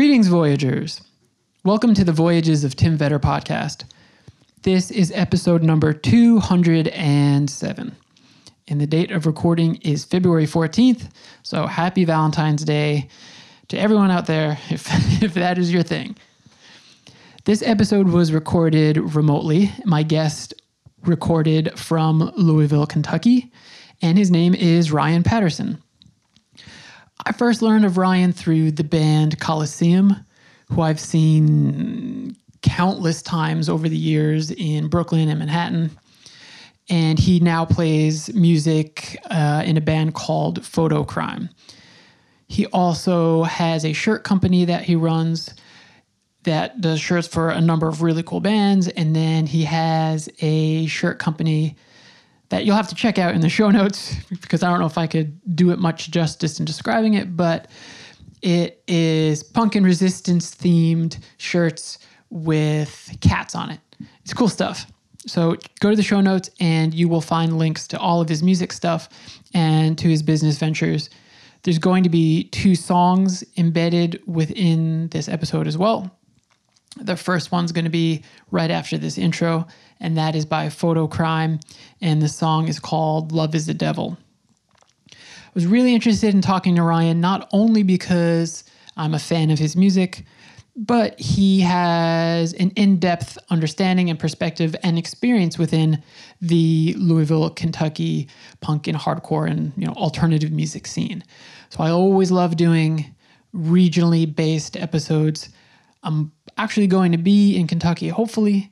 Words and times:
Greetings, 0.00 0.28
Voyagers. 0.28 1.02
Welcome 1.62 1.92
to 1.92 2.04
the 2.04 2.10
Voyages 2.10 2.64
of 2.64 2.74
Tim 2.74 2.96
Vetter 2.96 3.20
podcast. 3.20 3.84
This 4.62 4.90
is 4.90 5.12
episode 5.14 5.62
number 5.62 5.92
207. 5.92 7.96
And 8.68 8.80
the 8.80 8.86
date 8.86 9.10
of 9.10 9.26
recording 9.26 9.74
is 9.82 10.06
February 10.06 10.46
14th. 10.46 11.10
So 11.42 11.66
happy 11.66 12.06
Valentine's 12.06 12.64
Day 12.64 13.08
to 13.68 13.78
everyone 13.78 14.10
out 14.10 14.24
there, 14.24 14.58
if, 14.70 14.88
if 15.22 15.34
that 15.34 15.58
is 15.58 15.70
your 15.70 15.82
thing. 15.82 16.16
This 17.44 17.60
episode 17.60 18.08
was 18.08 18.32
recorded 18.32 19.14
remotely. 19.14 19.70
My 19.84 20.02
guest 20.02 20.54
recorded 21.04 21.78
from 21.78 22.32
Louisville, 22.38 22.86
Kentucky, 22.86 23.52
and 24.00 24.16
his 24.16 24.30
name 24.30 24.54
is 24.54 24.90
Ryan 24.90 25.24
Patterson. 25.24 25.82
I 27.26 27.32
first 27.32 27.62
learned 27.62 27.84
of 27.84 27.96
Ryan 27.96 28.32
through 28.32 28.72
the 28.72 28.84
band 28.84 29.38
Coliseum, 29.40 30.16
who 30.70 30.82
I've 30.82 31.00
seen 31.00 32.36
countless 32.62 33.22
times 33.22 33.68
over 33.68 33.88
the 33.88 33.96
years 33.96 34.50
in 34.50 34.88
Brooklyn 34.88 35.28
and 35.28 35.38
Manhattan. 35.38 35.90
And 36.88 37.18
he 37.18 37.40
now 37.40 37.64
plays 37.64 38.32
music 38.34 39.18
uh, 39.30 39.62
in 39.64 39.76
a 39.76 39.80
band 39.80 40.14
called 40.14 40.60
Fotocrime. 40.62 41.50
He 42.48 42.66
also 42.66 43.44
has 43.44 43.84
a 43.84 43.92
shirt 43.92 44.24
company 44.24 44.64
that 44.64 44.82
he 44.82 44.96
runs 44.96 45.54
that 46.42 46.80
does 46.80 47.00
shirts 47.00 47.28
for 47.28 47.50
a 47.50 47.60
number 47.60 47.86
of 47.86 48.02
really 48.02 48.22
cool 48.22 48.40
bands. 48.40 48.88
And 48.88 49.14
then 49.14 49.46
he 49.46 49.64
has 49.64 50.28
a 50.40 50.86
shirt 50.86 51.18
company 51.18 51.76
that 52.50 52.64
you'll 52.64 52.76
have 52.76 52.88
to 52.88 52.94
check 52.94 53.18
out 53.18 53.34
in 53.34 53.40
the 53.40 53.48
show 53.48 53.70
notes 53.70 54.14
because 54.42 54.62
I 54.62 54.70
don't 54.70 54.80
know 54.80 54.86
if 54.86 54.98
I 54.98 55.06
could 55.06 55.56
do 55.56 55.70
it 55.70 55.78
much 55.78 56.10
justice 56.10 56.58
in 56.58 56.64
describing 56.64 57.14
it, 57.14 57.36
but 57.36 57.68
it 58.42 58.82
is 58.86 59.42
punk 59.42 59.74
and 59.74 59.84
resistance 59.84 60.54
themed 60.54 61.18
shirts 61.38 61.98
with 62.30 63.16
cats 63.20 63.54
on 63.54 63.70
it. 63.70 63.80
It's 64.22 64.34
cool 64.34 64.48
stuff. 64.48 64.90
So 65.26 65.56
go 65.80 65.90
to 65.90 65.96
the 65.96 66.02
show 66.02 66.20
notes 66.20 66.50
and 66.60 66.94
you 66.94 67.08
will 67.08 67.20
find 67.20 67.58
links 67.58 67.86
to 67.88 67.98
all 67.98 68.20
of 68.20 68.28
his 68.28 68.42
music 68.42 68.72
stuff 68.72 69.08
and 69.52 69.98
to 69.98 70.08
his 70.08 70.22
business 70.22 70.58
ventures. 70.58 71.10
There's 71.62 71.78
going 71.78 72.04
to 72.04 72.08
be 72.08 72.44
two 72.44 72.74
songs 72.74 73.44
embedded 73.58 74.22
within 74.26 75.08
this 75.08 75.28
episode 75.28 75.66
as 75.66 75.76
well. 75.76 76.10
The 76.96 77.16
first 77.16 77.52
one's 77.52 77.72
going 77.72 77.84
to 77.84 77.90
be 77.90 78.24
right 78.50 78.70
after 78.70 78.98
this 78.98 79.16
intro, 79.16 79.66
and 80.00 80.16
that 80.16 80.34
is 80.34 80.44
by 80.44 80.66
Fotocrime, 80.66 81.60
and 82.00 82.20
the 82.20 82.28
song 82.28 82.68
is 82.68 82.80
called 82.80 83.32
Love 83.32 83.54
is 83.54 83.66
the 83.66 83.74
Devil. 83.74 84.18
I 85.12 85.52
was 85.54 85.66
really 85.66 85.94
interested 85.94 86.34
in 86.34 86.42
talking 86.42 86.76
to 86.76 86.82
Ryan, 86.82 87.20
not 87.20 87.48
only 87.52 87.82
because 87.82 88.64
I'm 88.96 89.14
a 89.14 89.18
fan 89.18 89.50
of 89.50 89.58
his 89.58 89.76
music, 89.76 90.24
but 90.76 91.18
he 91.20 91.60
has 91.60 92.52
an 92.54 92.70
in 92.70 92.98
depth 92.98 93.36
understanding 93.50 94.08
and 94.08 94.18
perspective 94.18 94.74
and 94.82 94.98
experience 94.98 95.58
within 95.58 96.02
the 96.40 96.94
Louisville, 96.96 97.50
Kentucky 97.50 98.28
punk 98.60 98.86
and 98.86 98.96
hardcore 98.96 99.50
and 99.50 99.72
you 99.76 99.86
know 99.86 99.92
alternative 99.92 100.52
music 100.52 100.86
scene. 100.86 101.24
So 101.68 101.82
I 101.82 101.90
always 101.90 102.30
love 102.30 102.56
doing 102.56 103.14
regionally 103.54 104.32
based 104.32 104.76
episodes. 104.76 105.50
I'm 106.02 106.32
actually 106.56 106.86
going 106.86 107.12
to 107.12 107.18
be 107.18 107.56
in 107.56 107.66
Kentucky, 107.66 108.08
hopefully, 108.08 108.70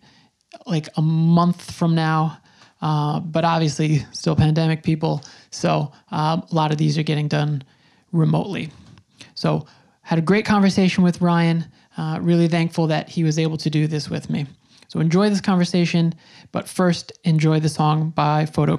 like 0.66 0.88
a 0.96 1.02
month 1.02 1.70
from 1.70 1.94
now. 1.94 2.38
Uh, 2.80 3.20
but 3.20 3.44
obviously, 3.44 4.06
still 4.12 4.36
pandemic 4.36 4.82
people. 4.82 5.22
So 5.50 5.92
uh, 6.12 6.40
a 6.50 6.54
lot 6.54 6.70
of 6.70 6.78
these 6.78 6.96
are 6.96 7.02
getting 7.02 7.28
done 7.28 7.64
remotely. 8.12 8.70
So, 9.34 9.66
had 10.02 10.18
a 10.18 10.22
great 10.22 10.46
conversation 10.46 11.04
with 11.04 11.20
Ryan. 11.20 11.66
Uh, 11.96 12.18
really 12.22 12.48
thankful 12.48 12.86
that 12.86 13.10
he 13.10 13.24
was 13.24 13.38
able 13.38 13.58
to 13.58 13.68
do 13.68 13.86
this 13.86 14.08
with 14.08 14.30
me. 14.30 14.46
So, 14.88 15.00
enjoy 15.00 15.28
this 15.28 15.40
conversation, 15.40 16.14
but 16.50 16.68
first, 16.68 17.12
enjoy 17.24 17.60
the 17.60 17.68
song 17.68 18.10
by 18.10 18.46
Photo 18.46 18.76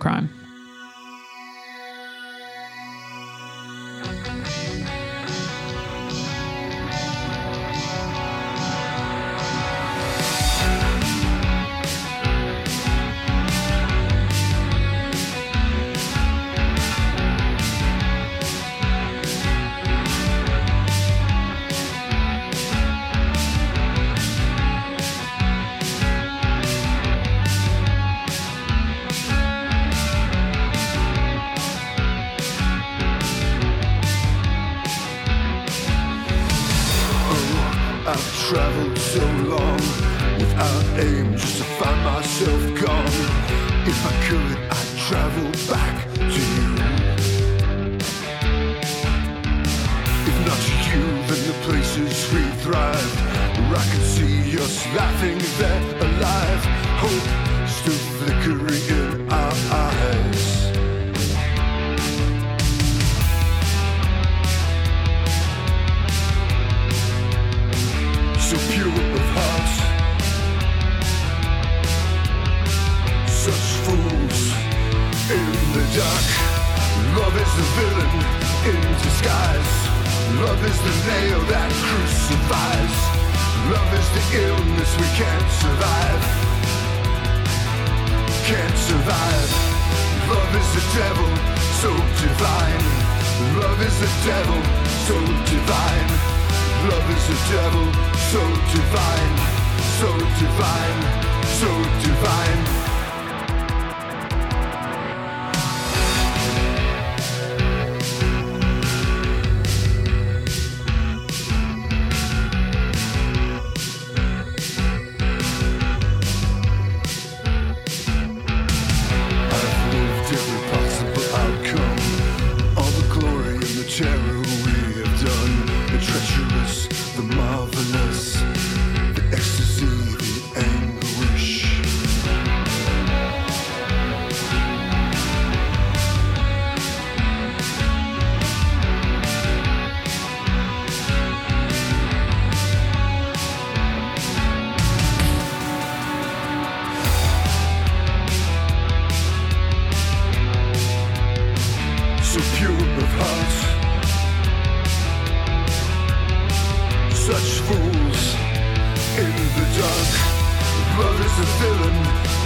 a 161.39 161.45
villain 161.63 161.99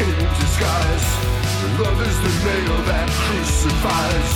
in 0.06 0.16
disguise. 0.38 1.08
Love 1.82 2.00
is 2.06 2.18
the 2.26 2.34
nail 2.46 2.78
that 2.90 3.10
crucifies. 3.26 4.34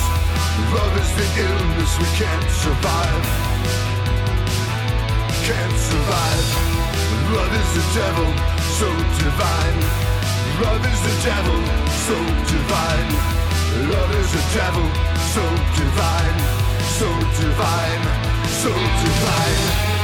Love 0.74 0.94
is 0.98 1.12
the 1.14 1.28
illness 1.46 1.92
we 2.02 2.10
can't 2.18 2.50
survive. 2.66 3.26
Can't 5.46 5.78
survive. 5.78 6.48
Love 7.38 7.54
is 7.62 7.70
the 7.78 7.86
devil, 8.02 8.30
so 8.82 8.88
divine. 9.22 9.80
Love 10.66 10.84
is 10.90 11.00
the 11.06 11.16
devil, 11.22 11.60
so 12.08 12.18
divine. 12.50 13.12
Love 13.94 14.12
is 14.22 14.30
the 14.34 14.46
devil, 14.58 14.88
so 15.34 15.44
divine, 15.78 16.40
so 16.98 17.08
divine, 17.38 18.00
so 18.58 18.66
divine. 18.66 18.68
So 18.68 18.74
divine. 18.74 19.97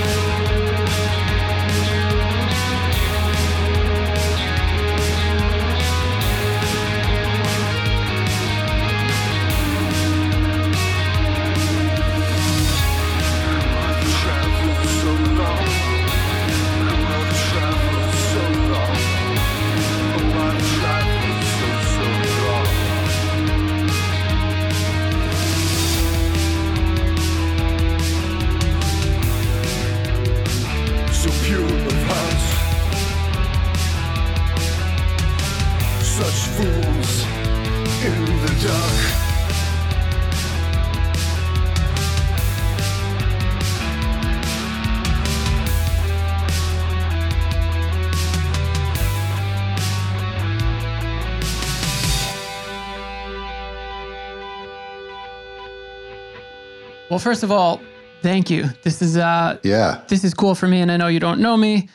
Well, 57.13 57.19
first 57.19 57.44
of 57.44 57.51
all, 57.51 57.80
thank 58.24 58.50
you. 58.50 58.71
This 58.81 59.00
is 59.00 59.18
uh 59.18 59.60
Yeah. 59.62 60.01
this 60.07 60.24
is 60.24 60.33
cool 60.33 60.56
for 60.56 60.68
me 60.68 60.81
and 60.81 60.92
I 60.92 60.98
know 60.98 61.06
you 61.06 61.19
don't 61.19 61.39
know 61.39 61.56
me. 61.56 61.89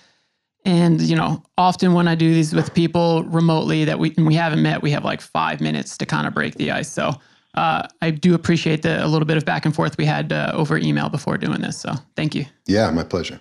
And 0.65 1.01
you 1.01 1.17
know, 1.17 1.43
often 1.57 1.93
when 1.93 2.07
I 2.07 2.15
do 2.15 2.33
these 2.33 2.55
with 2.55 2.73
people 2.73 3.25
remotely 3.25 3.85
that 3.85 3.99
we 3.99 4.15
and 4.17 4.29
we 4.29 4.37
haven't 4.37 4.63
met, 4.63 4.81
we 4.81 4.93
have 4.93 5.05
like 5.05 5.21
five 5.21 5.61
minutes 5.61 5.99
to 5.99 6.07
kind 6.07 6.29
of 6.29 6.35
break 6.35 6.55
the 6.55 6.71
ice. 6.71 6.89
So 6.89 7.15
uh, 7.57 7.89
I 8.01 8.13
do 8.13 8.37
appreciate 8.37 8.83
the 8.83 9.05
a 9.05 9.09
little 9.09 9.27
bit 9.27 9.37
of 9.37 9.45
back 9.45 9.67
and 9.67 9.75
forth 9.75 9.99
we 9.99 10.05
had 10.05 10.33
uh, 10.33 10.53
over 10.55 10.79
email 10.79 11.09
before 11.09 11.37
doing 11.37 11.63
this. 11.63 11.81
So 11.81 11.95
thank 12.15 12.37
you. 12.37 12.45
Yeah, 12.69 12.89
my 12.93 13.03
pleasure. 13.03 13.41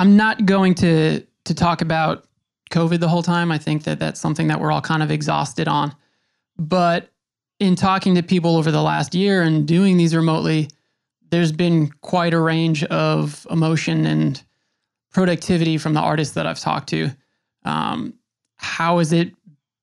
I'm 0.00 0.16
not 0.16 0.44
going 0.44 0.74
to 0.74 1.20
to 1.44 1.54
talk 1.54 1.82
about 1.82 2.24
COVID 2.72 2.98
the 2.98 3.08
whole 3.08 3.22
time. 3.22 3.52
I 3.52 3.58
think 3.58 3.84
that 3.84 4.00
that's 4.00 4.18
something 4.18 4.48
that 4.48 4.60
we're 4.60 4.72
all 4.72 4.82
kind 4.82 5.04
of 5.04 5.12
exhausted 5.12 5.68
on. 5.68 5.94
But 6.58 7.12
in 7.60 7.76
talking 7.76 8.16
to 8.16 8.22
people 8.24 8.56
over 8.56 8.72
the 8.72 8.82
last 8.82 9.14
year 9.14 9.42
and 9.42 9.68
doing 9.68 9.98
these 9.98 10.16
remotely, 10.16 10.68
there's 11.30 11.52
been 11.52 11.90
quite 12.02 12.34
a 12.34 12.40
range 12.40 12.84
of 12.84 13.46
emotion 13.50 14.06
and 14.06 14.42
productivity 15.12 15.78
from 15.78 15.94
the 15.94 16.00
artists 16.00 16.34
that 16.34 16.46
I've 16.46 16.60
talked 16.60 16.88
to. 16.90 17.10
Um, 17.64 18.14
how 18.56 18.98
has 18.98 19.12
it 19.12 19.32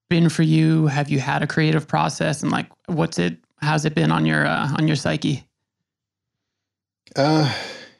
been 0.09 0.29
for 0.29 0.44
you? 0.44 0.88
Have 0.88 1.09
you 1.09 1.19
had 1.19 1.44
a 1.44 1.47
creative 1.47 1.88
process, 1.88 2.41
and 2.44 2.51
like, 2.51 2.67
what's 2.88 3.19
it? 3.19 3.38
How's 3.59 3.85
it 3.85 3.95
been 3.95 4.11
on 4.11 4.25
your 4.25 4.45
uh, 4.45 4.69
on 4.77 4.88
your 4.88 4.95
psyche? 4.95 5.44
Uh, 7.15 7.51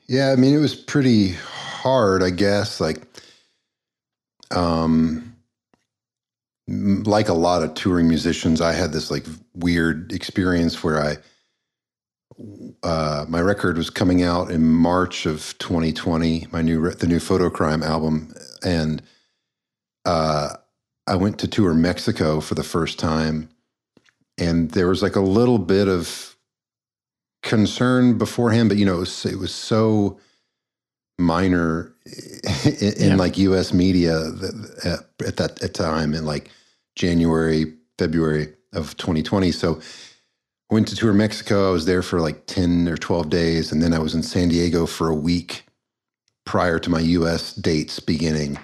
yeah, 0.07 0.31
I 0.31 0.35
mean, 0.35 0.53
it 0.53 0.59
was 0.59 0.75
pretty 0.75 1.31
hard, 1.31 2.23
I 2.23 2.29
guess. 2.29 2.79
Like, 2.79 3.03
um, 4.51 5.35
like 6.67 7.29
a 7.29 7.33
lot 7.33 7.63
of 7.63 7.73
touring 7.73 8.07
musicians, 8.07 8.61
I 8.61 8.73
had 8.73 8.91
this 8.94 9.09
like 9.09 9.25
weird 9.55 10.11
experience 10.11 10.83
where 10.83 11.01
I, 11.01 11.17
uh, 12.83 13.25
my 13.27 13.41
record 13.41 13.77
was 13.77 13.89
coming 13.89 14.24
out 14.24 14.51
in 14.51 14.65
March 14.65 15.25
of 15.25 15.56
2020, 15.59 16.47
my 16.51 16.62
new, 16.62 16.79
re- 16.79 16.94
the 16.95 17.07
new 17.07 17.19
Fotocrime 17.19 17.83
album. 17.83 18.33
And, 18.63 19.01
uh, 20.06 20.56
I 21.07 21.15
went 21.15 21.39
to 21.39 21.47
tour 21.47 21.74
Mexico 21.74 22.41
for 22.41 22.56
the 22.56 22.63
first 22.63 23.00
time. 23.00 23.50
And 24.38 24.71
there 24.71 24.88
was 24.88 25.01
like 25.03 25.15
a 25.15 25.21
little 25.21 25.57
bit 25.59 25.88
of 25.88 26.35
concern 27.44 28.18
beforehand, 28.18 28.69
but 28.69 28.77
you 28.77 28.85
know, 28.85 28.97
it 28.97 29.01
was, 29.01 29.25
it 29.25 29.39
was 29.39 29.53
so 29.53 30.19
minor 31.19 31.94
in, 32.65 32.94
in 32.97 33.09
Yeah. 33.12 33.15
like 33.18 33.38
U.S. 33.39 33.73
media 33.73 34.19
that, 34.19 35.06
at, 35.19 35.27
at 35.27 35.38
that 35.38 35.63
at 35.63 35.73
time 35.73 36.13
in 36.13 36.25
like 36.25 36.51
January, 36.95 37.73
February 37.97 38.53
of 38.73 38.97
2020. 38.97 39.51
So 39.51 39.81
I 40.69 40.73
went 40.73 40.87
to 40.89 40.95
tour 40.95 41.13
Mexico. 41.13 41.69
I 41.69 41.71
was 41.71 41.85
there 41.85 42.01
for 42.01 42.19
like 42.19 42.45
10 42.47 42.87
or 42.89 42.97
12 42.97 43.29
days, 43.29 43.71
and 43.71 43.81
then 43.81 43.93
I 43.93 43.99
was 43.99 44.13
in 44.13 44.23
San 44.23 44.49
Diego 44.49 44.85
for 44.85 45.09
a 45.09 45.15
week 45.15 45.65
prior 46.45 46.79
to 46.79 46.89
my 46.89 46.99
U.S. 46.99 47.53
dates 47.53 47.99
beginning. 47.99 48.59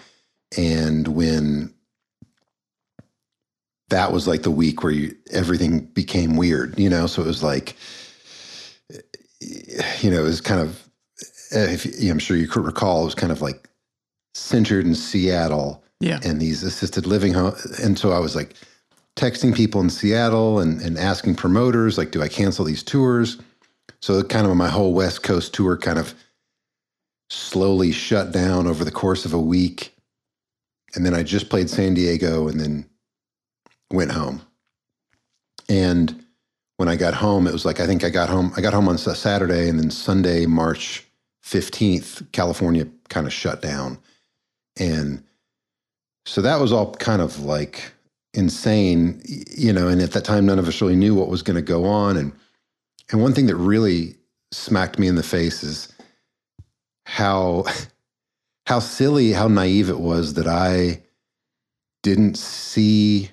And 0.57 1.07
when 1.09 1.73
that 3.89 4.11
was 4.11 4.27
like 4.27 4.43
the 4.43 4.51
week 4.51 4.83
where 4.83 4.91
you, 4.91 5.15
everything 5.31 5.81
became 5.81 6.35
weird, 6.35 6.77
you 6.77 6.89
know. 6.89 7.07
So 7.07 7.21
it 7.21 7.27
was 7.27 7.43
like, 7.43 7.75
you 9.39 10.11
know, 10.11 10.19
it 10.21 10.23
was 10.23 10.41
kind 10.41 10.61
of, 10.61 10.87
if 11.51 11.85
you- 11.85 12.11
I'm 12.11 12.19
sure 12.19 12.37
you 12.37 12.47
could 12.47 12.65
recall, 12.65 13.01
it 13.03 13.05
was 13.05 13.15
kind 13.15 13.31
of 13.31 13.41
like 13.41 13.69
centered 14.33 14.85
in 14.85 14.95
Seattle 14.95 15.83
Yeah, 15.99 16.19
and 16.23 16.41
these 16.41 16.63
assisted 16.63 17.05
living 17.05 17.33
home. 17.33 17.55
And 17.81 17.97
so 17.97 18.11
I 18.11 18.19
was 18.19 18.35
like 18.35 18.55
texting 19.15 19.55
people 19.55 19.81
in 19.81 19.89
Seattle 19.89 20.59
and, 20.59 20.81
and 20.81 20.97
asking 20.97 21.35
promoters, 21.35 21.97
like, 21.97 22.11
do 22.11 22.21
I 22.21 22.27
cancel 22.27 22.65
these 22.65 22.83
tours? 22.83 23.37
So 24.01 24.21
kind 24.23 24.47
of 24.47 24.55
my 24.55 24.69
whole 24.69 24.93
West 24.93 25.23
Coast 25.23 25.53
tour 25.53 25.77
kind 25.77 25.99
of 25.99 26.13
slowly 27.29 27.91
shut 27.91 28.31
down 28.31 28.67
over 28.67 28.83
the 28.83 28.91
course 28.91 29.25
of 29.25 29.33
a 29.33 29.39
week. 29.39 29.95
And 30.95 31.05
then 31.05 31.13
I 31.13 31.23
just 31.23 31.49
played 31.49 31.69
San 31.69 31.93
Diego 31.93 32.47
and 32.47 32.59
then 32.59 32.89
went 33.91 34.11
home. 34.11 34.41
And 35.69 36.23
when 36.77 36.89
I 36.89 36.95
got 36.95 37.13
home, 37.13 37.47
it 37.47 37.53
was 37.53 37.65
like 37.65 37.79
I 37.79 37.85
think 37.87 38.03
I 38.03 38.09
got 38.09 38.29
home. 38.29 38.51
I 38.57 38.61
got 38.61 38.73
home 38.73 38.89
on 38.89 38.97
Saturday, 38.97 39.69
and 39.69 39.79
then 39.79 39.89
Sunday, 39.89 40.45
March 40.45 41.05
fifteenth, 41.41 42.21
California 42.31 42.87
kind 43.09 43.25
of 43.25 43.31
shut 43.31 43.61
down, 43.61 43.97
and 44.77 45.23
so 46.25 46.41
that 46.41 46.59
was 46.59 46.73
all 46.73 46.93
kind 46.95 47.21
of 47.21 47.39
like 47.39 47.92
insane, 48.33 49.21
you 49.25 49.73
know. 49.73 49.87
And 49.87 50.01
at 50.01 50.11
that 50.13 50.25
time, 50.25 50.45
none 50.45 50.59
of 50.59 50.67
us 50.67 50.81
really 50.81 50.95
knew 50.95 51.15
what 51.15 51.29
was 51.29 51.43
going 51.43 51.55
to 51.55 51.61
go 51.61 51.85
on. 51.85 52.17
And 52.17 52.33
and 53.11 53.21
one 53.21 53.33
thing 53.33 53.47
that 53.47 53.55
really 53.57 54.15
smacked 54.51 54.99
me 54.99 55.07
in 55.07 55.15
the 55.15 55.23
face 55.23 55.63
is 55.63 55.93
how 57.05 57.65
how 58.67 58.79
silly, 58.79 59.33
how 59.33 59.47
naive 59.47 59.89
it 59.89 59.99
was 59.99 60.35
that 60.35 60.47
I 60.47 61.03
didn't 62.03 62.37
see 62.37 63.31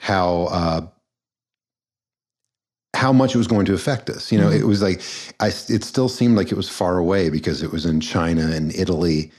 how 0.00 0.44
uh, 0.50 0.86
how 2.94 3.12
much 3.12 3.34
it 3.34 3.38
was 3.38 3.48
going 3.48 3.66
to 3.66 3.74
affect 3.74 4.10
us. 4.10 4.32
You 4.32 4.38
know, 4.40 4.50
Mhm. 4.50 4.60
it 4.60 4.64
was 4.66 4.82
like 4.82 5.02
I. 5.40 5.48
It 5.48 5.84
still 5.84 6.08
seemed 6.08 6.36
like 6.36 6.52
it 6.52 6.56
was 6.56 6.68
far 6.68 6.98
away 6.98 7.30
because 7.30 7.62
it 7.62 7.72
was 7.72 7.86
in 7.86 8.00
China 8.00 8.48
and 8.48 8.74
Italy. 8.74 9.32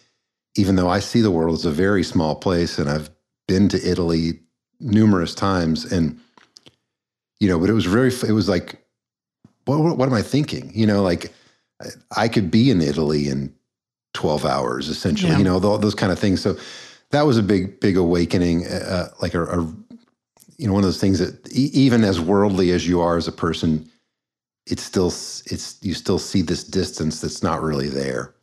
Even 0.56 0.76
though 0.76 0.90
I 0.90 1.00
see 1.00 1.22
the 1.22 1.32
world 1.32 1.56
as 1.60 1.66
a 1.66 1.72
very 1.72 2.04
small 2.04 2.36
place, 2.36 2.80
and 2.80 2.90
I've 2.90 3.10
been 3.48 3.70
to 3.70 3.90
Italy 3.90 4.40
numerous 4.80 5.34
times, 5.36 5.92
and 5.92 6.20
you 7.40 7.48
know, 7.48 7.60
but 7.60 7.70
it 7.70 7.74
was 7.74 7.86
very. 7.86 8.10
It 8.10 8.34
was 8.34 8.50
like, 8.50 8.84
what? 9.66 9.80
What, 9.80 9.98
what 9.98 10.08
am 10.08 10.14
I 10.14 10.22
thinking? 10.22 10.72
You 10.74 10.88
know, 10.88 11.02
like 11.02 11.34
I- 12.16 12.28
could 12.28 12.52
be 12.52 12.72
in 12.72 12.82
Italy 12.82 13.30
in 13.30 13.54
twelve 14.14 14.46
hours, 14.46 14.90
essentially. 14.90 15.32
Yeah. 15.32 15.38
You 15.40 15.44
know, 15.44 15.60
tho- 15.60 15.78
those 15.78 15.96
kind 15.96 16.12
of 16.12 16.20
things. 16.20 16.42
So 16.42 16.58
that 17.12 17.26
was 17.26 17.38
a 17.38 17.44
big, 17.44 17.80
big 17.80 17.98
awakening. 17.98 18.66
Uh, 18.68 19.10
like 19.22 19.34
a, 19.34 19.44
a 19.46 19.76
you 20.58 20.68
know 20.68 20.74
one 20.74 20.84
of 20.84 20.88
those 20.88 21.00
things 21.00 21.20
that 21.20 21.48
e- 21.52 21.70
even 21.74 22.04
as 22.04 22.20
worldly 22.20 22.72
as 22.72 22.88
you 22.88 23.00
are 23.00 23.16
as 23.18 23.28
a 23.28 23.32
person 23.32 23.90
it's 24.66 24.84
still 24.84 25.08
it's 25.08 25.78
you 25.82 25.94
still 25.94 26.18
see 26.20 26.42
this 26.42 26.64
distance 26.64 27.22
that's 27.22 27.44
not 27.44 27.62
really 27.62 27.88
there 27.90 28.34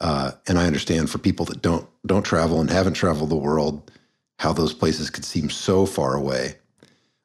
uh, 0.00 0.30
and 0.46 0.58
i 0.58 0.66
understand 0.66 1.10
for 1.10 1.18
people 1.18 1.44
that 1.44 1.60
don't 1.60 1.86
don't 2.06 2.22
travel 2.24 2.58
and 2.60 2.70
haven't 2.70 2.94
traveled 2.94 3.28
the 3.28 3.36
world 3.36 3.90
how 4.38 4.52
those 4.52 4.72
places 4.72 5.10
could 5.10 5.24
seem 5.24 5.50
so 5.50 5.86
far 5.86 6.14
away 6.14 6.54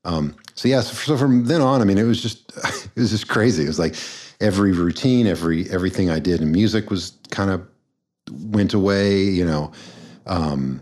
um, 0.05 0.35
so 0.53 0.67
yeah 0.67 0.81
so, 0.81 0.93
so 0.93 1.17
from 1.17 1.45
then 1.45 1.61
on 1.61 1.81
i 1.81 1.85
mean 1.85 1.97
it 1.97 2.03
was 2.03 2.21
just 2.21 2.51
it 2.95 2.99
was 2.99 3.11
just 3.11 3.27
crazy 3.27 3.63
it 3.63 3.67
was 3.67 3.79
like 3.79 3.95
every 4.41 4.71
routine 4.71 5.27
every 5.27 5.69
everything 5.69 6.09
i 6.09 6.19
did 6.19 6.41
in 6.41 6.51
music 6.51 6.89
was 6.89 7.13
kind 7.29 7.49
of 7.49 7.65
went 8.31 8.73
away 8.73 9.21
you 9.21 9.45
know 9.45 9.71
um, 10.25 10.81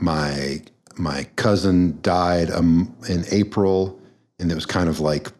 my 0.00 0.62
my 0.96 1.24
cousin 1.36 1.98
died 2.02 2.50
um, 2.50 2.94
in 3.08 3.24
April, 3.30 4.00
and 4.38 4.50
it 4.50 4.54
was 4.54 4.66
kind 4.66 4.88
of 4.88 5.00
like 5.00 5.30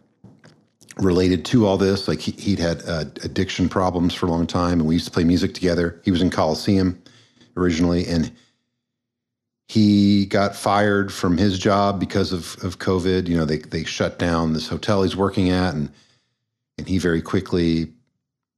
related 0.99 1.45
to 1.47 1.67
all 1.67 1.77
this. 1.77 2.09
Like 2.09 2.21
he, 2.21 2.33
he'd 2.33 2.59
had 2.59 2.83
uh, 2.87 3.05
addiction 3.23 3.69
problems 3.69 4.15
for 4.15 4.27
a 4.27 4.31
long 4.31 4.47
time, 4.47 4.81
and 4.81 4.87
we 4.87 4.95
used 4.95 5.07
to 5.07 5.13
play 5.13 5.25
music 5.25 5.55
together. 5.55 6.01
He 6.05 6.11
was 6.11 6.23
in 6.23 6.31
Coliseum 6.31 7.01
originally, 7.57 8.07
and 8.07 8.31
he 9.69 10.27
got 10.27 10.55
fired 10.55 11.13
from 11.13 11.37
his 11.37 11.59
job 11.59 11.99
because 11.99 12.33
of, 12.33 12.57
of 12.63 12.79
COVID. 12.79 13.29
You 13.29 13.37
know, 13.37 13.45
they 13.45 13.59
they 13.59 13.85
shut 13.85 14.19
down 14.19 14.53
this 14.53 14.69
hotel 14.69 15.03
he's 15.03 15.17
working 15.17 15.51
at, 15.51 15.75
and 15.75 15.91
and 16.79 16.89
he 16.89 16.99
very 16.99 17.23
quickly, 17.23 17.93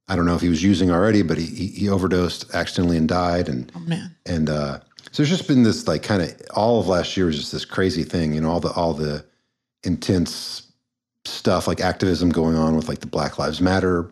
I 0.07 0.15
don't 0.15 0.25
know 0.25 0.35
if 0.35 0.41
he 0.41 0.49
was 0.49 0.63
using 0.63 0.91
already, 0.91 1.21
but 1.21 1.37
he 1.37 1.45
he, 1.45 1.67
he 1.67 1.89
overdosed 1.89 2.53
accidentally 2.53 2.97
and 2.97 3.07
died. 3.07 3.49
And 3.49 3.71
Oh 3.75 3.79
man. 3.79 4.15
and 4.25 4.49
uh, 4.49 4.79
so 5.11 5.23
there's 5.23 5.29
just 5.29 5.47
been 5.47 5.63
this 5.63 5.87
like 5.87 6.03
kind 6.03 6.21
of 6.21 6.33
all 6.53 6.79
of 6.79 6.87
last 6.87 7.17
year 7.17 7.25
was 7.25 7.37
just 7.37 7.51
this 7.51 7.65
crazy 7.65 8.03
thing. 8.03 8.33
You 8.33 8.41
know, 8.41 8.51
all 8.51 8.59
the 8.59 8.71
all 8.73 8.93
the 8.93 9.25
intense 9.83 10.71
stuff 11.25 11.67
like 11.67 11.79
activism 11.81 12.29
going 12.29 12.55
on 12.55 12.75
with 12.75 12.87
like 12.87 12.99
the 12.99 13.07
Black 13.07 13.37
Lives 13.39 13.61
Matter 13.61 14.09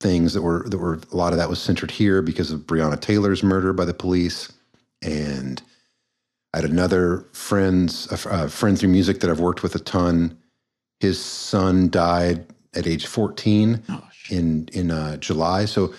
things 0.00 0.32
that 0.32 0.42
were 0.42 0.66
that 0.68 0.78
were 0.78 0.98
a 1.12 1.16
lot 1.16 1.32
of 1.32 1.38
that 1.38 1.48
was 1.48 1.60
centered 1.60 1.90
here 1.90 2.22
because 2.22 2.50
of 2.50 2.60
Breonna 2.60 2.98
Taylor's 3.00 3.42
murder 3.42 3.72
by 3.72 3.84
the 3.84 3.94
police, 3.94 4.50
and 5.02 5.62
I 6.52 6.58
had 6.58 6.70
another 6.70 7.26
friends 7.32 8.08
a, 8.10 8.48
friend 8.48 8.78
through 8.78 8.88
music 8.88 9.20
that 9.20 9.30
I've 9.30 9.40
worked 9.40 9.62
with 9.62 9.74
a 9.74 9.78
ton. 9.78 10.36
His 10.98 11.22
son 11.22 11.88
died 11.90 12.44
at 12.74 12.86
age 12.86 13.06
14 13.06 13.82
Oh, 13.88 14.08
in 14.30 14.68
in 14.72 14.90
uh, 14.90 15.16
July, 15.16 15.64
so 15.64 15.84
it 15.84 15.94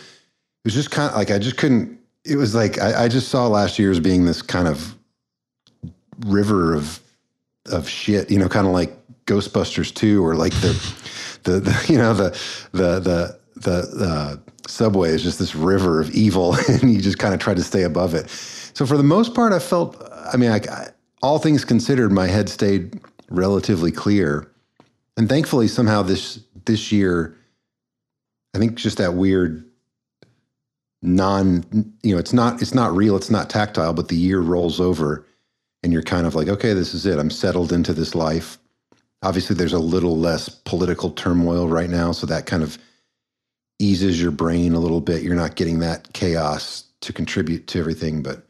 was 0.66 0.74
just 0.74 0.92
kind 0.92 1.10
of 1.10 1.16
like 1.16 1.32
I 1.32 1.40
just 1.40 1.58
couldn't. 1.58 2.00
It 2.26 2.36
was 2.36 2.54
like 2.54 2.80
I, 2.80 3.06
I 3.06 3.08
just 3.08 3.30
saw 3.30 3.48
last 3.48 3.80
year 3.80 3.92
as 3.92 4.00
being 4.00 4.26
this 4.26 4.42
kind 4.42 4.68
of 4.68 4.96
river 6.26 6.74
of 6.74 7.00
of 7.68 7.88
shit, 7.88 8.30
you 8.30 8.40
know, 8.40 8.50
kind 8.50 8.68
of 8.68 8.74
like 8.74 8.94
Ghostbusters 9.26 9.94
2 9.94 10.26
or 10.26 10.36
like 10.36 10.54
the 10.56 10.74
the, 11.44 11.60
the 11.60 11.86
you 11.88 11.98
know 11.98 12.14
the 12.14 12.30
the 12.72 13.00
the 13.00 13.38
the 13.56 14.06
uh, 14.06 14.36
subway 14.68 15.10
is 15.10 15.24
just 15.24 15.40
this 15.40 15.56
river 15.56 16.00
of 16.00 16.10
evil, 16.12 16.56
and 16.70 16.94
you 16.94 17.02
just 17.02 17.20
kind 17.20 17.34
of 17.34 17.40
try 17.40 17.54
to 17.54 17.64
stay 17.64 17.84
above 17.84 18.14
it. 18.14 18.30
So 18.74 18.86
for 18.86 18.98
the 18.98 19.04
most 19.04 19.34
part, 19.34 19.54
I 19.54 19.60
felt. 19.60 20.11
I 20.32 20.38
mean, 20.38 20.52
I, 20.52 20.88
all 21.22 21.40
things 21.40 21.66
considered, 21.66 22.12
my 22.12 22.28
head 22.28 22.50
stayed 22.50 23.00
relatively 23.30 23.92
clear, 23.92 24.50
and 25.18 25.28
thankfully, 25.30 25.68
somehow 25.68 26.02
this 26.02 26.40
this 26.66 26.92
year, 26.92 27.36
I 28.54 28.60
think 28.60 28.76
just 28.76 28.98
that 28.98 29.14
weird 29.14 29.66
non 31.02 31.66
you 32.04 32.14
know 32.14 32.20
it's 32.20 32.34
not 32.34 32.62
it's 32.62 32.74
not 32.74 32.96
real 32.96 33.16
it's 33.16 33.32
not 33.32 33.50
tactile 33.50 33.94
but 33.94 34.08
the 34.08 34.16
year 34.16 34.40
rolls 34.40 34.80
over 34.80 35.26
and 35.82 35.92
you're 35.92 36.04
kind 36.04 36.28
of 36.28 36.36
like 36.36 36.48
okay 36.48 36.74
this 36.74 36.94
is 36.94 37.06
it. 37.06 37.18
I'm 37.18 37.32
settled 37.32 37.72
into 37.72 37.94
this 37.94 38.14
life. 38.14 38.58
Obviously 39.24 39.56
there's 39.56 39.74
a 39.74 39.80
little 39.80 40.18
less 40.18 40.50
political 40.50 41.12
turmoil 41.12 41.68
right 41.68 41.90
now 41.90 42.12
so 42.12 42.28
that 42.28 42.46
kind 42.46 42.64
of 42.64 42.78
eases 43.80 44.22
your 44.22 44.32
brain 44.32 44.74
a 44.74 44.80
little 44.80 45.02
bit. 45.02 45.24
You're 45.24 45.36
not 45.36 45.56
getting 45.56 45.80
that 45.80 46.14
chaos 46.14 46.86
to 47.02 47.12
contribute 47.12 47.66
to 47.68 47.80
everything 47.80 48.22
but 48.22 48.46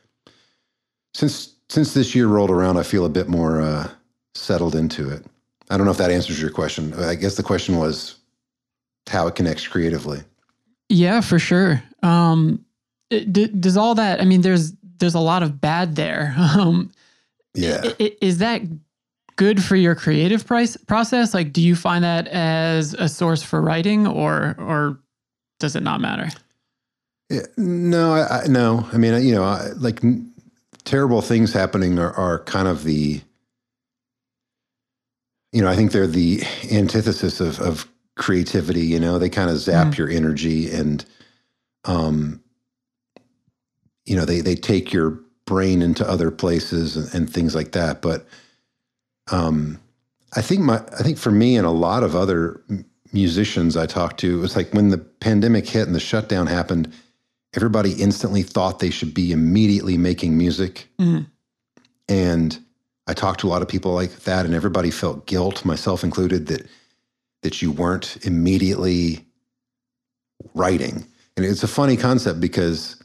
since 1.13 1.50
since 1.71 1.93
this 1.93 2.13
year 2.13 2.27
rolled 2.27 2.51
around 2.51 2.77
i 2.77 2.83
feel 2.83 3.05
a 3.05 3.09
bit 3.09 3.27
more 3.29 3.61
uh, 3.61 3.87
settled 4.35 4.75
into 4.75 5.09
it 5.09 5.25
i 5.69 5.77
don't 5.77 5.85
know 5.85 5.91
if 5.91 5.97
that 5.97 6.11
answers 6.11 6.39
your 6.41 6.49
question 6.51 6.93
i 6.95 7.15
guess 7.15 7.35
the 7.35 7.43
question 7.43 7.77
was 7.77 8.15
how 9.09 9.25
it 9.27 9.35
connects 9.35 9.67
creatively 9.67 10.19
Yeah, 10.89 11.21
for 11.21 11.39
sure. 11.39 11.81
Um, 12.03 12.63
it- 13.09 13.31
d- 13.33 13.47
does 13.47 13.77
all 13.77 13.95
that? 13.95 14.19
I 14.21 14.25
mean, 14.25 14.41
there's 14.41 14.73
there's 14.99 15.15
a 15.15 15.19
lot 15.31 15.41
of 15.43 15.59
bad 15.61 15.95
there. 15.95 16.33
Um, 16.59 16.91
yeah 17.55 17.81
i- 17.83 17.95
i- 17.99 18.17
is 18.21 18.37
that 18.39 18.61
good 19.37 19.63
for 19.63 19.75
your 19.75 19.95
creative 19.95 20.45
price 20.45 20.77
process? 20.77 21.33
Like, 21.33 21.51
do 21.53 21.61
you 21.61 21.75
find 21.75 22.03
that 22.03 22.27
as 22.27 22.93
a 22.93 23.07
source 23.09 23.41
for 23.43 23.61
writing, 23.61 24.05
or 24.07 24.55
or 24.59 24.99
does 25.59 25.75
it 25.75 25.83
not 25.83 25.99
matter? 26.01 26.29
Yeah, 27.29 27.45
no, 27.57 28.13
I, 28.13 28.43
I, 28.43 28.47
no. 28.47 28.87
I 28.93 28.97
mean, 28.97 29.23
you 29.25 29.33
know, 29.33 29.43
I, 29.43 29.69
like 29.77 29.99
terrible 30.85 31.21
things 31.21 31.53
happening 31.53 31.99
are, 31.99 32.13
are 32.13 32.39
kind 32.43 32.67
of 32.67 32.83
the, 32.83 33.21
you 35.51 35.61
know, 35.61 35.67
I 35.69 35.75
think 35.75 35.91
they're 35.91 36.07
the 36.07 36.41
antithesis 36.71 37.39
of, 37.39 37.59
of 37.59 37.87
creativity. 38.15 38.85
You 38.85 38.99
know, 38.99 39.19
they 39.19 39.29
kind 39.29 39.49
of 39.49 39.57
zap 39.57 39.87
Mm. 39.87 39.97
your 39.97 40.09
energy 40.09 40.71
and, 40.71 41.05
um, 41.85 42.41
you 44.05 44.15
know, 44.15 44.25
they 44.25 44.41
they 44.41 44.55
take 44.55 44.91
your 44.93 45.19
brain 45.45 45.81
into 45.81 46.07
other 46.09 46.31
places 46.31 46.97
and, 46.97 47.13
and 47.13 47.33
things 47.33 47.55
like 47.55 47.71
that. 47.73 48.01
But, 48.01 48.25
um, 49.31 49.79
I 50.35 50.41
think 50.41 50.61
my, 50.61 50.77
I 50.77 51.03
think 51.03 51.17
for 51.17 51.31
me 51.31 51.57
and 51.57 51.67
a 51.67 51.71
lot 51.71 52.03
of 52.03 52.15
other 52.15 52.61
musicians 53.13 53.75
I 53.75 53.85
talked 53.85 54.19
to, 54.21 54.37
it 54.37 54.41
was 54.41 54.55
like 54.55 54.73
when 54.73 54.89
the 54.89 54.97
pandemic 54.97 55.67
hit 55.67 55.85
and 55.87 55.95
the 55.95 55.99
shutdown 55.99 56.47
happened 56.47 56.93
everybody 57.55 57.93
instantly 57.93 58.43
thought 58.43 58.79
they 58.79 58.89
should 58.89 59.13
be 59.13 59.31
immediately 59.31 59.97
making 59.97 60.37
music. 60.37 60.87
Mhm. 60.99 61.25
And 62.07 62.59
I 63.07 63.13
talked 63.13 63.41
to 63.41 63.47
a 63.47 63.49
lot 63.49 63.61
of 63.61 63.67
people 63.67 63.93
like 63.93 64.23
that, 64.23 64.45
and 64.45 64.53
everybody 64.53 64.91
felt 64.91 65.25
guilt, 65.25 65.65
myself 65.65 66.03
included, 66.03 66.47
that 66.47 66.67
that 67.41 67.61
you 67.61 67.71
weren't 67.71 68.17
immediately 68.23 69.25
writing. 70.53 71.05
And 71.35 71.45
it's 71.45 71.63
a 71.63 71.67
funny 71.67 71.97
concept 71.97 72.39
because 72.39 72.97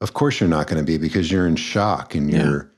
of 0.00 0.14
course 0.14 0.40
you're 0.40 0.48
not 0.48 0.66
going 0.68 0.78
to 0.78 0.84
be 0.84 0.96
because 0.96 1.30
you're 1.30 1.46
in 1.46 1.56
shock 1.56 2.14
and 2.14 2.30
you're 2.30 2.70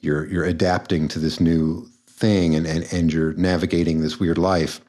you're 0.00 0.26
you're 0.26 0.44
adapting 0.44 1.08
to 1.08 1.18
this 1.18 1.40
new 1.40 1.86
thing 2.08 2.54
and, 2.54 2.66
and 2.66 2.92
and 2.92 3.12
you're 3.12 3.32
navigating 3.34 4.00
this 4.00 4.18
weird 4.18 4.38
life. 4.38 4.80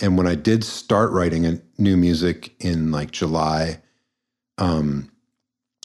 And 0.00 0.18
when 0.18 0.26
I 0.26 0.34
did 0.34 0.64
start 0.64 1.12
writing 1.12 1.46
a 1.46 1.60
new 1.78 1.96
music 1.96 2.52
in 2.58 2.90
like 2.90 3.12
July, 3.12 3.80
um, 4.58 5.10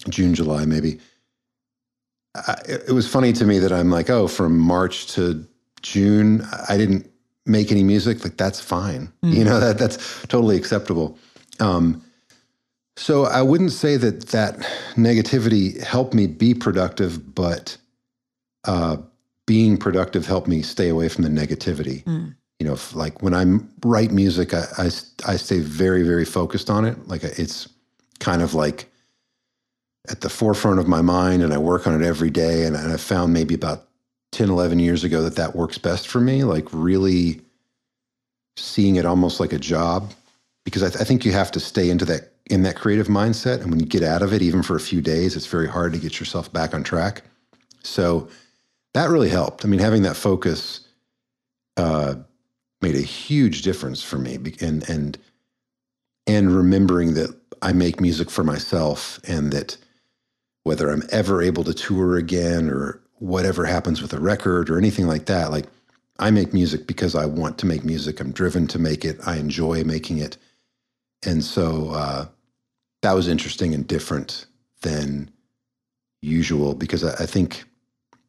June, 0.07 0.33
July, 0.33 0.65
maybe. 0.65 0.99
I, 2.35 2.55
it 2.67 2.91
was 2.93 3.07
funny 3.07 3.33
to 3.33 3.45
me 3.45 3.59
that 3.59 3.71
I'm 3.71 3.89
like, 3.89 4.09
oh, 4.09 4.27
from 4.27 4.57
March 4.57 5.07
to 5.15 5.45
June, 5.81 6.45
I 6.69 6.77
didn't 6.77 7.09
make 7.45 7.71
any 7.71 7.83
music. 7.83 8.23
Like 8.23 8.37
that's 8.37 8.59
fine, 8.59 9.11
Mm. 9.23 9.33
you 9.33 9.43
know 9.43 9.59
that 9.59 9.77
that's 9.77 9.97
totally 10.27 10.55
acceptable. 10.55 11.17
Um, 11.59 12.03
so 12.95 13.25
I 13.25 13.41
wouldn't 13.41 13.71
say 13.71 13.97
that 13.97 14.27
that 14.27 14.57
negativity 14.95 15.81
helped 15.81 16.13
me 16.13 16.27
be 16.27 16.53
productive, 16.53 17.33
but 17.33 17.77
uh, 18.65 18.97
being 19.47 19.77
productive 19.77 20.25
helped 20.27 20.47
me 20.47 20.61
stay 20.61 20.89
away 20.89 21.09
from 21.09 21.23
the 21.23 21.29
negativity. 21.29 22.03
Mm. 22.03 22.35
You 22.59 22.67
know, 22.67 22.73
if, 22.73 22.93
like 22.93 23.23
when 23.23 23.33
I 23.33 23.45
write 23.87 24.11
music, 24.11 24.53
I, 24.53 24.65
I 24.77 24.85
I 25.25 25.35
stay 25.37 25.59
very 25.59 26.03
very 26.03 26.25
focused 26.25 26.69
on 26.69 26.85
it. 26.85 27.07
Like 27.07 27.23
it's 27.23 27.67
kind 28.19 28.41
of 28.41 28.53
like 28.53 28.91
at 30.09 30.21
the 30.21 30.29
forefront 30.29 30.79
of 30.79 30.87
my 30.87 31.01
mind 31.01 31.43
and 31.43 31.53
I 31.53 31.57
work 31.57 31.87
on 31.87 31.99
it 31.99 32.05
every 32.05 32.29
day. 32.29 32.65
And, 32.65 32.75
I 32.75 32.97
found 32.97 33.33
maybe 33.33 33.53
about 33.53 33.87
10, 34.31 34.49
11 34.49 34.79
years 34.79 35.03
ago 35.03 35.21
that 35.23 35.35
that 35.35 35.55
works 35.55 35.77
best 35.77 36.07
for 36.07 36.19
me, 36.19 36.43
like 36.43 36.67
really 36.71 37.41
seeing 38.57 38.95
it 38.95 39.05
almost 39.05 39.39
like 39.39 39.53
a 39.53 39.59
job. 39.59 40.11
Because 40.65 40.83
I, 40.83 40.89
th- 40.89 41.01
I 41.01 41.03
think 41.03 41.25
you 41.25 41.31
have 41.31 41.51
to 41.51 41.59
stay 41.59 41.89
into 41.89 42.05
that 42.05 42.33
in 42.49 42.63
that 42.63 42.75
creative 42.75 43.07
mindset. 43.07 43.61
And 43.61 43.69
when 43.69 43.79
you 43.79 43.85
get 43.85 44.03
out 44.03 44.21
of 44.21 44.33
it, 44.33 44.41
even 44.41 44.63
for 44.63 44.75
a 44.75 44.79
few 44.79 45.01
days, 45.01 45.35
it's 45.35 45.45
very 45.45 45.67
hard 45.67 45.93
to 45.93 45.99
get 45.99 46.19
yourself 46.19 46.51
back 46.51 46.73
on 46.73 46.83
track. 46.83 47.23
So 47.83 48.27
that 48.93 49.09
really 49.09 49.29
helped. 49.29 49.63
I 49.63 49.67
mean, 49.67 49.79
having 49.79 50.01
that 50.03 50.15
focus 50.15 50.81
uh, 51.77 52.15
made 52.81 52.95
a 52.95 53.01
huge 53.01 53.61
difference 53.61 54.03
for 54.03 54.17
me. 54.17 54.37
And 54.61 54.87
and 54.89 55.17
and 56.27 56.55
remembering 56.55 57.13
that 57.15 57.35
I 57.61 57.73
make 57.73 57.99
music 57.99 58.29
for 58.29 58.43
myself 58.43 59.19
and 59.27 59.51
that 59.51 59.77
whether 60.63 60.89
I'm 60.89 61.03
ever 61.11 61.41
able 61.41 61.63
to 61.63 61.73
tour 61.73 62.17
again 62.17 62.69
or 62.69 63.01
whatever 63.19 63.65
happens 63.65 64.01
with 64.01 64.13
a 64.13 64.19
record 64.19 64.69
or 64.69 64.77
anything 64.77 65.07
like 65.07 65.25
that, 65.25 65.51
like 65.51 65.65
I 66.19 66.31
make 66.31 66.53
music 66.53 66.87
because 66.87 67.15
I 67.15 67.25
want 67.25 67.57
to 67.59 67.65
make 67.65 67.83
music. 67.83 68.19
I'm 68.19 68.31
driven 68.31 68.67
to 68.67 68.79
make 68.79 69.05
it. 69.05 69.19
I 69.25 69.37
enjoy 69.37 69.83
making 69.83 70.17
it. 70.19 70.37
And 71.25 71.43
so 71.43 71.91
uh, 71.91 72.25
that 73.01 73.13
was 73.13 73.27
interesting 73.27 73.73
and 73.73 73.87
different 73.87 74.45
than 74.81 75.31
usual 76.21 76.73
because 76.75 77.03
I, 77.03 77.23
I 77.23 77.25
think 77.25 77.63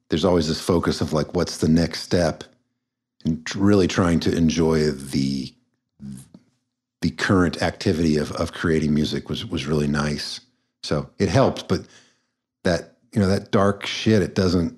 there's 0.09 0.25
always 0.25 0.49
this 0.49 0.61
focus 0.61 1.01
of 1.01 1.13
like, 1.13 1.35
what's 1.35 1.59
the 1.59 1.69
next 1.69 2.03
step? 2.03 2.45
And 3.25 3.45
really 3.55 3.87
trying 3.87 4.21
to 4.21 4.37
enjoy 4.37 4.91
the 4.91 5.53
the 7.03 7.11
current 7.11 7.63
activity 7.63 8.17
of 8.17 8.33
of 8.33 8.53
creating 8.53 8.95
music 8.95 9.29
was 9.29 9.45
was 9.45 9.67
really 9.67 9.87
nice. 9.89 10.41
So 10.83 11.11
it 11.19 11.29
helped, 11.29 11.69
but 11.69 11.83
that 12.63 12.97
you 13.13 13.21
know 13.21 13.27
that 13.29 13.51
dark 13.51 13.87
shit, 13.87 14.23
it 14.23 14.35
doesn't. 14.35 14.77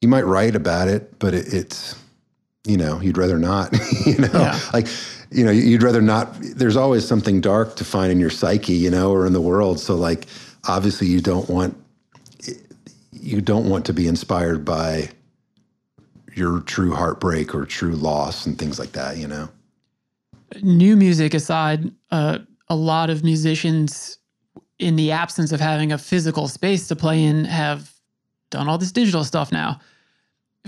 You 0.00 0.08
might 0.08 0.24
write 0.24 0.54
about 0.56 0.88
it, 0.88 1.18
but 1.18 1.34
it, 1.34 1.52
it's 1.52 1.94
you 2.66 2.76
know 2.76 3.00
you'd 3.00 3.18
rather 3.18 3.38
not. 3.38 3.72
you 4.06 4.18
know, 4.18 4.28
Yeah. 4.32 4.60
like 4.72 4.86
you 5.30 5.44
know 5.44 5.50
you'd 5.50 5.82
rather 5.82 6.00
not. 6.02 6.36
There's 6.40 6.76
always 6.76 7.06
something 7.06 7.40
dark 7.40 7.76
to 7.76 7.84
find 7.84 8.10
in 8.12 8.20
your 8.20 8.30
psyche, 8.30 8.74
you 8.74 8.90
know, 8.90 9.10
or 9.12 9.26
in 9.26 9.32
the 9.32 9.40
world. 9.40 9.80
So 9.80 9.94
like 9.96 10.26
obviously 10.68 11.06
you 11.06 11.20
don't 11.20 11.48
want 11.48 11.76
you 13.12 13.40
don't 13.40 13.68
want 13.68 13.84
to 13.86 13.92
be 13.92 14.06
inspired 14.06 14.64
by 14.64 15.10
your 16.34 16.60
true 16.60 16.94
heartbreak 16.94 17.54
or 17.54 17.66
true 17.66 17.92
loss 17.92 18.46
and 18.46 18.58
things 18.58 18.78
like 18.78 18.92
that. 18.92 19.16
You 19.18 19.26
know. 19.28 19.48
new 20.62 20.96
music 20.96 21.34
aside, 21.34 21.90
uh, 22.10 22.38
a 22.68 22.76
lot 22.76 23.10
of 23.10 23.22
musicians, 23.24 24.16
in 24.80 24.96
the 24.96 25.12
absence 25.12 25.52
of 25.52 25.60
having 25.60 25.92
a 25.92 25.98
physical 25.98 26.48
space 26.48 26.88
to 26.88 26.96
play 26.96 27.22
in, 27.22 27.44
have 27.44 27.92
done 28.50 28.68
all 28.68 28.78
this 28.78 28.92
digital 28.92 29.24
stuff 29.24 29.52
now. 29.52 29.80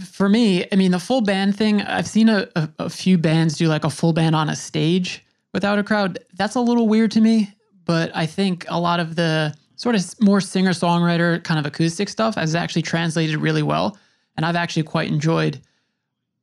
For 0.05 0.29
me, 0.29 0.67
I 0.71 0.77
mean, 0.77 0.91
the 0.91 0.99
full 0.99 1.21
band 1.21 1.57
thing, 1.57 1.83
I've 1.83 2.07
seen 2.07 2.29
a, 2.29 2.49
a, 2.55 2.69
a 2.79 2.91
few 2.91 3.19
bands 3.19 3.57
do 3.57 3.69
like 3.69 3.85
a 3.85 3.91
full 3.91 4.13
band 4.13 4.37
on 4.37 4.49
a 4.49 4.57
stage 4.57 5.25
without 5.53 5.79
a 5.79 5.83
crowd. 5.83 6.19
That's 6.35 6.55
a 6.55 6.61
little 6.61 6.89
weird 6.89 7.11
to 7.13 7.21
me, 7.21 7.55
but 7.85 8.11
I 8.15 8.27
think 8.27 8.65
a 8.69 8.79
lot 8.79 9.01
of 9.01 9.17
the 9.17 9.55
sort 9.77 9.95
of 9.95 10.21
more 10.21 10.41
singer 10.41 10.71
songwriter 10.71 11.43
kind 11.43 11.59
of 11.59 11.67
acoustic 11.67 12.09
stuff 12.09 12.37
has 12.37 12.55
actually 12.55 12.83
translated 12.83 13.37
really 13.37 13.63
well. 13.63 13.99
And 14.37 14.47
I've 14.47 14.57
actually 14.57 14.85
quite 14.85 15.09
enjoyed. 15.09 15.61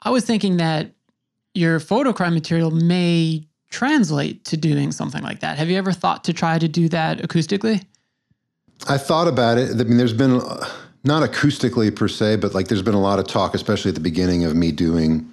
I 0.01 0.11
was 0.11 0.25
thinking 0.25 0.57
that 0.57 0.91
your 1.53 1.79
Fotocrime 1.79 2.33
material 2.33 2.69
may 2.71 3.47
translate 3.69 4.43
to 4.45 4.57
doing 4.57 4.91
something 4.91 5.23
like 5.23 5.41
that. 5.41 5.57
Have 5.57 5.69
you 5.69 5.77
ever 5.77 5.91
thought 5.91 6.23
to 6.25 6.33
try 6.33 6.57
to 6.59 6.67
do 6.67 6.89
that 6.89 7.19
acoustically? 7.19 7.83
I 8.87 8.97
thought 8.97 9.27
about 9.27 9.57
it. 9.57 9.71
I 9.71 9.83
mean, 9.83 9.97
there's 9.97 10.13
been 10.13 10.41
not 11.03 11.29
acoustically 11.29 11.95
per 11.95 12.07
se, 12.07 12.37
but 12.37 12.53
like 12.53 12.67
there's 12.67 12.81
been 12.81 12.93
a 12.93 13.01
lot 13.01 13.19
of 13.19 13.27
talk, 13.27 13.53
especially 13.53 13.89
at 13.89 13.95
the 13.95 14.01
beginning 14.01 14.43
of 14.43 14.55
me 14.55 14.71
doing 14.71 15.29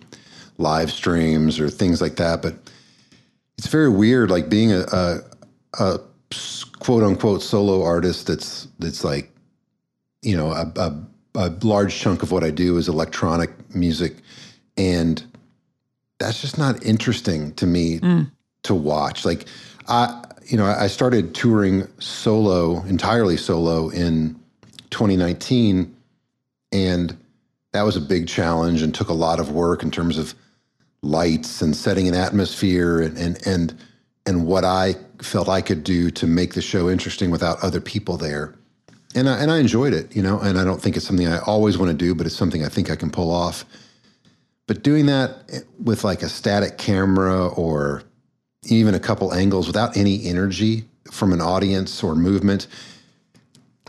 live 0.58 0.90
streams 0.90 1.60
or 1.60 1.70
things 1.70 2.00
like 2.00 2.16
that. 2.16 2.42
But 2.42 2.54
it's 3.58 3.68
very 3.68 3.88
weird, 3.88 4.30
like 4.30 4.48
being 4.48 4.72
a, 4.72 4.80
a, 4.92 5.20
a 5.78 6.00
quote 6.78 7.02
unquote 7.02 7.42
solo 7.42 7.82
artist. 7.82 8.26
That's 8.26 8.68
that's 8.78 9.04
like, 9.04 9.30
you 10.22 10.36
know, 10.36 10.50
a, 10.52 10.72
a, 10.76 11.06
a 11.36 11.48
large 11.62 11.98
chunk 11.98 12.22
of 12.22 12.32
what 12.32 12.44
I 12.44 12.50
do 12.50 12.76
is 12.76 12.88
electronic 12.88 13.50
music, 13.74 14.16
and 14.76 15.24
that's 16.18 16.40
just 16.40 16.58
not 16.58 16.84
interesting 16.84 17.52
to 17.54 17.66
me 17.66 18.00
mm. 18.00 18.30
to 18.62 18.74
watch. 18.74 19.24
Like, 19.24 19.46
I, 19.88 20.24
you 20.46 20.56
know, 20.56 20.66
I 20.66 20.86
started 20.86 21.34
touring 21.34 21.86
solo, 21.98 22.82
entirely 22.84 23.36
solo 23.36 23.88
in 23.88 24.38
2019, 24.90 25.94
and 26.72 27.16
that 27.72 27.82
was 27.82 27.96
a 27.96 28.00
big 28.00 28.28
challenge 28.28 28.82
and 28.82 28.94
took 28.94 29.08
a 29.08 29.14
lot 29.14 29.38
of 29.40 29.50
work 29.50 29.82
in 29.82 29.90
terms 29.90 30.18
of 30.18 30.34
lights 31.02 31.60
and 31.62 31.76
setting 31.76 32.08
an 32.08 32.14
atmosphere 32.14 33.00
and 33.00 33.16
and 33.16 33.46
and 33.46 33.78
and 34.24 34.46
what 34.46 34.64
I 34.64 34.94
felt 35.22 35.48
I 35.48 35.60
could 35.60 35.84
do 35.84 36.10
to 36.12 36.26
make 36.26 36.54
the 36.54 36.62
show 36.62 36.90
interesting 36.90 37.30
without 37.30 37.62
other 37.62 37.80
people 37.80 38.16
there. 38.16 38.54
And 39.14 39.28
I, 39.28 39.38
and 39.38 39.50
I 39.50 39.58
enjoyed 39.58 39.94
it, 39.94 40.14
you 40.14 40.22
know, 40.22 40.40
and 40.40 40.58
I 40.58 40.64
don't 40.64 40.82
think 40.82 40.96
it's 40.96 41.06
something 41.06 41.26
I 41.26 41.38
always 41.38 41.78
want 41.78 41.90
to 41.90 41.96
do, 41.96 42.14
but 42.14 42.26
it's 42.26 42.36
something 42.36 42.64
I 42.64 42.68
think 42.68 42.90
I 42.90 42.96
can 42.96 43.10
pull 43.10 43.30
off. 43.30 43.64
But 44.66 44.82
doing 44.82 45.06
that 45.06 45.64
with 45.78 46.04
like 46.04 46.22
a 46.22 46.28
static 46.28 46.76
camera 46.78 47.48
or 47.48 48.02
even 48.64 48.94
a 48.94 49.00
couple 49.00 49.32
angles 49.32 49.66
without 49.66 49.96
any 49.96 50.26
energy 50.26 50.84
from 51.10 51.32
an 51.32 51.40
audience 51.40 52.02
or 52.02 52.16
movement, 52.16 52.66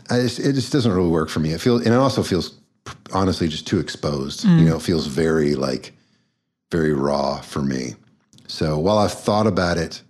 I 0.08 0.20
just, 0.20 0.38
it 0.38 0.52
just 0.52 0.72
doesn't 0.72 0.92
really 0.92 1.08
work 1.10 1.30
for 1.30 1.40
me. 1.40 1.52
It 1.52 1.60
feels, 1.60 1.84
and 1.84 1.92
it 1.92 1.98
also 1.98 2.22
feels 2.22 2.58
honestly 3.12 3.48
just 3.48 3.66
too 3.66 3.80
exposed. 3.80 4.44
You 4.44 4.50
mm. 4.50 4.66
know, 4.66 4.76
it 4.76 4.82
feels 4.82 5.06
very 5.06 5.54
like 5.54 5.92
very 6.70 6.92
raw 6.92 7.40
for 7.40 7.60
me. 7.60 7.94
So 8.46 8.78
while 8.78 8.98
I've 8.98 9.12
thought 9.12 9.46
about 9.46 9.78
it, 9.78 10.02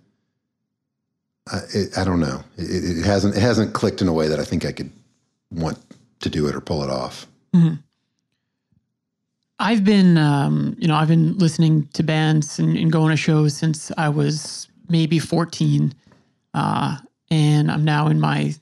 I, 1.51 1.59
it, 1.73 1.97
I 1.97 2.03
don't 2.03 2.19
know. 2.19 2.43
It, 2.57 2.99
it 2.99 3.05
hasn't 3.05 3.35
it 3.35 3.41
hasn't 3.41 3.73
clicked 3.73 4.01
in 4.01 4.07
a 4.07 4.13
way 4.13 4.27
that 4.27 4.39
I 4.39 4.43
think 4.43 4.65
I 4.65 4.71
could 4.71 4.91
want 5.51 5.79
to 6.19 6.29
do 6.29 6.47
it 6.47 6.55
or 6.55 6.61
pull 6.61 6.83
it 6.83 6.89
off. 6.89 7.27
Mm-hmm. 7.53 7.75
I've 9.59 9.83
been, 9.83 10.17
um, 10.17 10.75
you 10.79 10.87
know, 10.87 10.95
I've 10.95 11.09
been 11.09 11.37
listening 11.37 11.87
to 11.93 12.03
bands 12.03 12.59
and, 12.59 12.77
and 12.77 12.91
going 12.91 13.11
to 13.11 13.17
shows 13.17 13.55
since 13.55 13.91
I 13.97 14.07
was 14.09 14.67
maybe 14.87 15.19
14. 15.19 15.93
Uh, 16.53 16.97
and 17.29 17.69
I'm 17.69 17.83
now 17.83 18.07
in 18.07 18.19
my, 18.19 18.53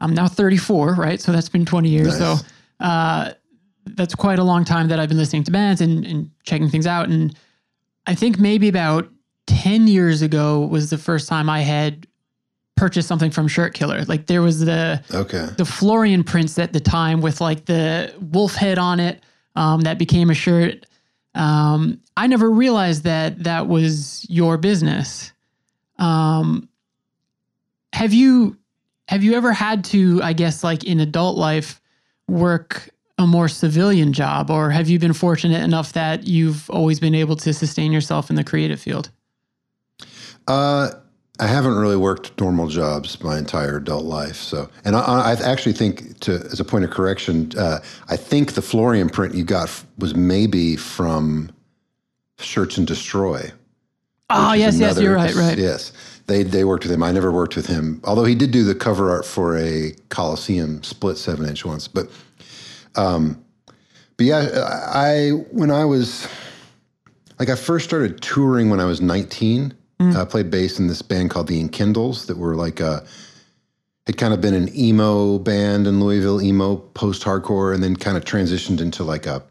I'm 0.00 0.14
now 0.14 0.28
34, 0.28 0.94
right? 0.94 1.20
So 1.20 1.32
that's 1.32 1.48
been 1.48 1.64
20 1.64 1.88
years. 1.88 2.18
Nice. 2.20 2.40
So 2.40 2.46
uh, 2.80 3.32
that's 3.86 4.14
quite 4.14 4.38
a 4.38 4.44
long 4.44 4.64
time 4.64 4.88
that 4.88 5.00
I've 5.00 5.08
been 5.08 5.18
listening 5.18 5.44
to 5.44 5.50
bands 5.50 5.80
and, 5.80 6.04
and 6.04 6.30
checking 6.44 6.68
things 6.68 6.86
out. 6.86 7.08
And 7.08 7.34
I 8.06 8.14
think 8.14 8.38
maybe 8.38 8.68
about 8.68 9.08
10 9.46 9.88
years 9.88 10.20
ago 10.22 10.60
was 10.66 10.90
the 10.90 10.98
first 10.98 11.26
time 11.28 11.48
I 11.48 11.62
had 11.62 12.06
purchased 12.76 13.08
something 13.08 13.30
from 13.30 13.48
Shirt 13.48 13.74
Killer. 13.74 14.04
Like 14.04 14.26
there 14.26 14.42
was 14.42 14.60
the, 14.60 15.02
Okay. 15.12 15.46
the 15.56 15.64
Florian 15.64 16.22
prints 16.22 16.58
at 16.58 16.72
the 16.72 16.80
time 16.80 17.20
with 17.22 17.40
like 17.40 17.64
the 17.64 18.14
wolf 18.20 18.54
head 18.54 18.78
on 18.78 19.00
it 19.00 19.22
um, 19.56 19.82
that 19.82 19.98
became 19.98 20.30
a 20.30 20.34
shirt. 20.34 20.86
Um, 21.34 22.00
I 22.16 22.26
never 22.26 22.50
realized 22.50 23.04
that 23.04 23.44
that 23.44 23.68
was 23.68 24.26
your 24.28 24.58
business. 24.58 25.32
Um, 25.98 26.68
have 27.92 28.12
you 28.12 28.56
have 29.08 29.22
you 29.22 29.34
ever 29.34 29.52
had 29.52 29.84
to, 29.84 30.22
I 30.22 30.32
guess, 30.32 30.64
like 30.64 30.84
in 30.84 31.00
adult 31.00 31.36
life, 31.36 31.80
work 32.28 32.88
a 33.18 33.26
more 33.26 33.48
civilian 33.48 34.12
job, 34.12 34.50
or 34.50 34.70
have 34.70 34.88
you 34.88 34.98
been 34.98 35.12
fortunate 35.12 35.62
enough 35.62 35.92
that 35.92 36.26
you've 36.26 36.68
always 36.70 36.98
been 36.98 37.14
able 37.14 37.36
to 37.36 37.52
sustain 37.52 37.92
yourself 37.92 38.30
in 38.30 38.36
the 38.36 38.44
creative 38.44 38.80
field? 38.80 39.10
Uh, 40.48 40.90
I 41.42 41.46
haven't 41.46 41.74
really 41.74 41.96
worked 41.96 42.40
normal 42.40 42.68
jobs 42.68 43.20
my 43.20 43.36
entire 43.36 43.78
adult 43.78 44.04
life. 44.04 44.36
So, 44.36 44.70
and 44.84 44.94
I, 44.94 45.00
I 45.00 45.32
actually 45.32 45.72
think, 45.72 46.20
to 46.20 46.34
as 46.34 46.60
a 46.60 46.64
point 46.64 46.84
of 46.84 46.90
correction, 46.90 47.50
uh, 47.58 47.80
I 48.08 48.16
think 48.16 48.52
the 48.52 48.62
Florian 48.62 49.08
print 49.08 49.34
you 49.34 49.42
got 49.42 49.64
f- 49.64 49.84
was 49.98 50.14
maybe 50.14 50.76
from 50.76 51.50
Search 52.38 52.78
and 52.78 52.86
Destroy. 52.86 53.50
Oh 54.30 54.52
yes, 54.52 54.78
yes, 54.78 55.00
you're 55.00 55.16
right, 55.16 55.34
right. 55.34 55.58
Yes, 55.58 55.90
they 56.28 56.44
they 56.44 56.64
worked 56.64 56.84
with 56.84 56.92
him. 56.92 57.02
I 57.02 57.10
never 57.10 57.32
worked 57.32 57.56
with 57.56 57.66
him, 57.66 58.00
although 58.04 58.24
he 58.24 58.36
did 58.36 58.52
do 58.52 58.62
the 58.62 58.76
cover 58.76 59.10
art 59.10 59.26
for 59.26 59.58
a 59.58 59.96
Coliseum 60.10 60.80
split 60.84 61.18
seven 61.18 61.44
inch 61.48 61.64
once. 61.64 61.88
But, 61.88 62.08
um, 62.94 63.44
but 64.16 64.26
yeah, 64.26 64.90
I 64.94 65.30
when 65.50 65.72
I 65.72 65.84
was 65.86 66.28
like 67.40 67.48
I 67.48 67.56
first 67.56 67.84
started 67.84 68.22
touring 68.22 68.70
when 68.70 68.78
I 68.78 68.84
was 68.84 69.00
19. 69.00 69.74
Mm. 70.02 70.16
Uh, 70.16 70.22
I 70.22 70.24
played 70.24 70.50
bass 70.50 70.78
in 70.78 70.88
this 70.88 71.02
band 71.02 71.30
called 71.30 71.46
the 71.46 71.62
Enkindels 71.62 72.26
that 72.26 72.36
were 72.36 72.56
like 72.56 72.80
a 72.80 73.04
had 74.06 74.16
kind 74.16 74.34
of 74.34 74.40
been 74.40 74.54
an 74.54 74.74
emo 74.76 75.38
band 75.38 75.86
in 75.86 76.00
Louisville, 76.00 76.42
emo 76.42 76.76
post 76.76 77.22
hardcore, 77.22 77.72
and 77.72 77.82
then 77.82 77.94
kind 77.94 78.16
of 78.16 78.24
transitioned 78.24 78.80
into 78.80 79.04
like 79.04 79.26
a 79.26 79.42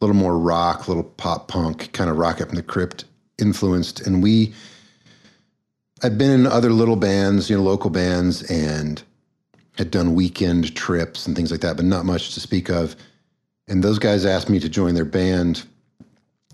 little 0.00 0.16
more 0.16 0.38
rock, 0.38 0.86
little 0.86 1.02
pop 1.02 1.48
punk, 1.48 1.90
kind 1.92 2.10
of 2.10 2.18
rock 2.18 2.42
up 2.42 2.50
in 2.50 2.56
the 2.56 2.62
crypt 2.62 3.06
influenced. 3.38 4.06
And 4.06 4.22
we 4.22 4.52
I'd 6.02 6.18
been 6.18 6.30
in 6.30 6.46
other 6.46 6.70
little 6.70 6.96
bands, 6.96 7.48
you 7.48 7.56
know, 7.56 7.62
local 7.62 7.88
bands, 7.88 8.42
and 8.50 9.02
had 9.78 9.90
done 9.90 10.14
weekend 10.14 10.74
trips 10.76 11.26
and 11.26 11.34
things 11.34 11.50
like 11.50 11.62
that, 11.62 11.76
but 11.76 11.86
not 11.86 12.04
much 12.04 12.34
to 12.34 12.40
speak 12.40 12.68
of. 12.68 12.94
And 13.66 13.82
those 13.82 13.98
guys 13.98 14.26
asked 14.26 14.50
me 14.50 14.60
to 14.60 14.68
join 14.68 14.94
their 14.94 15.06
band 15.06 15.64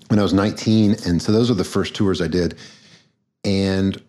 when 0.09 0.19
I 0.19 0.23
was 0.23 0.33
19. 0.33 0.97
And 1.05 1.21
so 1.21 1.33
those 1.33 1.49
were 1.49 1.57
the 1.57 1.65
first 1.65 1.95
tours 1.95 2.21
I 2.21 2.29
did. 2.29 2.57
And 3.45 4.03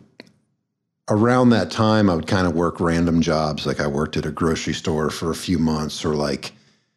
around 1.09 1.49
that 1.49 1.71
time, 1.71 2.09
I 2.09 2.15
would 2.15 2.27
kind 2.27 2.47
of 2.47 2.53
work 2.53 2.79
random 2.79 3.21
jobs. 3.21 3.65
Like 3.65 3.79
I 3.79 3.87
worked 3.87 4.17
at 4.17 4.25
a 4.25 4.31
grocery 4.31 4.73
store 4.73 5.09
for 5.09 5.31
a 5.31 5.35
few 5.35 5.59
months, 5.59 6.03
or 6.03 6.15
like, 6.15 6.53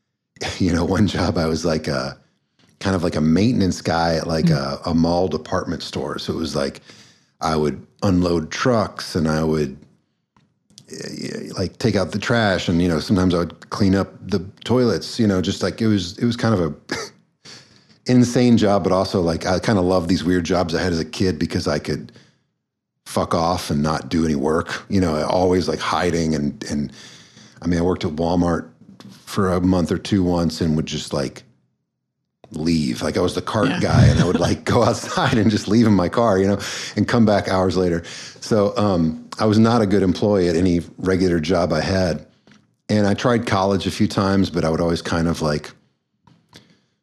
you 0.59 0.73
know, 0.73 0.85
one 0.85 1.07
job 1.07 1.37
I 1.37 1.47
was 1.47 1.65
like 1.65 1.89
a 1.89 2.19
kind 2.81 2.95
of 2.95 3.03
like 3.03 3.17
a 3.17 3.21
maintenance 3.21 3.81
guy 3.81 4.17
at 4.17 4.27
like 4.27 4.51
a, 4.51 4.79
a 4.85 4.95
mall 4.95 5.27
department 5.27 5.83
store. 5.83 6.19
So 6.19 6.33
it 6.33 6.37
was 6.37 6.55
like 6.55 6.81
I 7.41 7.57
would 7.57 7.87
unload 8.03 8.51
trucks 8.51 9.15
and 9.15 9.27
I 9.27 9.43
would 9.43 9.77
eh, 10.91 11.51
like 11.57 11.79
take 11.79 11.97
out 11.97 12.13
the 12.13 12.19
trash 12.19 12.69
and 12.69 12.83
you 12.83 12.89
know 12.89 13.01
sometimes 13.01 13.35
I 13.35 13.39
would 13.39 13.71
clean 13.71 13.95
up 13.95 14.13
the 14.29 14.41
toilets. 14.65 15.19
You 15.19 15.27
know, 15.27 15.41
just 15.41 15.63
like 15.63 15.81
it 15.81 15.87
was 15.87 16.19
it 16.19 16.27
was 16.27 16.37
kind 16.37 16.55
of 16.55 16.61
a 16.61 16.97
insane 18.07 18.59
job, 18.59 18.85
but 18.85 18.93
also 18.93 19.21
like 19.21 19.47
I 19.47 19.59
kind 19.59 19.79
of 19.79 19.85
loved 19.85 20.09
these 20.09 20.23
weird 20.23 20.45
jobs 20.45 20.75
I 20.75 20.83
had 20.83 20.93
as 20.93 21.01
a 21.01 21.05
kid 21.05 21.39
because 21.39 21.67
I 21.67 21.79
could 21.79 22.13
fuck 23.07 23.35
off 23.35 23.71
and 23.71 23.83
not 23.83 24.09
do 24.09 24.25
any 24.25 24.35
work. 24.35 24.85
You 24.89 25.01
know, 25.01 25.23
always 25.27 25.69
like 25.69 25.79
hiding 25.81 26.35
and 26.35 26.63
and 26.71 26.93
I 27.63 27.67
mean 27.67 27.79
I 27.79 27.83
worked 27.83 28.05
at 28.05 28.13
Walmart 28.13 28.69
for 29.25 29.53
a 29.53 29.61
month 29.61 29.91
or 29.93 29.99
two 29.99 30.23
once 30.23 30.61
and 30.61 30.77
would 30.77 30.87
just 30.87 31.13
like 31.13 31.43
leave. 32.51 33.03
Like 33.03 33.17
I 33.17 33.21
was 33.21 33.35
the 33.35 33.43
cart 33.43 33.69
Yeah. 33.69 33.81
guy 33.81 34.07
and 34.07 34.21
I 34.21 34.25
would 34.27 34.39
like 34.39 34.65
go 34.65 34.83
outside 34.89 35.35
and 35.39 35.51
just 35.51 35.67
leave 35.69 35.87
in 35.87 35.93
my 35.95 36.09
car, 36.09 36.39
you 36.39 36.47
know, 36.47 36.59
and 36.97 37.07
come 37.09 37.27
back 37.27 37.49
hours 37.49 37.77
later. 37.77 38.05
So 38.41 38.77
um, 38.77 39.29
I 39.39 39.47
was 39.47 39.59
not 39.59 39.83
a 39.83 39.87
good 39.87 40.03
employee 40.03 40.49
at 40.49 40.57
any 40.57 40.81
regular 40.99 41.41
job 41.41 41.73
I 41.73 41.81
had. 41.81 42.27
And 42.89 43.07
I 43.07 43.15
tried 43.15 43.47
college 43.47 43.87
a 43.87 43.91
few 43.91 44.07
times, 44.07 44.51
but 44.51 44.65
I 44.65 44.69
would 44.71 44.81
always 44.81 45.01
kind 45.03 45.27
of 45.27 45.41
like 45.43 45.71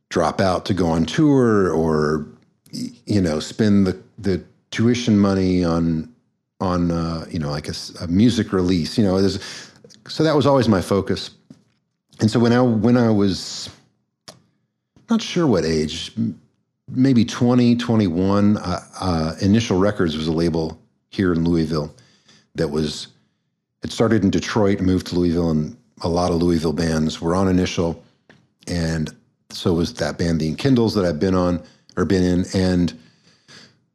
drop 0.10 0.40
out 0.40 0.66
to 0.66 0.74
go 0.74 0.88
on 0.88 1.06
tour 1.06 1.72
or 1.74 2.28
you 2.72 3.20
know 3.22 3.40
spend 3.40 3.88
the 3.88 4.00
the 4.18 4.44
tuition 4.72 5.18
money 5.18 5.64
on 5.64 6.14
on 6.60 6.92
uh, 6.92 7.26
you 7.30 7.40
know 7.40 7.52
like 7.52 7.68
a, 7.68 7.74
a 8.02 8.08
music 8.08 8.54
release 8.54 8.98
you 8.98 9.04
know 9.04 9.28
so 10.08 10.24
that 10.24 10.36
was 10.36 10.46
always 10.46 10.68
my 10.68 10.82
focus 10.82 11.32
and 12.20 12.30
so 12.30 12.40
when 12.40 12.54
I 12.54 12.62
when 12.62 12.98
I 12.98 13.10
was 13.10 13.70
not 15.10 15.22
sure 15.22 15.46
what 15.46 15.66
age 15.66 16.14
maybe 16.94 17.26
20, 17.26 17.76
21, 17.76 18.58
uh, 18.58 18.80
uh, 19.00 19.36
Initial 19.42 19.78
Records 19.78 20.18
was 20.18 20.28
a 20.28 20.32
label 20.32 20.80
here 21.10 21.34
in 21.34 21.44
Louisville 21.44 21.94
that 22.56 22.68
was, 22.68 23.08
it 23.84 23.92
started 23.92 24.24
in 24.24 24.30
Detroit, 24.30 24.82
moved 24.82 25.08
to 25.08 25.16
Louisville, 25.16 25.52
and 25.52 25.78
a 26.02 26.10
lot 26.10 26.32
of 26.32 26.38
Louisville 26.38 26.74
bands 26.74 27.22
were 27.22 27.36
on 27.36 27.48
Initial. 27.48 28.04
And 28.68 29.16
so 29.50 29.74
was 29.74 29.94
that 29.96 30.18
band, 30.18 30.42
The 30.42 30.54
Enkindels, 30.54 30.96
that 30.96 31.06
I've 31.06 31.20
been 31.20 31.36
on 31.36 31.64
or 31.98 32.06
been 32.06 32.24
in. 32.24 32.46
And 32.54 32.98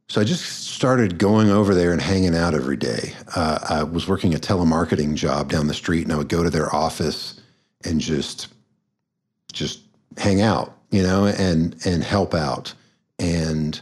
so 0.09 0.21
I 0.21 0.25
just 0.25 0.69
started 0.69 1.19
going 1.19 1.51
over 1.51 1.75
there 1.75 1.93
and 1.93 2.01
hanging 2.01 2.37
out 2.37 2.55
every 2.55 2.77
day. 2.77 3.15
Uh, 3.35 3.59
I 3.69 3.83
was 3.83 4.07
working 4.07 4.35
a 4.35 4.39
telemarketing 4.39 5.15
job 5.15 5.51
down 5.51 5.67
the 5.67 5.75
street, 5.75 6.05
and 6.05 6.13
I 6.13 6.17
would 6.17 6.29
go 6.29 6.43
to 6.43 6.51
their 6.51 6.75
office 6.75 7.41
and 7.85 8.01
just, 8.01 8.49
just 9.53 9.81
hang 10.17 10.41
out, 10.41 10.77
you 10.91 11.03
know, 11.03 11.27
and 11.27 11.77
and 11.85 12.05
help 12.05 12.35
out. 12.35 12.73
And 13.19 13.81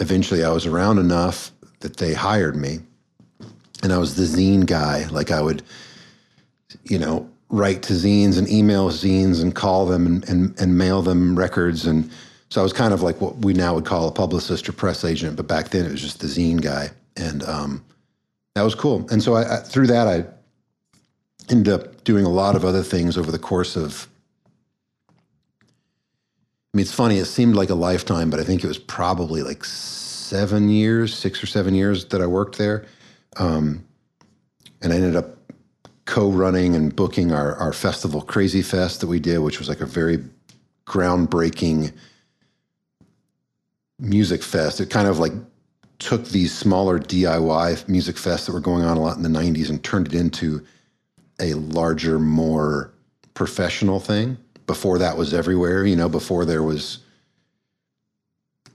eventually, 0.00 0.44
I 0.44 0.50
was 0.50 0.66
around 0.66 0.98
enough 0.98 1.52
that 1.80 1.98
they 1.98 2.14
hired 2.14 2.56
me, 2.56 2.78
and 3.82 3.92
I 3.92 3.98
was 3.98 4.16
the 4.16 4.22
zine 4.22 4.64
guy. 4.64 5.06
Like 5.08 5.30
I 5.30 5.42
would, 5.42 5.62
you 6.84 6.98
know, 6.98 7.28
write 7.50 7.82
to 7.82 7.92
zines 7.92 8.38
and 8.38 8.48
email 8.48 8.88
zines 8.90 9.42
and 9.42 9.54
call 9.54 9.86
them 9.86 10.06
and, 10.06 10.28
and, 10.28 10.60
and 10.60 10.78
mail 10.78 11.02
them 11.02 11.38
records 11.38 11.84
and 11.84 12.10
so 12.50 12.60
I 12.60 12.62
was 12.62 12.72
kind 12.72 12.94
of 12.94 13.02
like 13.02 13.20
what 13.20 13.36
we 13.36 13.52
now 13.52 13.74
would 13.74 13.84
call 13.84 14.08
a 14.08 14.12
publicist 14.12 14.68
or 14.68 14.72
press 14.72 15.04
agent, 15.04 15.36
but 15.36 15.48
back 15.48 15.70
then 15.70 15.86
it 15.86 15.90
was 15.90 16.00
just 16.00 16.20
the 16.20 16.26
zine 16.26 16.60
guy, 16.60 16.90
and 17.16 17.42
um, 17.44 17.84
that 18.54 18.62
was 18.62 18.74
cool. 18.74 19.06
And 19.10 19.22
so 19.22 19.34
I, 19.34 19.56
I, 19.56 19.60
through 19.60 19.88
that, 19.88 20.06
I 20.06 20.24
ended 21.50 21.72
up 21.72 22.04
doing 22.04 22.24
a 22.24 22.30
lot 22.30 22.56
of 22.56 22.64
other 22.64 22.82
things 22.82 23.18
over 23.18 23.30
the 23.30 23.38
course 23.38 23.76
of. 23.76 24.08
I 26.72 26.76
mean, 26.76 26.82
it's 26.82 26.94
funny. 26.94 27.18
It 27.18 27.26
seemed 27.26 27.54
like 27.54 27.70
a 27.70 27.74
lifetime, 27.74 28.30
but 28.30 28.40
I 28.40 28.44
think 28.44 28.64
it 28.64 28.68
was 28.68 28.78
probably 28.78 29.42
like 29.42 29.64
seven 29.64 30.68
years, 30.68 31.14
six 31.14 31.42
or 31.42 31.46
seven 31.46 31.74
years 31.74 32.06
that 32.06 32.20
I 32.20 32.26
worked 32.26 32.58
there, 32.58 32.86
um, 33.36 33.84
and 34.82 34.92
I 34.92 34.96
ended 34.96 35.16
up 35.16 35.36
co-running 36.04 36.76
and 36.76 36.94
booking 36.94 37.32
our 37.32 37.56
our 37.56 37.72
festival, 37.72 38.22
Krazyfest, 38.22 39.00
that 39.00 39.06
we 39.06 39.18
did, 39.18 39.38
which 39.38 39.58
was 39.58 39.68
like 39.68 39.80
a 39.80 39.86
very 39.86 40.18
groundbreaking 40.86 41.92
music 43.98 44.42
fest. 44.42 44.80
It 44.80 44.90
kind 44.90 45.08
of 45.08 45.18
like 45.18 45.32
took 45.98 46.26
these 46.26 46.52
smaller 46.52 46.98
DIY 46.98 47.88
music 47.88 48.16
fests 48.16 48.46
that 48.46 48.52
were 48.52 48.60
going 48.60 48.84
on 48.84 48.96
a 48.96 49.00
lot 49.00 49.16
in 49.16 49.22
the 49.22 49.28
90s 49.28 49.70
and 49.70 49.82
turned 49.82 50.06
it 50.08 50.14
into 50.14 50.64
a 51.40 51.54
larger, 51.54 52.18
more 52.18 52.92
professional 53.34 54.00
thing. 54.00 54.36
Before 54.66 54.98
that 54.98 55.16
was 55.16 55.34
everywhere, 55.34 55.84
you 55.84 55.96
know, 55.96 56.08
before 56.08 56.44
there 56.44 56.62
was 56.62 56.98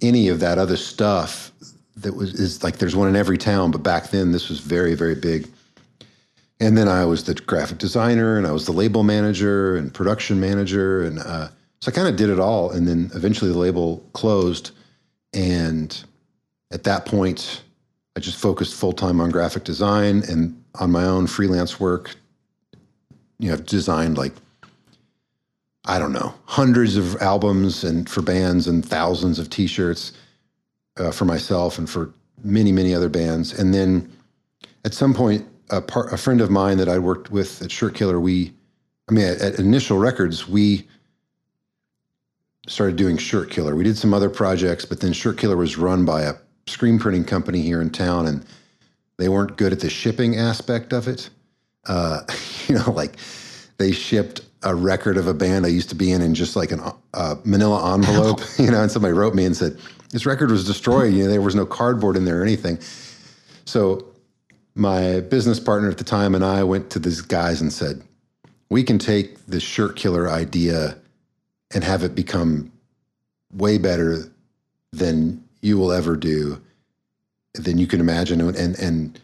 any 0.02 0.30
of 0.30 0.40
that 0.40 0.58
other 0.58 0.78
stuff 0.78 1.52
that 1.98 2.16
was 2.16 2.34
is 2.34 2.64
like 2.64 2.78
there's 2.78 2.96
one 2.96 3.10
in 3.10 3.16
every 3.16 3.38
town, 3.38 3.72
but 3.72 3.84
back 3.84 4.12
then 4.12 4.32
this 4.32 4.50
was 4.50 4.60
very, 4.60 4.96
very 4.96 5.16
big. 5.16 5.50
And 6.60 6.78
then 6.78 6.88
I 6.88 7.06
was 7.06 7.24
the 7.24 7.34
graphic 7.34 7.78
designer 7.78 8.38
and 8.38 8.46
I 8.46 8.52
was 8.52 8.66
the 8.66 8.72
label 8.72 9.04
manager 9.04 9.76
and 9.76 9.94
production 9.94 10.40
manager. 10.40 11.04
And 11.04 11.20
uh, 11.20 11.50
so 11.80 11.92
I 11.92 11.96
kind 11.96 12.08
of 12.08 12.18
did 12.18 12.30
it 12.30 12.40
all. 12.40 12.72
And 12.72 12.88
then 12.88 13.10
eventually 13.14 13.52
the 13.52 13.58
label 13.58 14.06
closed 14.14 14.72
and 15.34 16.04
at 16.72 16.84
that 16.84 17.06
point, 17.06 17.64
I 18.16 18.20
just 18.20 18.38
focused 18.38 18.76
full 18.76 18.94
time 18.94 19.22
on 19.22 19.30
graphic 19.30 19.64
design 19.64 20.24
and 20.30 20.62
on 20.76 20.92
my 20.92 21.04
own 21.04 21.28
freelance 21.28 21.80
work. 21.80 22.16
You 23.40 23.48
know, 23.50 23.54
I've 23.54 23.66
designed 23.66 24.18
like, 24.18 24.34
I 25.86 26.00
don't 26.00 26.12
know, 26.12 26.34
hundreds 26.46 26.98
of 26.98 27.22
albums 27.22 27.84
and 27.84 28.10
for 28.10 28.22
bands 28.22 28.68
and 28.68 28.86
thousands 28.86 29.40
of 29.40 29.50
t 29.50 29.68
shirts 29.68 30.14
uh, 30.98 31.12
for 31.12 31.26
myself 31.26 31.78
and 31.78 31.90
for 31.90 32.14
many, 32.44 32.72
many 32.72 32.94
other 32.94 33.10
bands. 33.10 33.58
And 33.58 33.74
then 33.74 34.12
at 34.86 34.94
some 34.94 35.14
point, 35.14 35.48
a, 35.70 35.82
part, 35.82 36.12
a 36.12 36.18
friend 36.18 36.42
of 36.42 36.50
mine 36.50 36.78
that 36.78 36.90
I 36.90 37.00
worked 37.00 37.32
with 37.32 37.62
at 37.62 37.72
Shirt 37.72 37.94
Killer, 37.96 38.20
we, 38.20 38.54
I 39.10 39.14
mean, 39.14 39.26
at, 39.26 39.42
at 39.42 39.60
Initial 39.60 39.98
Records, 39.98 40.48
we 40.48 40.88
started 42.68 42.96
doing 42.96 43.18
Shirt 43.18 43.50
Killer. 43.50 43.76
We 43.76 43.84
did 43.84 43.98
some 43.98 44.14
other 44.14 44.30
projects, 44.30 44.86
but 44.86 45.00
then 45.00 45.14
Shirt 45.14 45.38
Killer 45.38 45.58
was 45.58 45.78
run 45.78 46.06
by 46.06 46.24
a 46.24 46.34
screen 46.68 47.00
printing 47.00 47.24
company 47.24 47.62
here 47.62 47.82
in 47.82 47.90
town, 47.90 48.28
and 48.28 48.46
they 49.18 49.30
weren't 49.30 49.58
good 49.58 49.72
at 49.72 49.80
the 49.80 49.90
shipping 49.90 50.38
aspect 50.38 50.94
of 50.94 51.08
it. 51.08 51.30
Uh, 51.88 52.22
you 52.68 52.76
know, 52.76 52.92
like 52.92 53.16
they 53.78 53.92
shipped 53.92 54.42
a 54.64 54.76
record 54.76 55.18
of 55.18 55.28
a 55.28 55.34
band 55.34 55.66
I 55.66 55.70
used 55.70 55.90
to 55.90 55.96
be 55.96 56.12
in 56.12 56.22
in 56.22 56.36
just 56.36 56.56
like 56.56 56.72
a 56.72 56.96
uh, 57.14 57.36
manila 57.44 57.94
envelope, 57.94 58.42
you 58.60 58.70
know, 58.70 58.82
and 58.82 58.92
somebody 58.92 59.14
wrote 59.14 59.34
me 59.34 59.46
and 59.46 59.56
said, 59.56 59.78
this 60.12 60.26
record 60.26 60.52
was 60.52 60.66
destroyed. 60.66 61.14
You 61.14 61.24
know, 61.24 61.30
there 61.30 61.42
was 61.42 61.56
no 61.56 61.66
cardboard 61.66 62.18
in 62.18 62.26
there 62.26 62.42
or 62.42 62.44
anything. 62.44 62.80
So 63.66 64.06
my 64.76 65.22
business 65.22 65.60
partner 65.60 65.90
at 65.90 65.98
the 65.98 66.04
time 66.04 66.36
and 66.36 66.44
I 66.44 66.64
went 66.64 66.90
to 66.92 67.00
these 67.00 67.22
guys 67.22 67.62
and 67.62 67.72
said, 67.72 68.02
we 68.70 68.84
can 68.84 69.00
take 69.00 69.46
this 69.46 69.64
shirt 69.64 69.96
killer 69.96 70.30
idea 70.30 70.98
and 71.74 71.84
have 71.84 72.04
it 72.04 72.16
become 72.16 72.72
way 73.54 73.78
better 73.78 74.32
than 74.92 75.44
you 75.62 75.78
will 75.78 75.92
ever 75.92 76.16
do 76.16 76.62
than 77.54 77.78
you 77.78 77.88
can 77.88 78.00
imagine. 78.00 78.42
And 78.42 78.80
and, 78.80 79.20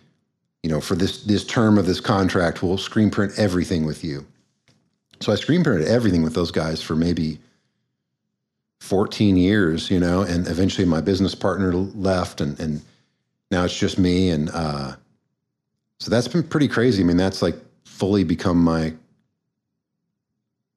you 0.64 0.70
know 0.72 0.82
for 0.82 0.96
this 0.96 1.24
this 1.24 1.46
term 1.46 1.78
of 1.78 1.86
this 1.86 2.00
contract 2.00 2.64
we'll 2.64 2.80
screen 2.80 3.12
print 3.12 3.34
everything 3.38 3.86
with 3.86 4.04
you. 4.04 4.26
So 5.20 5.32
i 5.32 5.36
screen 5.36 5.64
printed 5.64 5.88
everything 5.88 6.24
with 6.24 6.34
those 6.34 6.50
guys 6.50 6.82
for 6.82 6.96
maybe 6.96 7.40
14 8.82 9.38
years 9.38 9.92
you 9.92 10.00
know 10.00 10.22
and 10.24 10.48
eventually 10.48 10.86
my 10.86 11.02
business 11.02 11.36
partner 11.36 11.72
left 11.74 12.42
and 12.42 12.60
and 12.60 12.82
now 13.52 13.64
it's 13.64 13.78
just 13.78 14.00
me 14.00 14.32
and 14.32 14.50
uh 14.54 14.96
so 16.00 16.12
that's 16.12 16.28
been 16.28 16.44
pretty 16.44 16.68
crazy. 16.68 17.02
I 17.02 17.06
mean 17.06 17.18
that's 17.18 17.42
like 17.42 17.56
fully 17.86 18.24
become 18.24 18.64
my 18.64 18.94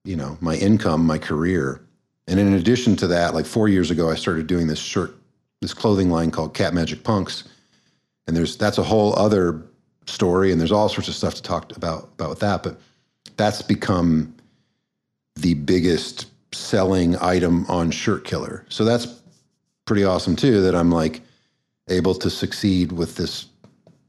you 0.04 0.16
know, 0.16 0.38
my 0.40 0.56
income, 0.56 1.06
my 1.06 1.18
career. 1.18 1.80
And 2.26 2.38
in 2.38 2.54
addition 2.54 2.96
to 2.96 3.06
that, 3.08 3.34
like 3.34 3.46
four 3.46 3.68
years 3.68 3.90
ago, 3.90 4.10
I 4.10 4.14
started 4.14 4.46
doing 4.46 4.66
this 4.66 4.78
shirt, 4.78 5.14
this 5.60 5.74
clothing 5.74 6.10
line 6.10 6.30
called 6.30 6.54
Cat 6.54 6.74
Magic 6.74 7.02
Punks. 7.02 7.44
And 8.26 8.36
there's 8.36 8.56
that's 8.56 8.78
a 8.78 8.82
whole 8.82 9.18
other 9.18 9.62
story, 10.06 10.52
and 10.52 10.60
there's 10.60 10.72
all 10.72 10.88
sorts 10.88 11.08
of 11.08 11.14
stuff 11.14 11.34
to 11.34 11.42
talk 11.42 11.74
about 11.76 12.10
about 12.16 12.30
with 12.30 12.40
that. 12.40 12.62
But 12.62 12.78
that's 13.36 13.62
become 13.62 14.34
the 15.36 15.54
biggest 15.54 16.26
selling 16.52 17.16
item 17.16 17.64
on 17.68 17.90
Shirt 17.90 18.24
Killer. 18.24 18.64
So 18.68 18.84
that's 18.84 19.22
pretty 19.86 20.04
awesome 20.04 20.36
too. 20.36 20.60
That 20.60 20.74
I'm 20.74 20.90
like 20.90 21.22
able 21.88 22.14
to 22.16 22.28
succeed 22.28 22.92
with 22.92 23.16
this 23.16 23.46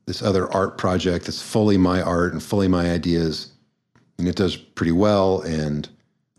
this 0.05 0.21
other 0.21 0.51
art 0.51 0.77
project 0.77 1.25
that's 1.25 1.41
fully 1.41 1.77
my 1.77 2.01
art 2.01 2.33
and 2.33 2.41
fully 2.41 2.67
my 2.67 2.89
ideas 2.91 3.51
and 4.19 4.27
it 4.27 4.35
does 4.35 4.55
pretty 4.55 4.91
well. 4.91 5.41
And 5.41 5.89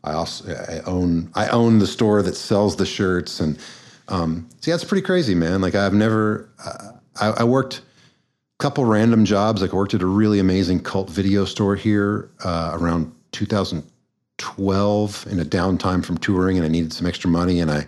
I 0.04 0.12
also 0.12 0.54
I 0.68 0.80
own 0.88 1.30
I 1.34 1.48
own 1.48 1.78
the 1.78 1.86
store 1.86 2.22
that 2.22 2.36
sells 2.36 2.76
the 2.76 2.86
shirts, 2.86 3.40
and 3.40 3.58
um, 4.08 4.48
see 4.60 4.70
that's 4.70 4.84
pretty 4.84 5.02
crazy, 5.02 5.34
man. 5.34 5.60
Like 5.60 5.74
I've 5.74 5.94
never 5.94 6.48
uh, 6.64 6.92
I, 7.20 7.40
I, 7.40 7.44
worked 7.44 7.78
a 7.78 8.62
couple 8.62 8.84
random 8.84 9.24
jobs. 9.24 9.60
Like 9.60 9.72
I 9.72 9.76
worked 9.76 9.94
at 9.94 10.02
a 10.02 10.06
really 10.06 10.38
amazing 10.38 10.80
cult 10.80 11.10
video 11.10 11.44
store 11.44 11.76
here 11.76 12.30
uh, 12.44 12.70
around 12.74 13.12
2012 13.32 15.26
in 15.30 15.40
a 15.40 15.44
downtime 15.44 16.04
from 16.04 16.16
touring, 16.18 16.56
and 16.56 16.64
I 16.64 16.68
needed 16.68 16.92
some 16.92 17.06
extra 17.06 17.28
money, 17.28 17.60
and 17.60 17.70
I 17.70 17.86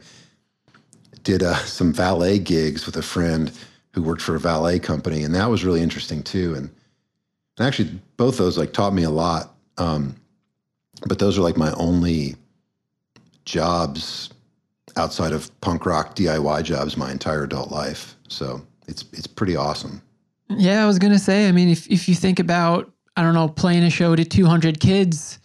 did 1.23 1.43
uh, 1.43 1.55
some 1.65 1.93
valet 1.93 2.39
gigs 2.39 2.85
with 2.85 2.97
a 2.97 3.03
friend 3.03 3.53
who 3.95 4.03
worked 4.03 4.23
for 4.23 4.35
a 4.35 4.41
valet 4.41 4.79
company, 4.79 5.23
and 5.23 5.35
that 5.35 5.49
was 5.49 5.65
really 5.65 5.83
interesting 5.83 6.23
too. 6.23 6.55
And, 6.55 6.71
and 7.59 7.67
actually, 7.67 7.91
both 8.19 8.37
those 8.37 8.59
like 8.59 8.73
taught 8.75 8.93
me 8.93 9.03
a 9.03 9.11
lot 9.11 9.52
um, 9.79 10.17
but 11.07 11.19
those 11.19 11.39
are 11.39 11.43
like 11.43 11.57
my 11.57 11.73
only 11.73 12.37
jobs 13.45 14.31
outside 14.97 15.33
of 15.33 15.51
punk 15.61 15.87
rock 15.87 16.15
DIY 16.15 16.63
jobs 16.65 16.97
my 16.97 17.11
entire 17.11 17.45
adult 17.45 17.71
life. 17.71 18.17
So 18.29 18.63
it's 18.87 19.05
it's 19.13 19.27
pretty 19.27 19.57
awesome. 19.57 20.03
Yeah, 20.49 20.83
I 20.83 20.87
was 20.87 20.99
gonna 20.99 21.19
say. 21.19 21.49
I 21.49 21.53
mean, 21.53 21.69
if 21.69 21.87
if 21.89 22.09
you 22.09 22.15
think 22.15 22.39
about, 22.39 22.93
I 23.17 23.23
don't 23.23 23.35
know, 23.35 23.49
playing 23.49 23.85
a 23.85 23.91
show 23.91 24.15
to 24.15 24.25
200 24.25 24.81
kids, 24.81 25.39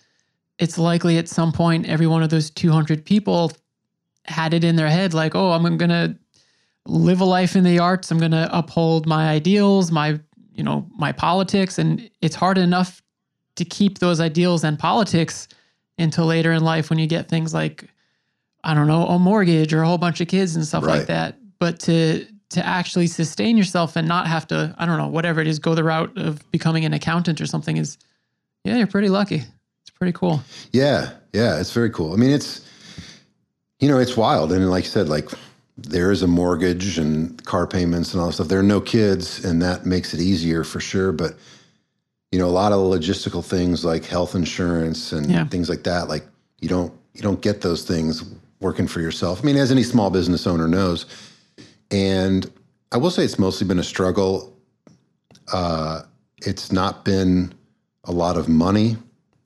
it's 0.60 0.78
likely 0.78 1.18
at 1.18 1.28
some 1.28 1.52
point 1.52 1.88
every 1.88 2.08
one 2.08 2.24
of 2.24 2.30
those 2.30 2.50
200 2.50 3.06
people 3.06 3.52
had 4.26 4.54
it 4.54 4.64
in 4.64 4.76
their 4.76 4.90
head, 4.90 5.14
like, 5.14 5.36
oh, 5.36 5.52
I'm 5.52 5.78
gonna 5.78 6.18
live 6.86 7.22
a 7.22 7.26
life 7.26 7.56
in 7.56 7.64
the 7.64 7.80
arts. 7.80 8.12
I'm 8.12 8.20
gonna 8.20 8.50
uphold 8.52 9.08
my 9.08 9.30
ideals, 9.30 9.92
my 9.92 10.20
you 10.54 10.64
know 10.64 10.88
my 10.98 11.12
politics, 11.12 11.78
and 11.78 12.10
it's 12.22 12.36
hard 12.36 12.58
enough 12.58 13.02
to 13.58 13.66
keep 13.66 14.00
those 14.00 14.20
ideals 14.20 14.64
and 14.64 14.80
politics 14.80 15.48
until 16.00 16.26
later 16.26 16.52
in 16.52 16.64
life 16.64 16.90
when 16.90 17.00
you 17.00 17.08
get 17.08 17.28
things 17.28 17.54
like 17.54 17.90
I 18.64 18.74
don't 18.74 18.88
know, 18.88 19.08
a 19.08 19.20
mortgage 19.20 19.74
or 19.74 19.82
a 19.82 19.88
whole 19.88 19.98
bunch 19.98 20.20
of 20.20 20.28
kids 20.28 20.56
and 20.56 20.66
stuff 20.66 20.84
right. 20.84 20.98
like 20.98 21.08
that. 21.08 21.38
But 21.60 21.80
to 21.82 22.26
to 22.50 22.66
actually 22.66 23.08
sustain 23.08 23.58
yourself 23.58 23.96
and 23.96 24.08
not 24.08 24.28
have 24.28 24.48
to, 24.48 24.74
I 24.78 24.86
don't 24.86 24.98
know, 24.98 25.08
whatever 25.08 25.42
it 25.42 25.48
is, 25.48 25.60
go 25.60 25.76
the 25.76 25.84
route 25.84 26.18
of 26.18 26.50
becoming 26.52 26.86
an 26.86 26.94
accountant 26.94 27.42
or 27.42 27.46
something 27.46 27.78
is 27.78 27.98
yeah, 28.64 28.78
you're 28.78 28.88
pretty 28.88 29.10
lucky. 29.10 29.44
It's 29.82 29.90
pretty 29.94 30.14
cool. 30.14 30.42
Yeah, 30.72 31.12
yeah, 31.34 31.60
it's 31.60 31.72
very 31.72 31.90
cool. 31.90 32.14
I 32.14 32.18
mean, 32.18 32.32
it's 32.32 32.68
you 33.80 33.88
know, 33.88 34.00
it's 34.00 34.18
wild. 34.18 34.52
And 34.52 34.70
like 34.70 34.86
I 34.86 34.88
said, 34.88 35.08
like 35.08 35.30
there 35.78 36.12
is 36.12 36.24
a 36.24 36.28
mortgage 36.28 36.98
and 36.98 37.44
car 37.46 37.68
payments 37.68 38.14
and 38.14 38.22
all 38.22 38.28
that 38.28 38.34
stuff. 38.34 38.48
There 38.48 38.60
are 38.60 38.64
no 38.64 38.82
kids, 38.82 39.46
and 39.46 39.62
that 39.62 39.86
makes 39.86 40.14
it 40.14 40.20
easier 40.20 40.64
for 40.64 40.80
sure. 40.80 41.12
But 41.12 41.36
you 42.32 42.40
know, 42.40 42.48
a 42.48 42.52
lot 42.52 42.72
of 42.72 42.80
logistical 42.80 43.44
things 43.44 43.86
like 43.86 44.06
health 44.06 44.36
insurance 44.36 45.12
and 45.12 45.30
Yeah. 45.32 45.46
things 45.48 45.70
like 45.70 45.84
that, 45.84 46.10
like 46.10 46.26
you 46.60 46.68
don't 46.70 46.94
you 47.14 47.22
don't 47.24 47.42
get 47.42 47.62
those 47.62 47.84
things 47.84 48.24
working 48.60 48.88
for 48.88 49.02
yourself. 49.02 49.40
I 49.42 49.46
mean, 49.46 49.56
as 49.58 49.72
any 49.72 49.84
small 49.84 50.10
business 50.12 50.46
owner 50.46 50.68
knows. 50.68 51.06
And 51.90 52.50
I 52.92 52.98
will 52.98 53.10
say 53.10 53.24
it's 53.24 53.40
mostly 53.40 53.66
been 53.66 53.80
a 53.80 53.84
struggle. 53.84 54.54
Uh, 55.52 56.04
it's 56.40 56.72
not 56.72 57.04
been 57.06 57.54
a 58.04 58.12
lot 58.12 58.38
of 58.38 58.48
money 58.48 58.98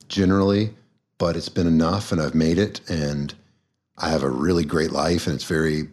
generally, 0.08 0.74
but 1.18 1.36
it's 1.36 1.48
been 1.48 1.66
enough 1.66 2.12
and 2.12 2.20
I've 2.20 2.34
made 2.34 2.58
it 2.58 2.80
and 2.90 3.32
I 3.96 4.08
have 4.10 4.22
a 4.22 4.28
really 4.28 4.64
great 4.64 4.90
life 4.92 5.26
and 5.26 5.34
it's 5.34 5.44
very 5.44 5.88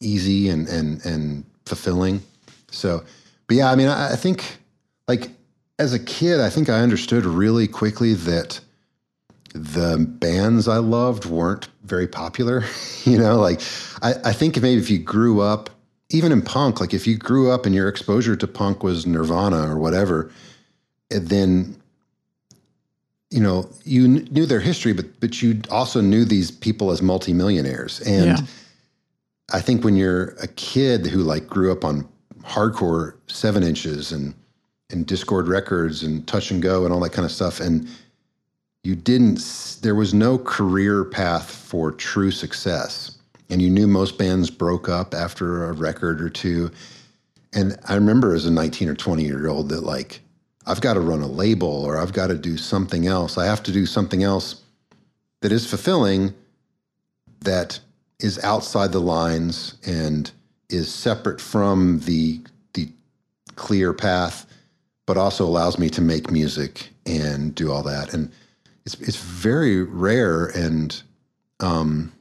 easy 0.00 0.48
and 0.50 0.68
and 0.68 1.04
and 1.06 1.44
fulfilling. 1.64 2.20
So, 2.70 3.04
but 3.46 3.56
yeah, 3.56 3.70
I 3.70 3.76
mean, 3.76 3.88
I, 3.88 4.12
I 4.12 4.16
think 4.16 4.58
like 5.08 5.30
as 5.78 5.92
a 5.92 5.98
kid, 5.98 6.40
I 6.40 6.50
think 6.50 6.68
I 6.68 6.80
understood 6.80 7.24
really 7.24 7.66
quickly 7.66 8.14
that 8.14 8.60
the 9.54 9.98
bands 9.98 10.66
I 10.68 10.78
loved 10.78 11.26
weren't 11.26 11.68
very 11.84 12.06
popular. 12.08 12.64
you 13.04 13.18
know, 13.18 13.36
like 13.38 13.60
I, 14.02 14.14
I 14.24 14.32
think 14.32 14.60
maybe 14.60 14.80
if 14.80 14.90
you 14.90 14.98
grew 14.98 15.40
up, 15.40 15.70
even 16.10 16.32
in 16.32 16.42
punk, 16.42 16.80
like 16.80 16.94
if 16.94 17.06
you 17.06 17.16
grew 17.16 17.50
up 17.50 17.66
and 17.66 17.74
your 17.74 17.88
exposure 17.88 18.36
to 18.36 18.46
punk 18.46 18.82
was 18.82 19.06
Nirvana 19.06 19.68
or 19.68 19.78
whatever, 19.78 20.30
eh, 21.10 21.18
then 21.20 21.76
you 23.30 23.40
know 23.40 23.68
you 23.84 24.06
kn- 24.06 24.28
knew 24.30 24.46
their 24.46 24.60
history, 24.60 24.92
but 24.92 25.06
but 25.20 25.42
you 25.42 25.60
also 25.70 26.00
knew 26.00 26.24
these 26.24 26.50
people 26.50 26.90
as 26.90 27.02
multimillionaires. 27.02 28.00
And 28.00 28.26
Yeah. 28.26 28.46
I 29.52 29.60
think 29.60 29.84
when 29.84 29.96
you're 29.96 30.30
a 30.42 30.46
kid 30.46 31.06
who 31.06 31.18
like 31.18 31.46
grew 31.46 31.70
up 31.70 31.84
on 31.84 32.08
hardcore 32.42 33.14
seven 33.26 33.62
inches 33.62 34.10
and 34.12 34.34
and 34.94 35.06
Dischord 35.06 35.48
records 35.48 36.02
and 36.04 36.26
touch 36.26 36.50
and 36.50 36.62
go 36.62 36.84
and 36.84 36.94
all 36.94 37.00
that 37.00 37.12
kind 37.12 37.26
of 37.26 37.32
stuff, 37.32 37.60
and 37.60 37.88
you 38.84 38.94
didn't 38.94 39.78
there 39.82 39.94
was 39.94 40.14
no 40.14 40.38
career 40.38 41.04
path 41.04 41.50
for 41.50 41.90
true 41.90 42.30
success. 42.30 43.18
And 43.50 43.60
you 43.60 43.68
knew 43.68 43.86
most 43.86 44.18
bands 44.18 44.50
broke 44.50 44.88
up 44.88 45.14
after 45.14 45.64
a 45.64 45.72
record 45.72 46.22
or 46.22 46.30
two. 46.30 46.70
And 47.52 47.78
i 47.88 47.94
remember 47.94 48.34
as 48.34 48.46
a 48.46 48.50
19 48.50 48.88
or 48.88 48.94
20 48.94 49.22
year 49.24 49.48
old 49.48 49.68
that 49.68 49.82
like 49.82 50.20
i've 50.66 50.80
got 50.80 50.94
to 50.94 51.00
run 51.00 51.20
a 51.20 51.26
label 51.26 51.84
or 51.84 51.98
i've 51.98 52.12
got 52.12 52.28
to 52.28 52.34
do 52.34 52.56
something 52.56 53.06
else. 53.06 53.38
I 53.38 53.46
have 53.46 53.62
to 53.64 53.72
do 53.72 53.86
something 53.86 54.22
else 54.22 54.62
that 55.40 55.52
is 55.52 55.66
fulfilling 55.66 56.34
that 57.40 57.78
is 58.20 58.42
outside 58.42 58.92
the 58.92 59.00
lines 59.00 59.76
and 59.86 60.30
is 60.68 60.92
separate 60.92 61.40
from 61.40 62.00
the 62.00 62.40
the 62.72 62.88
clear 63.54 63.92
path 63.92 64.46
but 65.06 65.16
also 65.16 65.44
allows 65.44 65.78
me 65.78 65.90
to 65.90 66.00
make 66.00 66.30
music 66.30 66.90
and 67.06 67.54
do 67.54 67.70
all 67.70 67.82
that. 67.82 68.14
And 68.14 68.30
it's 68.84 68.94
it's 69.00 69.16
very 69.16 69.82
rare 69.82 70.46
and 70.46 71.02
um 71.60 72.12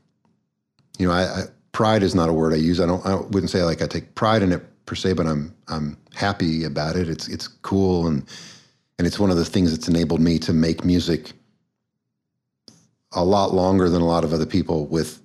you 0.97 1.07
know 1.07 1.13
I, 1.13 1.23
I 1.23 1.43
pride 1.71 2.03
is 2.03 2.15
not 2.15 2.29
a 2.29 2.33
word 2.33 2.53
I 2.53 2.57
use. 2.57 2.79
I 2.79 2.85
don't 2.85 3.05
I 3.05 3.15
wouldn't 3.15 3.49
say 3.49 3.63
like 3.63 3.81
I 3.81 3.87
take 3.87 4.15
pride 4.15 4.41
in 4.43 4.51
it 4.51 4.63
per 4.85 4.95
se 4.95 5.13
but 5.13 5.27
I'm 5.27 5.53
I'm 5.67 5.97
happy 6.13 6.63
about 6.63 6.95
it. 6.95 7.09
It's 7.09 7.27
it's 7.27 7.47
cool 7.47 8.07
and 8.07 8.25
and 8.97 9.07
it's 9.07 9.19
one 9.19 9.31
of 9.31 9.37
the 9.37 9.45
things 9.45 9.71
that's 9.71 9.87
enabled 9.87 10.21
me 10.21 10.39
to 10.39 10.53
make 10.53 10.85
music 10.85 11.33
a 13.13 13.23
lot 13.23 13.53
longer 13.53 13.89
than 13.89 14.01
a 14.01 14.05
lot 14.05 14.23
of 14.23 14.33
other 14.33 14.45
people 14.45 14.87
with 14.87 15.21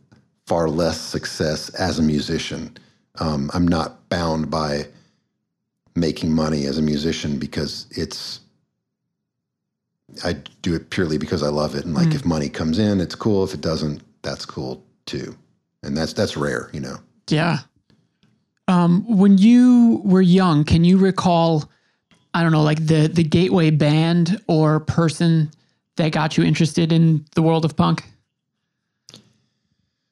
far 0.47 0.69
less 0.69 1.01
success 1.01 1.69
as 1.71 1.99
a 1.99 2.03
musician. 2.03 2.77
Um, 3.21 3.51
I'm 3.53 3.67
not 3.69 4.09
bound 4.09 4.51
by 4.51 4.87
making 5.99 6.33
money 6.33 6.67
as 6.67 6.79
a 6.79 6.83
musician 6.83 7.39
because 7.39 7.87
it's 7.91 8.41
I 10.25 10.35
do 10.63 10.75
it 10.75 10.91
purely 10.91 11.19
because 11.19 11.43
I 11.43 11.49
love 11.49 11.75
it. 11.75 11.85
And 11.85 11.95
like 11.95 12.15
if 12.15 12.25
money 12.25 12.49
comes 12.49 12.79
in, 12.79 13.01
it's 13.01 13.15
cool. 13.15 13.45
If 13.45 13.55
it 13.55 13.61
doesn't, 13.61 14.03
that's 14.23 14.47
cool 14.47 14.83
too. 15.07 15.37
And 15.83 15.97
that's 15.97 16.13
that's 16.13 16.37
rare, 16.37 16.71
you 16.73 16.81
know. 16.81 16.97
Yeah. 17.29 17.59
Um, 18.69 19.05
when 19.07 19.39
you 19.39 20.03
were 20.05 20.23
young, 20.23 20.65
can 20.65 20.85
you 20.85 20.99
recall, 20.99 21.71
I 22.35 22.43
don't 22.43 22.53
know, 22.53 22.63
like 22.63 22.85
the 22.87 23.09
the 23.09 23.23
gateway 23.23 23.71
band 23.71 24.41
or 24.47 24.81
person 24.81 25.51
that 25.97 26.13
got 26.13 26.37
you 26.37 26.45
interested 26.45 26.93
in 26.93 27.25
the 27.35 27.43
world 27.43 27.65
of 27.65 27.77
punk? 27.77 28.05
I 29.13 29.19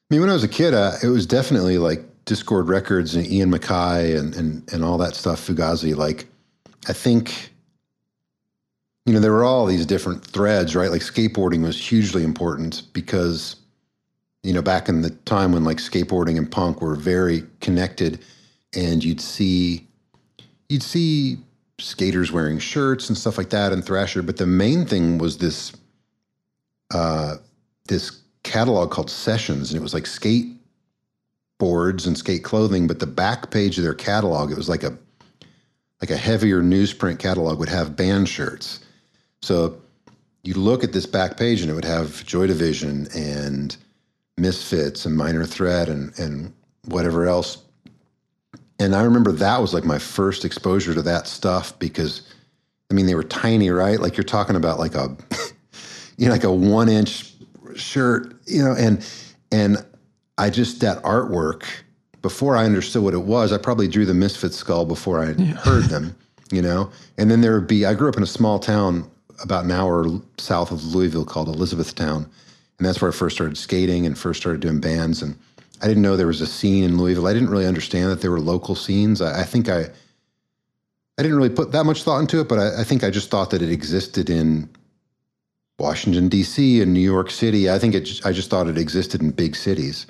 mean, 0.09 0.21
when 0.21 0.29
I 0.29 0.33
was 0.33 0.43
a 0.43 0.47
kid, 0.47 0.73
uh, 0.73 0.93
it 1.03 1.07
was 1.07 1.25
definitely 1.25 1.77
like 1.77 2.03
Dischord 2.27 2.67
Records 2.67 3.15
and 3.15 3.25
Ian 3.25 3.51
MacKaye 3.51 4.19
and 4.19 4.35
and 4.35 4.71
and 4.71 4.83
all 4.83 4.97
that 4.99 5.15
stuff. 5.15 5.47
Fugazi, 5.47 5.95
like 5.95 6.27
I 6.87 6.93
think, 6.93 7.51
you 9.05 9.13
know, 9.13 9.19
there 9.19 9.31
were 9.31 9.45
all 9.45 9.65
these 9.65 9.85
different 9.85 10.23
threads, 10.23 10.75
right? 10.75 10.91
Like 10.91 11.01
skateboarding 11.01 11.63
was 11.63 11.79
hugely 11.79 12.23
important 12.23 12.83
because, 12.93 13.55
you 14.43 14.53
know, 14.53 14.61
back 14.61 14.89
in 14.89 15.01
the 15.01 15.09
time 15.09 15.53
when 15.53 15.63
like 15.63 15.77
skateboarding 15.77 16.37
and 16.37 16.51
punk 16.51 16.81
were 16.81 16.95
very 16.95 17.43
connected, 17.61 18.23
and 18.73 19.03
you'd 19.03 19.21
see, 19.21 19.87
you'd 20.69 20.83
see 20.83 21.37
skaters 21.79 22.31
wearing 22.31 22.59
shirts 22.59 23.07
and 23.07 23.17
stuff 23.17 23.37
like 23.37 23.49
that 23.51 23.71
and 23.71 23.85
Thrasher, 23.85 24.21
but 24.21 24.37
the 24.37 24.47
main 24.47 24.85
thing 24.85 25.17
was 25.17 25.37
this, 25.37 25.73
uh, 26.93 27.35
this 27.87 28.21
catalog 28.43 28.91
called 28.91 29.09
Sessions, 29.09 29.71
and 29.71 29.79
it 29.79 29.83
was 29.83 29.93
like 29.93 30.05
skate 30.05 30.56
boards 31.57 32.05
and 32.05 32.17
skate 32.17 32.43
clothing. 32.43 32.87
But 32.87 32.99
the 32.99 33.07
back 33.07 33.51
page 33.51 33.77
of 33.77 33.83
their 33.83 33.93
catalog, 33.93 34.51
it 34.51 34.57
was 34.57 34.69
like 34.69 34.83
a 34.83 34.97
like 36.01 36.11
a 36.11 36.17
heavier 36.17 36.61
newsprint 36.61 37.19
catalog 37.19 37.57
would 37.59 37.69
have 37.69 37.95
band 37.95 38.29
shirts. 38.29 38.81
So 39.41 39.81
you 40.43 40.53
look 40.53 40.83
at 40.83 40.93
this 40.93 41.05
back 41.05 41.37
page, 41.37 41.61
and 41.61 41.69
it 41.69 41.73
would 41.73 41.85
have 41.85 42.25
Joy 42.25 42.47
Division 42.47 43.07
and 43.15 43.75
Misfits 44.37 45.05
and 45.05 45.17
Minor 45.17 45.45
Threat 45.45 45.89
and 45.89 46.17
and 46.19 46.53
whatever 46.85 47.25
else. 47.25 47.63
And 48.79 48.95
I 48.95 49.03
remember 49.03 49.31
that 49.31 49.59
was 49.59 49.73
like 49.73 49.83
my 49.83 49.97
first 49.97 50.45
exposure 50.45 50.93
to 50.93 51.01
that 51.01 51.27
stuff 51.27 51.77
because, 51.79 52.21
I 52.91 52.93
mean, 52.93 53.07
they 53.07 53.15
were 53.15 53.23
tiny, 53.23 53.71
right? 53.71 53.99
Like 53.99 54.15
you're 54.15 54.23
talking 54.23 54.55
about 54.55 54.77
like 54.77 54.93
a, 54.93 55.17
you 56.17 56.27
know, 56.27 56.31
like 56.31 56.43
a 56.43 56.51
one 56.51 56.87
inch 56.87 57.33
shirt, 57.75 58.35
you 58.45 58.63
know, 58.63 58.73
and 58.73 59.05
and 59.51 59.83
I 60.37 60.49
just 60.49 60.81
that 60.81 61.01
artwork 61.03 61.63
before 62.21 62.57
I 62.57 62.65
understood 62.65 63.03
what 63.03 63.13
it 63.13 63.23
was, 63.23 63.53
I 63.53 63.57
probably 63.57 63.87
drew 63.87 64.05
the 64.05 64.13
Misfit 64.13 64.53
skull 64.53 64.85
before 64.85 65.21
I 65.21 65.33
heard 65.33 65.85
them, 65.85 66.15
you 66.51 66.61
know. 66.61 66.91
And 67.17 67.29
then 67.29 67.41
there 67.41 67.53
would 67.53 67.67
be 67.67 67.85
I 67.85 67.93
grew 67.93 68.09
up 68.09 68.17
in 68.17 68.23
a 68.23 68.27
small 68.27 68.59
town 68.59 69.09
about 69.41 69.65
an 69.65 69.71
hour 69.71 70.05
south 70.37 70.71
of 70.71 70.83
Louisville 70.83 71.25
called 71.25 71.47
Elizabethtown, 71.47 72.29
and 72.77 72.85
that's 72.85 73.01
where 73.01 73.11
I 73.11 73.13
first 73.13 73.35
started 73.35 73.57
skating 73.57 74.05
and 74.05 74.17
first 74.17 74.41
started 74.41 74.61
doing 74.61 74.79
bands. 74.79 75.21
And 75.21 75.37
I 75.81 75.87
didn't 75.87 76.03
know 76.03 76.17
there 76.17 76.27
was 76.27 76.41
a 76.41 76.47
scene 76.47 76.83
in 76.83 76.97
Louisville. 76.97 77.27
I 77.27 77.33
didn't 77.33 77.49
really 77.49 77.67
understand 77.67 78.11
that 78.11 78.21
there 78.21 78.31
were 78.31 78.39
local 78.39 78.75
scenes. 78.75 79.21
I, 79.21 79.41
I 79.41 79.43
think 79.43 79.69
I 79.69 79.85
I 81.17 81.23
didn't 81.23 81.37
really 81.37 81.49
put 81.49 81.71
that 81.71 81.85
much 81.85 82.03
thought 82.03 82.19
into 82.19 82.39
it, 82.39 82.47
but 82.47 82.59
I, 82.59 82.81
I 82.81 82.83
think 82.83 83.03
I 83.03 83.09
just 83.09 83.29
thought 83.29 83.49
that 83.51 83.61
it 83.61 83.71
existed 83.71 84.29
in 84.29 84.69
Washington 85.79 86.29
D.C. 86.29 86.81
and 86.81 86.93
New 86.93 86.99
York 86.99 87.31
City. 87.31 87.69
I 87.69 87.79
think 87.79 87.95
it. 87.95 88.21
I 88.25 88.31
just 88.31 88.49
thought 88.49 88.67
it 88.67 88.77
existed 88.77 89.21
in 89.21 89.31
big 89.31 89.55
cities, 89.55 90.05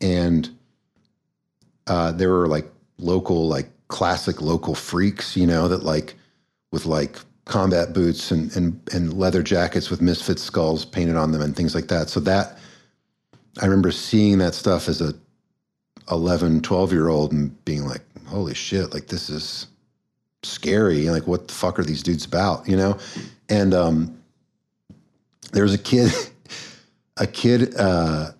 and 0.00 0.50
uh, 1.86 2.12
there 2.12 2.30
were 2.30 2.48
like 2.48 2.70
local, 2.98 3.48
like 3.48 3.68
classic 3.88 4.40
local 4.40 4.74
freaks, 4.74 5.36
you 5.36 5.46
know, 5.46 5.68
that 5.68 5.82
like 5.82 6.14
with 6.72 6.86
like 6.86 7.18
combat 7.44 7.94
boots 7.94 8.30
and 8.30 8.54
and 8.56 8.80
and 8.92 9.14
leather 9.14 9.42
jackets 9.42 9.88
with 9.90 10.02
misfit 10.02 10.38
skulls 10.38 10.84
painted 10.84 11.16
on 11.16 11.32
them 11.32 11.40
and 11.40 11.56
things 11.56 11.74
like 11.74 11.88
that. 11.88 12.08
So 12.08 12.20
that 12.20 12.58
I 13.60 13.64
remember 13.64 13.90
seeing 13.90 14.38
that 14.38 14.54
stuff 14.54 14.88
as 14.88 15.00
a 15.00 15.14
11, 16.10 16.62
12 16.62 16.92
year 16.92 17.08
old 17.08 17.32
and 17.32 17.64
being 17.64 17.84
like, 17.84 18.02
holy 18.26 18.54
shit, 18.54 18.92
like 18.94 19.08
this 19.08 19.28
is 19.28 19.66
scary. 20.42 21.10
Like, 21.10 21.26
what 21.26 21.48
the 21.48 21.54
fuck 21.54 21.78
are 21.78 21.84
these 21.84 22.02
dudes 22.02 22.24
about? 22.24 22.68
You 22.68 22.76
know? 22.76 22.98
And 23.48 23.74
um, 23.74 24.22
there 25.52 25.62
was 25.62 25.74
a 25.74 25.78
kid, 25.78 26.12
a 27.16 27.26
kid 27.26 27.74
uh, 27.76 28.32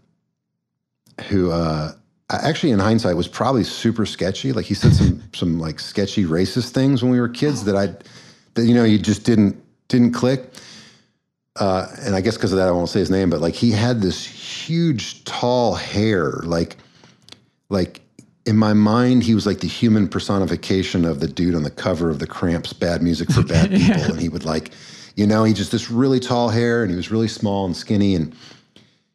who 1.23 1.51
uh, 1.51 1.93
actually, 2.31 2.73
in 2.73 2.79
hindsight, 2.79 3.17
was 3.17 3.29
probably 3.29 3.65
super 3.65 4.07
sketchy. 4.07 4.53
Like 4.53 4.67
he 4.67 4.75
said 4.75 4.93
some 4.93 5.23
some 5.35 5.59
like 5.59 5.81
sketchy 5.81 6.25
racist 6.25 6.71
things 6.71 7.03
when 7.03 7.13
we 7.13 7.21
were 7.21 7.29
kids 7.29 7.65
that 7.65 7.77
I 7.77 7.95
that 8.55 8.67
you 8.67 8.75
know 8.75 8.85
you 8.85 8.99
just 8.99 9.25
didn't 9.25 9.61
didn't 9.89 10.13
click. 10.13 10.51
Uh, 11.57 11.89
and 12.03 12.15
I 12.15 12.21
guess 12.21 12.37
because 12.37 12.53
of 12.53 12.59
that, 12.59 12.69
I 12.69 12.71
won't 12.71 12.89
say 12.89 13.01
his 13.01 13.11
name, 13.11 13.31
but 13.31 13.41
like 13.41 13.55
he 13.55 13.73
had 13.73 14.01
this 14.01 14.25
huge, 14.25 15.25
tall 15.25 15.75
hair, 15.75 16.41
like 16.45 16.77
like 17.69 18.01
in 18.47 18.57
my 18.57 18.73
mind, 18.73 19.25
he 19.25 19.35
was 19.35 19.45
like 19.45 19.61
the 19.61 19.69
human 19.69 20.09
personification 20.09 21.05
of 21.05 21.21
the 21.21 21.27
dude 21.27 21.55
on 21.55 21.65
the 21.65 21.71
cover 21.71 22.11
of 22.11 22.19
the 22.19 22.27
Cramps 22.27 22.73
"Bad 22.73 23.03
Music 23.03 23.31
for 23.31 23.43
Bad 23.43 23.71
People," 23.75 24.03
and 24.03 24.21
he 24.21 24.29
would 24.29 24.45
like, 24.45 24.71
you 25.17 25.27
know, 25.27 25.45
he 25.45 25.53
just 25.53 25.73
this 25.73 25.91
really 25.91 26.21
tall 26.21 26.49
hair, 26.49 26.83
and 26.83 26.91
he 26.91 26.97
was 26.97 27.11
really 27.11 27.29
small 27.29 27.67
and 27.67 27.77
skinny, 27.77 28.15
and 28.15 28.35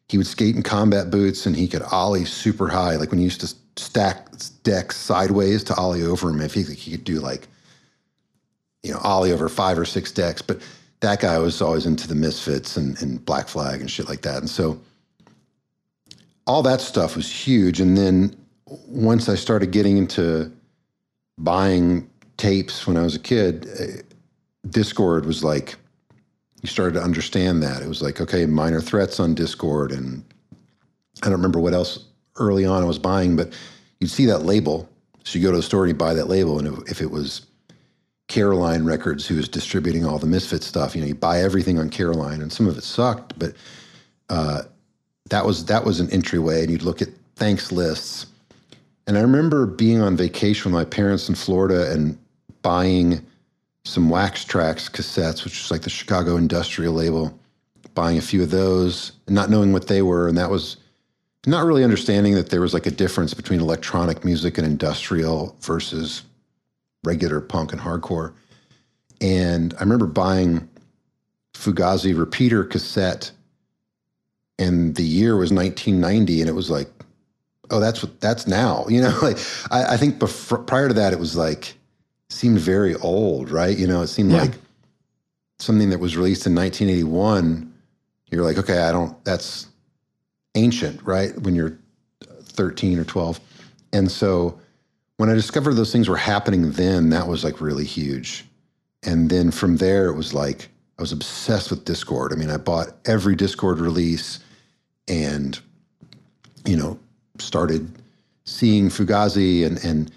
he 0.08 0.18
would 0.18 0.26
skate 0.26 0.54
in 0.54 0.62
combat 0.62 1.10
boots 1.10 1.46
and 1.46 1.56
he 1.56 1.66
could 1.66 1.82
ollie 1.82 2.24
super 2.24 2.68
high. 2.68 2.96
Like 2.96 3.10
when 3.10 3.18
he 3.18 3.24
used 3.24 3.40
to 3.40 3.54
stack 3.76 4.28
decks 4.62 4.96
sideways 4.96 5.64
to 5.64 5.74
ollie 5.74 6.02
over 6.02 6.28
him, 6.30 6.40
if 6.40 6.54
he, 6.54 6.62
he 6.62 6.92
could 6.92 7.04
do 7.04 7.20
like, 7.20 7.48
you 8.82 8.92
know, 8.92 8.98
ollie 9.02 9.32
over 9.32 9.48
five 9.48 9.78
or 9.78 9.84
six 9.84 10.12
decks. 10.12 10.42
But 10.42 10.60
that 11.00 11.20
guy 11.20 11.38
was 11.38 11.60
always 11.62 11.86
into 11.86 12.06
the 12.06 12.14
Misfits 12.14 12.76
and, 12.76 13.00
and 13.00 13.24
Black 13.24 13.48
Flag 13.48 13.80
and 13.80 13.90
shit 13.90 14.08
like 14.08 14.22
that. 14.22 14.38
And 14.38 14.50
so 14.50 14.80
all 16.46 16.62
that 16.62 16.80
stuff 16.80 17.16
was 17.16 17.30
huge. 17.30 17.80
And 17.80 17.96
then 17.96 18.36
once 18.86 19.28
I 19.28 19.34
started 19.34 19.70
getting 19.70 19.96
into 19.96 20.52
buying 21.38 22.08
tapes 22.36 22.86
when 22.86 22.96
I 22.96 23.02
was 23.02 23.14
a 23.14 23.20
kid, 23.20 23.68
eh, 23.78 24.02
Dischord 24.68 25.24
was 25.24 25.42
like, 25.42 25.76
you 26.64 26.68
started 26.68 26.94
to 26.94 27.02
understand 27.02 27.62
that. 27.62 27.82
It 27.82 27.88
was 27.88 28.00
like, 28.00 28.22
okay, 28.22 28.46
minor 28.46 28.80
threats 28.80 29.20
on 29.20 29.34
Dischord. 29.34 29.92
And 29.92 30.24
I 31.22 31.26
don't 31.26 31.34
remember 31.34 31.60
what 31.60 31.74
else 31.74 32.06
early 32.36 32.64
on 32.64 32.82
I 32.82 32.86
was 32.86 32.98
buying, 32.98 33.36
but 33.36 33.52
you'd 34.00 34.08
see 34.08 34.24
that 34.24 34.46
label. 34.46 34.88
So 35.24 35.38
you 35.38 35.44
go 35.44 35.50
to 35.50 35.58
the 35.58 35.62
store 35.62 35.84
and 35.84 35.90
you 35.90 35.94
buy 35.94 36.14
that 36.14 36.28
label. 36.28 36.58
And 36.58 36.88
if, 36.88 37.02
it 37.02 37.10
was 37.10 37.44
Caroline 38.28 38.86
Records 38.86 39.26
who 39.26 39.36
was 39.36 39.46
distributing 39.46 40.06
all 40.06 40.18
the 40.18 40.26
Misfit 40.26 40.62
stuff, 40.62 40.94
you 40.94 41.02
know, 41.02 41.06
you 41.06 41.14
buy 41.14 41.42
everything 41.42 41.78
on 41.78 41.90
Caroline 41.90 42.40
and 42.40 42.50
some 42.50 42.66
of 42.66 42.78
it 42.78 42.82
sucked, 42.82 43.38
but 43.38 43.52
uh, 44.30 44.62
that 45.28 45.44
was 45.44 45.66
that 45.66 45.84
was 45.84 46.00
an 46.00 46.10
entryway 46.10 46.62
and 46.62 46.70
you'd 46.70 46.82
look 46.82 47.02
at 47.02 47.08
thanks 47.36 47.72
lists. 47.72 48.26
And 49.06 49.18
I 49.18 49.20
remember 49.20 49.66
being 49.66 50.00
on 50.00 50.16
vacation 50.16 50.72
with 50.72 50.80
my 50.80 50.86
parents 50.86 51.28
in 51.28 51.34
Florida 51.34 51.92
and 51.92 52.18
buying 52.62 53.20
some 53.84 54.10
Wax 54.10 54.44
Trax 54.44 54.90
cassettes, 54.90 55.44
which 55.44 55.62
was 55.62 55.70
like 55.70 55.82
the 55.82 55.90
Chicago 55.90 56.36
industrial 56.36 56.94
label, 56.94 57.38
buying 57.94 58.18
a 58.18 58.22
few 58.22 58.42
of 58.42 58.50
those 58.50 59.12
and 59.26 59.34
not 59.34 59.50
knowing 59.50 59.72
what 59.72 59.88
they 59.88 60.02
were. 60.02 60.28
And 60.28 60.36
that 60.38 60.50
was 60.50 60.76
not 61.46 61.64
really 61.64 61.84
understanding 61.84 62.34
that 62.34 62.50
there 62.50 62.60
was 62.60 62.74
like 62.74 62.86
a 62.86 62.90
difference 62.90 63.34
between 63.34 63.60
electronic 63.60 64.24
music 64.24 64.58
and 64.58 64.66
industrial 64.66 65.54
versus 65.60 66.22
regular 67.04 67.40
punk 67.40 67.72
and 67.72 67.80
hardcore. 67.80 68.32
And 69.20 69.74
I 69.74 69.80
remember 69.80 70.06
buying 70.06 70.68
Fugazi 71.54 72.18
repeater 72.18 72.64
cassette 72.64 73.30
and 74.58 74.94
the 74.94 75.02
year 75.02 75.36
was 75.36 75.52
1990 75.52 76.40
and 76.40 76.48
it 76.48 76.52
was 76.52 76.70
like 76.70 76.88
oh 77.70 77.80
that's 77.80 78.02
what 78.02 78.20
that's 78.20 78.46
now 78.46 78.84
you 78.88 79.00
know 79.00 79.16
like 79.22 79.38
i, 79.70 79.94
I 79.94 79.96
think 79.96 80.18
before, 80.18 80.58
prior 80.58 80.88
to 80.88 80.94
that 80.94 81.12
it 81.12 81.18
was 81.18 81.36
like 81.36 81.76
seemed 82.34 82.58
very 82.58 82.94
old 82.96 83.50
right? 83.50 83.76
You 83.78 83.86
know 83.86 84.02
it 84.02 84.08
seemed 84.08 84.32
Yeah. 84.32 84.42
like 84.42 84.54
something 85.60 85.90
that 85.90 86.00
was 86.00 86.16
released 86.16 86.46
in 86.46 86.54
1981 86.54 87.72
you're 88.30 88.42
like 88.44 88.58
okay 88.58 88.80
i 88.82 88.90
don't 88.92 89.22
that's 89.24 89.68
ancient 90.56 91.00
right? 91.04 91.36
When 91.42 91.54
you're 91.54 91.78
13 92.42 92.98
or 92.98 93.04
12 93.04 93.40
and 93.92 94.10
so 94.10 94.58
when 95.16 95.30
i 95.30 95.34
discovered 95.34 95.74
those 95.74 95.92
things 95.92 96.08
were 96.08 96.16
happening 96.16 96.72
then 96.72 97.10
that 97.10 97.26
was 97.28 97.44
like 97.44 97.60
really 97.60 97.84
huge. 97.84 98.44
And 99.04 99.28
then 99.30 99.50
from 99.50 99.76
there 99.76 100.06
it 100.08 100.14
was 100.16 100.32
like 100.34 100.68
i 100.98 101.02
was 101.02 101.12
obsessed 101.12 101.70
with 101.70 101.84
dischord. 101.84 102.32
I 102.32 102.36
mean 102.36 102.50
i 102.50 102.56
bought 102.56 102.88
every 103.04 103.36
dischord 103.36 103.80
release 103.80 104.40
and 105.08 105.58
you 106.66 106.76
know 106.76 106.98
started 107.38 107.90
seeing 108.44 108.88
fugazi 108.88 109.64
and 109.66 109.82
and 109.84 110.10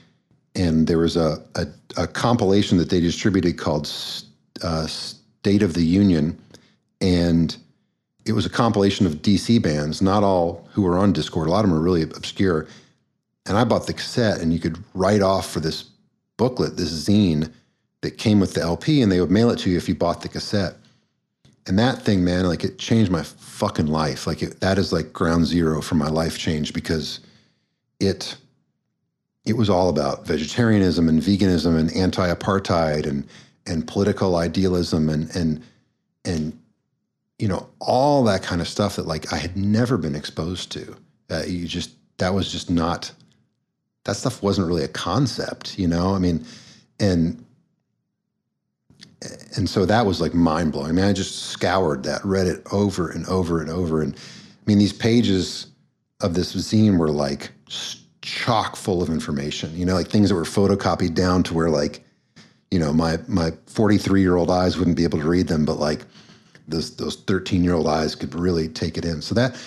and 0.58 0.88
there 0.88 0.98
was 0.98 1.16
a 1.16 1.42
a, 1.56 1.68
a 1.96 2.08
compilation 2.08 2.78
that 2.78 2.90
they 2.90 3.00
distributed 3.00 3.58
called 3.58 3.86
uh, 4.64 4.88
state 4.88 5.62
of 5.62 5.74
the 5.74 5.84
union. 5.84 6.38
And 7.00 7.56
it 8.26 8.34
was 8.34 8.46
a 8.46 8.50
compilation 8.50 9.06
of 9.06 9.22
dc 9.22 9.62
bands 9.62 10.02
not 10.02 10.24
all 10.24 10.68
who 10.72 10.82
were 10.82 10.98
on 10.98 11.14
dischord. 11.14 11.48
A 11.48 11.50
lot 11.50 11.64
of 11.64 11.70
them 11.70 11.80
are 11.80 11.82
really 11.82 12.02
obscure. 12.02 12.68
And 13.46 13.58
i 13.58 13.64
bought 13.64 13.88
the 13.88 13.94
cassette 13.94 14.42
and 14.42 14.52
you 14.52 14.60
could 14.60 14.78
write 14.94 15.22
off 15.22 15.50
for 15.50 15.60
this 15.60 15.86
booklet 16.36 16.76
this 16.76 17.08
zine 17.08 17.52
that 18.02 18.18
came 18.18 18.40
with 18.40 18.54
the 18.54 18.62
lp 18.62 19.02
and 19.02 19.12
they 19.12 19.22
would 19.22 19.32
mail 19.32 19.50
it 19.50 19.60
to 19.60 19.70
you 19.70 19.78
if 19.78 19.88
you 19.88 19.96
bought 19.96 20.22
the 20.22 20.30
cassette. 20.30 20.76
And 21.68 21.78
that 21.80 22.02
thing, 22.02 22.24
man, 22.24 22.46
like 22.46 22.64
it 22.64 22.80
changed 22.80 23.12
my 23.12 23.24
fucking 23.24 23.88
life. 23.88 24.26
Like 24.26 24.42
it, 24.42 24.62
that 24.62 24.78
is 24.78 24.94
like 24.94 25.12
ground 25.12 25.46
zero 25.46 25.82
for 25.82 25.96
my 25.96 26.08
life 26.08 26.38
change 26.38 26.74
because 26.74 27.20
it 28.00 28.38
it 29.48 29.58
was 29.58 29.70
all 29.70 29.90
about 29.90 30.28
vegetarianism 30.28 31.10
and 31.10 31.22
veganism 31.22 31.78
and 31.80 31.92
anti-apartheid 31.96 33.08
and 33.08 33.28
and 33.66 33.88
political 33.88 34.36
idealism 34.36 35.10
and 35.10 35.36
and 35.36 35.64
and 36.26 36.60
you 37.40 37.48
know 37.48 37.68
all 37.80 38.24
that 38.26 38.44
kind 38.44 38.62
of 38.62 38.68
stuff 38.68 38.98
that 38.98 39.08
like 39.08 39.32
I 39.34 39.38
had 39.38 39.58
never 39.58 39.98
been 39.98 40.16
exposed 40.16 40.72
to. 40.74 40.96
Uh, 41.30 41.44
you 41.48 41.68
just 41.68 41.92
that 42.18 42.34
was 42.34 42.52
just 42.52 42.70
not 42.70 43.12
that 44.06 44.16
stuff 44.16 44.42
wasn't 44.44 44.68
really 44.68 44.84
a 44.84 44.90
concept, 44.90 45.78
you 45.80 45.88
know. 45.88 46.14
I 46.16 46.20
mean, 46.20 46.46
and 47.00 47.44
and 49.56 49.70
so 49.70 49.86
that 49.86 50.06
was 50.06 50.22
like 50.22 50.34
mind 50.34 50.72
blowing. 50.72 50.90
I 50.90 50.92
mean, 50.94 51.06
I 51.06 51.14
just 51.14 51.48
scoured 51.48 52.04
that, 52.04 52.24
read 52.24 52.48
it 52.48 52.62
over 52.72 53.10
and 53.10 53.26
over 53.28 53.62
and 53.62 53.70
over. 53.70 54.02
And 54.02 54.16
I 54.16 54.20
mean, 54.66 54.78
these 54.78 54.94
pages 54.94 55.68
of 56.22 56.34
this 56.34 56.56
zine 56.56 56.98
were 56.98 57.12
like 57.12 57.52
s- 57.68 58.04
chock 58.28 58.76
full 58.76 59.02
of 59.02 59.10
information, 59.10 59.76
you 59.78 59.86
know, 59.86 59.94
like 59.94 60.10
things 60.10 60.28
that 60.28 60.36
were 60.36 60.44
photocopied 60.44 61.16
down 61.16 61.44
to 61.44 61.54
where 61.54 61.70
like, 61.70 62.04
you 62.70 62.78
know, 62.78 62.92
my 62.92 63.18
my 63.30 63.52
43 63.68 64.20
year 64.20 64.36
old 64.36 64.52
eyes 64.52 64.78
wouldn't 64.78 64.98
be 64.98 65.06
able 65.06 65.20
to 65.20 65.28
read 65.28 65.48
them, 65.48 65.64
but 65.64 65.80
like 65.80 66.02
those 66.68 66.94
those 66.98 67.16
13 67.16 67.64
year 67.64 67.74
old 67.74 67.88
eyes 67.88 68.16
could 68.16 68.36
really 68.36 68.68
take 68.68 68.98
it 68.98 69.06
in. 69.06 69.22
So 69.22 69.34
that 69.36 69.58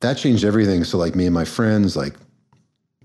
that 0.00 0.14
changed 0.14 0.44
everything. 0.44 0.82
So 0.82 0.98
like 0.98 1.14
me 1.14 1.26
and 1.26 1.34
my 1.34 1.44
friends, 1.44 1.96
like, 1.96 2.16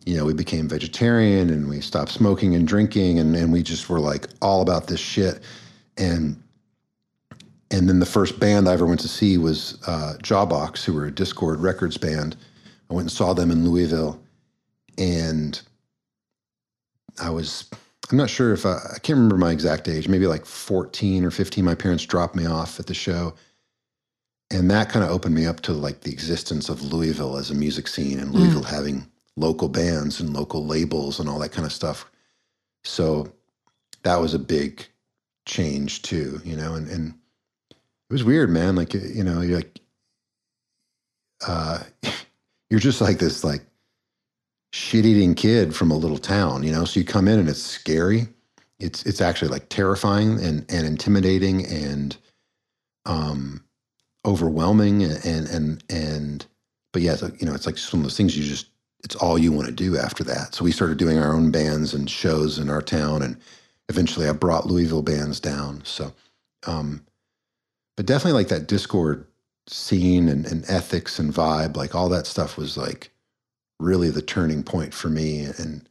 you 0.08 0.18
know, 0.18 0.26
we 0.26 0.34
became 0.34 0.68
vegetarian 0.68 1.52
and 1.52 1.70
we 1.70 1.80
stopped 1.80 2.10
smoking 2.10 2.56
and 2.56 2.68
drinking 2.68 3.20
and, 3.20 3.36
and 3.36 3.54
we 3.54 3.62
just 3.62 3.88
were 3.90 4.00
like 4.00 4.28
all 4.42 4.64
about 4.64 4.88
this 4.88 5.00
shit 5.00 5.42
and 5.98 6.42
and 7.70 7.88
then 7.88 8.00
the 8.00 8.06
first 8.06 8.40
band 8.40 8.68
I 8.68 8.74
ever 8.74 8.88
went 8.88 9.02
to 9.02 9.10
see 9.10 9.38
was 9.38 9.78
uh, 9.86 10.16
Jawbox, 10.24 10.86
who 10.86 10.94
were 10.94 11.06
a 11.06 11.12
Dischord 11.12 11.62
Records 11.62 11.98
band. 11.98 12.38
I 12.90 12.94
went 12.94 13.04
and 13.04 13.12
saw 13.12 13.34
them 13.34 13.52
in 13.52 13.70
Louisville, 13.70 14.22
and 14.98 15.62
I 17.20 17.30
was 17.30 17.70
I'm 18.10 18.18
not 18.18 18.30
sure 18.30 18.54
if 18.54 18.66
I, 18.66 18.78
I 18.96 19.00
can't 19.00 19.18
remember 19.18 19.38
my 19.38 19.52
exact 19.52 19.88
age, 19.88 20.08
maybe 20.08 20.28
like 20.28 20.46
14 20.46 21.26
or 21.26 21.32
15. 21.32 21.66
My 21.66 21.76
parents 21.76 22.06
dropped 22.06 22.36
me 22.36 22.46
off 22.46 22.80
at 22.80 22.88
the 22.88 22.94
show, 22.94 23.34
and 24.50 24.72
that 24.72 24.90
kind 24.90 25.04
of 25.04 25.12
opened 25.12 25.36
me 25.36 25.46
up 25.46 25.60
to 25.62 25.74
like 25.74 26.02
the 26.02 26.12
existence 26.12 26.70
of 26.70 26.82
Louisville 26.82 27.38
as 27.38 27.52
a 27.52 27.56
music 27.56 27.88
scene 27.88 28.20
and 28.20 28.32
Louisville 28.32 28.64
having 28.64 29.06
local 29.36 29.68
bands 29.68 30.20
and 30.20 30.34
local 30.34 30.66
labels 30.66 31.20
and 31.20 31.28
all 31.28 31.40
that 31.40 31.52
kind 31.52 31.66
of 31.66 31.74
stuff. 31.74 32.10
So 32.84 33.32
that 34.04 34.22
was 34.22 34.34
a 34.34 34.40
big 34.40 34.86
change 35.46 36.02
too, 36.02 36.42
you 36.46 36.56
know, 36.56 36.76
and, 36.76 36.88
and 36.88 37.14
it 37.70 38.14
was 38.14 38.24
weird, 38.24 38.50
man. 38.50 38.76
Like, 38.76 38.94
you 38.94 39.24
know, 39.24 39.42
you're 39.42 39.58
like, 39.58 39.80
uh, 41.46 41.80
you're 42.70 42.80
just 42.80 43.02
like 43.02 43.20
this, 43.20 43.44
like 43.44 43.66
shit 44.78 45.06
eating 45.06 45.36
kid 45.36 45.76
from 45.76 45.92
a 45.92 45.98
little 45.98 46.18
town, 46.18 46.64
you 46.64 46.72
know? 46.72 46.86
So 46.86 47.00
you 47.00 47.06
come 47.06 47.28
in 47.28 47.40
and 47.40 47.50
it's 47.50 47.62
scary. 47.62 48.28
It's, 48.80 49.04
it's 49.06 49.22
actually 49.22 49.50
like 49.50 49.70
terrifying 49.70 50.40
and, 50.44 50.66
and 50.70 50.86
intimidating 50.86 51.66
and, 51.66 52.16
um, 53.06 53.64
overwhelming 54.26 55.04
and, 55.04 55.48
and, 55.50 55.84
and, 55.90 56.46
but 56.94 57.02
yeah, 57.02 57.16
you 57.40 57.46
know, 57.48 57.54
it's 57.54 57.66
like 57.66 57.78
some 57.78 58.02
of 58.02 58.04
those 58.04 58.18
things 58.18 58.38
you 58.38 58.44
just, 58.44 58.68
it's 59.04 59.16
all 59.16 59.38
you 59.38 59.52
want 59.52 59.68
to 59.68 59.74
do 59.74 59.98
after 59.98 60.24
that. 60.26 60.54
So 60.54 60.64
we 60.64 60.72
started 60.72 60.98
doing 60.98 61.18
our 61.18 61.34
own 61.34 61.52
bands 61.52 61.94
and 61.94 62.10
shows 62.10 62.60
in 62.60 62.70
our 62.70 62.82
town 62.82 63.22
and, 63.22 63.38
eventually 63.90 64.28
I 64.28 64.34
brought 64.34 64.68
Louisville 64.68 65.02
bands 65.02 65.40
down. 65.40 65.82
So, 65.86 66.14
um, 66.66 67.06
but 67.96 68.06
definitely 68.06 68.34
like 68.34 68.50
that 68.50 68.68
Dischord 68.68 69.26
scene 69.68 70.30
and, 70.30 70.46
and 70.46 70.64
ethics 70.70 71.20
and 71.20 71.34
vibe, 71.34 71.76
like 71.76 71.96
all 71.96 72.10
that 72.10 72.28
stuff 72.28 72.58
was 72.58 72.78
like 72.78 73.12
really 73.80 74.10
the 74.10 74.22
turning 74.22 74.64
point 74.64 74.94
for 74.94 75.10
me. 75.10 75.42
And, 75.44 75.88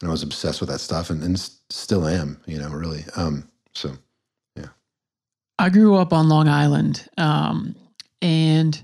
and 0.00 0.08
I 0.08 0.08
was 0.08 0.22
obsessed 0.22 0.60
with 0.60 0.70
that 0.70 0.80
stuff 0.80 1.10
and, 1.10 1.22
and 1.22 1.38
still 1.70 2.06
am, 2.06 2.40
you 2.46 2.58
know, 2.58 2.70
really. 2.70 3.04
Um, 3.16 3.48
so 3.74 3.92
yeah. 4.56 4.68
I 5.58 5.68
grew 5.68 5.96
up 5.96 6.12
on 6.12 6.28
Long 6.28 6.48
Island, 6.48 7.08
um, 7.18 7.74
and 8.22 8.80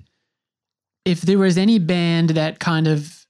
if 1.04 1.20
there 1.20 1.38
was 1.38 1.57
any 1.57 1.78
band 1.78 2.30
that 2.30 2.59
kind 2.59 2.88
of 2.88 3.26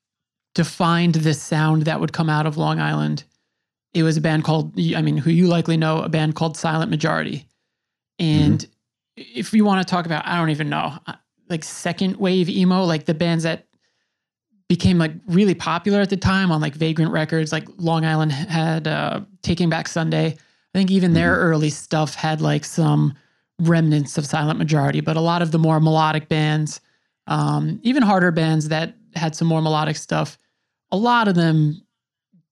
defined 0.54 1.16
the 1.16 1.34
sound 1.34 1.82
that 1.82 2.00
would 2.00 2.12
come 2.12 2.30
out 2.30 2.46
of 2.46 2.56
Long 2.56 2.80
Island, 2.80 3.24
it 3.92 4.02
was 4.02 4.16
a 4.16 4.20
band 4.20 4.44
called, 4.44 4.72
I 4.94 5.02
mean, 5.02 5.16
who 5.18 5.30
you 5.30 5.46
likely 5.46 5.76
know, 5.76 6.00
a 6.02 6.08
band 6.08 6.34
called 6.34 6.56
Silent 6.56 6.90
Majority. 6.90 7.46
And 8.18 8.66
if 9.16 9.52
you 9.52 9.64
want 9.64 9.86
to 9.86 9.90
talk 9.90 10.06
about, 10.06 10.26
I 10.26 10.38
don't 10.38 10.50
even 10.50 10.68
know, 10.68 10.94
uh, 11.06 11.14
like 11.48 11.64
second 11.64 12.16
wave 12.16 12.48
emo, 12.48 12.84
like 12.84 13.04
the 13.04 13.14
bands 13.14 13.44
that 13.44 13.66
became 14.68 14.98
like 14.98 15.12
really 15.28 15.54
popular 15.54 16.00
at 16.00 16.10
the 16.10 16.16
time 16.16 16.50
on 16.50 16.60
like 16.60 16.74
Vagrant 16.74 17.12
Records, 17.12 17.52
like 17.52 17.68
Long 17.76 18.04
Island 18.04 18.32
had 18.32 18.88
uh, 18.88 19.20
Taking 19.42 19.68
Back 19.68 19.88
Sunday. 19.88 20.26
I 20.28 20.78
think 20.78 20.90
even 20.90 21.14
their 21.14 21.36
early 21.36 21.70
stuff 21.70 22.14
had 22.14 22.40
like 22.40 22.64
some 22.64 23.14
remnants 23.60 24.18
of 24.18 24.26
Silent 24.26 24.58
Majority, 24.58 25.00
but 25.00 25.16
a 25.16 25.20
lot 25.20 25.40
of 25.40 25.50
the 25.52 25.58
more 25.58 25.80
melodic 25.80 26.28
bands 26.28 26.80
um, 27.26 27.80
even 27.82 28.02
harder 28.02 28.30
bands 28.30 28.68
that 28.68 28.94
had 29.14 29.34
some 29.34 29.48
more 29.48 29.62
melodic 29.62 29.96
stuff. 29.96 30.38
A 30.92 30.96
lot 30.96 31.28
of 31.28 31.34
them 31.34 31.82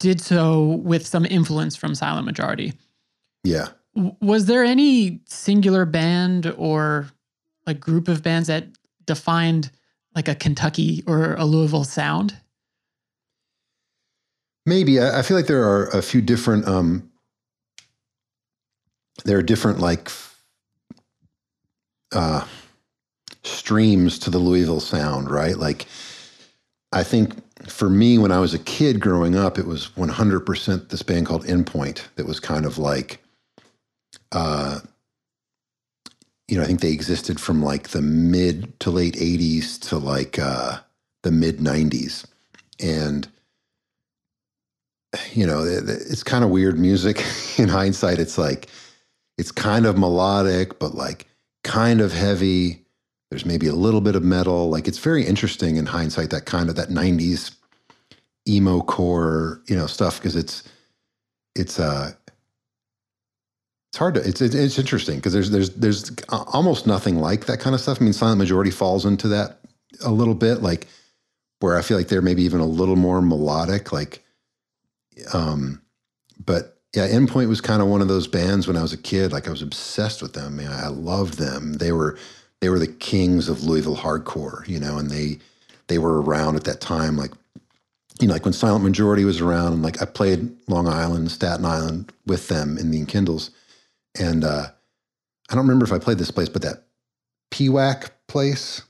did 0.01 0.21
so 0.21 0.81
with 0.85 1.07
some 1.07 1.25
influence 1.27 1.77
from 1.77 1.95
Silent 1.95 2.27
Majority. 2.27 2.73
Yeah. 3.45 3.69
W- 3.95 4.17
Was 4.21 4.47
there 4.47 4.65
any 4.65 5.21
singular 5.27 5.85
band 5.85 6.53
or 6.57 7.09
like 7.67 7.81
group 7.81 8.09
of 8.09 8.23
bands 8.23 8.49
that 8.49 8.67
defined 9.07 9.71
like 10.15 10.29
a 10.29 10.35
Kentucky 10.35 11.03
or 11.07 11.35
a 11.35 11.45
Louisville 11.45 11.85
sound? 11.85 12.37
Maybe 14.67 15.01
I, 15.01 15.21
I 15.21 15.23
feel 15.23 15.37
like 15.37 15.47
there 15.47 15.65
are 15.65 15.89
a 15.89 16.03
few 16.03 16.23
different. 16.23 16.67
Um, 16.67 17.11
there 19.25 19.39
are 19.39 19.43
different 19.43 19.79
like 19.79 20.11
uh, 22.13 22.47
streams 23.43 24.19
to 24.21 24.31
the 24.31 24.39
Louisville 24.39 24.81
sound, 24.81 25.31
right? 25.31 25.57
Like, 25.57 25.87
I 26.93 27.03
think 27.03 27.35
for 27.69 27.91
me, 27.91 28.19
when 28.19 28.33
I 28.33 28.39
was 28.39 28.55
a 28.55 28.59
kid 28.59 29.01
growing 29.01 29.37
up, 29.37 29.59
it 29.59 29.67
was 29.67 29.89
100% 29.89 30.89
this 30.89 31.03
band 31.03 31.27
called 31.27 31.45
Endpoint 31.45 32.03
that 32.17 32.27
was 32.27 32.41
kind 32.41 32.65
of 32.65 32.79
like, 32.79 33.21
uh, 34.33 34.81
you 36.49 36.57
know, 36.57 36.63
I 36.63 36.67
think 36.67 36.81
they 36.81 36.93
existed 36.93 37.41
from 37.41 37.63
like 37.63 37.89
the 37.89 38.03
mid 38.03 38.79
to 38.81 38.91
late 38.91 39.15
80s 39.15 39.81
to 39.89 39.99
like 39.99 40.39
uh, 40.39 40.79
the 41.23 41.31
mid 41.31 41.59
90s. 41.59 42.27
And 42.81 43.29
you 45.33 45.47
know, 45.47 45.63
it's 45.65 46.23
kind 46.23 46.45
of 46.45 46.51
weird 46.51 46.79
music 46.79 47.25
in 47.59 47.69
hindsight. 47.69 48.19
It's 48.19 48.39
like, 48.39 48.69
it's 49.39 49.53
kind 49.53 49.87
of 49.87 49.99
melodic, 49.99 50.79
but 50.79 50.95
like 50.95 51.27
kind 51.63 52.01
of 52.01 52.13
heavy. 52.13 52.85
There's 53.31 53.47
maybe 53.47 53.67
a 53.67 53.75
little 53.75 54.01
bit 54.01 54.15
of 54.17 54.23
metal. 54.23 54.69
Like 54.69 54.87
it's 54.87 54.99
very 54.99 55.25
interesting 55.25 55.77
in 55.77 55.87
hindsight, 55.87 56.31
that 56.31 56.47
kind 56.47 56.69
of 56.69 56.77
that 56.77 56.89
90s 56.89 57.57
emo 58.47 58.81
core, 58.83 59.63
you 59.67 59.75
know, 59.77 59.87
stuff. 59.87 60.21
Cause 60.21 60.37
it's, 60.37 60.63
it's, 61.57 61.81
uh, 61.81 62.13
it's 63.95 63.99
hard 64.01 64.15
to, 64.15 64.29
it's, 64.29 64.41
it's, 64.41 64.57
it's 64.57 64.77
interesting 64.77 65.15
because 65.19 65.33
there's, 65.33 65.51
there's, 65.51 65.71
there's 65.71 66.11
almost 66.29 66.85
nothing 66.85 67.19
like 67.19 67.47
that 67.47 67.61
kind 67.61 67.75
of 67.75 67.81
stuff. 67.81 67.99
I 68.01 68.03
mean, 68.03 68.13
Silent 68.13 68.39
Majority 68.39 68.73
falls 68.73 69.07
into 69.07 69.29
that 69.29 69.61
a 70.05 70.11
little 70.11 70.35
bit, 70.35 70.63
like 70.63 70.89
where 71.61 71.79
I 71.79 71.83
feel 71.83 71.97
like 71.97 72.09
they're 72.09 72.21
maybe 72.21 72.43
even 72.43 72.59
a 72.59 72.67
little 72.67 72.97
more 72.97 73.23
melodic, 73.23 73.93
like, 73.93 74.25
um, 75.33 75.81
but 76.45 76.81
yeah, 76.93 77.07
Endpoint 77.07 77.49
was 77.49 77.61
kind 77.61 77.81
of 77.81 77.87
one 77.87 78.03
of 78.03 78.09
those 78.09 78.27
bands 78.27 78.67
when 78.67 78.77
I 78.77 78.83
was 78.83 78.93
a 78.93 78.99
kid. 78.99 79.31
Like 79.31 79.47
I 79.47 79.53
was 79.53 79.63
obsessed 79.63 80.23
with 80.23 80.33
them. 80.33 80.57
Man, 80.57 80.73
I 80.73 80.89
loved 80.89 81.39
them. 81.39 81.75
They 81.75 81.93
were 81.93 82.19
they 82.61 82.71
were 82.71 82.81
the 82.81 82.89
kings 82.89 83.49
of 83.49 83.63
Louisville 83.63 83.97
hardcore, 83.97 84.67
you 84.67 84.81
know, 84.81 84.99
and 84.99 85.09
they 85.09 85.39
they 85.87 85.99
were 85.99 86.21
around 86.21 86.57
at 86.57 86.65
that 86.65 86.81
time. 86.81 87.17
Like 87.17 87.31
you 88.21 88.27
know, 88.27 88.33
like 88.33 88.45
when 88.45 88.53
Silent 88.53 88.83
Majority 88.83 89.25
was 89.25 89.41
around, 89.41 89.73
and 89.73 89.83
like 89.85 90.03
I 90.03 90.05
played 90.05 90.51
Long 90.69 90.89
Island, 90.89 91.31
Staten 91.31 91.65
Island 91.65 92.13
with 92.27 92.49
them 92.49 92.77
in 92.77 92.91
the 92.91 93.01
Enkindels, 93.01 93.51
and 94.19 94.45
uh, 94.45 94.67
I 95.51 95.55
don't 95.55 95.65
remember 95.67 95.85
if 95.85 95.93
I 95.93 95.99
played 95.99 96.19
this 96.19 96.31
place, 96.31 96.49
but 96.49 96.63
that 96.63 96.85
PWAC 97.51 98.11
place, 98.29 98.83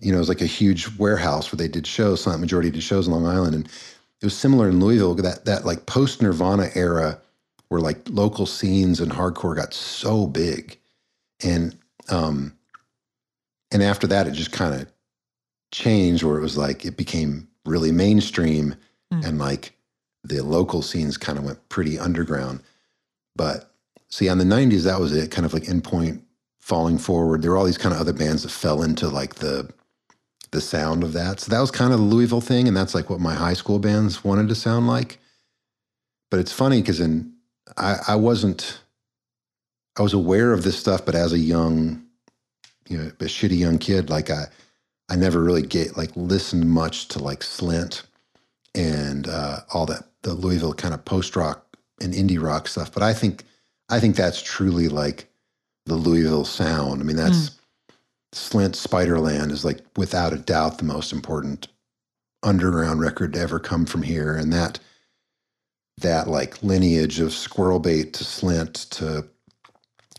you 0.00 0.10
know, 0.12 0.18
it 0.18 0.20
was 0.20 0.28
like 0.28 0.40
a 0.40 0.46
huge 0.46 0.88
warehouse 0.98 1.52
where 1.52 1.56
they 1.58 1.68
did 1.68 1.86
shows. 1.86 2.22
Silent 2.22 2.40
Majority 2.40 2.70
did 2.70 2.82
shows 2.82 3.06
in 3.06 3.12
Long 3.12 3.26
Island, 3.26 3.54
and 3.54 3.66
it 3.66 4.24
was 4.24 4.36
similar 4.36 4.68
in 4.68 4.80
Louisville. 4.80 5.14
That 5.14 5.44
that 5.44 5.64
like 5.64 5.86
post 5.86 6.22
Nirvana 6.22 6.68
era, 6.74 7.20
where 7.68 7.80
like 7.80 8.00
local 8.08 8.46
scenes 8.46 9.00
and 9.00 9.12
hardcore 9.12 9.56
got 9.56 9.74
so 9.74 10.26
big, 10.26 10.78
and 11.44 11.76
um, 12.08 12.56
and 13.70 13.82
after 13.82 14.06
that, 14.08 14.26
it 14.26 14.32
just 14.32 14.52
kind 14.52 14.74
of 14.80 14.86
changed, 15.72 16.22
where 16.24 16.38
it 16.38 16.42
was 16.42 16.56
like 16.58 16.84
it 16.84 16.96
became 16.96 17.48
really 17.64 17.92
mainstream, 17.92 18.74
Mm. 19.12 19.24
and 19.26 19.38
like 19.38 19.76
the 20.24 20.42
local 20.42 20.80
scenes 20.82 21.18
kind 21.18 21.36
of 21.38 21.44
went 21.44 21.68
pretty 21.68 21.98
underground. 21.98 22.60
But 23.36 23.71
see, 24.12 24.28
on 24.28 24.38
the 24.38 24.44
'90s, 24.44 24.84
that 24.84 25.00
was 25.00 25.12
it. 25.14 25.32
Kind 25.32 25.46
of 25.46 25.54
like 25.54 25.64
Endpoint, 25.64 26.22
Falling 26.60 26.98
Forward. 26.98 27.42
There 27.42 27.50
were 27.52 27.58
all 27.58 27.66
these 27.66 27.78
kind 27.78 27.94
of 27.96 28.00
other 28.00 28.14
bands 28.14 28.44
that 28.44 28.50
fell 28.50 28.84
into 28.84 29.08
like 29.08 29.36
the 29.36 29.72
the 30.52 30.60
sound 30.60 31.02
of 31.02 31.14
that. 31.14 31.40
So 31.40 31.50
that 31.50 31.60
was 31.60 31.72
kind 31.72 31.92
of 31.92 31.98
the 31.98 32.06
Louisville 32.06 32.42
thing, 32.42 32.68
and 32.68 32.76
that's 32.76 32.94
like 32.94 33.10
what 33.10 33.20
my 33.20 33.34
high 33.34 33.54
school 33.54 33.80
bands 33.80 34.24
wanted 34.24 34.48
to 34.50 34.54
sound 34.54 34.86
like. 34.86 35.18
But 36.30 36.40
it's 36.40 36.52
funny 36.52 36.82
because 36.82 37.00
in 37.00 37.34
I, 37.78 37.96
I 38.08 38.16
wasn't 38.16 38.80
I 39.98 40.02
was 40.02 40.14
aware 40.14 40.52
of 40.52 40.64
this 40.64 40.78
stuff, 40.78 41.04
but 41.04 41.14
as 41.16 41.32
a 41.32 41.38
young, 41.38 42.04
you 42.88 42.98
know, 42.98 43.04
a 43.20 43.24
shitty 43.24 43.58
young 43.58 43.78
kid, 43.78 44.10
like 44.10 44.30
I 44.30 44.46
I 45.10 45.16
never 45.16 45.42
really 45.42 45.62
get 45.62 45.96
like 45.96 46.10
listened 46.16 46.68
much 46.70 47.08
to 47.08 47.20
like 47.20 47.40
Slint 47.40 48.04
and 48.74 49.28
uh, 49.28 49.60
all 49.74 49.86
that 49.86 50.04
the 50.22 50.34
Louisville 50.34 50.74
kind 50.74 50.94
of 50.94 51.04
post 51.04 51.36
rock 51.36 51.66
and 52.00 52.14
indie 52.14 52.42
rock 52.42 52.68
stuff. 52.68 52.92
But 52.92 53.02
I 53.02 53.14
think 53.14 53.44
I 53.88 54.00
think 54.00 54.16
that's 54.16 54.42
truly 54.42 54.88
like 54.88 55.28
the 55.86 55.94
Louisville 55.94 56.44
sound. 56.44 57.00
I 57.00 57.04
mean, 57.04 57.16
that's 57.16 57.58
Slint 58.32 58.74
Spiderland 58.74 59.50
is 59.50 59.64
like 59.64 59.80
without 59.96 60.32
a 60.32 60.38
doubt 60.38 60.78
the 60.78 60.84
most 60.84 61.12
important 61.12 61.68
underground 62.42 63.00
record 63.00 63.34
to 63.34 63.40
ever 63.40 63.58
come 63.58 63.84
from 63.84 64.02
here, 64.02 64.34
and 64.34 64.52
that 64.52 64.78
that 65.98 66.28
like 66.28 66.62
lineage 66.62 67.20
of 67.20 67.32
Squirrel 67.32 67.78
Bait 67.78 68.14
to 68.14 68.24
Slint 68.24 68.88
to 68.90 69.28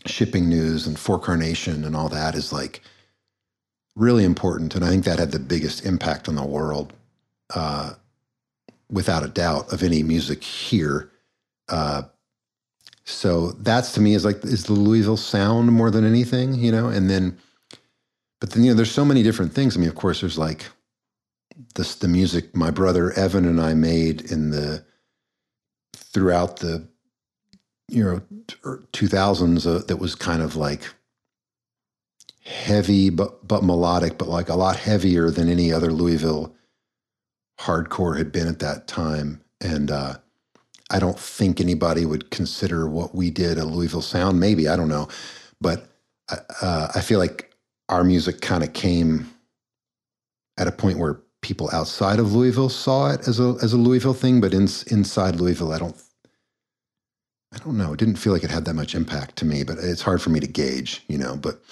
Shipping 0.06 0.48
News 0.48 0.86
and 0.86 0.98
For 0.98 1.18
Carnation 1.18 1.84
and 1.84 1.96
all 1.96 2.08
that 2.08 2.34
is 2.34 2.52
like 2.52 2.82
really 3.96 4.24
important, 4.24 4.74
and 4.74 4.84
I 4.84 4.88
think 4.88 5.04
that 5.04 5.18
had 5.18 5.32
the 5.32 5.38
biggest 5.38 5.84
impact 5.84 6.28
on 6.28 6.36
the 6.36 6.44
world, 6.44 6.92
uh, 7.54 7.94
without 8.90 9.24
a 9.24 9.28
doubt, 9.28 9.72
of 9.72 9.82
any 9.82 10.02
music 10.02 10.44
here. 10.44 11.10
Uh, 11.68 12.02
so 13.04 13.52
that's 13.52 13.92
to 13.92 14.00
me 14.00 14.14
is 14.14 14.24
like 14.24 14.44
is 14.44 14.64
the 14.64 14.72
Louisville 14.72 15.16
sound 15.16 15.72
more 15.72 15.90
than 15.90 16.04
anything, 16.04 16.54
you 16.54 16.72
know, 16.72 16.88
and 16.88 17.08
then 17.08 17.38
but 18.40 18.50
then 18.50 18.62
you 18.62 18.70
know 18.70 18.76
there's 18.76 18.90
so 18.90 19.04
many 19.04 19.22
different 19.22 19.52
things. 19.52 19.76
I 19.76 19.80
mean 19.80 19.88
of 19.88 19.94
course 19.94 20.20
there's 20.20 20.38
like 20.38 20.66
this 21.74 21.96
the 21.96 22.08
music 22.08 22.54
my 22.56 22.70
brother 22.70 23.12
evan 23.12 23.44
and 23.44 23.60
i 23.60 23.74
made 23.74 24.20
in 24.32 24.50
the 24.50 24.84
throughout 25.94 26.56
the 26.56 26.88
you 27.88 28.02
know 28.02 28.20
er, 28.64 28.82
2000s 28.92 29.64
uh, 29.64 29.84
that 29.86 29.98
was 29.98 30.16
kind 30.16 30.42
of 30.42 30.56
like 30.56 30.82
heavy 32.44 33.08
but 33.08 33.46
but 33.46 33.62
melodic 33.62 34.18
but 34.18 34.28
like 34.28 34.48
a 34.48 34.56
lot 34.56 34.74
heavier 34.76 35.30
than 35.30 35.48
any 35.48 35.72
other 35.72 35.92
louisville 35.92 36.54
hardcore 37.60 38.16
had 38.16 38.32
been 38.32 38.48
at 38.48 38.58
that 38.60 38.86
time. 38.86 39.42
And 39.60 39.90
uh 39.90 40.18
i 40.90 40.98
don't 40.98 41.18
think 41.18 41.60
anybody 41.60 42.04
would 42.04 42.30
consider 42.30 42.88
what 42.88 43.14
we 43.14 43.30
did 43.30 43.58
a 43.58 43.64
louisville 43.64 44.02
sound 44.02 44.38
maybe 44.38 44.68
i 44.68 44.76
don't 44.76 44.88
know 44.88 45.08
but 45.60 45.88
uh, 46.60 46.88
i 46.94 47.00
feel 47.00 47.18
like 47.18 47.54
our 47.88 48.04
music 48.04 48.40
kind 48.40 48.62
of 48.62 48.72
came 48.72 49.28
at 50.58 50.68
a 50.68 50.72
point 50.72 50.98
where 50.98 51.20
people 51.44 51.68
outside 51.72 52.18
of 52.18 52.32
Louisville 52.32 52.70
saw 52.70 53.10
it 53.10 53.28
as 53.28 53.38
a 53.38 53.56
as 53.62 53.72
a 53.72 53.76
Louisville 53.76 54.14
thing, 54.14 54.40
but 54.40 54.54
in, 54.54 54.62
inside 54.90 55.36
Louisville, 55.36 55.72
I 55.72 55.78
don't. 55.78 55.96
I 57.52 57.58
don't 57.58 57.78
know. 57.78 57.92
It 57.92 58.00
didn't 58.00 58.16
feel 58.16 58.32
like 58.32 58.42
it 58.42 58.50
had 58.50 58.64
that 58.64 58.74
much 58.74 58.96
impact 58.96 59.36
to 59.36 59.44
me, 59.44 59.62
but 59.62 59.78
it's 59.78 60.02
hard 60.02 60.20
for 60.20 60.30
me 60.30 60.40
to 60.40 60.46
gauge, 60.48 61.04
you 61.06 61.16
know. 61.16 61.36
But 61.36 61.62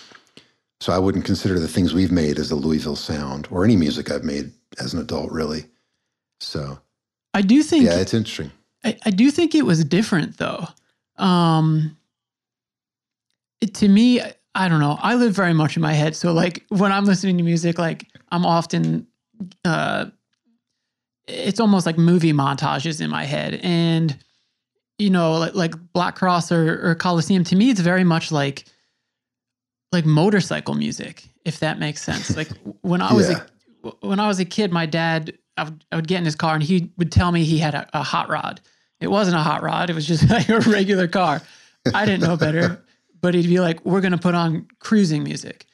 so 0.80 0.92
I 0.92 0.98
wouldn't 0.98 1.24
consider 1.24 1.58
the 1.58 1.66
things 1.66 1.92
we've 1.92 2.12
made 2.12 2.38
as 2.38 2.52
a 2.52 2.54
Louisville 2.54 2.94
sound 2.94 3.48
or 3.50 3.64
any 3.64 3.74
music 3.74 4.08
I've 4.08 4.22
made 4.22 4.52
as 4.78 4.94
an 4.94 5.00
adult, 5.00 5.32
really. 5.32 5.64
So 6.38 6.78
I 7.34 7.42
do 7.42 7.64
think 7.64 7.84
yeah, 7.84 7.98
it's 7.98 8.14
interesting. 8.14 8.52
I, 8.84 8.96
I 9.04 9.10
do 9.10 9.30
think 9.30 9.54
it 9.54 9.64
was 9.64 9.84
different 9.84 10.38
though. 10.38 10.66
Um, 11.16 11.96
it, 13.60 13.74
to 13.74 13.88
me, 13.88 14.20
I 14.54 14.68
don't 14.68 14.80
know. 14.80 14.98
I 15.00 15.14
live 15.14 15.34
very 15.34 15.54
much 15.54 15.76
in 15.76 15.82
my 15.82 15.92
head. 15.92 16.16
So 16.16 16.32
like 16.32 16.64
when 16.68 16.92
I'm 16.92 17.04
listening 17.04 17.38
to 17.38 17.44
music, 17.44 17.78
like 17.78 18.06
I'm 18.30 18.44
often, 18.44 19.06
uh, 19.64 20.06
it's 21.28 21.60
almost 21.60 21.86
like 21.86 21.96
movie 21.96 22.32
montages 22.32 23.00
in 23.00 23.08
my 23.08 23.24
head. 23.24 23.60
And, 23.62 24.18
you 24.98 25.10
know, 25.10 25.34
like, 25.38 25.54
like 25.54 25.92
Black 25.92 26.16
Cross 26.16 26.50
or, 26.52 26.90
or 26.90 26.94
Coliseum, 26.96 27.44
to 27.44 27.56
me, 27.56 27.70
it's 27.70 27.80
very 27.80 28.04
much 28.04 28.32
like, 28.32 28.64
like 29.92 30.04
motorcycle 30.04 30.74
music, 30.74 31.28
if 31.44 31.60
that 31.60 31.78
makes 31.78 32.02
sense. 32.02 32.36
Like 32.36 32.48
when 32.82 33.00
I 33.00 33.12
was 33.12 33.30
Yeah. 33.30 33.40
a, 33.84 33.88
when 34.00 34.20
I 34.20 34.28
was 34.28 34.38
a 34.40 34.44
kid, 34.44 34.72
my 34.72 34.86
dad, 34.86 35.36
I 35.56 35.64
would, 35.64 35.84
I 35.92 35.96
would 35.96 36.08
get 36.08 36.18
in 36.18 36.24
his 36.24 36.36
car 36.36 36.54
and 36.54 36.62
he 36.62 36.90
would 36.98 37.12
tell 37.12 37.30
me 37.32 37.44
he 37.44 37.58
had 37.58 37.74
a, 37.74 37.88
a 37.92 38.02
hot 38.02 38.28
rod. 38.28 38.60
It 39.02 39.10
wasn't 39.10 39.36
a 39.36 39.40
hot 39.42 39.62
rod. 39.62 39.90
It 39.90 39.94
was 39.94 40.06
just 40.06 40.28
like 40.30 40.48
a 40.48 40.60
regular 40.60 41.08
car. 41.08 41.42
I 41.92 42.04
didn't 42.06 42.22
know 42.22 42.36
better, 42.36 42.82
but 43.20 43.34
he'd 43.34 43.46
be 43.46 43.60
like, 43.60 43.84
"We're 43.84 44.00
gonna 44.00 44.18
put 44.18 44.34
on 44.34 44.68
cruising 44.78 45.24
music," 45.24 45.66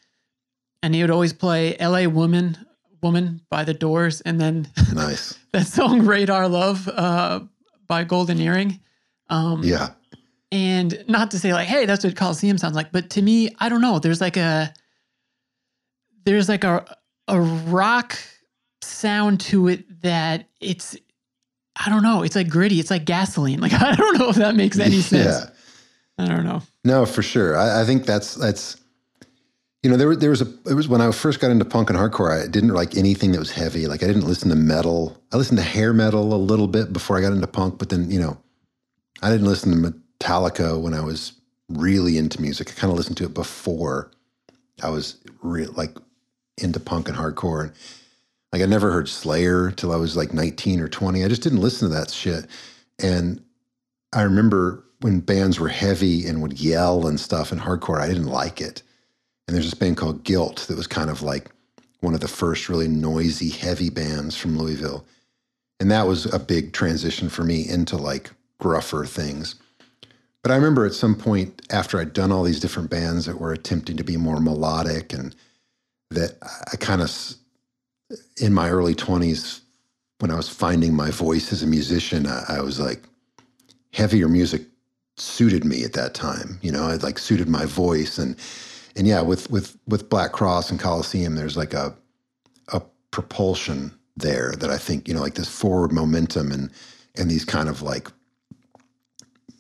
and 0.82 0.94
he 0.94 1.02
would 1.02 1.10
always 1.10 1.32
play 1.32 1.78
"L.A. 1.78 2.06
Woman," 2.06 2.56
"Woman" 3.02 3.40
by 3.50 3.64
The 3.64 3.74
Doors, 3.74 4.20
and 4.22 4.40
then 4.40 4.68
Nice. 4.94 5.38
that 5.52 5.66
song 5.66 6.06
"Radar 6.06 6.48
Love" 6.48 6.88
uh, 6.88 7.40
by 7.86 8.04
Golden 8.04 8.40
Earring. 8.40 8.80
Um, 9.30 9.62
Yeah. 9.62 9.90
and 10.50 11.04
not 11.06 11.30
to 11.32 11.38
say 11.38 11.52
like, 11.52 11.68
hey, 11.68 11.84
that's 11.84 12.02
what 12.04 12.16
Coliseum 12.16 12.56
sounds 12.56 12.74
like, 12.74 12.90
but 12.92 13.10
to 13.10 13.22
me, 13.22 13.54
I 13.58 13.68
don't 13.68 13.82
know. 13.82 13.98
There's 13.98 14.20
like 14.22 14.38
a 14.38 14.72
there's 16.24 16.48
like 16.48 16.64
a 16.64 16.96
a 17.28 17.40
rock 17.40 18.16
sound 18.80 19.40
to 19.40 19.68
it 19.68 20.00
that 20.02 20.48
it's 20.60 20.96
I 21.84 21.90
don't 21.90 22.02
know. 22.02 22.22
It's 22.22 22.36
like 22.36 22.48
gritty. 22.48 22.80
It's 22.80 22.90
like 22.90 23.04
gasoline. 23.04 23.60
Like 23.68 23.72
I 23.72 23.94
don't 23.94 24.18
know 24.18 24.28
if 24.30 24.36
that 24.36 24.54
makes 24.54 24.78
any 24.78 25.00
sense. 25.00 25.44
Yeah. 25.44 25.50
I 26.18 26.26
don't 26.26 26.44
know. 26.44 26.62
No, 26.84 27.06
for 27.06 27.22
sure. 27.22 27.56
I, 27.56 27.82
I 27.82 27.84
think 27.84 28.04
that's 28.04 28.34
that's 28.34 28.76
you 29.82 29.90
know 29.90 29.96
there 29.96 30.08
was 30.08 30.18
there 30.18 30.30
was 30.30 30.42
a 30.42 30.52
it 30.66 30.74
was 30.74 30.88
when 30.88 31.00
I 31.00 31.10
first 31.12 31.38
got 31.40 31.50
into 31.50 31.64
punk 31.64 31.90
and 31.90 31.98
hardcore. 31.98 32.30
I 32.30 32.48
didn't 32.48 32.70
like 32.70 32.96
anything 32.96 33.32
that 33.32 33.38
was 33.38 33.52
heavy. 33.52 33.86
Like 33.86 34.02
I 34.02 34.06
didn't 34.06 34.26
listen 34.26 34.48
to 34.50 34.56
metal. 34.56 35.16
I 35.32 35.36
listened 35.36 35.58
to 35.58 35.64
hair 35.64 35.92
metal 35.92 36.34
a 36.34 36.36
little 36.36 36.66
bit 36.66 36.92
before 36.92 37.16
I 37.16 37.20
got 37.20 37.32
into 37.32 37.46
punk, 37.46 37.78
but 37.78 37.90
then 37.90 38.10
you 38.10 38.18
know 38.18 38.38
I 39.22 39.30
didn't 39.30 39.46
listen 39.46 39.70
to 39.82 39.92
Metallica 40.20 40.80
when 40.80 40.94
I 40.94 41.00
was 41.00 41.32
really 41.68 42.18
into 42.18 42.40
music. 42.40 42.70
I 42.70 42.72
kind 42.74 42.90
of 42.90 42.96
listened 42.96 43.16
to 43.18 43.24
it 43.24 43.34
before 43.34 44.10
I 44.82 44.90
was 44.90 45.16
real 45.42 45.72
like 45.72 45.96
into 46.56 46.80
punk 46.80 47.08
and 47.08 47.16
hardcore. 47.16 47.62
And 47.64 47.72
like 48.52 48.62
I 48.62 48.66
never 48.66 48.90
heard 48.90 49.08
Slayer 49.08 49.70
till 49.70 49.92
I 49.92 49.96
was 49.96 50.16
like 50.16 50.32
19 50.32 50.80
or 50.80 50.88
20. 50.88 51.24
I 51.24 51.28
just 51.28 51.42
didn't 51.42 51.60
listen 51.60 51.88
to 51.88 51.94
that 51.94 52.10
shit. 52.10 52.46
And 52.98 53.42
I 54.12 54.22
remember 54.22 54.84
when 55.00 55.20
bands 55.20 55.60
were 55.60 55.68
heavy 55.68 56.26
and 56.26 56.42
would 56.42 56.58
yell 56.58 57.06
and 57.06 57.20
stuff 57.20 57.52
and 57.52 57.60
hardcore, 57.60 58.00
I 58.00 58.08
didn't 58.08 58.26
like 58.26 58.60
it. 58.60 58.82
And 59.46 59.54
there's 59.54 59.66
this 59.66 59.74
band 59.74 59.96
called 59.96 60.24
Guilt 60.24 60.66
that 60.68 60.76
was 60.76 60.86
kind 60.86 61.10
of 61.10 61.22
like 61.22 61.50
one 62.00 62.14
of 62.14 62.20
the 62.20 62.28
first 62.28 62.68
really 62.68 62.88
noisy, 62.88 63.50
heavy 63.50 63.90
bands 63.90 64.36
from 64.36 64.58
Louisville. 64.58 65.04
And 65.80 65.90
that 65.90 66.06
was 66.06 66.32
a 66.32 66.38
big 66.38 66.72
transition 66.72 67.28
for 67.28 67.44
me 67.44 67.68
into 67.68 67.96
like 67.96 68.30
gruffer 68.60 69.06
things. 69.06 69.54
But 70.42 70.52
I 70.52 70.56
remember 70.56 70.86
at 70.86 70.94
some 70.94 71.14
point 71.14 71.62
after 71.70 71.98
I'd 71.98 72.12
done 72.12 72.32
all 72.32 72.44
these 72.44 72.60
different 72.60 72.90
bands 72.90 73.26
that 73.26 73.40
were 73.40 73.52
attempting 73.52 73.96
to 73.96 74.04
be 74.04 74.16
more 74.16 74.40
melodic 74.40 75.12
and 75.12 75.34
that 76.10 76.36
I 76.72 76.76
kind 76.76 77.02
of, 77.02 77.10
in 78.40 78.52
my 78.52 78.70
early 78.70 78.94
20s, 78.94 79.60
when 80.18 80.30
I 80.30 80.36
was 80.36 80.48
finding 80.48 80.94
my 80.94 81.10
voice 81.10 81.52
as 81.52 81.62
a 81.62 81.66
musician, 81.66 82.26
I, 82.26 82.44
I 82.48 82.60
was 82.60 82.80
like, 82.80 83.02
heavier 83.92 84.28
music 84.28 84.62
suited 85.16 85.64
me 85.64 85.84
at 85.84 85.92
that 85.94 86.14
time. 86.14 86.58
You 86.62 86.72
know, 86.72 86.88
it 86.88 87.02
like 87.02 87.18
suited 87.18 87.48
my 87.48 87.64
voice 87.64 88.18
and 88.18 88.36
and 88.96 89.06
yeah, 89.06 89.20
with 89.20 89.48
with 89.50 89.76
with 89.86 90.08
Black 90.08 90.32
Cross 90.32 90.70
and 90.70 90.80
Coliseum, 90.80 91.36
there's 91.36 91.56
like 91.56 91.72
a 91.72 91.94
a 92.72 92.82
propulsion 93.12 93.92
there 94.16 94.52
that 94.58 94.70
I 94.70 94.78
think 94.78 95.06
you 95.06 95.14
know, 95.14 95.20
like 95.20 95.34
this 95.34 95.48
forward 95.48 95.92
momentum 95.92 96.50
and 96.50 96.70
and 97.16 97.30
these 97.30 97.44
kind 97.44 97.68
of 97.68 97.80
like 97.80 98.10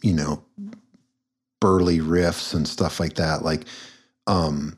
you 0.02 0.12
know 0.12 0.42
burly 1.60 1.98
riffs 1.98 2.52
and 2.52 2.66
stuff 2.66 2.98
like 2.98 3.14
that. 3.14 3.42
Like, 3.42 3.64
um, 4.26 4.76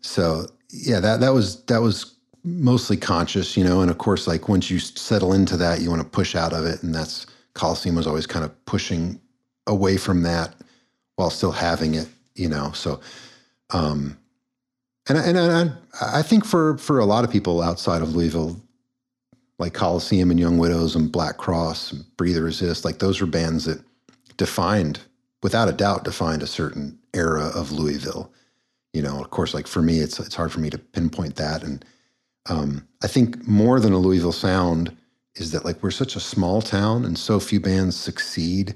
so 0.00 0.46
yeah, 0.70 0.98
that 0.98 1.20
that 1.20 1.32
was 1.32 1.64
that 1.66 1.80
was 1.80 2.16
mostly 2.48 2.96
conscious, 2.96 3.56
you 3.56 3.64
know, 3.64 3.80
and 3.80 3.90
of 3.90 3.98
course, 3.98 4.26
like 4.26 4.48
once 4.48 4.70
you 4.70 4.78
settle 4.78 5.32
into 5.32 5.56
that, 5.56 5.80
you 5.80 5.90
want 5.90 6.02
to 6.02 6.08
push 6.08 6.34
out 6.34 6.52
of 6.52 6.64
it, 6.64 6.82
and 6.82 6.94
that's 6.94 7.26
Coliseum 7.54 7.96
was 7.96 8.06
always 8.06 8.26
kind 8.26 8.44
of 8.44 8.64
pushing 8.66 9.20
away 9.66 9.96
from 9.96 10.22
that 10.22 10.54
while 11.16 11.30
still 11.30 11.52
having 11.52 11.94
it, 11.94 12.08
you 12.34 12.48
know. 12.48 12.72
So, 12.72 13.00
um, 13.70 14.16
and 15.08 15.18
and 15.18 15.38
I, 15.38 16.18
I 16.18 16.22
think 16.22 16.44
for 16.44 16.78
for 16.78 16.98
a 16.98 17.04
lot 17.04 17.24
of 17.24 17.30
people 17.30 17.62
outside 17.62 18.02
of 18.02 18.14
Louisville, 18.14 18.60
like 19.58 19.74
Coliseum 19.74 20.30
and 20.30 20.40
Young 20.40 20.58
Widows 20.58 20.94
and 20.94 21.10
Black 21.10 21.36
Cross, 21.36 21.92
and 21.92 22.16
Breather 22.16 22.44
Resist, 22.44 22.84
like 22.84 22.98
those 22.98 23.20
were 23.20 23.26
bands 23.26 23.64
that 23.64 23.82
defined, 24.36 25.00
without 25.42 25.68
a 25.68 25.72
doubt, 25.72 26.04
defined 26.04 26.42
a 26.42 26.46
certain 26.46 26.98
era 27.14 27.50
of 27.54 27.72
Louisville. 27.72 28.32
You 28.92 29.02
know, 29.02 29.20
of 29.20 29.30
course, 29.30 29.52
like 29.52 29.66
for 29.66 29.82
me, 29.82 29.98
it's 29.98 30.18
it's 30.20 30.34
hard 30.34 30.52
for 30.52 30.60
me 30.60 30.70
to 30.70 30.78
pinpoint 30.78 31.36
that, 31.36 31.62
and 31.62 31.84
um, 32.48 32.86
I 33.02 33.06
think 33.06 33.46
more 33.46 33.80
than 33.80 33.92
a 33.92 33.98
Louisville 33.98 34.32
sound 34.32 34.96
is 35.34 35.52
that 35.52 35.64
like 35.64 35.82
we're 35.82 35.90
such 35.90 36.16
a 36.16 36.20
small 36.20 36.60
town 36.60 37.04
and 37.04 37.18
so 37.18 37.38
few 37.38 37.60
bands 37.60 37.96
succeed 37.96 38.74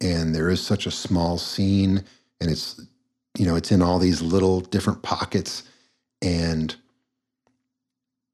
and 0.00 0.34
there 0.34 0.50
is 0.50 0.60
such 0.60 0.86
a 0.86 0.90
small 0.90 1.38
scene 1.38 2.02
and 2.40 2.50
it's 2.50 2.80
you 3.36 3.46
know 3.46 3.56
it's 3.56 3.72
in 3.72 3.82
all 3.82 3.98
these 3.98 4.22
little 4.22 4.60
different 4.60 5.02
pockets 5.02 5.64
and 6.22 6.76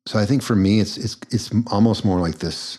so 0.07 0.19
i 0.19 0.27
think 0.27 0.43
for 0.43 0.57
me 0.57 0.81
it's 0.81 0.97
it's 0.97 1.17
it's 1.31 1.51
almost 1.71 2.05
more 2.05 2.21
like 2.21 2.39
this 2.39 2.79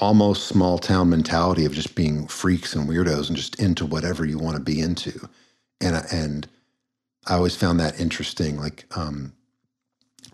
almost 0.00 0.46
small 0.46 0.78
town 0.78 1.08
mentality 1.08 1.64
of 1.64 1.72
just 1.72 1.94
being 1.94 2.26
freaks 2.26 2.74
and 2.74 2.88
weirdos 2.88 3.28
and 3.28 3.36
just 3.36 3.60
into 3.60 3.86
whatever 3.86 4.24
you 4.24 4.38
want 4.38 4.56
to 4.56 4.62
be 4.62 4.80
into 4.80 5.28
and 5.80 6.04
and 6.12 6.48
i 7.26 7.34
always 7.34 7.56
found 7.56 7.78
that 7.80 7.98
interesting 8.00 8.58
like 8.58 8.84
um 8.96 9.32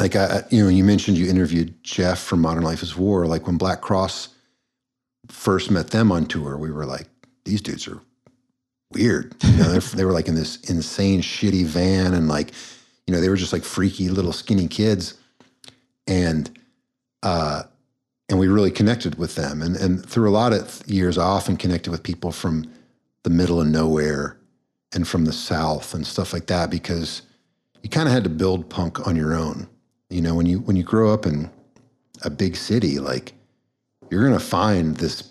like 0.03 0.17
I, 0.17 0.43
you 0.51 0.65
know, 0.65 0.69
you 0.69 0.83
mentioned 0.83 1.17
you 1.17 1.31
interviewed 1.31 1.81
Jeff 1.85 2.19
from 2.19 2.41
Modern 2.41 2.65
Life 2.65 2.83
is 2.83 2.97
War. 2.97 3.25
Like 3.25 3.47
when 3.47 3.57
Black 3.57 3.81
Cross 3.81 4.31
first 5.29 5.71
met 5.71 5.91
them 5.91 6.11
on 6.11 6.27
tour, 6.27 6.57
we 6.57 6.73
were 6.73 6.85
like, 6.85 7.07
these 7.45 7.61
dudes 7.61 7.87
are 7.87 8.01
weird. 8.93 9.33
You 9.45 9.59
know, 9.59 9.79
they 9.79 10.05
were 10.05 10.11
like 10.11 10.27
in 10.27 10.35
this 10.35 10.57
insane, 10.69 11.21
shitty 11.21 11.67
van, 11.67 12.15
and 12.15 12.27
like, 12.27 12.51
you 13.07 13.15
know, 13.15 13.21
they 13.21 13.29
were 13.29 13.37
just 13.37 13.53
like 13.53 13.63
freaky 13.63 14.09
little 14.09 14.33
skinny 14.33 14.67
kids, 14.67 15.15
and 16.09 16.51
uh, 17.23 17.63
and 18.29 18.41
we 18.41 18.49
really 18.49 18.73
connected 18.73 19.15
with 19.15 19.37
them. 19.37 19.63
And 19.63 19.77
and 19.77 20.05
through 20.05 20.29
a 20.29 20.35
lot 20.35 20.53
of 20.53 20.83
years, 20.85 21.17
I 21.17 21.27
often 21.27 21.57
connected 21.57 21.93
with 21.93 22.03
people 22.03 22.33
from 22.33 22.69
the 23.23 23.31
middle 23.31 23.61
of 23.61 23.69
nowhere 23.69 24.37
and 24.93 25.07
from 25.07 25.27
the 25.27 25.33
south 25.33 25.95
and 25.95 26.05
stuff 26.05 26.33
like 26.33 26.49
that 26.49 26.71
because 26.71 27.23
you 27.85 27.89
kind 27.89 28.09
of 28.09 28.13
had 28.13 28.25
to 28.25 28.31
build 28.31 28.69
punk 28.69 29.07
on 29.07 29.15
your 29.15 29.37
own 29.37 29.69
you 30.13 30.21
know, 30.21 30.35
when 30.35 30.47
you 30.47 30.61
when 30.61 30.77
you 30.77 30.83
grow 30.83 31.13
up 31.13 31.25
in 31.25 31.51
a 32.23 32.31
big 32.31 32.55
city, 32.55 32.99
like 32.99 33.33
you're 34.11 34.25
gonna 34.25 34.39
find 34.39 34.97
this 34.97 35.31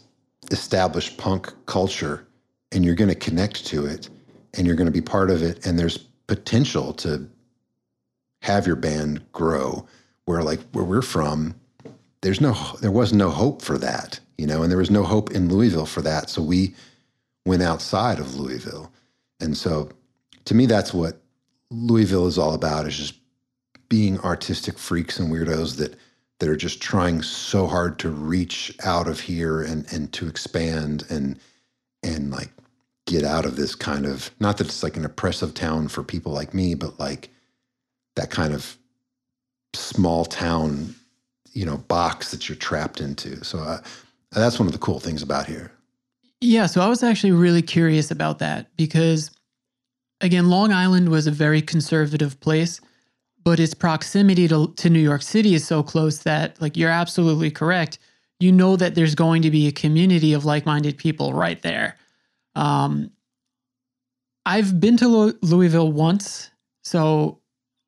established 0.50 1.18
punk 1.18 1.54
culture 1.68 2.26
and 2.72 2.84
you're 2.84 2.96
gonna 2.96 3.16
connect 3.16 3.66
to 3.68 3.86
it 3.86 4.10
and 4.56 4.66
you're 4.66 4.76
gonna 4.76 4.92
be 4.92 5.02
part 5.02 5.30
of 5.30 5.44
it. 5.44 5.66
And 5.66 5.78
there's 5.78 6.00
potential 6.26 6.94
to 6.94 7.30
have 8.42 8.66
your 8.66 8.76
band 8.76 9.22
grow 9.34 9.86
where 10.26 10.42
like 10.42 10.60
where 10.72 10.84
we're 10.84 11.04
from, 11.04 11.54
there's 12.22 12.42
no 12.42 12.56
there 12.82 12.92
was 12.92 13.14
no 13.14 13.30
hope 13.30 13.62
for 13.62 13.78
that, 13.78 14.20
you 14.40 14.48
know, 14.48 14.64
and 14.64 14.72
there 14.72 14.80
was 14.80 14.92
no 14.92 15.04
hope 15.04 15.30
in 15.30 15.48
Louisville 15.48 15.86
for 15.86 16.02
that. 16.02 16.28
So 16.30 16.42
we 16.42 16.74
went 17.46 17.62
outside 17.62 18.18
of 18.18 18.36
Louisville. 18.36 18.92
And 19.40 19.56
so 19.56 19.90
to 20.46 20.56
me 20.56 20.66
that's 20.66 20.92
what 20.92 21.22
Louisville 21.70 22.26
is 22.26 22.40
all 22.40 22.56
about 22.56 22.88
is 22.88 22.98
just 22.98 23.21
being 23.92 24.18
artistic 24.22 24.80
freaks 24.80 25.20
and 25.20 25.30
weirdos 25.30 25.76
that 25.76 25.98
that 26.40 26.48
are 26.48 26.56
just 26.56 26.82
trying 26.82 27.22
so 27.22 27.68
hard 27.68 28.00
to 28.00 28.10
reach 28.10 28.74
out 28.86 29.06
of 29.06 29.20
here 29.20 29.62
and 29.62 29.86
and 29.92 30.14
to 30.14 30.30
expand 30.30 31.04
and 31.10 31.38
and 32.02 32.32
like 32.32 32.52
get 33.06 33.26
out 33.26 33.46
of 33.46 33.58
this 33.58 33.76
kind 33.76 34.06
of 34.06 34.32
not 34.40 34.58
that 34.58 34.68
it's 34.68 34.82
like 34.82 34.96
an 34.96 35.04
oppressive 35.04 35.54
town 35.54 35.90
for 35.90 36.04
people 36.04 36.32
like 36.32 36.54
me 36.54 36.74
but 36.74 36.98
like 37.02 37.32
that 38.16 38.30
kind 38.30 38.54
of 38.54 38.78
small 39.74 40.24
town 40.24 40.96
you 41.52 41.66
know 41.66 41.76
box 41.76 42.32
that 42.32 42.48
you're 42.48 42.56
trapped 42.56 43.02
into. 43.02 43.44
So 43.44 43.60
uh, 43.60 43.80
that's 44.32 44.58
one 44.58 44.68
of 44.68 44.72
the 44.72 44.80
cool 44.80 45.02
things 45.02 45.22
about 45.22 45.48
here. 45.48 45.70
Yeah 46.40 46.66
so 46.66 46.80
i 46.80 46.88
was 46.88 47.04
actually 47.04 47.34
really 47.34 47.62
curious 47.62 48.10
about 48.10 48.40
that 48.40 48.76
because 48.78 49.32
again 50.22 50.50
long 50.50 50.72
island 50.72 51.10
was 51.10 51.28
a 51.28 51.32
very 51.32 51.62
conservative 51.62 52.40
place 52.40 52.80
but 53.44 53.60
its 53.60 53.74
proximity 53.74 54.48
to, 54.48 54.74
to 54.76 54.90
New 54.90 55.00
York 55.00 55.22
City 55.22 55.54
is 55.54 55.66
so 55.66 55.84
close 55.84 56.20
that, 56.20 56.62
like, 56.62 56.78
you're 56.78 56.90
absolutely 56.90 57.52
correct. 57.52 58.00
You 58.40 58.52
know 58.52 58.76
that 58.76 58.96
there's 58.96 59.16
going 59.16 59.44
to 59.44 59.52
be 59.52 59.68
a 59.68 59.72
community 59.72 60.34
of 60.34 60.46
like 60.46 60.66
minded 60.66 60.98
people 60.98 61.34
right 61.34 61.62
there. 61.62 61.98
Um, 62.56 63.12
I've 64.46 64.80
been 64.80 64.98
to 64.98 65.38
Louisville 65.42 65.92
once, 65.92 66.50
so 66.84 67.40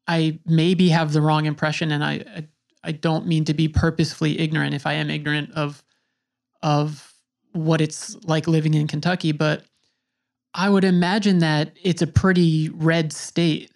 I 0.08 0.40
maybe 0.46 0.90
have 0.90 1.14
the 1.14 1.22
wrong 1.22 1.46
impression, 1.46 1.92
and 1.92 2.04
I, 2.04 2.14
I, 2.14 2.48
I 2.84 2.92
don't 2.92 3.26
mean 3.26 3.46
to 3.46 3.54
be 3.54 3.68
purposefully 3.68 4.40
ignorant 4.40 4.76
if 4.76 4.86
I 4.86 4.94
am 4.94 5.10
ignorant 5.10 5.52
of 5.54 5.84
of 6.62 7.14
what 7.54 7.82
it's 7.82 8.16
like 8.24 8.48
living 8.48 8.74
in 8.74 8.88
Kentucky, 8.88 9.32
but 9.32 9.64
I 10.54 10.70
would 10.70 10.84
imagine 10.84 11.40
that 11.40 11.76
it's 11.82 12.02
a 12.02 12.08
pretty 12.08 12.70
red 12.70 13.12
state. 13.12 13.72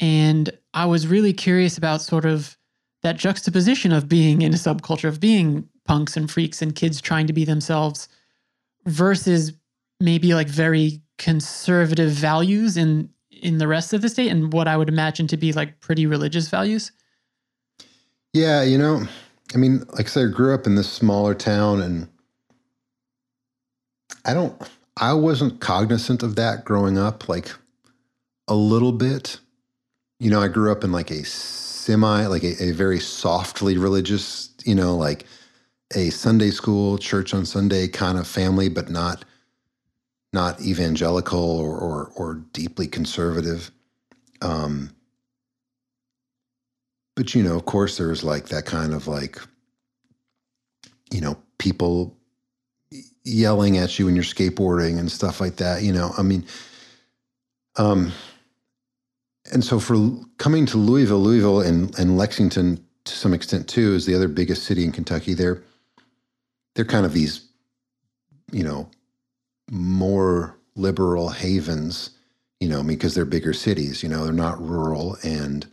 And 0.00 0.50
I 0.72 0.86
was 0.86 1.06
really 1.06 1.32
curious 1.32 1.78
about 1.78 2.02
sort 2.02 2.24
of 2.24 2.56
that 3.02 3.16
juxtaposition 3.16 3.92
of 3.92 4.08
being 4.08 4.42
in 4.42 4.52
a 4.52 4.56
subculture, 4.56 5.08
of 5.08 5.20
being 5.20 5.68
punks 5.84 6.16
and 6.16 6.30
freaks 6.30 6.62
and 6.62 6.74
kids 6.74 7.00
trying 7.00 7.26
to 7.26 7.32
be 7.32 7.44
themselves 7.44 8.08
versus 8.86 9.52
maybe 10.00 10.34
like 10.34 10.48
very 10.48 11.02
conservative 11.18 12.10
values 12.10 12.76
in 12.76 13.08
in 13.30 13.58
the 13.58 13.68
rest 13.68 13.92
of 13.92 14.00
the 14.00 14.08
state 14.08 14.30
and 14.30 14.52
what 14.52 14.66
I 14.66 14.76
would 14.76 14.88
imagine 14.88 15.26
to 15.28 15.36
be 15.36 15.52
like 15.52 15.80
pretty 15.80 16.06
religious 16.06 16.48
values. 16.48 16.92
Yeah, 18.32 18.62
you 18.62 18.78
know, 18.78 19.06
I 19.54 19.58
mean, 19.58 19.80
like 19.92 20.06
I 20.06 20.08
said, 20.08 20.28
I 20.28 20.32
grew 20.32 20.54
up 20.54 20.66
in 20.66 20.76
this 20.76 20.90
smaller 20.90 21.34
town 21.34 21.82
and 21.82 22.08
I 24.24 24.34
don't 24.34 24.60
I 24.96 25.12
wasn't 25.12 25.60
cognizant 25.60 26.22
of 26.22 26.36
that 26.36 26.64
growing 26.64 26.98
up, 26.98 27.28
like 27.28 27.50
a 28.48 28.54
little 28.54 28.92
bit 28.92 29.38
you 30.24 30.30
know, 30.30 30.40
I 30.40 30.48
grew 30.48 30.72
up 30.72 30.84
in 30.84 30.90
like 30.90 31.10
a 31.10 31.22
semi 31.22 32.24
like 32.28 32.44
a, 32.44 32.70
a 32.70 32.72
very 32.72 32.98
softly 32.98 33.76
religious, 33.76 34.54
you 34.64 34.74
know, 34.74 34.96
like 34.96 35.26
a 35.94 36.08
Sunday 36.08 36.50
school, 36.50 36.96
church 36.96 37.34
on 37.34 37.44
Sunday 37.44 37.88
kind 37.88 38.16
of 38.16 38.26
family, 38.26 38.70
but 38.70 38.88
not 38.88 39.26
not 40.32 40.62
evangelical 40.62 41.60
or 41.60 41.76
or, 41.76 42.10
or 42.16 42.34
deeply 42.54 42.86
conservative. 42.86 43.70
Um, 44.40 44.96
but 47.16 47.34
you 47.34 47.42
know, 47.42 47.54
of 47.54 47.66
course, 47.66 47.98
there's 47.98 48.24
like 48.24 48.48
that 48.48 48.64
kind 48.64 48.94
of 48.94 49.06
like, 49.06 49.38
you 51.12 51.20
know, 51.20 51.36
people 51.58 52.16
yelling 53.24 53.76
at 53.76 53.98
you 53.98 54.06
when 54.06 54.14
you're 54.14 54.24
skateboarding 54.24 54.98
and 54.98 55.12
stuff 55.12 55.38
like 55.38 55.56
that. 55.56 55.82
You 55.82 55.92
know, 55.92 56.12
I 56.16 56.22
mean, 56.22 56.46
um, 57.76 58.10
and 59.52 59.64
so 59.64 59.78
for 59.78 59.96
coming 60.38 60.66
to 60.66 60.78
Louisville, 60.78 61.20
Louisville 61.20 61.60
and, 61.60 61.96
and 61.98 62.16
Lexington 62.16 62.84
to 63.04 63.12
some 63.12 63.34
extent 63.34 63.68
too 63.68 63.94
is 63.94 64.06
the 64.06 64.14
other 64.14 64.28
biggest 64.28 64.64
city 64.64 64.84
in 64.84 64.92
Kentucky. 64.92 65.34
They're 65.34 65.62
they're 66.74 66.84
kind 66.84 67.06
of 67.06 67.12
these, 67.12 67.46
you 68.50 68.64
know, 68.64 68.88
more 69.70 70.58
liberal 70.74 71.28
havens, 71.28 72.10
you 72.58 72.68
know, 72.68 72.82
because 72.82 73.14
they're 73.14 73.24
bigger 73.24 73.52
cities. 73.52 74.02
You 74.02 74.08
know, 74.08 74.24
they're 74.24 74.32
not 74.32 74.60
rural 74.60 75.16
and 75.22 75.66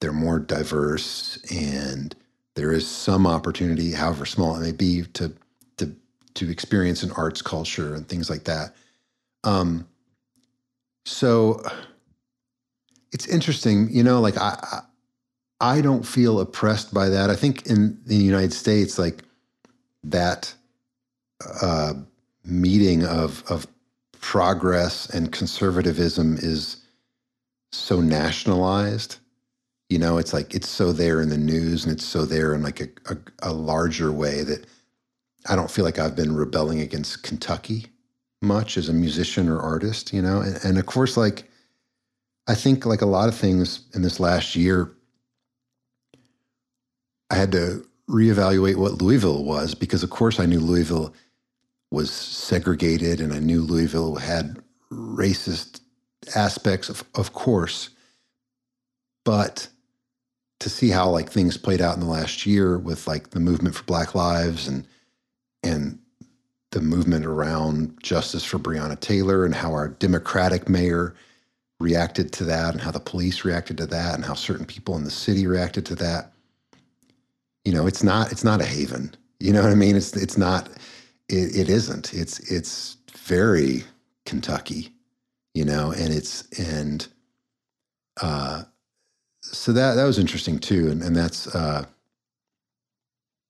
they're 0.00 0.12
more 0.12 0.38
diverse 0.38 1.38
and 1.52 2.14
there 2.54 2.72
is 2.72 2.86
some 2.86 3.26
opportunity, 3.26 3.92
however 3.92 4.26
small 4.26 4.56
it 4.56 4.60
may 4.60 4.72
be, 4.72 5.02
to 5.14 5.32
to 5.78 5.94
to 6.34 6.50
experience 6.50 7.02
an 7.02 7.12
arts 7.12 7.42
culture 7.42 7.94
and 7.94 8.08
things 8.08 8.30
like 8.30 8.44
that. 8.44 8.74
Um, 9.44 9.88
so 11.04 11.62
it's 13.12 13.26
interesting, 13.26 13.88
you 13.90 14.02
know, 14.02 14.20
like 14.20 14.36
I, 14.38 14.82
I 15.60 15.80
don't 15.80 16.06
feel 16.06 16.40
oppressed 16.40 16.94
by 16.94 17.08
that. 17.08 17.30
I 17.30 17.36
think 17.36 17.66
in 17.66 18.00
the 18.06 18.16
United 18.16 18.52
States, 18.52 18.98
like 18.98 19.22
that 20.04 20.54
uh, 21.62 21.94
meeting 22.44 23.04
of 23.04 23.44
of 23.50 23.66
progress 24.20 25.08
and 25.10 25.32
conservatism 25.32 26.36
is 26.36 26.84
so 27.72 28.00
nationalized. 28.00 29.16
You 29.88 29.98
know, 29.98 30.18
it's 30.18 30.32
like 30.32 30.54
it's 30.54 30.68
so 30.68 30.92
there 30.92 31.20
in 31.20 31.30
the 31.30 31.38
news 31.38 31.84
and 31.84 31.92
it's 31.92 32.04
so 32.04 32.24
there 32.24 32.54
in 32.54 32.62
like 32.62 32.80
a, 32.80 32.88
a, 33.06 33.16
a 33.42 33.52
larger 33.52 34.12
way 34.12 34.44
that 34.44 34.66
I 35.48 35.56
don't 35.56 35.70
feel 35.70 35.84
like 35.84 35.98
I've 35.98 36.14
been 36.14 36.34
rebelling 36.34 36.80
against 36.80 37.22
Kentucky 37.22 37.86
much 38.42 38.76
as 38.76 38.88
a 38.88 38.92
musician 38.92 39.48
or 39.48 39.60
artist, 39.60 40.12
you 40.12 40.22
know? 40.22 40.40
And, 40.40 40.58
and 40.64 40.78
of 40.78 40.86
course, 40.86 41.16
like, 41.16 41.49
I 42.46 42.54
think 42.54 42.86
like 42.86 43.02
a 43.02 43.06
lot 43.06 43.28
of 43.28 43.34
things 43.34 43.86
in 43.94 44.02
this 44.02 44.20
last 44.20 44.56
year, 44.56 44.90
I 47.30 47.36
had 47.36 47.52
to 47.52 47.86
reevaluate 48.08 48.76
what 48.76 49.00
Louisville 49.00 49.44
was 49.44 49.74
because, 49.74 50.02
of 50.02 50.10
course, 50.10 50.40
I 50.40 50.46
knew 50.46 50.60
Louisville 50.60 51.14
was 51.90 52.10
segregated 52.10 53.20
and 53.20 53.32
I 53.32 53.38
knew 53.38 53.62
Louisville 53.62 54.16
had 54.16 54.58
racist 54.92 55.80
aspects, 56.34 56.88
of, 56.88 57.04
of 57.14 57.32
course. 57.32 57.90
But 59.24 59.68
to 60.60 60.68
see 60.68 60.90
how 60.90 61.08
like 61.08 61.30
things 61.30 61.56
played 61.56 61.80
out 61.80 61.94
in 61.94 62.00
the 62.00 62.06
last 62.06 62.46
year 62.46 62.78
with 62.78 63.06
like 63.06 63.30
the 63.30 63.40
movement 63.40 63.74
for 63.74 63.84
Black 63.84 64.14
Lives 64.14 64.68
and 64.68 64.86
and 65.62 65.98
the 66.72 66.80
movement 66.80 67.26
around 67.26 67.98
justice 68.02 68.44
for 68.44 68.58
Breonna 68.58 68.98
Taylor 68.98 69.44
and 69.44 69.54
how 69.54 69.72
our 69.72 69.88
Democratic 69.88 70.68
mayor 70.68 71.14
reacted 71.80 72.32
to 72.34 72.44
that 72.44 72.72
and 72.74 72.80
how 72.80 72.90
the 72.90 73.00
police 73.00 73.44
reacted 73.44 73.78
to 73.78 73.86
that 73.86 74.14
and 74.14 74.24
how 74.24 74.34
certain 74.34 74.66
people 74.66 74.96
in 74.96 75.04
the 75.04 75.10
city 75.10 75.46
reacted 75.46 75.86
to 75.86 75.94
that. 75.96 76.32
You 77.64 77.72
know, 77.72 77.86
it's 77.86 78.02
not 78.02 78.30
it's 78.30 78.44
not 78.44 78.60
a 78.60 78.66
haven. 78.66 79.14
You 79.40 79.52
know 79.52 79.62
what 79.62 79.72
I 79.72 79.74
mean? 79.74 79.96
It's 79.96 80.14
it's 80.16 80.38
not 80.38 80.68
it, 81.28 81.56
it 81.56 81.68
isn't. 81.70 82.14
It's 82.14 82.38
it's 82.50 82.98
very 83.16 83.84
Kentucky, 84.26 84.92
you 85.54 85.64
know, 85.64 85.92
and 85.92 86.12
it's 86.12 86.46
and 86.58 87.06
uh 88.20 88.64
so 89.42 89.72
that 89.72 89.94
that 89.94 90.04
was 90.04 90.18
interesting 90.18 90.58
too. 90.58 90.90
And 90.90 91.02
and 91.02 91.16
that's 91.16 91.52
uh 91.54 91.86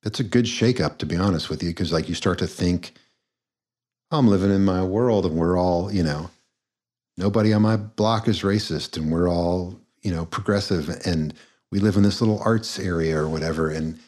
that's 0.03 0.21
a 0.21 0.25
good 0.25 0.47
shakeup 0.47 0.99
to 0.99 1.07
be 1.07 1.17
honest 1.17 1.51
with 1.51 1.63
you, 1.63 1.71
because 1.71 1.93
like 1.93 2.09
you 2.09 2.15
start 2.15 2.39
to 2.39 2.47
think 2.47 2.95
I'm 4.13 4.29
living 4.29 4.51
in 4.51 4.65
my 4.65 4.83
world 4.83 5.27
and 5.27 5.37
we're 5.37 5.59
all, 5.59 5.93
you 5.93 6.03
know, 6.03 6.31
nobody 7.21 7.53
on 7.53 7.63
my 7.63 7.77
block 7.77 8.27
is 8.27 8.41
racist 8.41 8.97
and 8.97 9.13
we're 9.13 9.29
all, 9.29 9.79
you 10.03 10.11
know, 10.11 10.25
progressive 10.25 10.89
and 11.05 11.35
we 11.71 11.79
live 11.79 11.97
in 11.97 12.03
this 12.03 12.21
little 12.21 12.41
arts 12.45 12.79
area 12.79 13.17
or 13.17 13.29
whatever. 13.29 13.71
And 13.71 13.99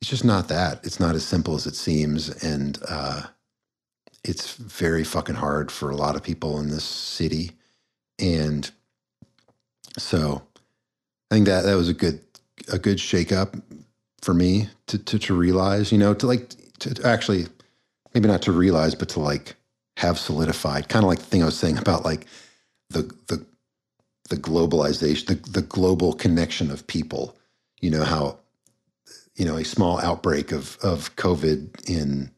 it's 0.00 0.10
just 0.10 0.24
not 0.24 0.48
that. 0.48 0.84
It's 0.84 1.00
not 1.00 1.14
as 1.14 1.24
simple 1.24 1.54
as 1.54 1.66
it 1.66 1.76
seems. 1.76 2.28
And 2.42 2.78
uh, 2.88 3.22
it's 4.24 4.56
very 4.56 5.04
fucking 5.04 5.36
hard 5.36 5.70
for 5.70 5.90
a 5.90 5.96
lot 5.96 6.16
of 6.16 6.22
people 6.22 6.58
in 6.58 6.68
this 6.68 6.84
city. 6.84 7.52
And 8.18 8.70
so 9.96 10.42
I 11.30 11.36
think 11.36 11.46
that 11.46 11.62
that 11.62 11.76
was 11.76 11.88
a 11.88 11.94
good 11.94 12.20
a 12.72 12.78
good 12.78 12.98
shakeup 12.98 13.62
for 14.22 14.34
me 14.34 14.68
to, 14.88 14.98
to 14.98 15.18
to 15.18 15.34
realize, 15.34 15.92
you 15.92 15.98
know, 15.98 16.14
to 16.14 16.26
like 16.26 16.50
to 16.80 17.00
actually 17.04 17.46
maybe 18.12 18.28
not 18.28 18.42
to 18.42 18.52
realize, 18.52 18.94
but 18.94 19.08
to 19.10 19.20
like 19.20 19.54
have 19.98 20.18
solidified, 20.18 20.88
kind 20.88 21.04
of 21.04 21.08
like 21.08 21.20
the 21.20 21.26
thing 21.26 21.42
I 21.42 21.46
was 21.46 21.58
saying 21.58 21.78
about 21.84 22.04
like 22.04 22.26
the 22.90 23.02
the 23.28 23.44
the 24.28 24.36
globalization, 24.36 25.26
the, 25.26 25.50
the 25.50 25.62
global 25.62 26.12
connection 26.12 26.70
of 26.70 26.86
people. 26.86 27.36
You 27.80 27.90
know 27.90 28.04
how 28.04 28.38
you 29.36 29.44
know 29.44 29.56
a 29.56 29.64
small 29.64 30.00
outbreak 30.00 30.52
of 30.52 30.78
of 30.82 31.14
COVID 31.16 31.88
in 31.88 32.30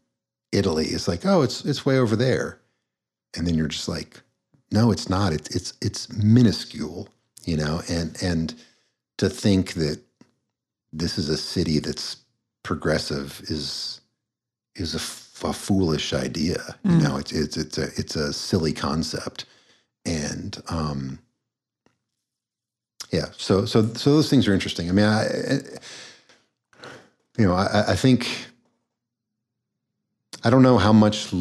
Italy 0.53 0.87
is 0.87 1.09
like, 1.09 1.25
oh, 1.25 1.43
it's 1.43 1.65
it's 1.65 1.87
way 1.87 1.99
over 1.99 2.17
there, 2.17 2.61
and 3.37 3.47
then 3.47 3.55
you're 3.55 3.69
just 3.69 3.89
like, 3.89 4.21
no, 4.71 4.91
it's 4.91 5.09
not. 5.09 5.33
It's 5.33 5.55
it's 5.55 5.73
it's 5.81 6.13
minuscule, 6.13 7.09
you 7.45 7.57
know, 7.57 7.83
and 7.89 8.17
and 8.23 8.55
to 9.19 9.29
think 9.29 9.75
that 9.75 10.01
this 10.93 11.19
is 11.19 11.29
a 11.29 11.37
city 11.37 11.79
that's 11.79 12.17
progressive 12.63 13.41
is 13.45 14.01
is 14.75 14.95
a 14.95 14.99
a 15.47 15.53
foolish 15.53 16.13
idea. 16.13 16.77
You 16.85 16.93
mm. 16.93 17.03
know, 17.03 17.17
it's 17.17 17.33
it's 17.33 17.57
it's 17.57 17.79
a 17.79 17.85
it's 17.97 18.17
a 18.17 18.33
silly 18.33 18.73
concept, 18.73 19.45
and 20.09 20.63
um, 20.69 21.19
yeah. 23.11 23.27
So 23.37 23.67
so 23.67 23.87
so 23.95 24.11
those 24.11 24.31
things 24.31 24.49
are 24.49 24.55
interesting. 24.55 24.89
I 24.89 24.93
mean, 24.93 25.05
I, 25.05 25.25
you 27.37 27.47
know, 27.47 27.55
I, 27.55 27.93
I 27.93 27.97
think 27.97 28.47
I 30.45 30.51
don't 30.51 30.63
know 30.63 30.79
how 30.79 30.93
much 30.93 31.33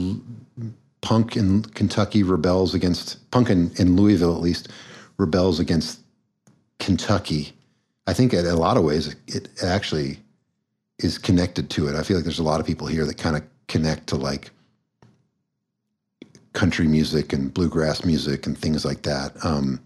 punk 1.01 1.37
in 1.37 1.63
Kentucky 1.63 2.23
rebels 2.23 2.73
against 2.73 3.29
punk 3.31 3.49
in, 3.49 3.71
in 3.77 3.95
Louisville 3.95 4.35
at 4.35 4.41
least 4.41 4.69
rebels 5.17 5.59
against 5.59 5.99
Kentucky. 6.79 7.53
I 8.07 8.13
think 8.13 8.33
in 8.33 8.45
a 8.45 8.55
lot 8.55 8.77
of 8.77 8.83
ways 8.83 9.15
it 9.27 9.49
actually 9.63 10.19
is 10.99 11.17
connected 11.17 11.69
to 11.71 11.87
it. 11.87 11.95
I 11.95 12.03
feel 12.03 12.17
like 12.17 12.23
there's 12.23 12.39
a 12.39 12.43
lot 12.43 12.59
of 12.59 12.65
people 12.65 12.87
here 12.87 13.05
that 13.05 13.17
kind 13.17 13.35
of 13.35 13.43
connect 13.67 14.07
to 14.07 14.15
like 14.15 14.51
country 16.57 16.87
music 16.87 17.33
and 17.33 17.53
bluegrass 17.53 18.03
music 18.03 18.47
and 18.47 18.57
things 18.57 18.83
like 18.83 19.03
that, 19.03 19.31
um, 19.45 19.79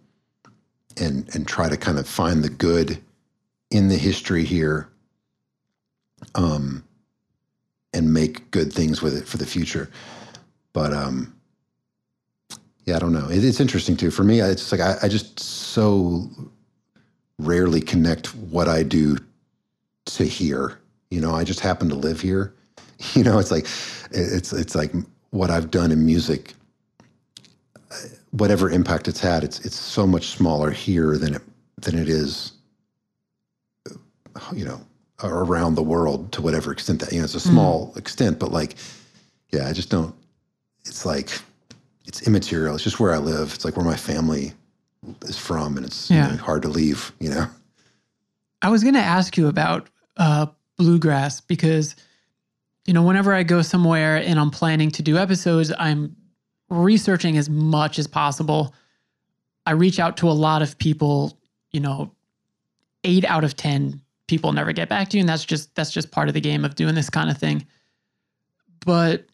and 0.95 1.27
and 1.35 1.45
try 1.45 1.67
to 1.67 1.75
kind 1.75 1.99
of 1.99 2.07
find 2.07 2.43
the 2.43 2.49
good 2.49 2.97
in 3.71 3.89
the 3.89 3.97
history 3.97 4.45
here, 4.45 4.87
um, 6.35 6.81
and 7.93 8.13
make 8.13 8.49
good 8.51 8.71
things 8.71 9.01
with 9.01 9.17
it 9.17 9.27
for 9.27 9.35
the 9.35 9.45
future. 9.45 9.89
But 10.71 10.93
um, 10.93 11.35
yeah, 12.85 12.95
I 12.95 12.99
don't 12.99 13.11
know. 13.11 13.27
It, 13.29 13.43
it's 13.43 13.59
interesting 13.59 13.97
too. 13.97 14.09
For 14.09 14.23
me, 14.23 14.39
it's 14.39 14.71
like 14.71 14.79
I, 14.79 14.95
I 15.03 15.09
just 15.09 15.41
so 15.41 16.29
rarely 17.37 17.81
connect 17.81 18.33
what 18.35 18.69
I 18.69 18.83
do 18.83 19.17
to 20.05 20.23
here. 20.23 20.79
You 21.09 21.19
know, 21.19 21.35
I 21.35 21.43
just 21.43 21.59
happen 21.59 21.89
to 21.89 21.95
live 21.95 22.21
here. 22.21 22.53
You 23.15 23.23
know, 23.23 23.39
it's 23.39 23.49
like 23.49 23.65
it's 24.11 24.53
it's 24.53 24.75
like 24.75 24.91
what 25.31 25.49
I've 25.49 25.71
done 25.71 25.91
in 25.91 26.05
music. 26.05 26.53
Whatever 28.31 28.69
impact 28.69 29.07
it's 29.07 29.19
had, 29.19 29.43
it's 29.43 29.59
it's 29.65 29.75
so 29.75 30.07
much 30.07 30.27
smaller 30.27 30.71
here 30.71 31.17
than 31.17 31.35
it 31.35 31.41
than 31.77 31.97
it 31.97 32.09
is. 32.09 32.53
You 34.53 34.65
know, 34.65 34.81
around 35.23 35.75
the 35.75 35.83
world 35.83 36.31
to 36.33 36.41
whatever 36.41 36.71
extent 36.71 37.01
that 37.01 37.11
you 37.11 37.19
know 37.19 37.25
it's 37.25 37.35
a 37.35 37.39
small 37.39 37.93
extent, 37.97 38.39
but 38.39 38.51
like, 38.51 38.75
yeah, 39.51 39.67
I 39.67 39.73
just 39.73 39.89
don't. 39.89 40.15
It's 40.85 41.05
like 41.05 41.31
it's 42.05 42.25
immaterial. 42.27 42.75
It's 42.75 42.83
just 42.83 42.99
where 42.99 43.13
I 43.13 43.17
live. 43.17 43.53
It's 43.53 43.65
like 43.65 43.75
where 43.77 43.85
my 43.85 43.97
family 43.97 44.53
is 45.23 45.37
from, 45.37 45.77
and 45.77 45.85
it's 45.85 46.09
you 46.09 46.17
know, 46.17 46.37
hard 46.37 46.61
to 46.63 46.69
leave. 46.69 47.11
You 47.19 47.29
know. 47.29 47.47
I 48.61 48.69
was 48.69 48.83
going 48.83 48.95
to 48.95 49.01
ask 49.01 49.37
you 49.37 49.47
about 49.47 49.89
uh, 50.17 50.47
bluegrass 50.77 51.41
because, 51.41 51.95
you 52.85 52.93
know, 52.93 53.01
whenever 53.01 53.33
I 53.33 53.43
go 53.43 53.61
somewhere 53.61 54.17
and 54.17 54.39
I'm 54.39 54.51
planning 54.51 54.91
to 54.91 55.01
do 55.01 55.17
episodes, 55.17 55.71
I'm 55.79 56.15
researching 56.71 57.37
as 57.37 57.49
much 57.49 57.99
as 57.99 58.07
possible. 58.07 58.73
I 59.65 59.71
reach 59.71 59.99
out 59.99 60.17
to 60.17 60.29
a 60.29 60.31
lot 60.31 60.63
of 60.63 60.77
people, 60.77 61.37
you 61.71 61.79
know, 61.79 62.11
eight 63.03 63.25
out 63.25 63.43
of 63.43 63.55
ten 63.55 64.01
people 64.27 64.53
never 64.53 64.71
get 64.71 64.89
back 64.89 65.09
to 65.09 65.17
you, 65.17 65.21
and 65.21 65.29
that's 65.29 65.45
just 65.45 65.75
that's 65.75 65.91
just 65.91 66.09
part 66.09 66.27
of 66.29 66.33
the 66.33 66.41
game 66.41 66.65
of 66.65 66.75
doing 66.75 66.95
this 66.95 67.09
kind 67.09 67.29
of 67.29 67.37
thing. 67.37 67.67
But 68.85 69.25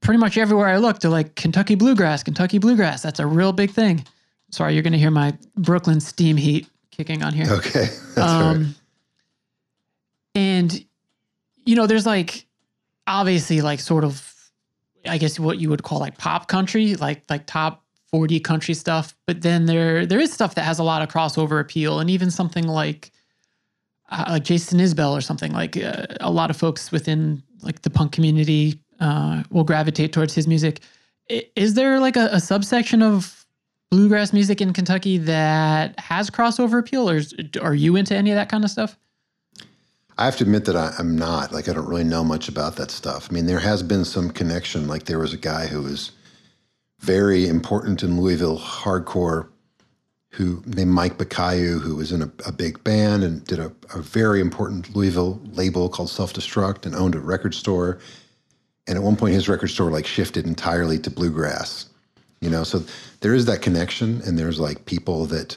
pretty 0.00 0.18
much 0.18 0.36
everywhere 0.36 0.68
I 0.68 0.76
look, 0.76 1.00
they're 1.00 1.10
like 1.10 1.34
Kentucky 1.34 1.74
bluegrass, 1.74 2.22
Kentucky 2.22 2.58
bluegrass. 2.58 3.02
That's 3.02 3.18
a 3.18 3.26
real 3.26 3.52
big 3.52 3.70
thing. 3.70 4.04
Sorry, 4.50 4.74
you're 4.74 4.82
going 4.82 4.92
to 4.92 4.98
hear 4.98 5.10
my 5.10 5.36
Brooklyn 5.56 5.98
steam 5.98 6.36
heat 6.36 6.68
kicking 6.92 7.24
on 7.24 7.32
here. 7.32 7.50
Okay, 7.50 7.86
that's 8.14 8.18
all 8.18 8.40
right. 8.42 8.56
Um, 8.56 8.74
and 10.34 10.84
you 11.64 11.74
know, 11.74 11.86
there's 11.86 12.06
like 12.06 12.46
obviously 13.06 13.62
like 13.62 13.80
sort 13.80 14.04
of, 14.04 14.33
I 15.06 15.18
guess 15.18 15.38
what 15.38 15.58
you 15.58 15.68
would 15.70 15.82
call 15.82 15.98
like 15.98 16.18
pop 16.18 16.48
country, 16.48 16.94
like 16.96 17.22
like 17.28 17.46
top 17.46 17.84
forty 18.10 18.40
country 18.40 18.74
stuff. 18.74 19.14
But 19.26 19.42
then 19.42 19.66
there 19.66 20.06
there 20.06 20.20
is 20.20 20.32
stuff 20.32 20.54
that 20.54 20.62
has 20.64 20.78
a 20.78 20.84
lot 20.84 21.02
of 21.02 21.08
crossover 21.08 21.60
appeal, 21.60 22.00
and 22.00 22.10
even 22.10 22.30
something 22.30 22.66
like 22.66 23.12
uh, 24.10 24.24
like 24.30 24.44
Jason 24.44 24.78
Isbell 24.78 25.12
or 25.12 25.20
something 25.20 25.52
like 25.52 25.76
uh, 25.76 26.06
a 26.20 26.30
lot 26.30 26.50
of 26.50 26.56
folks 26.56 26.92
within 26.92 27.42
like 27.62 27.82
the 27.82 27.90
punk 27.90 28.12
community 28.12 28.80
uh, 29.00 29.42
will 29.50 29.64
gravitate 29.64 30.12
towards 30.12 30.34
his 30.34 30.46
music. 30.46 30.80
Is 31.28 31.74
there 31.74 32.00
like 32.00 32.16
a, 32.16 32.28
a 32.32 32.40
subsection 32.40 33.02
of 33.02 33.46
bluegrass 33.90 34.32
music 34.32 34.60
in 34.60 34.72
Kentucky 34.72 35.18
that 35.18 35.98
has 35.98 36.30
crossover 36.30 36.78
appeal, 36.78 37.08
or 37.08 37.16
is, 37.16 37.34
are 37.62 37.74
you 37.74 37.96
into 37.96 38.14
any 38.14 38.30
of 38.30 38.36
that 38.36 38.48
kind 38.48 38.64
of 38.64 38.70
stuff? 38.70 38.98
I 40.16 40.24
have 40.26 40.36
to 40.36 40.44
admit 40.44 40.64
that 40.66 40.76
I, 40.76 40.94
I'm 40.98 41.16
not. 41.16 41.52
Like, 41.52 41.68
I 41.68 41.72
don't 41.72 41.88
really 41.88 42.04
know 42.04 42.22
much 42.22 42.48
about 42.48 42.76
that 42.76 42.90
stuff. 42.90 43.28
I 43.28 43.34
mean, 43.34 43.46
there 43.46 43.58
has 43.58 43.82
been 43.82 44.04
some 44.04 44.30
connection. 44.30 44.86
Like, 44.86 45.04
there 45.04 45.18
was 45.18 45.32
a 45.32 45.38
guy 45.38 45.66
who 45.66 45.82
was 45.82 46.12
very 47.00 47.48
important 47.48 48.02
in 48.02 48.20
Louisville 48.20 48.58
hardcore, 48.58 49.48
who 50.30 50.62
named 50.66 50.90
Mike 50.90 51.18
Bakayu, 51.18 51.80
who 51.80 51.96
was 51.96 52.12
in 52.12 52.22
a, 52.22 52.30
a 52.46 52.52
big 52.52 52.82
band 52.84 53.24
and 53.24 53.44
did 53.44 53.58
a, 53.58 53.72
a 53.94 54.00
very 54.00 54.40
important 54.40 54.94
Louisville 54.94 55.40
label 55.52 55.88
called 55.88 56.10
Self 56.10 56.32
Destruct 56.32 56.86
and 56.86 56.94
owned 56.94 57.14
a 57.14 57.20
record 57.20 57.54
store. 57.54 57.98
And 58.86 58.96
at 58.96 59.04
one 59.04 59.16
point, 59.16 59.34
his 59.34 59.48
record 59.48 59.68
store 59.68 59.90
like 59.90 60.06
shifted 60.06 60.46
entirely 60.46 60.98
to 61.00 61.10
bluegrass. 61.10 61.88
You 62.40 62.50
know, 62.50 62.62
so 62.62 62.84
there 63.20 63.34
is 63.34 63.46
that 63.46 63.62
connection, 63.62 64.20
and 64.22 64.38
there's 64.38 64.60
like 64.60 64.84
people 64.84 65.24
that, 65.26 65.56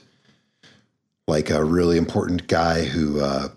like 1.27 1.49
a 1.49 1.63
really 1.63 1.97
important 1.97 2.47
guy 2.47 2.85
who. 2.85 3.19
Uh, 3.19 3.49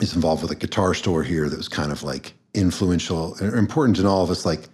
is 0.00 0.14
involved 0.14 0.42
with 0.42 0.50
a 0.50 0.56
guitar 0.56 0.94
store 0.94 1.22
here 1.22 1.48
that 1.48 1.56
was 1.56 1.68
kind 1.68 1.92
of 1.92 2.02
like 2.02 2.34
influential 2.54 3.36
or 3.40 3.56
important 3.56 3.98
in 3.98 4.06
all 4.06 4.22
of 4.22 4.30
us. 4.30 4.46
Like 4.46 4.68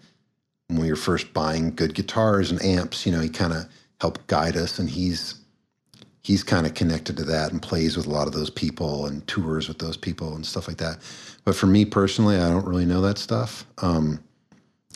when 0.68 0.80
we 0.80 0.90
were 0.90 0.96
first 0.96 1.32
buying 1.32 1.74
good 1.74 1.94
guitars 1.94 2.50
and 2.50 2.62
amps, 2.62 3.06
you 3.06 3.12
know, 3.12 3.20
he 3.20 3.28
kind 3.28 3.52
of 3.52 3.66
helped 4.00 4.26
guide 4.26 4.56
us, 4.56 4.78
and 4.78 4.88
he's 4.88 5.34
he's 6.22 6.42
kind 6.42 6.66
of 6.66 6.74
connected 6.74 7.16
to 7.16 7.24
that 7.24 7.52
and 7.52 7.62
plays 7.62 7.96
with 7.96 8.06
a 8.06 8.10
lot 8.10 8.26
of 8.26 8.34
those 8.34 8.50
people 8.50 9.06
and 9.06 9.26
tours 9.26 9.66
with 9.66 9.78
those 9.78 9.96
people 9.96 10.34
and 10.34 10.44
stuff 10.44 10.68
like 10.68 10.76
that. 10.76 10.98
But 11.44 11.56
for 11.56 11.66
me 11.66 11.84
personally, 11.84 12.36
I 12.36 12.48
don't 12.50 12.66
really 12.66 12.84
know 12.84 13.00
that 13.00 13.18
stuff. 13.18 13.66
Um, 13.78 14.22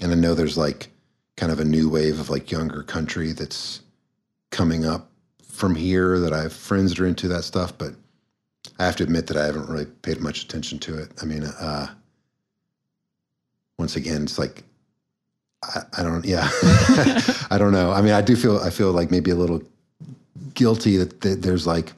and 0.03 0.13
I 0.13 0.15
know 0.15 0.35
there's 0.35 0.59
like 0.59 0.91
kind 1.37 1.51
of 1.51 1.61
a 1.61 1.65
new 1.65 1.89
wave 1.89 2.21
of 2.21 2.29
like 2.29 2.51
younger 2.51 2.83
country 2.83 3.33
that's 3.33 3.81
coming 4.51 4.85
up 4.85 5.11
from 5.43 5.75
here 5.75 6.19
that 6.19 6.33
I 6.33 6.43
have 6.43 6.53
friends 6.53 6.91
that 6.91 7.01
are 7.01 7.07
into 7.07 7.29
that 7.29 7.45
stuff, 7.45 7.77
but 7.79 7.95
I 8.79 8.85
have 8.85 8.97
to 8.97 9.05
admit 9.05 9.27
that 9.29 9.37
I 9.37 9.47
haven't 9.47 9.69
really 9.69 9.87
paid 9.87 10.21
much 10.21 10.45
attention 10.45 10.79
to 10.81 10.99
it. 10.99 11.11
I 11.21 11.25
mean, 11.25 11.45
uh, 11.45 11.89
once 13.79 13.97
again, 13.97 14.23
it's 14.23 14.39
like 14.39 14.65
I, 15.63 15.83
I 15.99 16.03
don't, 16.03 16.25
yeah, 16.25 16.49
I 17.51 17.57
don't 17.59 17.73
know. 17.73 17.93
I 17.93 18.03
mean, 18.03 18.13
I 18.13 18.23
do 18.23 18.37
feel 18.37 18.59
I 18.59 18.71
feel 18.71 18.93
like 18.93 19.11
maybe 19.11 19.31
a 19.31 19.37
little 19.37 19.63
guilty 20.55 20.97
that, 20.97 21.21
that 21.23 21.43
there's 21.43 21.67
like 21.67 21.93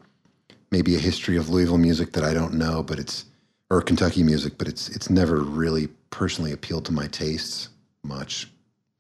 maybe 0.70 0.96
a 0.96 0.98
history 0.98 1.36
of 1.36 1.48
Louisville 1.48 1.78
music 1.78 2.12
that 2.12 2.24
I 2.24 2.34
don't 2.34 2.54
know, 2.54 2.82
but 2.82 2.98
it's 2.98 3.24
or 3.70 3.80
Kentucky 3.80 4.22
music, 4.22 4.58
but 4.58 4.68
it's 4.68 4.88
it's 4.90 5.08
never 5.10 5.40
really 5.40 5.88
personally 6.10 6.52
appealed 6.52 6.84
to 6.86 6.92
my 6.92 7.06
tastes 7.08 7.68
much, 8.02 8.50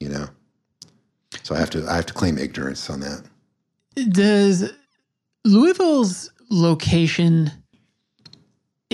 you 0.00 0.08
know. 0.08 0.26
So 1.42 1.54
I 1.54 1.58
have 1.58 1.70
to 1.70 1.86
I 1.88 1.96
have 1.96 2.06
to 2.06 2.14
claim 2.14 2.38
ignorance 2.38 2.88
on 2.88 3.00
that. 3.00 3.22
Does 4.10 4.72
Louisville's 5.44 6.30
location 6.50 7.50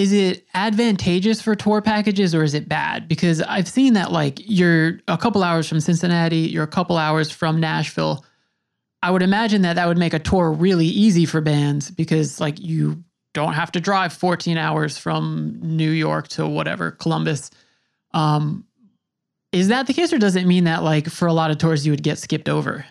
is 0.01 0.15
it 0.15 0.47
advantageous 0.55 1.43
for 1.43 1.55
tour 1.55 1.83
packages 1.83 2.35
or 2.35 2.43
is 2.43 2.55
it 2.55 2.67
bad? 2.67 3.07
Because 3.07 3.43
I've 3.43 3.69
seen 3.69 3.93
that 3.93 4.11
like 4.11 4.41
you're 4.43 4.99
a 5.09 5.19
couple 5.19 5.43
hours 5.43 5.69
from 5.69 5.79
Cincinnati, 5.79 6.39
you're 6.39 6.65
a 6.65 6.67
couple 6.69 6.97
hours 6.97 7.31
from 7.31 7.61
Nashville. 7.61 8.25
I 9.03 9.11
would 9.11 9.21
imagine 9.21 9.61
that 9.61 9.77
that 9.77 9.87
would 9.87 9.99
make 9.99 10.15
a 10.15 10.19
tour 10.19 10.53
really 10.53 10.87
easy 10.87 11.27
for 11.27 11.43
bands 11.43 11.91
because 11.91 12.41
like 12.41 12.59
you 12.59 13.05
don't 13.35 13.53
have 13.53 13.73
to 13.73 13.81
drive 13.81 14.15
14 14.15 14.57
hours 14.57 14.97
from 14.97 15.59
New 15.61 15.91
York 15.91 16.29
to 16.29 16.49
whatever 16.49 16.93
Columbus. 16.93 17.51
Um, 18.15 18.65
is 19.53 19.69
that 19.69 19.87
the 19.87 19.93
case, 19.93 20.15
or 20.15 20.19
does 20.19 20.35
it 20.35 20.47
mean 20.47 20.65
that 20.65 20.83
like 20.83 21.11
for 21.11 21.29
a 21.29 21.35
lot 21.35 21.51
of 21.51 21.59
tours 21.59 21.85
you 21.85 21.93
would 21.93 22.03
get 22.03 22.17
skipped 22.17 22.49
over? 22.49 22.87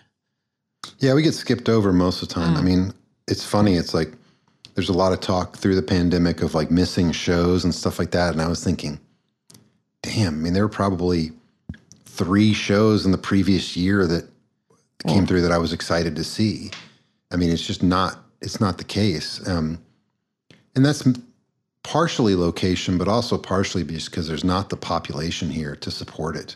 Yeah, 1.00 1.16
we 1.16 1.24
get 1.24 1.34
skipped 1.34 1.70
over 1.70 1.92
most 1.92 2.22
of 2.22 2.28
the 2.28 2.36
time. 2.36 2.56
I 2.56 2.62
mean, 2.62 2.94
it's 3.28 3.44
funny. 3.44 3.78
It's 3.78 3.96
like 3.96 4.14
there's 4.80 4.88
a 4.88 4.94
lot 4.94 5.12
of 5.12 5.20
talk 5.20 5.58
through 5.58 5.76
the 5.76 5.82
pandemic 5.82 6.42
of 6.42 6.56
like 6.56 6.72
missing 6.72 7.12
shows 7.12 7.66
and 7.66 7.76
stuff 7.76 8.00
like 8.00 8.12
that. 8.12 8.32
And 8.32 8.42
I 8.42 8.48
was 8.48 8.64
thinking, 8.64 8.98
damn, 10.04 10.36
I 10.36 10.38
mean, 10.38 10.54
there 10.54 10.64
were 10.64 10.70
probably 10.70 11.34
three 12.06 12.54
shows 12.54 13.06
in 13.06 13.12
the 13.12 13.18
previous 13.18 13.76
year 13.76 14.08
that 14.08 14.30
came 15.06 15.26
through 15.26 15.42
that 15.42 15.52
I 15.52 15.58
was 15.58 15.74
excited 15.74 16.16
to 16.16 16.24
see. 16.24 16.72
I 17.30 17.36
mean, 17.36 17.50
it's 17.50 17.68
just 17.68 17.84
not, 17.84 18.20
it's 18.42 18.62
not 18.62 18.78
the 18.78 18.86
case. 18.86 19.46
Um, 19.50 19.84
and 20.78 20.86
that's 20.86 21.06
partially 21.84 22.36
location, 22.36 22.98
but 22.98 23.10
also 23.10 23.38
partially 23.38 23.84
because 23.84 24.30
there's 24.30 24.46
not 24.46 24.70
the 24.70 24.78
population 24.78 25.50
here 25.50 25.76
to 25.76 25.92
support 25.92 26.38
it. 26.38 26.56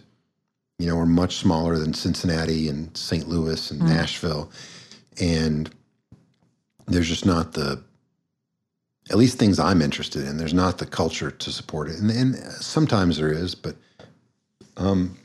You 0.79 0.87
know, 0.87 0.95
we're 0.95 1.05
much 1.07 1.35
smaller 1.35 1.77
than 1.77 1.93
Cincinnati 1.93 2.69
and 2.69 2.95
St. 2.95 3.27
Louis 3.27 3.69
and 3.69 3.81
Nashville. 3.81 4.49
And 5.19 5.69
there's 6.87 7.09
just 7.09 7.25
not 7.25 7.51
the 7.51 7.83
at 9.09 9.17
least 9.17 9.37
things 9.37 9.59
I'm 9.59 9.81
interested 9.81 10.25
in. 10.25 10.37
There's 10.37 10.53
not 10.53 10.77
the 10.77 10.85
culture 10.85 11.31
to 11.31 11.51
support 11.51 11.89
it, 11.89 11.99
and, 11.99 12.09
and 12.09 12.35
sometimes 12.35 13.17
there 13.17 13.31
is, 13.31 13.55
but 13.55 13.75
um, 14.77 15.17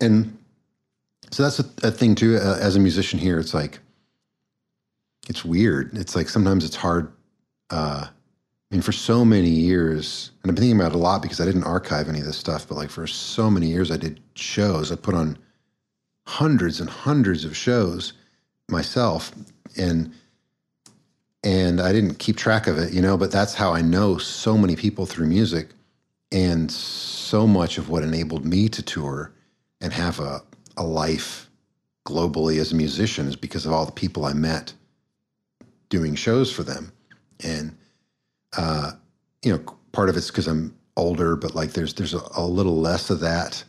and 0.00 0.36
so 1.30 1.42
that's 1.42 1.58
a, 1.58 1.64
a 1.82 1.90
thing 1.90 2.14
too. 2.14 2.36
Uh, 2.36 2.58
as 2.60 2.76
a 2.76 2.80
musician 2.80 3.18
here, 3.18 3.38
it's 3.38 3.54
like 3.54 3.80
it's 5.28 5.44
weird. 5.44 5.96
It's 5.96 6.14
like 6.14 6.28
sometimes 6.28 6.64
it's 6.64 6.76
hard. 6.76 7.12
Uh, 7.70 8.06
I 8.08 8.74
mean, 8.74 8.82
for 8.82 8.92
so 8.92 9.24
many 9.24 9.48
years, 9.48 10.30
and 10.42 10.50
I've 10.50 10.56
been 10.56 10.62
thinking 10.62 10.80
about 10.80 10.92
it 10.92 10.96
a 10.96 10.98
lot 10.98 11.22
because 11.22 11.40
I 11.40 11.44
didn't 11.44 11.64
archive 11.64 12.08
any 12.08 12.20
of 12.20 12.26
this 12.26 12.36
stuff, 12.36 12.66
but 12.68 12.76
like 12.76 12.90
for 12.90 13.06
so 13.06 13.50
many 13.50 13.68
years, 13.68 13.90
I 13.90 13.96
did 13.96 14.20
shows. 14.34 14.90
I 14.90 14.96
put 14.96 15.14
on 15.14 15.38
hundreds 16.26 16.80
and 16.80 16.90
hundreds 16.90 17.44
of 17.44 17.56
shows 17.56 18.12
myself, 18.68 19.32
and 19.76 20.12
and 21.46 21.80
I 21.80 21.92
didn't 21.92 22.18
keep 22.18 22.36
track 22.36 22.66
of 22.66 22.76
it, 22.76 22.92
you 22.92 23.00
know, 23.00 23.16
but 23.16 23.30
that's 23.30 23.54
how 23.54 23.72
I 23.72 23.80
know 23.80 24.18
so 24.18 24.58
many 24.58 24.74
people 24.74 25.06
through 25.06 25.28
music 25.28 25.68
and 26.32 26.72
so 26.72 27.46
much 27.46 27.78
of 27.78 27.88
what 27.88 28.02
enabled 28.02 28.44
me 28.44 28.68
to 28.70 28.82
tour 28.82 29.32
and 29.80 29.92
have 29.92 30.18
a, 30.18 30.40
a 30.76 30.82
life 30.82 31.48
globally 32.04 32.58
as 32.58 32.72
a 32.72 32.74
musician 32.74 33.28
is 33.28 33.36
because 33.36 33.64
of 33.64 33.72
all 33.72 33.86
the 33.86 33.92
people 33.92 34.24
I 34.24 34.32
met 34.32 34.72
doing 35.88 36.16
shows 36.16 36.50
for 36.50 36.64
them. 36.64 36.90
And, 37.44 37.78
uh, 38.56 38.94
you 39.44 39.52
know, 39.52 39.62
part 39.92 40.08
of 40.08 40.16
it's 40.16 40.32
because 40.32 40.48
I'm 40.48 40.76
older, 40.96 41.36
but 41.36 41.54
like 41.54 41.74
there's, 41.74 41.94
there's 41.94 42.14
a, 42.14 42.22
a 42.36 42.44
little 42.44 42.80
less 42.80 43.08
of 43.08 43.20
that. 43.20 43.62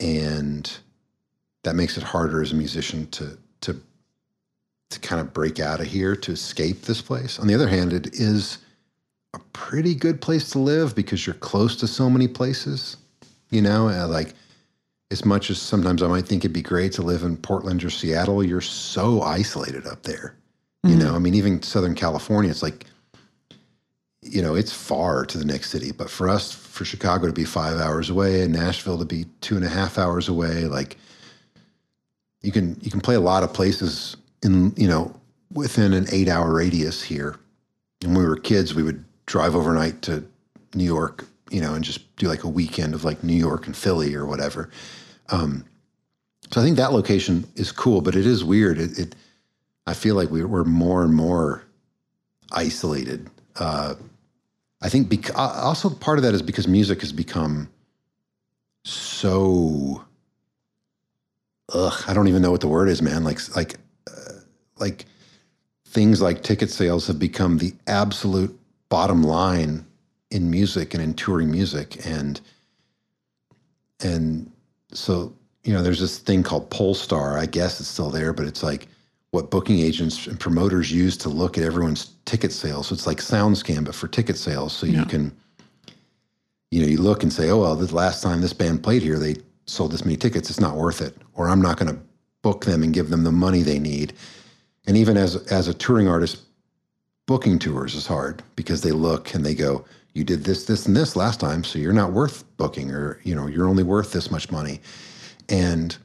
And 0.00 0.68
that 1.62 1.76
makes 1.76 1.96
it 1.96 2.02
harder 2.02 2.42
as 2.42 2.50
a 2.50 2.56
musician 2.56 3.08
to, 3.12 3.38
to 3.60 3.80
to 4.90 5.00
kind 5.00 5.20
of 5.20 5.32
break 5.32 5.58
out 5.58 5.80
of 5.80 5.86
here 5.86 6.14
to 6.14 6.32
escape 6.32 6.82
this 6.82 7.02
place. 7.02 7.38
On 7.38 7.46
the 7.46 7.54
other 7.54 7.68
hand, 7.68 7.92
it 7.92 8.14
is 8.14 8.58
a 9.34 9.38
pretty 9.52 9.94
good 9.94 10.20
place 10.20 10.50
to 10.50 10.58
live 10.58 10.94
because 10.94 11.26
you're 11.26 11.34
close 11.34 11.76
to 11.76 11.86
so 11.86 12.08
many 12.08 12.28
places. 12.28 12.96
You 13.50 13.62
know, 13.62 13.88
uh, 13.88 14.08
like 14.08 14.34
as 15.10 15.24
much 15.24 15.50
as 15.50 15.60
sometimes 15.60 16.02
I 16.02 16.08
might 16.08 16.26
think 16.26 16.44
it'd 16.44 16.52
be 16.52 16.62
great 16.62 16.92
to 16.92 17.02
live 17.02 17.22
in 17.22 17.36
Portland 17.36 17.84
or 17.84 17.90
Seattle, 17.90 18.42
you're 18.42 18.60
so 18.60 19.22
isolated 19.22 19.86
up 19.86 20.02
there. 20.02 20.36
You 20.84 20.94
know, 20.94 21.16
I 21.16 21.18
mean, 21.18 21.34
even 21.34 21.62
Southern 21.62 21.96
California, 21.96 22.48
it's 22.48 22.62
like, 22.62 22.86
you 24.22 24.40
know, 24.40 24.54
it's 24.54 24.72
far 24.72 25.26
to 25.26 25.36
the 25.36 25.44
next 25.44 25.70
city. 25.70 25.90
But 25.90 26.08
for 26.08 26.28
us, 26.28 26.52
for 26.52 26.84
Chicago 26.84 27.26
to 27.26 27.32
be 27.32 27.44
five 27.44 27.80
hours 27.80 28.08
away 28.08 28.42
and 28.42 28.52
Nashville 28.52 28.98
to 28.98 29.04
be 29.04 29.26
two 29.40 29.56
and 29.56 29.64
a 29.64 29.68
half 29.68 29.98
hours 29.98 30.28
away, 30.28 30.66
like 30.66 30.96
you 32.42 32.52
can 32.52 32.78
you 32.80 32.90
can 32.90 33.00
play 33.00 33.16
a 33.16 33.20
lot 33.20 33.42
of 33.42 33.52
places 33.52 34.16
in 34.42 34.72
you 34.76 34.88
know 34.88 35.14
within 35.52 35.92
an 35.92 36.06
eight 36.12 36.28
hour 36.28 36.52
radius 36.54 37.02
here. 37.02 37.38
And 38.02 38.14
when 38.14 38.24
we 38.24 38.28
were 38.28 38.36
kids, 38.36 38.74
we 38.74 38.82
would 38.82 39.04
drive 39.26 39.54
overnight 39.54 40.02
to 40.02 40.24
New 40.74 40.84
York, 40.84 41.24
you 41.50 41.60
know, 41.60 41.74
and 41.74 41.84
just 41.84 42.14
do 42.16 42.28
like 42.28 42.44
a 42.44 42.48
weekend 42.48 42.94
of 42.94 43.04
like 43.04 43.24
New 43.24 43.34
York 43.34 43.66
and 43.66 43.76
Philly 43.76 44.14
or 44.14 44.26
whatever. 44.26 44.70
Um, 45.30 45.64
so 46.52 46.60
I 46.60 46.64
think 46.64 46.76
that 46.76 46.92
location 46.92 47.44
is 47.56 47.72
cool, 47.72 48.00
but 48.00 48.14
it 48.14 48.26
is 48.26 48.44
weird. 48.44 48.78
It, 48.78 48.98
it 48.98 49.14
I 49.86 49.94
feel 49.94 50.14
like 50.14 50.30
we, 50.30 50.44
we're 50.44 50.64
more 50.64 51.02
and 51.02 51.14
more 51.14 51.64
isolated. 52.52 53.30
Uh, 53.56 53.94
I 54.82 54.88
think 54.88 55.30
uh, 55.30 55.60
also 55.62 55.90
part 55.90 56.18
of 56.18 56.24
that 56.24 56.34
is 56.34 56.42
because 56.42 56.68
music 56.68 57.00
has 57.00 57.12
become 57.12 57.68
so. 58.84 60.04
Ugh, 61.72 62.04
I 62.06 62.14
don't 62.14 62.28
even 62.28 62.42
know 62.42 62.52
what 62.52 62.60
the 62.60 62.68
word 62.68 62.88
is, 62.88 63.02
man. 63.02 63.24
Like, 63.24 63.56
like, 63.56 63.74
like 64.78 65.06
things 65.86 66.20
like 66.20 66.42
ticket 66.42 66.70
sales 66.70 67.06
have 67.06 67.18
become 67.18 67.58
the 67.58 67.74
absolute 67.86 68.58
bottom 68.88 69.22
line 69.22 69.84
in 70.30 70.50
music 70.50 70.94
and 70.94 71.02
in 71.02 71.14
touring 71.14 71.50
music, 71.50 72.04
and 72.06 72.40
and 74.02 74.50
so 74.92 75.32
you 75.66 75.72
know, 75.72 75.82
there's 75.82 76.00
this 76.00 76.18
thing 76.18 76.44
called 76.44 76.70
Pollstar. 76.70 77.38
I 77.38 77.46
guess 77.46 77.80
it's 77.80 77.88
still 77.88 78.08
there, 78.10 78.32
but 78.32 78.46
it's 78.46 78.62
like 78.62 78.86
what 79.32 79.50
booking 79.50 79.80
agents 79.80 80.28
and 80.28 80.38
promoters 80.38 80.92
use 80.92 81.16
to 81.18 81.28
look 81.28 81.58
at 81.58 81.64
everyone's 81.64 82.12
ticket 82.24 82.52
sales. 82.52 82.86
So 82.86 82.94
it's 82.94 83.06
like 83.06 83.18
SoundScan, 83.18 83.84
but 83.84 83.94
for 83.94 84.06
ticket 84.06 84.38
sales. 84.38 84.72
So 84.72 84.86
Yeah. 84.86 85.00
you 85.00 85.04
can, 85.06 85.36
you 86.70 86.80
know, 86.80 86.86
you 86.86 86.98
look 86.98 87.24
and 87.24 87.32
say, 87.32 87.50
oh, 87.50 87.62
well, 87.62 87.74
the 87.74 87.92
last 87.92 88.22
time 88.22 88.40
this 88.40 88.52
band 88.52 88.84
played 88.84 89.02
here, 89.02 89.18
they 89.18 89.36
sold 89.66 89.90
this 89.90 90.04
many 90.04 90.16
tickets. 90.16 90.50
It's 90.50 90.60
not 90.60 90.76
worth 90.76 91.02
it. 91.02 91.16
Or 91.34 91.48
I'm 91.48 91.60
not 91.60 91.78
going 91.78 91.92
to 91.92 92.00
book 92.42 92.64
them 92.64 92.84
and 92.84 92.94
give 92.94 93.10
them 93.10 93.24
the 93.24 93.32
money 93.32 93.62
they 93.62 93.80
need. 93.80 94.12
And 94.86 94.96
even 94.96 95.16
as, 95.16 95.36
as 95.50 95.68
a 95.68 95.74
touring 95.74 96.08
artist, 96.08 96.42
booking 97.26 97.58
tours 97.58 97.94
is 97.94 98.06
hard 98.06 98.42
because 98.54 98.82
they 98.82 98.92
look 98.92 99.34
and 99.34 99.44
they 99.44 99.54
go, 99.54 99.84
you 100.14 100.24
did 100.24 100.44
this, 100.44 100.64
this, 100.64 100.86
and 100.86 100.96
this 100.96 101.16
last 101.16 101.40
time, 101.40 101.62
so 101.64 101.78
you're 101.78 101.92
not 101.92 102.12
worth 102.12 102.44
booking, 102.56 102.90
or 102.90 103.20
you 103.22 103.34
know, 103.34 103.46
you're 103.46 103.68
only 103.68 103.82
worth 103.82 104.12
this 104.12 104.30
much 104.30 104.50
money. 104.50 104.80
And 105.48 105.96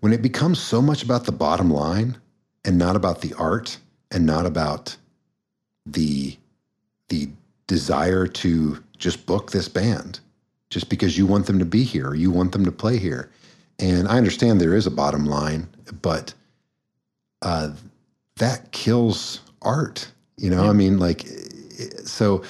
when 0.00 0.12
it 0.12 0.22
becomes 0.22 0.58
so 0.58 0.82
much 0.82 1.04
about 1.04 1.24
the 1.24 1.32
bottom 1.32 1.70
line 1.70 2.16
and 2.64 2.76
not 2.76 2.96
about 2.96 3.20
the 3.20 3.32
art 3.34 3.78
and 4.10 4.26
not 4.26 4.46
about 4.46 4.96
the 5.86 6.36
the 7.08 7.28
desire 7.66 8.26
to 8.26 8.82
just 8.96 9.26
book 9.26 9.50
this 9.50 9.68
band 9.68 10.18
just 10.70 10.88
because 10.88 11.18
you 11.18 11.26
want 11.26 11.46
them 11.46 11.58
to 11.58 11.64
be 11.64 11.84
here 11.84 12.08
or 12.08 12.14
you 12.14 12.30
want 12.30 12.52
them 12.52 12.64
to 12.64 12.72
play 12.72 12.96
here. 12.96 13.30
And 13.78 14.08
I 14.08 14.16
understand 14.16 14.60
there 14.60 14.74
is 14.74 14.86
a 14.86 14.90
bottom 14.90 15.26
line, 15.26 15.68
but 16.00 16.34
uh, 17.42 17.72
that 18.36 18.72
kills 18.72 19.40
art. 19.60 20.10
You 20.36 20.50
know, 20.50 20.68
I 20.68 20.72
mean, 20.72 20.98
like, 20.98 21.26
so 22.04 22.42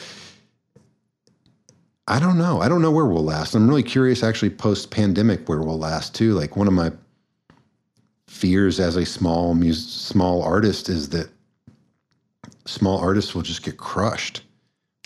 I 2.08 2.18
don't 2.18 2.38
know. 2.38 2.60
I 2.60 2.68
don't 2.68 2.80
know 2.80 2.90
where 2.90 3.04
we'll 3.06 3.24
last. 3.24 3.54
I'm 3.54 3.68
really 3.68 3.82
curious, 3.82 4.22
actually, 4.22 4.50
post 4.50 4.90
pandemic, 4.90 5.48
where 5.48 5.60
we'll 5.60 5.78
last 5.78 6.14
too. 6.14 6.34
Like, 6.34 6.56
one 6.56 6.66
of 6.66 6.72
my 6.72 6.92
fears 8.28 8.80
as 8.80 8.96
a 8.96 9.04
small 9.04 9.54
mus- 9.54 9.86
small 9.86 10.42
artist 10.42 10.88
is 10.88 11.10
that 11.10 11.28
small 12.64 12.98
artists 12.98 13.34
will 13.34 13.42
just 13.42 13.62
get 13.62 13.76
crushed 13.76 14.42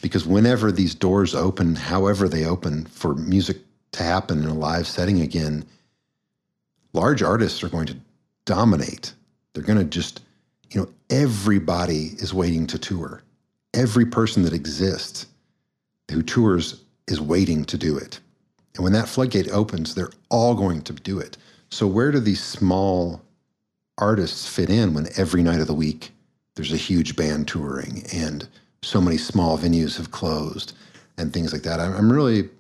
because 0.03 0.27
whenever 0.27 0.71
these 0.71 0.95
doors 0.95 1.35
open, 1.35 1.75
however 1.75 2.29
they 2.29 2.45
open 2.45 2.85
for 2.87 3.15
music 3.15 3.59
to 3.93 4.03
happen 4.03 4.43
in 4.43 4.49
a 4.49 4.55
live 4.55 4.87
setting 4.87 5.21
again, 5.21 5.65
large 6.93 7.23
artists 7.23 7.65
are 7.65 7.69
going 7.69 7.87
to 7.87 7.97
dominate. 8.45 9.13
They're 9.57 9.65
going 9.65 9.79
to 9.79 9.85
just, 9.87 10.21
you 10.71 10.79
know, 10.79 10.89
everybody 11.09 12.11
is 12.19 12.35
waiting 12.35 12.67
to 12.67 12.79
tour. 12.79 13.23
Every 13.73 14.05
person 14.05 14.43
that 14.43 14.53
exists 14.53 15.29
who 16.11 16.23
tours 16.23 16.83
is 17.09 17.23
waiting 17.23 17.65
to 17.65 17.79
do 17.79 17.97
it. 17.97 18.21
And 18.75 18.85
when 18.85 18.93
that 18.93 19.09
floodgate 19.09 19.49
opens, 19.51 19.95
they're 19.95 20.13
all 20.29 20.55
going 20.55 20.83
to 20.83 20.93
do 20.93 21.19
it. 21.19 21.39
So, 21.71 21.87
where 21.87 22.13
do 22.13 22.21
these 22.21 22.45
small 22.45 23.23
artists 23.97 24.47
fit 24.47 24.69
in 24.69 24.93
when 24.93 25.09
every 25.17 25.43
night 25.43 25.61
of 25.61 25.69
the 25.69 25.75
week 25.75 26.13
there's 26.55 26.75
a 26.75 26.77
huge 26.77 27.17
band 27.17 27.49
touring 27.49 28.05
and 28.13 28.47
so 28.83 29.01
many 29.01 29.17
small 29.17 29.57
venues 29.57 29.97
have 29.97 30.11
closed 30.11 30.75
and 31.17 31.33
things 31.33 31.55
like 31.55 31.63
that? 31.63 31.81
I'm, 31.81 32.13
really, 32.13 32.51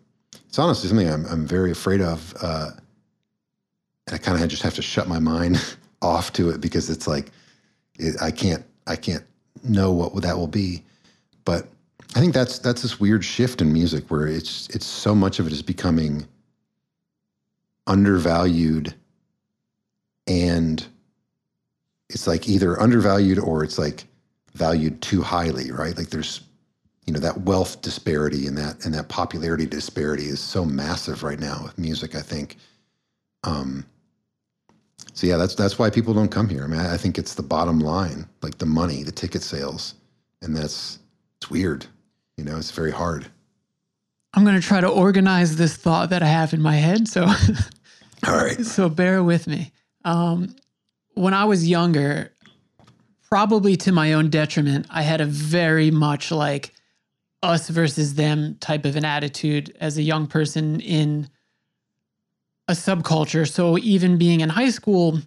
it's 0.48 0.58
honestly 0.58 0.88
something 0.88 1.10
I'm, 1.10 1.26
I'm 1.26 1.46
very 1.46 1.72
afraid 1.72 2.00
of. 2.00 2.34
Uh, 2.40 2.70
and 4.06 4.14
I 4.14 4.18
kind 4.18 4.42
of 4.42 4.48
just 4.48 4.62
have 4.62 4.76
to 4.76 4.82
shut 4.82 5.08
my 5.08 5.18
mind 5.18 5.62
off 6.06 6.32
to 6.34 6.50
it 6.50 6.60
because 6.60 6.88
it's 6.88 7.06
like, 7.06 7.30
it, 7.98 8.14
I 8.20 8.30
can't, 8.30 8.64
I 8.86 8.96
can't 8.96 9.24
know 9.64 9.92
what 9.92 10.22
that 10.22 10.36
will 10.36 10.46
be. 10.46 10.82
But 11.44 11.66
I 12.14 12.20
think 12.20 12.34
that's 12.34 12.58
that's 12.58 12.82
this 12.82 12.98
weird 12.98 13.24
shift 13.24 13.60
in 13.60 13.72
music 13.72 14.10
where 14.10 14.26
it's 14.26 14.68
it's 14.70 14.86
so 14.86 15.14
much 15.14 15.38
of 15.38 15.46
it 15.46 15.52
is 15.52 15.62
becoming 15.62 16.26
undervalued 17.86 18.94
and 20.26 20.86
it's 22.08 22.26
like 22.26 22.48
either 22.48 22.80
undervalued 22.80 23.38
or 23.38 23.62
it's 23.62 23.78
like 23.78 24.04
valued 24.54 25.02
too 25.02 25.22
highly, 25.22 25.70
right? 25.70 25.96
Like 25.96 26.10
there's 26.10 26.40
you 27.06 27.12
know 27.12 27.20
that 27.20 27.42
wealth 27.42 27.82
disparity 27.82 28.46
and 28.46 28.56
that 28.58 28.84
and 28.84 28.94
that 28.94 29.08
popularity 29.08 29.66
disparity 29.66 30.24
is 30.24 30.40
so 30.40 30.64
massive 30.64 31.22
right 31.22 31.38
now 31.38 31.60
with 31.64 31.78
music, 31.78 32.14
I 32.14 32.22
think. 32.22 32.56
Um 33.44 33.84
so 35.12 35.26
yeah, 35.26 35.36
that's 35.36 35.54
that's 35.54 35.78
why 35.78 35.90
people 35.90 36.12
don't 36.14 36.30
come 36.30 36.48
here. 36.48 36.64
I 36.64 36.66
mean, 36.66 36.80
I 36.80 36.94
I 36.94 36.96
think 36.96 37.18
it's 37.18 37.34
the 37.34 37.42
bottom 37.42 37.80
line, 37.80 38.26
like 38.42 38.58
the 38.58 38.66
money, 38.66 39.02
the 39.02 39.12
ticket 39.12 39.42
sales, 39.42 39.94
and 40.42 40.56
that's 40.56 40.98
it's 41.38 41.50
weird. 41.50 41.86
You 42.36 42.44
know, 42.44 42.56
it's 42.58 42.70
very 42.70 42.90
hard. 42.90 43.26
I'm 44.34 44.44
going 44.44 44.60
to 44.60 44.66
try 44.66 44.82
to 44.82 44.88
organize 44.88 45.56
this 45.56 45.76
thought 45.76 46.10
that 46.10 46.22
I 46.22 46.26
have 46.26 46.52
in 46.52 46.60
my 46.60 46.76
head. 46.76 47.08
So, 47.08 47.24
All 48.26 48.36
right. 48.36 48.60
so 48.64 48.90
bear 48.90 49.22
with 49.22 49.46
me. 49.46 49.72
Um, 50.04 50.54
when 51.14 51.32
I 51.32 51.46
was 51.46 51.66
younger, 51.66 52.30
probably 53.30 53.76
to 53.78 53.92
my 53.92 54.12
own 54.12 54.28
detriment, 54.28 54.86
I 54.90 55.00
had 55.00 55.22
a 55.22 55.24
very 55.24 55.90
much 55.90 56.30
like 56.30 56.74
us 57.42 57.70
versus 57.70 58.14
them 58.14 58.56
type 58.60 58.84
of 58.84 58.96
an 58.96 59.06
attitude 59.06 59.74
as 59.80 59.96
a 59.96 60.02
young 60.02 60.26
person 60.26 60.80
in 60.80 61.30
a 62.68 62.72
subculture. 62.72 63.48
So 63.48 63.78
even 63.78 64.18
being 64.18 64.40
in 64.40 64.48
high 64.48 64.70
school, 64.70 65.20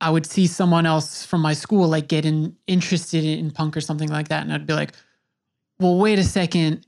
I 0.00 0.10
would 0.10 0.26
see 0.26 0.46
someone 0.46 0.86
else 0.86 1.24
from 1.24 1.40
my 1.40 1.52
school 1.52 1.88
like 1.88 2.08
getting 2.08 2.56
interested 2.66 3.24
in 3.24 3.50
punk 3.50 3.76
or 3.76 3.80
something 3.80 4.08
like 4.08 4.28
that. 4.28 4.42
And 4.42 4.52
I'd 4.52 4.66
be 4.66 4.74
like, 4.74 4.92
well, 5.78 5.98
wait 5.98 6.18
a 6.18 6.24
second. 6.24 6.86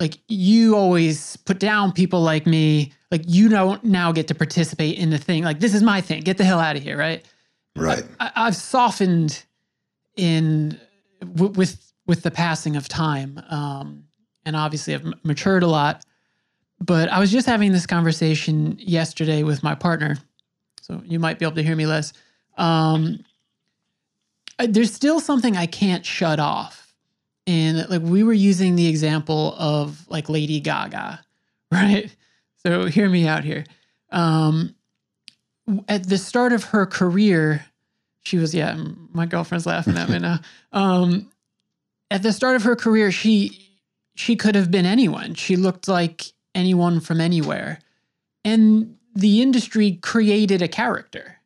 Like 0.00 0.18
you 0.28 0.76
always 0.76 1.36
put 1.36 1.58
down 1.58 1.92
people 1.92 2.20
like 2.22 2.46
me. 2.46 2.92
Like 3.10 3.22
you 3.26 3.48
don't 3.48 3.84
now 3.84 4.10
get 4.12 4.28
to 4.28 4.34
participate 4.34 4.98
in 4.98 5.10
the 5.10 5.18
thing. 5.18 5.44
Like 5.44 5.60
this 5.60 5.74
is 5.74 5.82
my 5.82 6.00
thing. 6.00 6.22
Get 6.22 6.38
the 6.38 6.44
hell 6.44 6.60
out 6.60 6.76
of 6.76 6.82
here, 6.82 6.96
right? 6.96 7.24
Right. 7.76 8.04
I, 8.20 8.32
I've 8.34 8.56
softened 8.56 9.44
in 10.16 10.78
w- 11.20 11.52
with 11.52 11.92
with 12.06 12.22
the 12.22 12.30
passing 12.30 12.74
of 12.74 12.88
time, 12.88 13.40
um, 13.48 14.04
and 14.44 14.56
obviously 14.56 14.94
I've 14.94 15.06
m- 15.06 15.14
matured 15.22 15.62
a 15.62 15.68
lot. 15.68 16.04
But 16.82 17.12
I 17.12 17.20
was 17.20 17.30
just 17.30 17.46
having 17.46 17.70
this 17.70 17.86
conversation 17.86 18.76
yesterday 18.76 19.44
with 19.44 19.62
my 19.62 19.76
partner, 19.76 20.16
so 20.80 21.00
you 21.04 21.20
might 21.20 21.38
be 21.38 21.44
able 21.44 21.54
to 21.54 21.62
hear 21.62 21.76
me 21.76 21.86
less. 21.86 22.12
Um, 22.58 23.24
there's 24.58 24.92
still 24.92 25.20
something 25.20 25.56
I 25.56 25.66
can't 25.66 26.04
shut 26.04 26.40
off, 26.40 26.92
and 27.46 27.88
like 27.88 28.02
we 28.02 28.24
were 28.24 28.32
using 28.32 28.74
the 28.74 28.88
example 28.88 29.54
of 29.58 30.08
like 30.08 30.28
Lady 30.28 30.58
Gaga, 30.58 31.24
right? 31.72 32.14
So 32.66 32.86
hear 32.86 33.08
me 33.08 33.28
out 33.28 33.44
here. 33.44 33.64
Um, 34.10 34.74
at 35.88 36.08
the 36.08 36.18
start 36.18 36.52
of 36.52 36.64
her 36.64 36.84
career, 36.84 37.64
she 38.24 38.38
was 38.38 38.52
yeah. 38.52 38.76
My 39.12 39.26
girlfriend's 39.26 39.66
laughing 39.66 39.96
at 39.96 40.08
me 40.08 40.18
now. 40.18 40.40
Um, 40.72 41.30
at 42.10 42.22
the 42.22 42.32
start 42.32 42.56
of 42.56 42.62
her 42.62 42.74
career, 42.74 43.12
she 43.12 43.78
she 44.14 44.34
could 44.36 44.54
have 44.54 44.70
been 44.70 44.86
anyone. 44.86 45.34
She 45.34 45.54
looked 45.54 45.86
like 45.86 46.32
anyone 46.54 47.00
from 47.00 47.20
anywhere, 47.20 47.78
and 48.44 48.96
the 49.14 49.42
industry 49.42 49.98
created 50.02 50.62
a 50.62 50.68
character, 50.68 51.38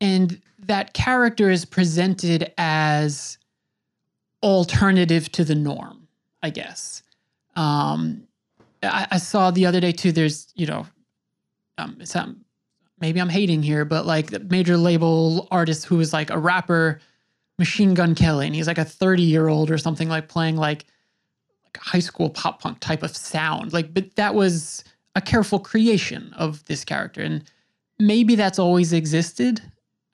and 0.00 0.40
that 0.58 0.92
character 0.94 1.50
is 1.50 1.64
presented 1.64 2.52
as 2.58 3.38
alternative 4.42 5.30
to 5.32 5.44
the 5.44 5.54
norm, 5.54 6.08
I 6.42 6.50
guess. 6.50 7.02
Um, 7.56 8.28
I, 8.82 9.06
I 9.12 9.18
saw 9.18 9.50
the 9.50 9.66
other 9.66 9.80
day 9.80 9.92
too. 9.92 10.12
There's 10.12 10.52
you 10.54 10.66
know, 10.66 10.86
um, 11.78 12.00
um, 12.14 12.44
maybe 13.00 13.20
I'm 13.20 13.28
hating 13.28 13.62
here, 13.62 13.84
but 13.84 14.06
like 14.06 14.30
the 14.30 14.40
major 14.40 14.76
label 14.76 15.48
artist 15.50 15.86
who 15.86 15.96
was 15.96 16.12
like 16.12 16.30
a 16.30 16.38
rapper, 16.38 17.00
Machine 17.58 17.94
Gun 17.94 18.14
Kelly, 18.14 18.46
and 18.46 18.54
he's 18.54 18.68
like 18.68 18.78
a 18.78 18.84
30 18.84 19.22
year 19.22 19.48
old 19.48 19.70
or 19.70 19.78
something 19.78 20.08
like 20.08 20.28
playing 20.28 20.56
like 20.56 20.84
high 21.78 21.98
school 22.00 22.30
pop 22.30 22.62
punk 22.62 22.80
type 22.80 23.02
of 23.02 23.16
sound. 23.16 23.72
Like, 23.72 23.94
but 23.94 24.16
that 24.16 24.34
was 24.34 24.84
a 25.14 25.20
careful 25.20 25.58
creation 25.58 26.32
of 26.36 26.64
this 26.66 26.84
character, 26.84 27.22
and 27.22 27.44
maybe 27.98 28.34
that's 28.34 28.58
always 28.58 28.92
existed. 28.92 29.60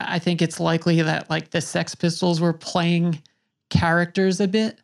I 0.01 0.19
think 0.19 0.43
it's 0.43 0.61
likely 0.61 1.03
that 1.03 1.31
like 1.31 1.51
the 1.51 1.61
Sex 1.61 1.95
Pistols 1.95 2.41
were 2.41 2.53
playing 2.53 3.23
characters 3.71 4.41
a 4.41 4.49
bit. 4.49 4.79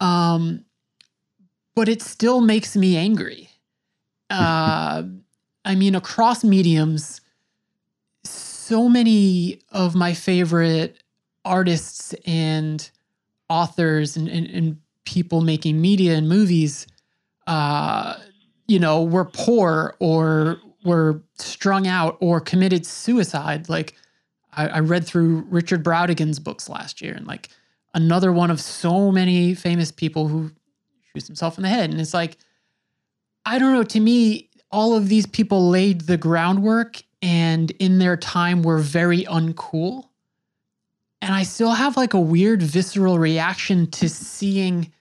Um, 0.00 0.64
but 1.74 1.88
it 1.88 2.02
still 2.02 2.40
makes 2.40 2.76
me 2.76 2.96
angry. 2.96 3.48
Uh, 4.28 5.04
I 5.64 5.74
mean, 5.74 5.94
across 5.94 6.44
mediums, 6.44 7.20
so 8.24 8.88
many 8.88 9.60
of 9.70 9.94
my 9.94 10.14
favorite 10.14 11.02
artists 11.44 12.14
and 12.26 12.90
authors 13.48 14.16
and, 14.16 14.28
and, 14.28 14.46
and 14.46 14.76
people 15.04 15.40
making 15.40 15.80
media 15.80 16.14
and 16.14 16.28
movies, 16.28 16.86
uh, 17.46 18.16
you 18.68 18.78
know, 18.78 19.02
were 19.02 19.24
poor 19.24 19.96
or 19.98 20.58
were 20.84 21.22
strung 21.38 21.86
out 21.86 22.16
or 22.20 22.40
committed 22.40 22.86
suicide. 22.86 23.68
Like 23.68 23.96
I, 24.52 24.68
I 24.68 24.80
read 24.80 25.06
through 25.06 25.46
Richard 25.50 25.82
Brautigan's 25.82 26.38
books 26.38 26.68
last 26.68 27.00
year 27.00 27.14
and 27.14 27.26
like 27.26 27.48
another 27.94 28.32
one 28.32 28.50
of 28.50 28.60
so 28.60 29.10
many 29.10 29.54
famous 29.54 29.90
people 29.90 30.28
who 30.28 30.50
shoots 31.12 31.26
himself 31.26 31.58
in 31.58 31.62
the 31.62 31.68
head. 31.68 31.90
And 31.90 32.00
it's 32.00 32.14
like, 32.14 32.36
I 33.44 33.58
don't 33.58 33.72
know, 33.72 33.82
to 33.82 34.00
me, 34.00 34.50
all 34.70 34.94
of 34.94 35.08
these 35.08 35.26
people 35.26 35.68
laid 35.68 36.02
the 36.02 36.16
groundwork 36.16 37.02
and 37.22 37.70
in 37.72 37.98
their 37.98 38.16
time 38.16 38.62
were 38.62 38.78
very 38.78 39.24
uncool. 39.24 40.04
And 41.22 41.34
I 41.34 41.42
still 41.42 41.72
have 41.72 41.96
like 41.96 42.14
a 42.14 42.20
weird 42.20 42.62
visceral 42.62 43.18
reaction 43.18 43.90
to 43.92 44.08
seeing, 44.08 44.92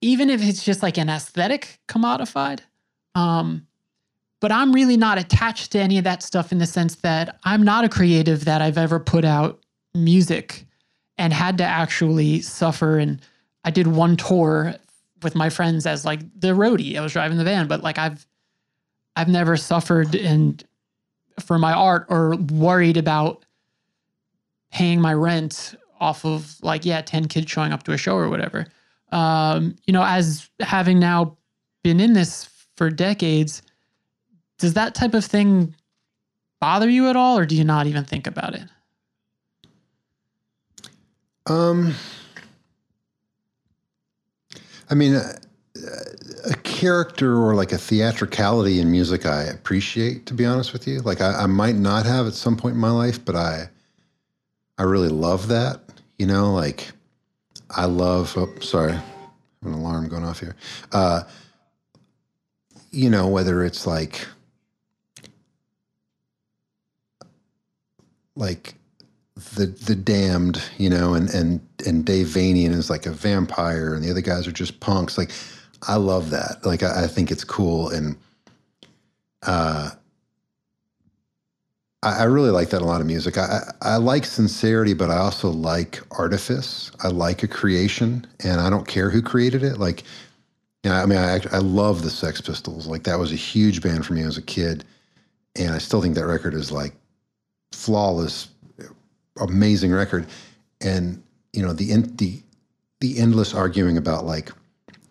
even 0.00 0.28
if 0.28 0.42
it's 0.42 0.64
just 0.64 0.82
like 0.82 0.98
an 0.98 1.08
aesthetic 1.08 1.78
commodified. 1.88 2.60
Um, 3.14 3.66
but 4.40 4.52
I'm 4.52 4.72
really 4.72 4.96
not 4.96 5.18
attached 5.18 5.72
to 5.72 5.78
any 5.78 5.98
of 5.98 6.04
that 6.04 6.22
stuff 6.22 6.52
in 6.52 6.58
the 6.58 6.66
sense 6.66 6.96
that 6.96 7.38
I'm 7.44 7.62
not 7.62 7.84
a 7.84 7.88
creative 7.88 8.44
that 8.44 8.60
I've 8.60 8.76
ever 8.76 8.98
put 9.00 9.24
out 9.24 9.64
music 9.94 10.66
and 11.16 11.32
had 11.32 11.58
to 11.58 11.64
actually 11.64 12.40
suffer. 12.40 12.98
And 12.98 13.22
I 13.64 13.70
did 13.70 13.86
one 13.86 14.16
tour 14.16 14.74
with 15.22 15.34
my 15.34 15.48
friends 15.48 15.86
as 15.86 16.04
like 16.04 16.20
the 16.38 16.48
roadie. 16.48 16.96
I 16.96 17.00
was 17.00 17.12
driving 17.12 17.38
the 17.38 17.44
van, 17.44 17.68
but 17.68 17.82
like 17.82 17.98
I've 17.98 18.26
I've 19.16 19.28
never 19.28 19.56
suffered 19.56 20.14
and 20.14 20.62
for 21.40 21.58
my 21.58 21.72
art 21.72 22.06
or 22.08 22.36
worried 22.36 22.96
about 22.96 23.43
paying 24.74 25.00
my 25.00 25.14
rent 25.14 25.74
off 26.00 26.24
of 26.24 26.56
like 26.62 26.84
yeah 26.84 27.00
10 27.00 27.28
kids 27.28 27.50
showing 27.50 27.72
up 27.72 27.84
to 27.84 27.92
a 27.92 27.96
show 27.96 28.16
or 28.16 28.28
whatever 28.28 28.66
um, 29.12 29.74
you 29.86 29.92
know 29.92 30.04
as 30.04 30.50
having 30.60 30.98
now 30.98 31.36
been 31.82 32.00
in 32.00 32.12
this 32.12 32.48
for 32.76 32.90
decades 32.90 33.62
does 34.58 34.74
that 34.74 34.94
type 34.94 35.14
of 35.14 35.24
thing 35.24 35.74
bother 36.60 36.90
you 36.90 37.08
at 37.08 37.16
all 37.16 37.38
or 37.38 37.46
do 37.46 37.56
you 37.56 37.64
not 37.64 37.86
even 37.86 38.04
think 38.04 38.26
about 38.26 38.54
it 38.54 38.68
Um, 41.46 41.94
I 44.88 44.94
mean, 44.94 45.14
a, 45.14 45.34
a 46.50 46.54
character 46.62 47.36
or 47.36 47.54
like 47.54 47.72
a 47.72 47.78
theatricality 47.78 48.80
in 48.80 48.90
music, 48.90 49.26
I 49.26 49.42
appreciate. 49.42 50.26
To 50.26 50.34
be 50.34 50.46
honest 50.46 50.72
with 50.72 50.86
you, 50.86 51.00
like 51.00 51.20
I, 51.20 51.42
I 51.42 51.46
might 51.46 51.76
not 51.76 52.06
have 52.06 52.26
at 52.26 52.34
some 52.34 52.56
point 52.56 52.74
in 52.76 52.80
my 52.80 52.90
life, 52.90 53.22
but 53.22 53.36
I, 53.36 53.68
I 54.78 54.82
really 54.82 55.08
love 55.08 55.48
that. 55.48 55.80
You 56.18 56.26
know, 56.26 56.52
like 56.52 56.92
I 57.70 57.86
love. 57.86 58.34
Oh, 58.36 58.52
sorry, 58.60 58.92
an 58.92 59.72
alarm 59.72 60.08
going 60.08 60.24
off 60.24 60.40
here. 60.40 60.56
Uh, 60.92 61.22
you 62.90 63.10
know, 63.10 63.26
whether 63.28 63.64
it's 63.64 63.86
like, 63.86 64.26
like 68.36 68.74
the 69.56 69.66
the 69.66 69.96
damned, 69.96 70.62
you 70.78 70.88
know, 70.90 71.14
and 71.14 71.28
and 71.30 71.60
and 71.86 72.04
Dave 72.04 72.28
Vanian 72.28 72.70
is 72.70 72.90
like 72.90 73.06
a 73.06 73.10
vampire, 73.10 73.94
and 73.94 74.04
the 74.04 74.10
other 74.10 74.20
guys 74.20 74.46
are 74.46 74.52
just 74.52 74.80
punks. 74.80 75.18
Like, 75.18 75.30
I 75.82 75.96
love 75.96 76.30
that. 76.30 76.64
Like, 76.64 76.82
I, 76.82 77.04
I 77.04 77.06
think 77.08 77.30
it's 77.30 77.44
cool, 77.44 77.90
and 77.90 78.16
uh, 79.42 79.90
I, 82.04 82.20
I 82.20 82.22
really 82.24 82.50
like 82.50 82.70
that 82.70 82.82
a 82.82 82.84
lot 82.84 83.00
of 83.00 83.06
music. 83.06 83.38
I, 83.38 83.72
I 83.82 83.96
like 83.96 84.24
sincerity, 84.24 84.94
but 84.94 85.10
I 85.10 85.18
also 85.18 85.50
like 85.50 86.00
artifice. 86.12 86.90
I 87.02 87.08
like 87.08 87.42
a 87.42 87.48
creation, 87.48 88.26
and 88.44 88.60
I 88.60 88.70
don't 88.70 88.86
care 88.86 89.10
who 89.10 89.22
created 89.22 89.62
it. 89.62 89.78
Like, 89.78 90.04
yeah, 90.84 91.02
I 91.02 91.06
mean, 91.06 91.18
I 91.18 91.40
I 91.52 91.58
love 91.58 92.02
the 92.02 92.10
Sex 92.10 92.40
Pistols. 92.40 92.86
Like, 92.86 93.04
that 93.04 93.18
was 93.18 93.32
a 93.32 93.36
huge 93.36 93.82
band 93.82 94.06
for 94.06 94.12
me 94.12 94.22
as 94.22 94.38
a 94.38 94.42
kid, 94.42 94.84
and 95.56 95.74
I 95.74 95.78
still 95.78 96.02
think 96.02 96.14
that 96.14 96.26
record 96.26 96.54
is 96.54 96.70
like 96.70 96.94
flawless 97.72 98.48
amazing 99.40 99.92
record 99.92 100.26
and 100.80 101.22
you 101.52 101.62
know 101.64 101.72
the 101.72 101.92
the 102.16 102.40
the 103.00 103.18
endless 103.18 103.52
arguing 103.52 103.96
about 103.96 104.24
like 104.24 104.50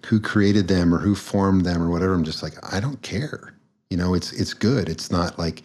who 0.05 0.19
created 0.19 0.67
them 0.67 0.93
or 0.93 0.97
who 0.97 1.13
formed 1.13 1.65
them 1.65 1.81
or 1.81 1.89
whatever 1.89 2.13
i'm 2.13 2.23
just 2.23 2.41
like 2.41 2.53
i 2.73 2.79
don't 2.79 3.01
care 3.01 3.53
you 3.89 3.97
know 3.97 4.13
it's 4.13 4.31
it's 4.33 4.53
good 4.53 4.87
it's 4.87 5.11
not 5.11 5.37
like 5.37 5.63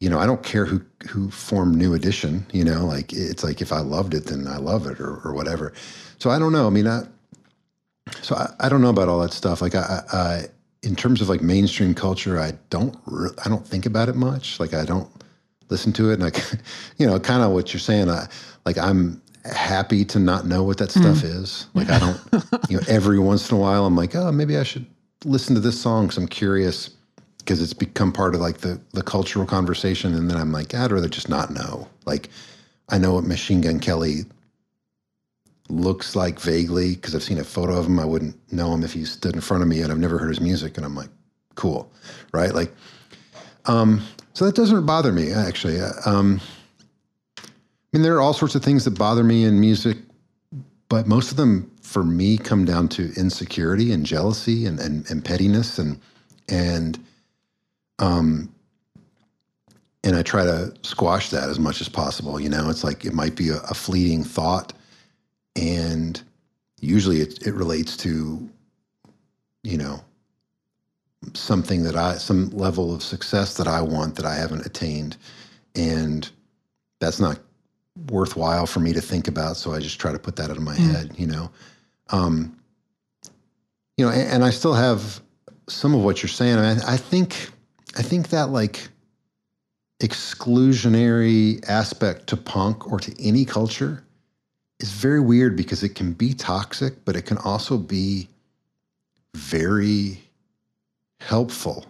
you 0.00 0.08
know 0.08 0.18
i 0.18 0.26
don't 0.26 0.42
care 0.42 0.64
who 0.64 0.80
who 1.08 1.30
formed 1.30 1.76
new 1.76 1.94
edition 1.94 2.46
you 2.52 2.64
know 2.64 2.84
like 2.84 3.12
it's 3.12 3.42
like 3.42 3.60
if 3.60 3.72
i 3.72 3.80
loved 3.80 4.14
it 4.14 4.26
then 4.26 4.46
i 4.46 4.56
love 4.56 4.86
it 4.86 5.00
or, 5.00 5.20
or 5.24 5.32
whatever. 5.34 5.72
So 6.18 6.30
i 6.30 6.38
don't 6.38 6.52
know. 6.52 6.66
I 6.66 6.70
mean 6.70 6.86
i 6.86 7.02
so 8.22 8.36
I, 8.36 8.54
I 8.60 8.68
don't 8.68 8.80
know 8.80 8.88
about 8.88 9.08
all 9.08 9.20
that 9.20 9.32
stuff. 9.32 9.60
Like 9.60 9.74
i 9.74 10.02
i 10.12 10.16
I- 10.16 10.48
in 10.84 10.94
terms 10.94 11.20
of 11.20 11.28
like 11.28 11.42
mainstream 11.42 11.92
culture 11.92 12.38
i 12.38 12.52
don't 12.70 12.96
re- 13.06 13.34
i 13.44 13.48
don't 13.48 13.66
think 13.66 13.84
about 13.84 14.08
it 14.08 14.14
much. 14.14 14.60
Like 14.60 14.74
i 14.74 14.84
don't 14.84 15.10
listen 15.70 15.92
to 15.94 16.10
it. 16.10 16.14
And 16.14 16.22
like 16.22 16.40
you 16.98 17.06
know 17.06 17.18
kind 17.18 17.42
of 17.42 17.50
what 17.50 17.72
you're 17.72 17.80
saying 17.80 18.08
i 18.08 18.28
like 18.64 18.78
i'm 18.78 19.20
happy 19.44 20.04
to 20.04 20.18
not 20.18 20.46
know 20.46 20.62
what 20.62 20.78
that 20.78 20.90
stuff 20.90 21.18
mm. 21.18 21.24
is. 21.24 21.66
Like 21.74 21.90
i 21.90 21.98
don't 21.98 22.20
you 22.68 22.76
know 22.76 22.82
every 22.86 23.18
once 23.18 23.50
in 23.50 23.56
a 23.56 23.60
while 23.60 23.84
i'm 23.86 23.96
like 23.96 24.14
oh 24.14 24.30
maybe 24.30 24.56
i 24.56 24.62
should 24.62 24.86
listen 25.24 25.54
to 25.56 25.60
this 25.60 25.80
song 25.80 26.06
because 26.06 26.18
i'm 26.18 26.28
curious 26.28 26.90
because 27.38 27.62
it's 27.62 27.72
become 27.74 28.12
part 28.12 28.34
of 28.34 28.40
like 28.40 28.58
the 28.58 28.80
the 28.92 29.02
cultural 29.02 29.46
conversation 29.46 30.14
and 30.14 30.30
then 30.30 30.38
i'm 30.38 30.52
like 30.52 30.74
i'd 30.74 30.92
rather 30.92 31.08
just 31.08 31.28
not 31.28 31.50
know. 31.52 31.88
Like 32.06 32.30
i 32.90 32.98
know 32.98 33.14
what 33.14 33.24
machine 33.24 33.60
gun 33.62 33.80
kelly 33.80 34.22
looks 35.70 36.16
like 36.16 36.40
vaguely 36.40 36.94
because 36.94 37.14
i've 37.14 37.22
seen 37.22 37.38
a 37.38 37.44
photo 37.44 37.78
of 37.78 37.86
him. 37.86 37.98
I 38.00 38.04
wouldn't 38.06 38.36
know 38.52 38.72
him 38.74 38.84
if 38.84 38.92
he 38.94 39.04
stood 39.04 39.34
in 39.34 39.40
front 39.42 39.62
of 39.62 39.68
me 39.68 39.82
and 39.82 39.92
i've 39.92 39.98
never 39.98 40.18
heard 40.18 40.30
his 40.30 40.40
music 40.40 40.76
and 40.76 40.86
i'm 40.86 40.94
like 40.96 41.10
cool 41.56 41.90
right? 42.32 42.54
Like 42.54 42.74
um 43.66 44.02
so 44.34 44.46
that 44.46 44.54
doesn't 44.54 44.86
bother 44.86 45.12
me 45.12 45.32
actually. 45.32 45.80
Uh, 45.80 45.92
Um, 46.06 46.40
I 47.92 47.98
mean, 47.98 48.04
there 48.04 48.16
are 48.16 48.20
all 48.20 48.34
sorts 48.34 48.54
of 48.54 48.62
things 48.62 48.84
that 48.84 48.98
bother 48.98 49.24
me 49.24 49.44
in 49.44 49.60
music, 49.60 49.98
but 50.90 51.06
most 51.08 51.30
of 51.30 51.38
them 51.38 51.70
for 51.82 52.04
me 52.04 52.38
come 52.38 52.64
down 52.64 52.88
to 52.90 53.12
insecurity 53.16 53.92
and 53.92 54.06
jealousy 54.06 54.66
and 54.66 54.78
and, 54.80 55.10
and 55.10 55.24
pettiness 55.24 55.78
and 55.78 56.00
and 56.48 56.98
um 57.98 58.52
and 60.04 60.14
I 60.14 60.22
try 60.22 60.44
to 60.44 60.72
squash 60.82 61.30
that 61.30 61.48
as 61.48 61.58
much 61.58 61.80
as 61.80 61.88
possible. 61.88 62.38
You 62.38 62.48
know, 62.48 62.70
it's 62.70 62.84
like 62.84 63.04
it 63.04 63.12
might 63.12 63.34
be 63.34 63.48
a, 63.48 63.56
a 63.68 63.74
fleeting 63.74 64.24
thought, 64.24 64.72
and 65.56 66.22
usually 66.80 67.20
it, 67.20 67.46
it 67.46 67.54
relates 67.54 67.96
to 67.98 68.48
you 69.64 69.76
know 69.76 70.02
something 71.34 71.82
that 71.82 71.96
I, 71.96 72.16
some 72.16 72.50
level 72.50 72.94
of 72.94 73.02
success 73.02 73.56
that 73.56 73.66
I 73.66 73.80
want 73.80 74.16
that 74.16 74.24
I 74.24 74.34
haven't 74.34 74.66
attained. 74.66 75.16
And 75.74 76.28
that's 77.00 77.20
not 77.20 77.38
worthwhile 78.10 78.66
for 78.66 78.80
me 78.80 78.92
to 78.92 79.00
think 79.00 79.28
about. 79.28 79.56
So 79.56 79.72
I 79.72 79.80
just 79.80 80.00
try 80.00 80.12
to 80.12 80.18
put 80.18 80.36
that 80.36 80.50
out 80.50 80.56
of 80.56 80.62
my 80.62 80.74
head, 80.74 81.12
you 81.16 81.26
know? 81.26 81.50
Um, 82.10 82.56
you 83.96 84.06
know, 84.06 84.12
and, 84.12 84.30
and 84.30 84.44
I 84.44 84.50
still 84.50 84.74
have 84.74 85.20
some 85.68 85.94
of 85.94 86.02
what 86.02 86.22
you're 86.22 86.28
saying. 86.28 86.58
I, 86.58 86.74
mean, 86.74 86.82
I 86.86 86.96
think, 86.96 87.50
I 87.98 88.02
think 88.02 88.28
that 88.28 88.50
like 88.50 88.88
exclusionary 90.00 91.68
aspect 91.68 92.28
to 92.28 92.36
punk 92.36 92.90
or 92.90 93.00
to 93.00 93.12
any 93.22 93.44
culture 93.44 94.04
is 94.78 94.92
very 94.92 95.18
weird 95.20 95.56
because 95.56 95.82
it 95.82 95.96
can 95.96 96.12
be 96.12 96.32
toxic, 96.32 97.04
but 97.04 97.16
it 97.16 97.22
can 97.22 97.38
also 97.38 97.76
be 97.76 98.28
very 99.34 100.22
helpful. 101.18 101.86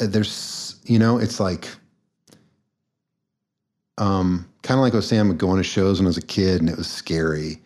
Uh, 0.00 0.06
There's, 0.06 0.76
you 0.84 1.00
know, 1.00 1.18
it's 1.18 1.40
like, 1.40 1.68
um, 3.98 4.48
kind 4.62 4.78
of 4.78 4.82
like 4.82 4.92
I 4.92 4.96
was 4.96 5.08
saying, 5.08 5.22
I 5.22 5.26
would 5.26 5.38
go 5.38 5.56
to 5.56 5.64
shows 5.64 5.98
when 5.98 6.06
I 6.06 6.08
was 6.08 6.16
a 6.16 6.22
kid 6.22 6.60
and 6.60 6.70
it 6.70 6.76
was 6.76 6.88
scary. 6.88 7.60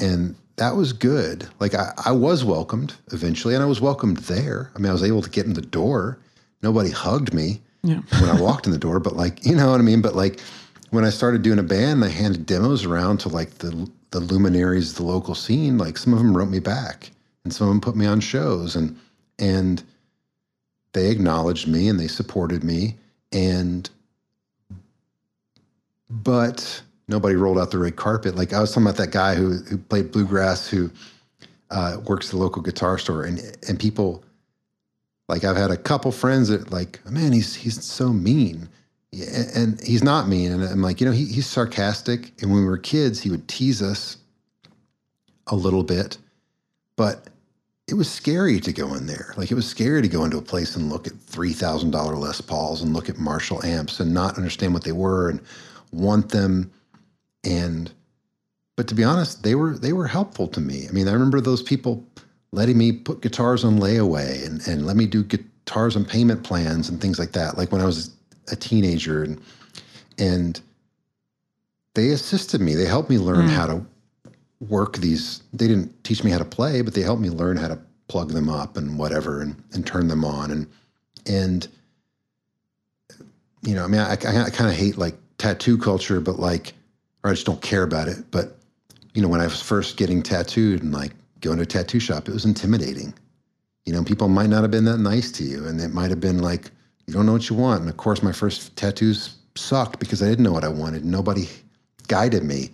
And 0.00 0.34
that 0.56 0.76
was 0.76 0.94
good. 0.94 1.46
Like 1.60 1.74
I, 1.74 1.92
I 2.06 2.12
was 2.12 2.44
welcomed 2.44 2.94
eventually 3.12 3.54
and 3.54 3.62
I 3.62 3.66
was 3.66 3.82
welcomed 3.82 4.18
there. 4.18 4.70
I 4.74 4.78
mean, 4.78 4.88
I 4.88 4.92
was 4.92 5.02
able 5.02 5.20
to 5.20 5.30
get 5.30 5.44
in 5.44 5.52
the 5.52 5.60
door. 5.60 6.18
Nobody 6.62 6.90
hugged 6.90 7.34
me 7.34 7.60
yeah 7.82 8.00
when 8.20 8.30
I 8.30 8.40
walked 8.40 8.66
in 8.66 8.72
the 8.72 8.78
door, 8.78 9.00
but 9.00 9.16
like, 9.16 9.44
you 9.44 9.56
know 9.56 9.70
what 9.70 9.80
I 9.80 9.82
mean? 9.82 10.00
But 10.02 10.14
like 10.14 10.40
when 10.90 11.04
I 11.04 11.10
started 11.10 11.42
doing 11.42 11.58
a 11.58 11.64
band, 11.64 12.04
I 12.04 12.08
handed 12.08 12.46
demos 12.46 12.84
around 12.84 13.18
to 13.20 13.28
like 13.28 13.58
the 13.58 13.90
the 14.10 14.20
luminaries 14.20 14.90
of 14.90 14.96
the 14.96 15.04
local 15.04 15.34
scene. 15.34 15.78
Like 15.78 15.98
some 15.98 16.12
of 16.12 16.18
them 16.18 16.36
wrote 16.36 16.50
me 16.50 16.60
back 16.60 17.10
and 17.44 17.52
some 17.52 17.66
of 17.66 17.72
them 17.72 17.80
put 17.80 17.96
me 17.96 18.06
on 18.06 18.20
shows 18.20 18.76
and 18.76 18.96
and 19.38 19.82
they 20.92 21.10
acknowledged 21.10 21.66
me 21.66 21.88
and 21.88 21.98
they 21.98 22.08
supported 22.08 22.62
me 22.62 22.96
and 23.32 23.88
but 26.10 26.82
nobody 27.08 27.34
rolled 27.34 27.58
out 27.58 27.70
the 27.70 27.78
red 27.78 27.96
carpet. 27.96 28.36
Like 28.36 28.52
I 28.52 28.60
was 28.60 28.70
talking 28.70 28.84
about 28.86 28.98
that 28.98 29.10
guy 29.10 29.34
who 29.34 29.58
who 29.62 29.78
played 29.78 30.12
bluegrass 30.12 30.68
who 30.68 30.90
uh, 31.70 31.98
works 32.06 32.26
at 32.26 32.32
the 32.32 32.36
local 32.36 32.62
guitar 32.62 32.98
store 32.98 33.24
and 33.24 33.40
and 33.68 33.80
people 33.80 34.22
like 35.28 35.44
I've 35.44 35.56
had 35.56 35.70
a 35.70 35.76
couple 35.76 36.12
friends 36.12 36.48
that 36.48 36.70
like 36.70 37.04
man 37.10 37.32
he's 37.32 37.54
he's 37.54 37.82
so 37.84 38.12
mean 38.12 38.68
and 39.12 39.80
he's 39.82 40.02
not 40.02 40.28
mean 40.28 40.52
and 40.52 40.64
I'm 40.64 40.82
like 40.82 41.00
you 41.00 41.06
know 41.06 41.12
he, 41.12 41.26
he's 41.26 41.46
sarcastic 41.46 42.32
and 42.40 42.50
when 42.50 42.60
we 42.60 42.66
were 42.66 42.78
kids 42.78 43.20
he 43.20 43.30
would 43.30 43.46
tease 43.48 43.82
us 43.82 44.16
a 45.48 45.56
little 45.56 45.82
bit, 45.82 46.18
but 46.96 47.28
it 47.88 47.94
was 47.94 48.10
scary 48.10 48.60
to 48.60 48.72
go 48.72 48.94
in 48.94 49.06
there. 49.06 49.34
Like 49.36 49.50
it 49.50 49.54
was 49.54 49.68
scary 49.68 50.02
to 50.02 50.08
go 50.08 50.24
into 50.24 50.38
a 50.38 50.42
place 50.42 50.76
and 50.76 50.88
look 50.88 51.06
at 51.06 51.14
three 51.14 51.52
thousand 51.52 51.90
dollar 51.90 52.16
Les 52.16 52.40
Pauls 52.40 52.82
and 52.82 52.92
look 52.92 53.08
at 53.08 53.18
Marshall 53.18 53.64
amps 53.64 54.00
and 54.00 54.14
not 54.14 54.36
understand 54.36 54.72
what 54.72 54.84
they 54.84 54.92
were 54.92 55.28
and 55.28 55.40
want 55.92 56.30
them. 56.30 56.70
And 57.44 57.92
but 58.76 58.88
to 58.88 58.94
be 58.94 59.04
honest, 59.04 59.42
they 59.42 59.54
were 59.54 59.76
they 59.76 59.92
were 59.92 60.06
helpful 60.06 60.48
to 60.48 60.60
me. 60.60 60.86
I 60.88 60.92
mean, 60.92 61.08
I 61.08 61.12
remember 61.12 61.40
those 61.40 61.62
people 61.62 62.06
letting 62.52 62.78
me 62.78 62.92
put 62.92 63.22
guitars 63.22 63.64
on 63.64 63.78
layaway 63.78 64.46
and, 64.46 64.66
and 64.68 64.86
let 64.86 64.96
me 64.96 65.06
do 65.06 65.24
guitars 65.24 65.96
on 65.96 66.04
payment 66.04 66.44
plans 66.44 66.88
and 66.88 67.00
things 67.00 67.18
like 67.18 67.32
that. 67.32 67.56
Like 67.56 67.72
when 67.72 67.80
I 67.80 67.86
was 67.86 68.14
a 68.50 68.56
teenager 68.56 69.22
and 69.22 69.40
and 70.18 70.60
they 71.94 72.10
assisted 72.10 72.60
me. 72.60 72.74
They 72.74 72.86
helped 72.86 73.10
me 73.10 73.18
learn 73.18 73.48
hmm. 73.48 73.54
how 73.54 73.66
to 73.66 73.86
work 74.60 74.96
these. 74.98 75.42
They 75.52 75.68
didn't 75.68 76.04
teach 76.04 76.24
me 76.24 76.30
how 76.30 76.38
to 76.38 76.44
play, 76.44 76.82
but 76.82 76.94
they 76.94 77.02
helped 77.02 77.22
me 77.22 77.30
learn 77.30 77.56
how 77.56 77.68
to 77.68 77.78
plug 78.08 78.30
them 78.30 78.48
up 78.48 78.76
and 78.76 78.98
whatever 78.98 79.40
and, 79.40 79.62
and 79.72 79.86
turn 79.86 80.08
them 80.08 80.24
on. 80.24 80.50
And, 80.50 80.66
and, 81.26 81.68
you 83.62 83.74
know, 83.74 83.84
I 83.84 83.86
mean, 83.86 84.00
I, 84.00 84.12
I, 84.12 84.16
kind 84.16 84.70
of 84.70 84.74
hate 84.74 84.98
like 84.98 85.16
tattoo 85.38 85.78
culture, 85.78 86.20
but 86.20 86.38
like, 86.38 86.74
or 87.24 87.30
I 87.30 87.34
just 87.34 87.46
don't 87.46 87.62
care 87.62 87.82
about 87.82 88.08
it. 88.08 88.18
But, 88.30 88.56
you 89.14 89.22
know, 89.22 89.28
when 89.28 89.40
I 89.40 89.44
was 89.44 89.60
first 89.60 89.96
getting 89.96 90.22
tattooed 90.22 90.82
and 90.82 90.92
like 90.92 91.12
going 91.42 91.58
to 91.58 91.64
a 91.64 91.66
tattoo 91.66 92.00
shop, 92.00 92.28
it 92.28 92.32
was 92.32 92.44
intimidating. 92.44 93.12
You 93.84 93.92
know, 93.92 94.02
people 94.02 94.28
might 94.28 94.48
not 94.48 94.62
have 94.62 94.70
been 94.70 94.86
that 94.86 94.98
nice 94.98 95.30
to 95.32 95.44
you. 95.44 95.66
And 95.66 95.80
it 95.80 95.92
might 95.92 96.10
have 96.10 96.20
been 96.20 96.38
like, 96.38 96.70
you 97.06 97.12
don't 97.12 97.26
know 97.26 97.32
what 97.32 97.50
you 97.50 97.56
want. 97.56 97.80
And 97.80 97.90
of 97.90 97.96
course, 97.96 98.22
my 98.22 98.32
first 98.32 98.74
tattoos 98.76 99.36
sucked 99.56 99.98
because 99.98 100.22
I 100.22 100.28
didn't 100.28 100.44
know 100.44 100.52
what 100.52 100.64
I 100.64 100.68
wanted. 100.68 101.04
Nobody 101.04 101.48
guided 102.08 102.44
me. 102.44 102.70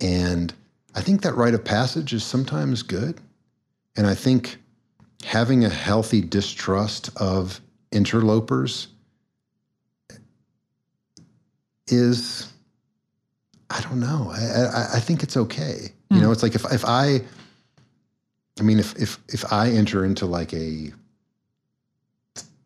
And 0.00 0.52
I 0.94 1.00
think 1.00 1.22
that 1.22 1.34
rite 1.34 1.54
of 1.54 1.64
passage 1.64 2.12
is 2.12 2.24
sometimes 2.24 2.82
good. 2.82 3.20
And 3.96 4.06
I 4.06 4.14
think 4.14 4.58
having 5.24 5.64
a 5.64 5.68
healthy 5.68 6.20
distrust 6.20 7.10
of 7.16 7.60
interlopers 7.92 8.88
is, 11.88 12.52
I 13.70 13.80
don't 13.82 14.00
know. 14.00 14.32
I, 14.34 14.40
I, 14.40 14.88
I 14.94 15.00
think 15.00 15.22
it's 15.22 15.36
okay. 15.36 15.92
You 16.10 16.16
hmm. 16.16 16.22
know, 16.22 16.32
it's 16.32 16.42
like 16.42 16.54
if, 16.54 16.64
if 16.72 16.84
I, 16.84 17.20
I 18.60 18.64
mean, 18.64 18.78
if, 18.78 18.96
if, 18.96 19.18
if 19.28 19.52
I 19.52 19.70
enter 19.70 20.04
into 20.04 20.26
like 20.26 20.52
a, 20.52 20.92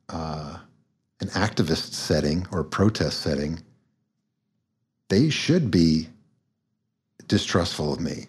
uh, 0.09 0.59
an 1.21 1.29
activist 1.29 1.93
setting 1.93 2.47
or 2.51 2.61
a 2.61 2.65
protest 2.65 3.21
setting, 3.21 3.61
they 5.09 5.31
should 5.31 5.71
be 5.71 6.09
distrustful 7.29 7.93
of 7.93 8.01
me. 8.01 8.27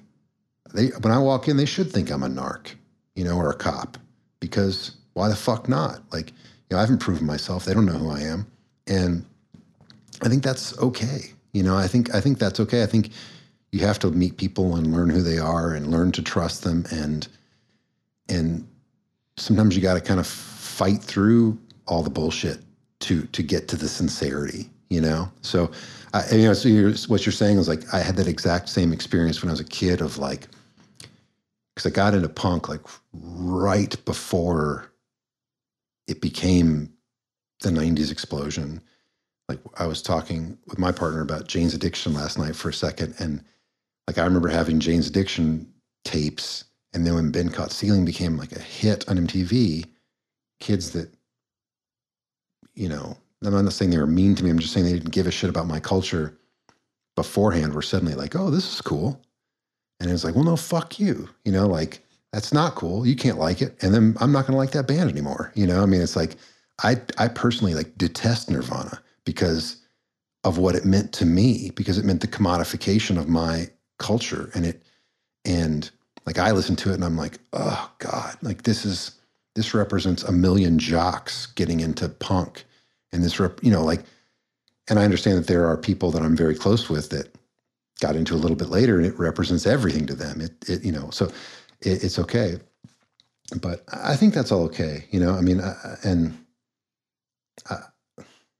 They 0.74 0.88
when 0.88 1.14
I 1.14 1.20
walk 1.20 1.48
in, 1.48 1.58
they 1.58 1.66
should 1.66 1.92
think 1.92 2.12
I'm 2.12 2.24
a 2.24 2.28
narc, 2.28 2.72
you 3.16 3.24
know, 3.24 3.38
or 3.38 3.50
a 3.50 3.56
cop. 3.56 3.98
Because 4.40 4.96
why 5.14 5.30
the 5.30 5.36
fuck 5.36 5.70
not? 5.70 6.02
Like, 6.12 6.30
you 6.30 6.72
know, 6.72 6.78
I 6.78 6.82
haven't 6.82 7.00
proven 7.00 7.26
myself. 7.26 7.66
They 7.66 7.74
don't 7.74 7.86
know 7.86 7.94
who 7.94 8.10
I 8.10 8.22
am. 8.22 8.46
And 8.88 9.26
I 10.22 10.30
think 10.30 10.44
that's 10.44 10.78
okay. 10.80 11.34
You 11.54 11.64
know, 11.64 11.78
I 11.78 11.88
think 11.88 12.14
I 12.14 12.22
think 12.22 12.40
that's 12.40 12.60
okay. 12.60 12.84
I 12.84 12.86
think 12.88 13.10
you 13.72 13.80
have 13.82 14.00
to 14.00 14.12
meet 14.12 14.38
people 14.38 14.76
and 14.76 14.94
learn 14.94 15.10
who 15.10 15.22
they 15.22 15.38
are 15.38 15.74
and 15.74 15.88
learn 15.92 16.12
to 16.14 16.22
trust 16.22 16.64
them 16.64 16.86
and 16.92 17.28
and 18.30 18.68
sometimes 19.38 19.76
you 19.76 19.82
got 19.82 19.96
to 19.96 20.02
kind 20.02 20.20
of 20.20 20.28
fight 20.28 21.02
through 21.02 21.58
all 21.88 22.04
the 22.04 22.10
bullshit 22.10 22.60
to 23.00 23.24
to 23.28 23.44
get 23.44 23.68
to 23.68 23.76
the 23.76 23.88
sincerity 23.88 24.70
you 24.94 25.02
know? 25.02 25.32
So 25.42 25.72
I, 26.14 26.30
you 26.32 26.46
know 26.46 26.54
so 26.54 26.70
you're, 26.70 26.94
what 27.08 27.26
you're 27.26 27.34
saying 27.34 27.58
is 27.58 27.68
like 27.68 27.92
i 27.92 28.00
had 28.00 28.16
that 28.18 28.28
exact 28.28 28.70
same 28.70 28.94
experience 28.94 29.42
when 29.42 29.50
i 29.50 29.54
was 29.54 29.60
a 29.60 29.66
kid 29.66 30.00
of 30.00 30.20
like 30.20 30.48
because 31.74 31.92
i 31.92 31.94
got 31.94 32.14
into 32.14 32.30
punk 32.30 32.70
like 32.70 32.82
right 33.12 33.96
before 34.06 34.92
it 36.08 36.22
became 36.22 36.94
the 37.62 37.70
90s 37.70 38.12
explosion. 38.12 38.80
Like 39.50 39.58
i 39.78 39.88
was 39.88 40.04
talking 40.04 40.56
with 40.68 40.78
my 40.78 40.92
partner 40.92 41.22
about 41.22 41.48
jane's 41.48 41.74
addiction 41.74 42.14
last 42.14 42.38
night 42.38 42.56
for 42.56 42.70
a 42.70 42.74
second 42.74 43.16
and 43.18 43.44
like 44.08 44.20
i 44.20 44.24
remember 44.24 44.50
having 44.50 44.80
jane's 44.80 45.08
addiction 45.08 45.68
tapes 46.06 46.66
and 46.94 47.06
then 47.06 47.16
when 47.16 47.32
been 47.32 47.50
caught 47.50 47.72
stealing 47.72 48.06
became 48.06 48.38
like 48.38 48.52
a 48.52 48.60
hit 48.60 49.08
on 49.10 49.18
mtv 49.18 49.86
kids 50.60 50.92
that 50.92 51.14
you 52.76 52.90
know, 52.90 53.18
I'm 53.44 53.64
not 53.66 53.74
saying 53.74 53.92
they 53.92 53.98
were 53.98 54.08
mean 54.08 54.36
to 54.36 54.44
me. 54.44 54.50
I'm 54.50 54.60
just 54.60 54.74
saying 54.74 54.86
they 54.86 54.94
didn't 54.94 55.12
give 55.12 55.28
a 55.28 55.32
shit 55.32 55.50
about 55.50 55.68
my 55.68 55.80
culture 55.80 56.38
beforehand. 57.16 57.74
Were 57.74 57.82
suddenly 57.82 58.16
like, 58.16 58.36
oh, 58.36 58.50
this 58.50 58.74
is 58.74 58.82
cool. 58.82 59.22
And 60.00 60.10
it's 60.10 60.24
like, 60.24 60.36
well, 60.36 60.44
no, 60.44 60.56
fuck 60.56 61.00
you. 61.00 61.30
You 61.46 61.52
know, 61.52 61.68
like 61.68 62.04
that's 62.32 62.54
not 62.54 62.76
cool. 62.76 63.06
You 63.06 63.16
can't 63.16 63.38
like 63.38 63.62
it. 63.62 63.78
And 63.82 63.94
then 63.94 64.16
I'm 64.20 64.32
not 64.32 64.48
going 64.48 64.54
to 64.54 64.58
like 64.58 64.72
that 64.72 64.88
band 64.88 65.10
anymore. 65.10 65.52
You 65.56 65.68
know, 65.68 65.84
I 65.84 65.86
mean, 65.86 66.02
it's 66.02 66.16
like, 66.16 66.36
I, 66.84 67.00
I 67.18 67.28
personally 67.28 67.76
like 67.76 67.96
detest 67.98 68.50
Nirvana 68.50 69.00
because 69.26 69.78
of 70.44 70.58
what 70.58 70.76
it 70.76 70.84
meant 70.84 71.14
to 71.14 71.26
me, 71.26 71.72
because 71.76 71.98
it 71.98 72.06
meant 72.06 72.22
the 72.22 72.28
commodification 72.28 73.18
of 73.18 73.30
my 73.30 73.70
culture. 74.00 74.50
And 74.56 74.66
it, 74.66 74.82
and 75.46 75.90
like 76.26 76.38
I 76.38 76.52
listen 76.52 76.76
to 76.78 76.92
it 76.92 76.96
and 76.96 77.04
I'm 77.06 77.18
like, 77.18 77.40
oh 77.54 77.92
God, 78.00 78.38
like 78.42 78.64
this 78.64 78.86
is, 78.86 79.12
this 79.56 79.74
represents 79.74 80.24
a 80.24 80.32
million 80.32 80.80
jocks 80.80 81.48
getting 81.48 81.80
into 81.80 82.10
punk. 82.10 82.66
And 83.12 83.24
this 83.24 83.40
rep, 83.40 83.64
you 83.64 83.72
know 83.72 83.84
like 83.84 84.04
and 84.90 85.00
i 85.00 85.04
understand 85.04 85.38
that 85.38 85.48
there 85.48 85.68
are 85.68 85.78
people 85.78 86.12
that 86.12 86.24
i'm 86.24 86.36
very 86.36 86.56
close 86.56 86.90
with 86.90 87.10
that 87.12 87.34
got 88.02 88.16
into 88.16 88.34
a 88.34 88.38
little 88.38 88.58
bit 88.58 88.70
later 88.70 88.98
and 88.98 89.06
it 89.06 89.18
represents 89.18 89.66
everything 89.68 90.06
to 90.08 90.16
them. 90.16 90.42
It, 90.42 90.70
it 90.70 90.84
you 90.84 90.92
know 90.92 91.10
so 91.12 91.26
it, 91.82 92.04
it's 92.04 92.20
okay. 92.20 92.58
But 93.62 93.84
i 93.94 94.16
think 94.16 94.34
that's 94.34 94.52
all 94.52 94.64
okay 94.64 95.06
you 95.12 95.20
know? 95.20 95.36
I 95.36 95.42
mean 95.42 95.62
I, 95.62 95.76
and 96.04 96.38
I, 97.70 97.76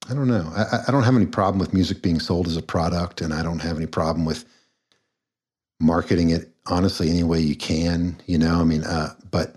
I 0.10 0.14
don't 0.14 0.28
know. 0.28 0.52
I, 0.56 0.84
I 0.88 0.92
don't 0.92 1.04
have 1.04 1.16
any 1.16 1.26
problem 1.26 1.60
with 1.60 1.74
music 1.74 2.02
being 2.02 2.20
sold 2.20 2.48
as 2.48 2.58
a 2.58 2.62
product 2.62 3.22
and 3.22 3.34
i 3.34 3.42
don't 3.42 3.60
have 3.60 3.78
any 3.78 3.88
problem 3.88 4.26
with 4.26 4.46
marketing 5.82 6.30
it 6.30 6.53
honestly 6.68 7.10
any 7.10 7.24
way 7.24 7.40
you 7.40 7.56
can 7.56 8.16
you 8.28 8.38
know 8.38 8.60
i 8.60 8.64
mean 8.64 8.84
uh, 8.84 9.14
but 9.32 9.56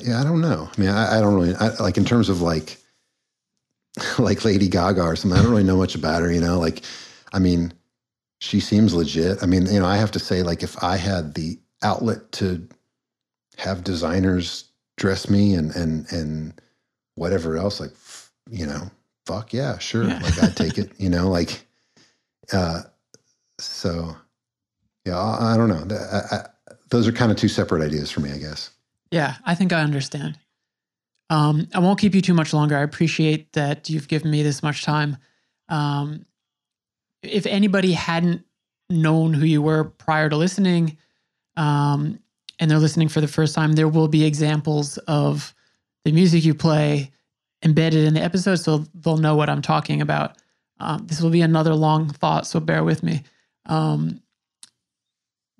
yeah, 0.00 0.20
I 0.20 0.24
don't 0.24 0.40
know. 0.40 0.68
I 0.76 0.80
mean, 0.80 0.90
I, 0.90 1.18
I 1.18 1.20
don't 1.20 1.34
really 1.34 1.54
I, 1.54 1.68
like 1.76 1.96
in 1.96 2.04
terms 2.04 2.28
of 2.28 2.40
like 2.42 2.78
like 4.18 4.44
Lady 4.44 4.68
Gaga 4.68 5.02
or 5.02 5.16
something. 5.16 5.38
I 5.38 5.42
don't 5.42 5.50
really 5.50 5.64
know 5.64 5.76
much 5.76 5.94
about 5.94 6.22
her. 6.22 6.32
You 6.32 6.40
know, 6.40 6.58
like 6.58 6.82
I 7.32 7.38
mean, 7.38 7.72
she 8.40 8.60
seems 8.60 8.94
legit. 8.94 9.42
I 9.42 9.46
mean, 9.46 9.66
you 9.66 9.80
know, 9.80 9.86
I 9.86 9.96
have 9.96 10.10
to 10.12 10.18
say, 10.18 10.42
like, 10.42 10.62
if 10.62 10.82
I 10.82 10.96
had 10.96 11.34
the 11.34 11.58
outlet 11.82 12.32
to 12.32 12.66
have 13.58 13.84
designers 13.84 14.64
dress 14.96 15.28
me 15.30 15.54
and 15.54 15.74
and 15.76 16.10
and 16.12 16.60
whatever 17.14 17.56
else, 17.56 17.80
like, 17.80 17.92
you 18.50 18.66
know, 18.66 18.90
fuck 19.26 19.52
yeah, 19.52 19.78
sure, 19.78 20.04
Yeah. 20.08 20.20
like 20.22 20.42
I'd 20.42 20.56
take 20.56 20.78
it. 20.78 20.92
You 20.98 21.10
know, 21.10 21.28
like, 21.28 21.66
uh, 22.52 22.82
so 23.58 24.16
yeah, 25.04 25.18
I, 25.18 25.56
don't 25.56 25.68
know. 25.68 25.84
Those 26.90 27.08
are 27.08 27.12
kind 27.12 27.30
of 27.30 27.36
two 27.36 27.48
separate 27.48 27.82
ideas 27.82 28.10
for 28.10 28.20
me, 28.20 28.32
I 28.32 28.38
guess. 28.38 28.70
Yeah, 29.10 29.36
I 29.44 29.54
think 29.54 29.72
I 29.72 29.82
understand. 29.82 30.38
Um, 31.30 31.68
I 31.74 31.78
won't 31.78 32.00
keep 32.00 32.14
you 32.14 32.20
too 32.20 32.34
much 32.34 32.52
longer. 32.52 32.76
I 32.76 32.82
appreciate 32.82 33.52
that 33.52 33.88
you've 33.88 34.08
given 34.08 34.30
me 34.30 34.42
this 34.42 34.62
much 34.62 34.84
time. 34.84 35.16
Um, 35.68 36.26
if 37.22 37.46
anybody 37.46 37.92
hadn't 37.92 38.44
known 38.88 39.32
who 39.32 39.46
you 39.46 39.62
were 39.62 39.84
prior 39.84 40.28
to 40.28 40.36
listening, 40.36 40.98
um, 41.56 42.18
and 42.58 42.70
they're 42.70 42.78
listening 42.78 43.08
for 43.08 43.20
the 43.20 43.28
first 43.28 43.54
time, 43.54 43.72
there 43.72 43.88
will 43.88 44.08
be 44.08 44.24
examples 44.24 44.98
of 44.98 45.54
the 46.04 46.12
music 46.12 46.44
you 46.44 46.54
play 46.54 47.10
embedded 47.62 48.04
in 48.04 48.14
the 48.14 48.22
episode, 48.22 48.56
so 48.56 48.84
they'll 48.94 49.18
know 49.18 49.36
what 49.36 49.48
I'm 49.48 49.62
talking 49.62 50.00
about. 50.00 50.36
Um, 50.80 51.06
this 51.06 51.20
will 51.20 51.30
be 51.30 51.42
another 51.42 51.74
long 51.74 52.08
thought, 52.08 52.46
so 52.46 52.58
bear 52.58 52.82
with 52.82 53.02
me. 53.02 53.22
Um, 53.66 54.20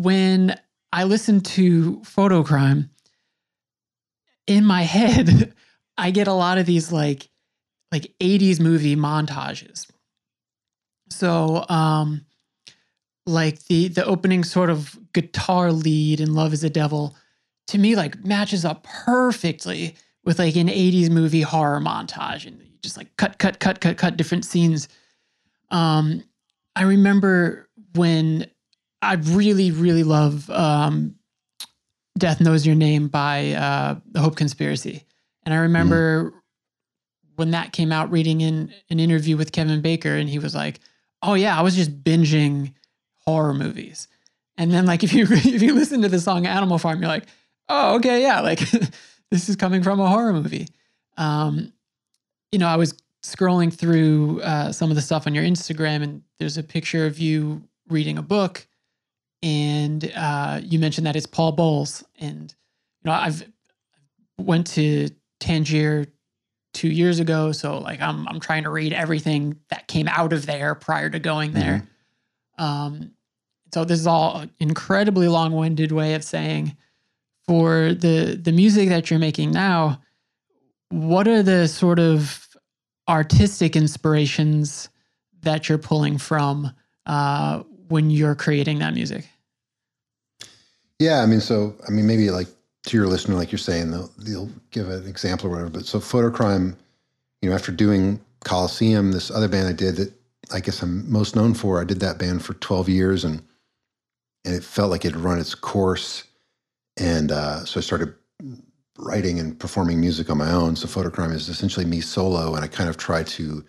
when 0.00 0.58
I 0.92 1.04
listen 1.04 1.40
to 1.42 2.00
Fotocrime, 2.04 2.88
in 4.46 4.64
my 4.64 4.82
head, 4.96 5.52
I 5.96 6.10
get 6.10 6.26
a 6.26 6.32
lot 6.32 6.58
of 6.58 6.66
these 6.66 6.90
like 6.90 7.28
like 7.92 8.12
80s 8.20 8.60
movie 8.60 8.96
montages. 8.96 9.88
So 11.10 11.66
um 11.68 12.24
like 13.26 13.64
the 13.66 13.88
the 13.88 14.04
opening 14.04 14.44
sort 14.44 14.70
of 14.70 14.98
guitar 15.12 15.72
lead 15.72 16.20
in 16.20 16.34
Love 16.34 16.52
is 16.52 16.64
a 16.64 16.70
Devil 16.70 17.16
to 17.68 17.78
me 17.78 17.94
like 17.94 18.24
matches 18.24 18.64
up 18.64 18.84
perfectly 18.84 19.96
with 20.24 20.38
like 20.38 20.56
an 20.56 20.68
80s 20.68 21.10
movie 21.10 21.42
horror 21.42 21.80
montage 21.80 22.46
and 22.46 22.60
you 22.60 22.68
just 22.82 22.96
like 22.96 23.14
cut 23.16 23.38
cut 23.38 23.60
cut 23.60 23.80
cut 23.80 23.98
cut 23.98 24.16
different 24.16 24.44
scenes. 24.44 24.88
Um 25.70 26.24
I 26.74 26.82
remember 26.84 27.68
when 27.94 28.46
I 29.02 29.14
really 29.14 29.70
really 29.70 30.04
love 30.04 30.48
um 30.50 31.14
Death 32.18 32.40
Knows 32.40 32.66
Your 32.66 32.74
Name 32.74 33.08
by 33.08 33.52
uh, 33.52 33.96
The 34.10 34.20
Hope 34.20 34.36
Conspiracy. 34.36 35.04
And 35.44 35.54
I 35.54 35.58
remember 35.58 36.34
when 37.36 37.52
that 37.52 37.72
came 37.72 37.92
out, 37.92 38.10
reading 38.10 38.42
in 38.42 38.70
an 38.90 39.00
interview 39.00 39.38
with 39.38 39.52
Kevin 39.52 39.80
Baker, 39.80 40.14
and 40.16 40.28
he 40.28 40.38
was 40.38 40.54
like, 40.54 40.80
Oh, 41.22 41.34
yeah, 41.34 41.58
I 41.58 41.62
was 41.62 41.76
just 41.76 42.02
binging 42.04 42.74
horror 43.24 43.54
movies. 43.54 44.08
And 44.56 44.70
then 44.70 44.86
like 44.86 45.02
if 45.04 45.12
you 45.12 45.26
if 45.30 45.62
you 45.62 45.74
listen 45.74 46.02
to 46.02 46.08
the 46.08 46.20
song 46.20 46.46
Animal 46.46 46.78
Farm, 46.78 47.00
you're 47.00 47.08
like, 47.08 47.26
oh 47.68 47.96
okay, 47.96 48.22
yeah, 48.22 48.40
like 48.40 48.60
this 49.30 49.48
is 49.48 49.56
coming 49.56 49.82
from 49.82 50.00
a 50.00 50.08
horror 50.08 50.32
movie. 50.32 50.68
Um, 51.16 51.72
you 52.52 52.58
know, 52.58 52.68
I 52.68 52.76
was 52.76 52.94
scrolling 53.22 53.72
through 53.72 54.40
uh, 54.42 54.72
some 54.72 54.90
of 54.90 54.96
the 54.96 55.02
stuff 55.02 55.26
on 55.26 55.34
your 55.34 55.44
Instagram, 55.44 56.02
and 56.02 56.22
there's 56.38 56.58
a 56.58 56.62
picture 56.62 57.06
of 57.06 57.18
you 57.18 57.62
reading 57.88 58.18
a 58.18 58.22
book, 58.22 58.66
and 59.42 60.12
uh, 60.14 60.60
you 60.62 60.78
mentioned 60.78 61.06
that 61.06 61.16
it's 61.16 61.26
Paul 61.26 61.52
Bowles, 61.52 62.04
and 62.18 62.54
you 63.02 63.10
know 63.10 63.12
I've 63.12 63.42
went 64.38 64.66
to 64.68 65.08
Tangier 65.38 66.06
two 66.72 66.88
years 66.88 67.20
ago, 67.20 67.52
so 67.52 67.78
like 67.78 68.00
I'm 68.00 68.28
I'm 68.28 68.40
trying 68.40 68.64
to 68.64 68.70
read 68.70 68.92
everything 68.92 69.56
that 69.70 69.88
came 69.88 70.08
out 70.08 70.32
of 70.32 70.46
there 70.46 70.74
prior 70.74 71.10
to 71.10 71.18
going 71.18 71.52
there. 71.52 71.88
Um, 72.58 73.12
so 73.72 73.84
this 73.84 74.00
is 74.00 74.06
all 74.06 74.40
an 74.40 74.50
incredibly 74.58 75.28
long-winded 75.28 75.92
way 75.92 76.14
of 76.14 76.24
saying 76.24 76.76
for 77.46 77.94
the 77.94 78.38
the 78.40 78.52
music 78.52 78.90
that 78.90 79.10
you're 79.10 79.18
making 79.18 79.52
now, 79.52 80.02
what 80.90 81.26
are 81.26 81.42
the 81.42 81.66
sort 81.66 81.98
of 81.98 82.46
artistic 83.08 83.74
inspirations 83.74 84.88
that 85.42 85.68
you're 85.68 85.78
pulling 85.78 86.18
from 86.18 86.70
uh, 87.06 87.62
when 87.90 88.10
you're 88.10 88.34
creating 88.34 88.78
that 88.78 88.94
music? 88.94 89.28
Yeah, 90.98 91.22
I 91.22 91.26
mean, 91.26 91.40
so 91.40 91.74
I 91.86 91.90
mean, 91.90 92.06
maybe 92.06 92.30
like 92.30 92.48
to 92.84 92.96
your 92.96 93.06
listener, 93.06 93.34
like 93.34 93.52
you're 93.52 93.58
saying, 93.58 93.90
they'll, 93.90 94.10
they'll 94.18 94.50
give 94.70 94.88
an 94.88 95.06
example 95.06 95.48
or 95.48 95.50
whatever. 95.50 95.70
But 95.70 95.86
so, 95.86 95.98
Fotocrime, 95.98 96.76
you 97.42 97.48
know, 97.48 97.54
after 97.54 97.72
doing 97.72 98.20
Coliseum, 98.44 99.12
this 99.12 99.30
other 99.30 99.48
band 99.48 99.68
I 99.68 99.72
did 99.72 99.96
that 99.96 100.12
I 100.52 100.60
guess 100.60 100.82
I'm 100.82 101.10
most 101.10 101.36
known 101.36 101.54
for, 101.54 101.80
I 101.80 101.84
did 101.84 102.00
that 102.00 102.18
band 102.18 102.44
for 102.44 102.54
12 102.54 102.88
years, 102.88 103.24
and 103.24 103.42
and 104.44 104.54
it 104.54 104.64
felt 104.64 104.90
like 104.90 105.04
it 105.04 105.12
had 105.12 105.20
run 105.20 105.38
its 105.38 105.54
course, 105.54 106.24
and 106.96 107.30
uh, 107.30 107.64
so 107.64 107.78
I 107.78 107.82
started 107.82 108.14
writing 108.98 109.38
and 109.38 109.58
performing 109.58 110.00
music 110.00 110.30
on 110.30 110.38
my 110.38 110.50
own. 110.50 110.76
So, 110.76 110.86
Fotocrime 110.86 111.32
is 111.32 111.48
essentially 111.48 111.86
me 111.86 112.00
solo, 112.00 112.54
and 112.54 112.64
I 112.64 112.68
kind 112.68 112.88
of 112.88 112.96
try 112.96 113.22
to 113.22 113.64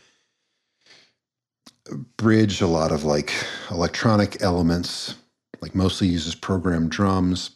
bridge 2.17 2.61
a 2.61 2.67
lot 2.67 2.91
of 2.91 3.03
like 3.03 3.33
electronic 3.69 4.41
elements, 4.41 5.15
like 5.61 5.75
mostly 5.75 6.07
uses 6.07 6.35
programmed 6.35 6.91
drums 6.91 7.51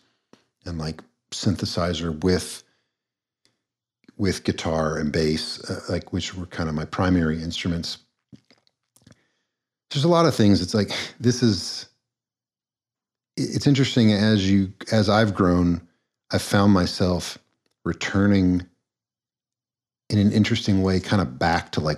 and 0.66 0.78
like 0.78 1.02
synthesizer 1.32 2.24
with 2.24 2.64
with 4.18 4.44
guitar 4.44 4.98
and 4.98 5.12
bass, 5.12 5.60
uh, 5.70 5.82
like 5.90 6.14
which 6.14 6.34
were 6.36 6.46
kind 6.46 6.70
of 6.70 6.76
my 6.76 6.86
primary 6.86 7.42
instruments. 7.42 7.98
There's 9.92 10.06
a 10.06 10.10
lot 10.10 10.26
of 10.26 10.36
things. 10.36 10.62
It's 10.62 10.74
like 10.74 10.92
this 11.20 11.44
is. 11.44 11.88
It's 13.38 13.68
interesting 13.68 14.14
as 14.14 14.50
you 14.50 14.72
as 14.94 15.10
I've 15.10 15.34
grown, 15.34 15.86
I've 16.32 16.42
found 16.42 16.72
myself 16.72 17.38
returning 17.84 18.66
in 20.10 20.20
an 20.20 20.32
interesting 20.32 20.82
way, 20.84 21.00
kind 21.00 21.22
of 21.22 21.38
back 21.38 21.72
to 21.74 21.82
like 21.82 21.98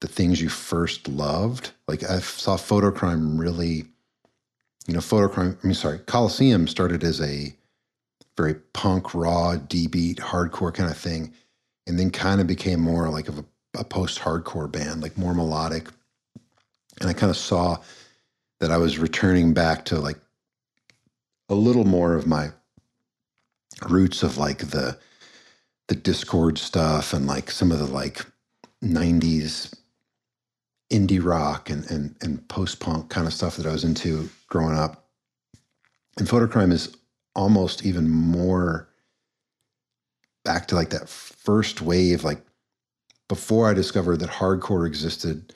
the 0.00 0.08
things 0.08 0.40
you 0.40 0.48
first 0.48 1.08
loved. 1.08 1.72
Like 1.86 2.02
I 2.04 2.20
saw 2.20 2.56
Fotocrime 2.56 3.38
really, 3.38 3.84
you 4.86 4.94
know, 4.94 5.00
Fotocrime. 5.00 5.58
I 5.62 5.66
mean, 5.66 5.74
sorry, 5.74 5.98
Coliseum 6.00 6.68
started 6.68 7.02
as 7.02 7.20
a 7.20 7.54
very 8.36 8.54
punk, 8.72 9.14
raw, 9.14 9.56
D 9.56 9.88
beat, 9.88 10.18
hardcore 10.18 10.72
kind 10.72 10.90
of 10.90 10.96
thing, 10.96 11.32
and 11.86 11.98
then 11.98 12.10
kind 12.10 12.40
of 12.40 12.46
became 12.46 12.80
more 12.80 13.08
like 13.08 13.28
of 13.28 13.38
a, 13.38 13.44
a 13.78 13.84
post 13.84 14.20
hardcore 14.20 14.70
band, 14.70 15.02
like 15.02 15.18
more 15.18 15.34
melodic. 15.34 15.88
And 17.00 17.10
I 17.10 17.12
kind 17.12 17.30
of 17.30 17.36
saw 17.36 17.78
that 18.60 18.70
I 18.70 18.76
was 18.76 18.98
returning 18.98 19.54
back 19.54 19.84
to 19.86 19.98
like 19.98 20.18
a 21.48 21.54
little 21.54 21.84
more 21.84 22.14
of 22.14 22.26
my 22.26 22.50
roots 23.88 24.22
of 24.22 24.38
like 24.38 24.58
the 24.70 24.98
the 25.88 25.96
Dischord 25.96 26.58
stuff 26.58 27.14
and 27.14 27.26
like 27.26 27.50
some 27.50 27.72
of 27.72 27.78
the 27.78 27.86
like 27.86 28.26
90s 28.84 29.74
indie 30.90 31.22
rock 31.22 31.70
and 31.70 31.88
and 31.90 32.14
and 32.20 32.46
post 32.48 32.80
punk 32.80 33.10
kind 33.10 33.26
of 33.26 33.32
stuff 33.32 33.56
that 33.56 33.66
I 33.66 33.72
was 33.72 33.84
into 33.84 34.28
growing 34.48 34.76
up. 34.76 35.04
And 36.18 36.28
Fotocrime 36.28 36.72
is 36.72 36.96
almost 37.34 37.84
even 37.84 38.08
more 38.08 38.88
back 40.44 40.66
to 40.68 40.74
like 40.74 40.90
that 40.90 41.08
first 41.08 41.82
wave 41.82 42.24
like 42.24 42.40
before 43.28 43.68
I 43.68 43.74
discovered 43.74 44.20
that 44.20 44.30
hardcore 44.30 44.86
existed, 44.86 45.54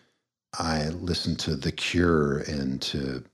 I 0.59 0.89
listened 0.89 1.39
to 1.41 1.57
The 1.57 1.73
Cure 1.73 2.41
and 2.41 2.81
to 2.83 3.25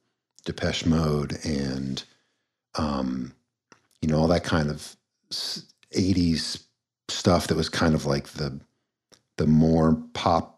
Depeche 0.45 0.87
Mode 0.87 1.37
and 1.45 2.03
um 2.77 3.33
you 4.01 4.09
know 4.09 4.19
all 4.19 4.29
that 4.29 4.45
kind 4.45 4.71
of 4.71 4.97
80s 5.33 6.63
stuff 7.09 7.49
that 7.49 7.57
was 7.57 7.69
kind 7.69 7.95
of 7.95 8.07
like 8.07 8.29
the 8.29 8.61
the 9.37 9.47
more 9.47 10.01
pop 10.15 10.58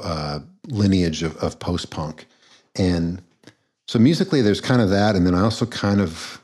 uh, 0.00 0.40
lineage 0.68 1.22
of, 1.22 1.36
of 1.38 1.58
post 1.58 1.90
punk, 1.90 2.26
and 2.76 3.22
so 3.88 3.98
musically 3.98 4.42
there's 4.42 4.60
kind 4.60 4.80
of 4.80 4.90
that, 4.90 5.16
and 5.16 5.26
then 5.26 5.34
I 5.34 5.40
also 5.42 5.66
kind 5.66 6.00
of 6.00 6.40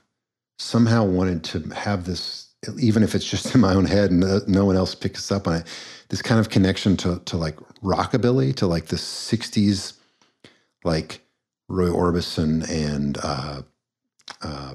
somehow 0.59 1.05
wanted 1.05 1.45
to 1.45 1.61
have 1.70 2.05
this, 2.05 2.49
even 2.79 3.03
if 3.03 3.15
it's 3.15 3.29
just 3.29 3.55
in 3.55 3.61
my 3.61 3.75
own 3.75 3.85
head 3.85 4.11
and 4.11 4.49
no, 4.49 4.65
one 4.65 4.77
else 4.77 4.95
picks 4.95 5.31
up 5.31 5.47
on 5.47 5.55
it, 5.57 5.66
this 6.09 6.23
kind 6.23 6.41
of 6.41 6.51
connection 6.51 6.97
to 6.99 7.20
to 7.25 7.37
like 7.37 7.57
rockabilly, 7.83 8.55
to 8.57 8.66
like 8.66 8.87
the 8.87 8.97
'60s, 8.97 9.95
like 10.85 11.20
Roy 11.69 11.89
Orbison 11.89 12.69
and 12.69 13.19
uh, 13.23 13.62
uh, 14.43 14.75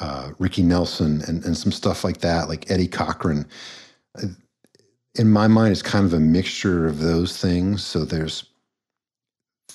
uh, 0.00 0.30
Ricky 0.38 0.62
Nelson 0.62 1.22
and, 1.26 1.44
and 1.44 1.56
some 1.56 1.72
stuff 1.72 2.04
like 2.04 2.18
that, 2.18 2.48
like 2.48 2.70
Eddie 2.70 2.88
Cochran. 2.88 3.46
In 5.14 5.30
my 5.30 5.46
mind, 5.46 5.72
it's 5.72 5.82
kind 5.82 6.04
of 6.04 6.12
a 6.14 6.20
mixture 6.20 6.86
of 6.86 7.00
those 7.00 7.36
things. 7.36 7.84
So 7.84 8.04
there's 8.04 8.44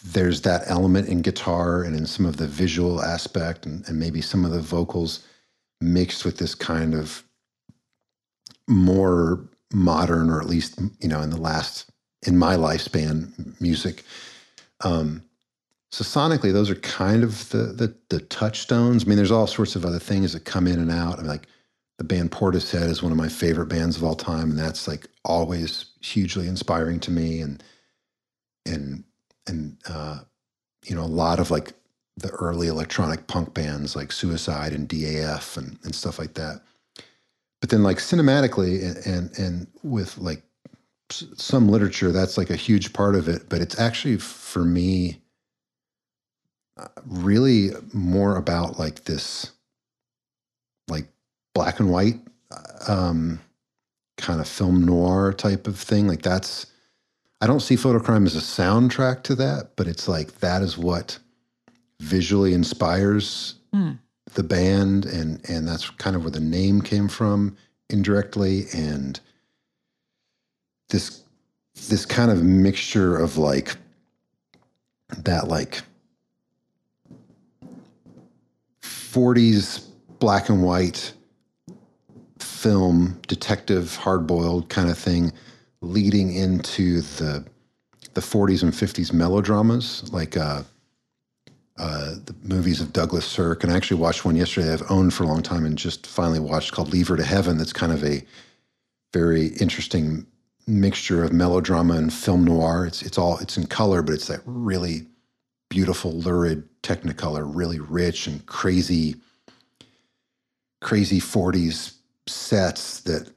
there's 0.03 0.41
that 0.41 0.64
element 0.68 1.09
in 1.09 1.22
guitar 1.22 1.84
and 1.84 1.95
in 1.95 2.05
some 2.05 2.26
of 2.26 2.38
the 2.38 2.47
visual 2.47 3.01
aspect 3.01 3.65
and, 3.65 3.88
and 3.88 3.99
maybe 3.99 4.22
some 4.22 4.45
of 4.45 4.51
the 4.51 4.61
vocals 4.61 5.23
mixed 5.81 6.23
with 6.23 6.38
this 6.38 6.53
kind 6.53 6.93
of 6.93 7.23
more 8.68 9.49
modern 9.73 10.30
or 10.30 10.39
at 10.39 10.47
least 10.47 10.80
you 10.99 11.07
know 11.07 11.22
in 11.22 11.31
the 11.31 11.41
last 11.41 11.89
in 12.26 12.38
my 12.38 12.55
lifespan 12.55 13.59
music 13.59 14.03
um 14.81 15.23
so 15.91 16.03
sonically, 16.03 16.51
those 16.51 16.69
are 16.69 16.76
kind 16.76 17.23
of 17.23 17.49
the, 17.49 17.57
the 17.57 17.95
the 18.09 18.19
touchstones. 18.19 19.03
I 19.03 19.07
mean, 19.07 19.18
there's 19.18 19.31
all 19.31 19.47
sorts 19.47 19.76
of 19.76 19.85
other 19.85 19.99
things 19.99 20.34
that 20.34 20.43
come 20.43 20.68
in 20.68 20.80
and 20.80 20.91
out. 20.91 21.15
I 21.15 21.22
mean, 21.22 21.27
like 21.27 21.47
the 21.98 22.03
band 22.03 22.32
Portishead 22.32 22.90
is 22.90 23.02
one 23.02 23.11
of 23.11 23.18
my 23.18 23.30
favorite 23.30 23.68
bands 23.68 23.98
of 23.98 24.03
all 24.03 24.15
time, 24.15 24.52
and 24.52 24.60
that's 24.60 24.88
like 24.88 25.07
always 25.26 25.86
hugely 26.02 26.48
inspiring 26.48 26.99
to 27.02 27.11
me. 27.11 27.41
And 27.41 27.64
and 28.65 29.03
and 29.48 29.78
uh, 29.90 30.19
you 30.86 30.95
know, 30.95 31.03
a 31.03 31.06
lot 31.06 31.40
of 31.40 31.49
like 31.52 31.74
the 32.18 32.30
early 32.30 32.68
electronic 32.68 33.28
punk 33.28 33.53
bands 33.53 33.95
like 33.95 34.11
Suicide 34.11 34.74
and 34.74 34.88
DAF 34.88 35.57
and 35.57 35.78
and 35.84 35.95
stuff 35.95 36.19
like 36.19 36.36
that. 36.36 36.61
But 37.61 37.72
then, 37.72 37.82
like 37.82 37.98
cinematically, 37.98 38.84
and 38.84 39.06
and, 39.06 39.40
and 39.40 39.68
with 39.84 40.18
like 40.19 40.44
some 41.10 41.69
literature, 41.69 42.11
that's 42.11 42.38
like 42.38 42.49
a 42.52 42.56
huge 42.56 42.94
part 42.94 43.15
of 43.15 43.28
it. 43.28 43.49
But 43.49 43.61
it's 43.61 43.80
actually 43.80 44.18
for 44.18 44.64
me 44.64 45.22
really 47.06 47.72
more 47.94 48.36
about 48.36 48.78
like 48.78 49.06
this 49.06 49.52
like 50.88 51.07
black 51.57 51.79
and 51.79 51.89
white 51.89 52.19
um, 52.88 53.39
kind 54.17 54.39
of 54.39 54.47
film 54.47 54.85
noir 54.85 55.34
type 55.34 55.65
of 55.65 55.75
thing 55.75 56.07
like 56.07 56.21
that's 56.21 56.67
i 57.41 57.47
don't 57.47 57.61
see 57.61 57.75
fotocrime 57.75 58.27
as 58.27 58.35
a 58.35 58.39
soundtrack 58.39 59.23
to 59.23 59.34
that 59.34 59.71
but 59.75 59.88
it's 59.88 60.07
like 60.07 60.39
that 60.39 60.61
is 60.61 60.77
what 60.77 61.17
visually 61.99 62.53
inspires 62.53 63.55
Mm. 63.73 63.97
the 64.35 64.43
band 64.43 65.05
and 65.05 65.41
and 65.49 65.67
that's 65.67 65.89
kind 65.89 66.15
of 66.15 66.21
where 66.21 66.31
the 66.31 66.39
name 66.39 66.79
came 66.79 67.07
from 67.09 67.57
indirectly 67.89 68.65
and 68.73 69.19
this 70.89 71.23
this 71.89 72.05
kind 72.05 72.29
of 72.31 72.43
mixture 72.43 73.17
of 73.17 73.38
like 73.38 73.75
that 75.17 75.47
like 75.47 75.81
40s 78.81 79.85
black 80.19 80.49
and 80.49 80.63
white 80.63 81.11
film 82.43 83.19
detective 83.27 83.95
hard-boiled 83.95 84.69
kind 84.69 84.89
of 84.89 84.97
thing 84.97 85.31
leading 85.81 86.34
into 86.34 87.01
the 87.01 87.45
the 88.14 88.22
40s 88.22 88.64
and 88.64 88.73
50s 88.73 89.14
melodramas 89.14 90.11
like 90.11 90.35
uh, 90.35 90.64
uh, 91.77 92.15
the 92.26 92.35
movies 92.41 92.81
of 92.81 92.91
Douglas 92.91 93.27
Sirk. 93.27 93.64
And 93.64 93.72
I 93.72 93.76
actually 93.76 94.01
watched 94.01 94.26
one 94.26 94.35
yesterday 94.35 94.73
I've 94.73 94.89
owned 94.89 95.14
for 95.14 95.23
a 95.23 95.27
long 95.27 95.43
time 95.43 95.65
and 95.65 95.77
just 95.77 96.07
finally 96.07 96.39
watched 96.39 96.72
called 96.72 96.91
Leave 96.91 97.09
Her 97.09 97.15
to 97.15 97.23
Heaven. 97.23 97.59
That's 97.59 97.73
kind 97.73 97.91
of 97.91 98.03
a 98.03 98.23
very 99.14 99.47
interesting 99.59 100.26
mixture 100.65 101.23
of 101.23 101.31
melodrama 101.31 101.93
and 101.93 102.11
film 102.11 102.43
noir. 102.43 102.88
It's 102.88 103.03
it's 103.03 103.19
all 103.19 103.38
it's 103.38 103.55
in 103.55 103.68
color, 103.68 104.01
but 104.01 104.15
it's 104.15 104.27
that 104.27 104.41
really 104.45 105.05
beautiful, 105.69 106.11
lurid 106.14 106.68
Technicolor, 106.81 107.43
really 107.45 107.80
rich 107.80 108.27
and 108.27 108.45
crazy, 108.45 109.18
crazy 110.81 111.19
40s 111.19 111.97
sets 112.30 113.02
that 113.02 113.30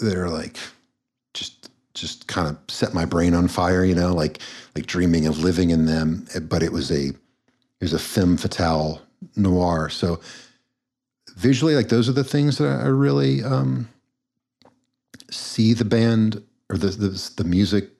that 0.00 0.14
are 0.14 0.28
like 0.28 0.56
just 1.34 1.70
just 1.94 2.26
kind 2.26 2.48
of 2.48 2.58
set 2.68 2.94
my 2.94 3.04
brain 3.04 3.34
on 3.34 3.48
fire, 3.48 3.84
you 3.84 3.94
know, 3.94 4.14
like 4.14 4.40
like 4.74 4.86
dreaming 4.86 5.26
of 5.26 5.38
living 5.38 5.70
in 5.70 5.86
them. 5.86 6.26
But 6.42 6.62
it 6.62 6.72
was 6.72 6.90
a 6.90 7.08
it 7.08 7.16
was 7.80 7.92
a 7.92 7.98
femme 7.98 8.36
fatale 8.36 9.02
noir. 9.36 9.88
So 9.88 10.20
visually, 11.36 11.74
like 11.74 11.88
those 11.88 12.08
are 12.08 12.12
the 12.12 12.24
things 12.24 12.58
that 12.58 12.80
I 12.80 12.86
really 12.86 13.42
um, 13.42 13.88
see 15.30 15.74
the 15.74 15.84
band 15.84 16.42
or 16.70 16.76
the, 16.76 16.88
the 16.88 17.32
the 17.36 17.44
music 17.44 17.90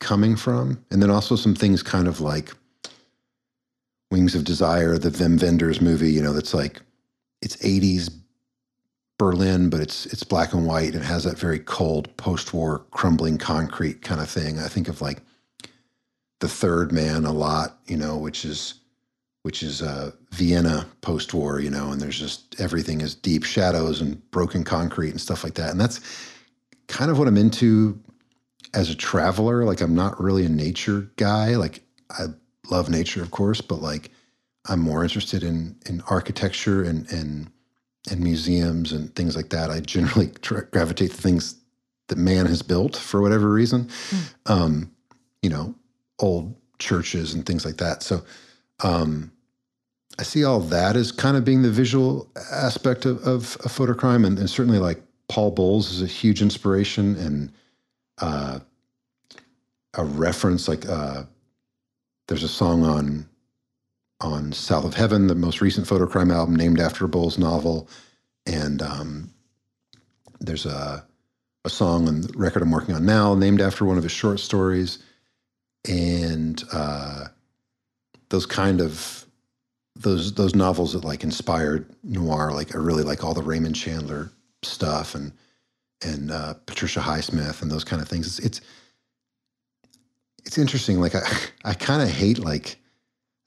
coming 0.00 0.36
from, 0.36 0.84
and 0.90 1.02
then 1.02 1.10
also 1.10 1.36
some 1.36 1.54
things 1.54 1.82
kind 1.82 2.08
of 2.08 2.20
like 2.20 2.52
Wings 4.10 4.34
of 4.34 4.44
Desire, 4.44 4.98
the 4.98 5.10
Wim 5.10 5.40
Wenders 5.40 5.80
movie. 5.80 6.12
You 6.12 6.22
know, 6.22 6.32
that's 6.32 6.54
like 6.54 6.80
it's 7.40 7.56
'80s 7.56 8.21
Berlin, 9.18 9.70
but 9.70 9.80
it's 9.80 10.06
it's 10.06 10.24
black 10.24 10.52
and 10.52 10.66
white. 10.66 10.94
and 10.94 11.04
has 11.04 11.24
that 11.24 11.38
very 11.38 11.58
cold 11.58 12.14
post-war 12.16 12.84
crumbling 12.90 13.38
concrete 13.38 14.02
kind 14.02 14.20
of 14.20 14.28
thing. 14.28 14.58
I 14.58 14.68
think 14.68 14.88
of 14.88 15.00
like 15.00 15.22
the 16.40 16.48
Third 16.48 16.92
Man 16.92 17.24
a 17.24 17.32
lot, 17.32 17.78
you 17.86 17.96
know, 17.96 18.16
which 18.18 18.44
is 18.44 18.74
which 19.42 19.62
is 19.62 19.82
uh, 19.82 20.12
Vienna 20.30 20.86
post-war, 21.00 21.60
you 21.60 21.70
know, 21.70 21.90
and 21.90 22.00
there's 22.00 22.18
just 22.18 22.60
everything 22.60 23.00
is 23.00 23.14
deep 23.14 23.44
shadows 23.44 24.00
and 24.00 24.30
broken 24.30 24.64
concrete 24.64 25.10
and 25.10 25.20
stuff 25.20 25.42
like 25.44 25.54
that. 25.54 25.70
And 25.70 25.80
that's 25.80 26.00
kind 26.86 27.10
of 27.10 27.18
what 27.18 27.28
I'm 27.28 27.36
into 27.36 28.00
as 28.74 28.90
a 28.90 28.94
traveler. 28.94 29.64
Like 29.64 29.80
I'm 29.80 29.94
not 29.94 30.20
really 30.20 30.44
a 30.44 30.48
nature 30.48 31.10
guy. 31.16 31.56
Like 31.56 31.82
I 32.10 32.26
love 32.70 32.88
nature, 32.88 33.22
of 33.22 33.30
course, 33.30 33.60
but 33.60 33.82
like 33.82 34.10
I'm 34.68 34.80
more 34.80 35.02
interested 35.02 35.42
in 35.42 35.76
in 35.86 36.02
architecture 36.08 36.82
and 36.82 37.10
and 37.10 37.50
and 38.10 38.20
museums 38.20 38.92
and 38.92 39.14
things 39.14 39.36
like 39.36 39.50
that. 39.50 39.70
I 39.70 39.80
generally 39.80 40.26
tra- 40.42 40.66
gravitate 40.66 41.12
to 41.12 41.16
things 41.16 41.56
that 42.08 42.18
man 42.18 42.46
has 42.46 42.62
built 42.62 42.96
for 42.96 43.22
whatever 43.22 43.48
reason. 43.48 43.88
Um, 44.46 44.90
you 45.42 45.50
know, 45.50 45.74
old 46.18 46.54
churches 46.78 47.34
and 47.34 47.46
things 47.46 47.64
like 47.64 47.76
that. 47.78 48.02
So 48.02 48.22
um, 48.82 49.32
I 50.18 50.22
see 50.24 50.44
all 50.44 50.60
that 50.60 50.96
as 50.96 51.12
kind 51.12 51.36
of 51.36 51.44
being 51.44 51.62
the 51.62 51.70
visual 51.70 52.30
aspect 52.50 53.06
of, 53.06 53.18
of, 53.26 53.56
of 53.64 53.72
fotocrime, 53.72 54.24
and, 54.24 54.38
and 54.38 54.50
certainly 54.50 54.78
like 54.78 55.02
Paul 55.28 55.52
Bowles 55.52 55.90
is 55.90 56.02
a 56.02 56.06
huge 56.06 56.42
inspiration 56.42 57.16
and 57.16 57.52
uh, 58.20 58.58
a 59.94 60.04
reference. 60.04 60.68
Like 60.68 60.88
uh, 60.88 61.24
there's 62.28 62.42
a 62.42 62.48
song 62.48 62.84
on 62.84 63.28
on 64.22 64.52
South 64.52 64.84
of 64.84 64.94
Heaven, 64.94 65.26
the 65.26 65.34
most 65.34 65.60
recent 65.60 65.86
fotocrime 65.86 66.32
album, 66.32 66.56
named 66.56 66.80
after 66.80 67.04
a 67.04 67.08
Bowles 67.08 67.38
novel, 67.38 67.88
and 68.46 68.82
um, 68.82 69.30
there's 70.40 70.66
a 70.66 71.04
a 71.64 71.70
song 71.70 72.08
on 72.08 72.22
the 72.22 72.32
record 72.36 72.62
I'm 72.62 72.72
working 72.72 72.94
on 72.94 73.06
now, 73.06 73.34
named 73.34 73.60
after 73.60 73.84
one 73.84 73.96
of 73.96 74.02
his 74.02 74.12
short 74.12 74.40
stories, 74.40 74.98
and 75.88 76.62
uh, 76.72 77.26
those 78.30 78.46
kind 78.46 78.80
of 78.80 79.26
those 79.94 80.34
those 80.34 80.54
novels 80.54 80.92
that 80.92 81.04
like 81.04 81.22
inspired 81.22 81.86
noir. 82.02 82.52
Like 82.52 82.74
I 82.74 82.78
really 82.78 83.04
like 83.04 83.22
all 83.22 83.34
the 83.34 83.42
Raymond 83.42 83.76
Chandler 83.76 84.30
stuff 84.62 85.14
and 85.14 85.32
and 86.04 86.30
uh, 86.30 86.54
Patricia 86.66 87.00
Highsmith 87.00 87.62
and 87.62 87.70
those 87.70 87.84
kind 87.84 88.02
of 88.02 88.08
things. 88.08 88.26
It's 88.26 88.46
it's, 88.46 88.60
it's 90.44 90.58
interesting. 90.58 91.00
Like 91.00 91.14
I 91.14 91.22
I 91.64 91.74
kind 91.74 92.02
of 92.02 92.08
hate 92.08 92.38
like 92.38 92.78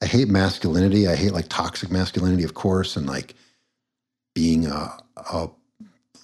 I 0.02 0.06
hate 0.06 0.28
masculinity. 0.30 1.08
I 1.08 1.16
hate 1.16 1.34
like 1.34 1.50
toxic 1.50 1.92
masculinity, 1.92 2.44
of 2.44 2.54
course, 2.54 2.96
and 2.96 3.08
like 3.08 3.36
being 4.34 4.68
a, 4.68 4.98
a 5.18 5.50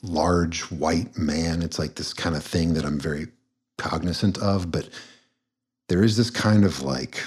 large 0.04 0.62
white 0.72 1.18
man. 1.18 1.62
It's 1.62 1.80
like 1.80 1.96
this 1.96 2.14
kind 2.14 2.36
of 2.36 2.44
thing 2.44 2.74
that 2.74 2.86
I'm 2.86 3.00
very 3.00 3.28
cognizant 3.78 4.38
of, 4.40 4.72
but 4.72 4.90
there 5.90 6.04
is 6.04 6.18
this 6.18 6.30
kind 6.30 6.66
of 6.66 6.82
like 6.84 7.22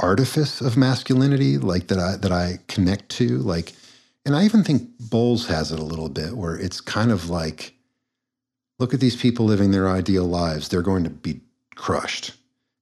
artifice 0.00 0.60
of 0.60 0.76
masculinity 0.76 1.58
like 1.58 1.86
that 1.88 1.98
I 1.98 2.16
that 2.16 2.32
I 2.32 2.58
connect 2.68 3.08
to 3.10 3.38
like 3.38 3.72
and 4.26 4.36
I 4.36 4.44
even 4.44 4.64
think 4.64 4.90
Bowles 4.98 5.46
has 5.46 5.72
it 5.72 5.78
a 5.78 5.84
little 5.84 6.08
bit 6.08 6.36
where 6.36 6.56
it's 6.56 6.80
kind 6.80 7.12
of 7.12 7.30
like 7.30 7.74
look 8.78 8.92
at 8.92 9.00
these 9.00 9.16
people 9.16 9.46
living 9.46 9.70
their 9.70 9.88
ideal 9.88 10.24
lives 10.24 10.68
they're 10.68 10.82
going 10.82 11.04
to 11.04 11.10
be 11.10 11.40
crushed 11.76 12.32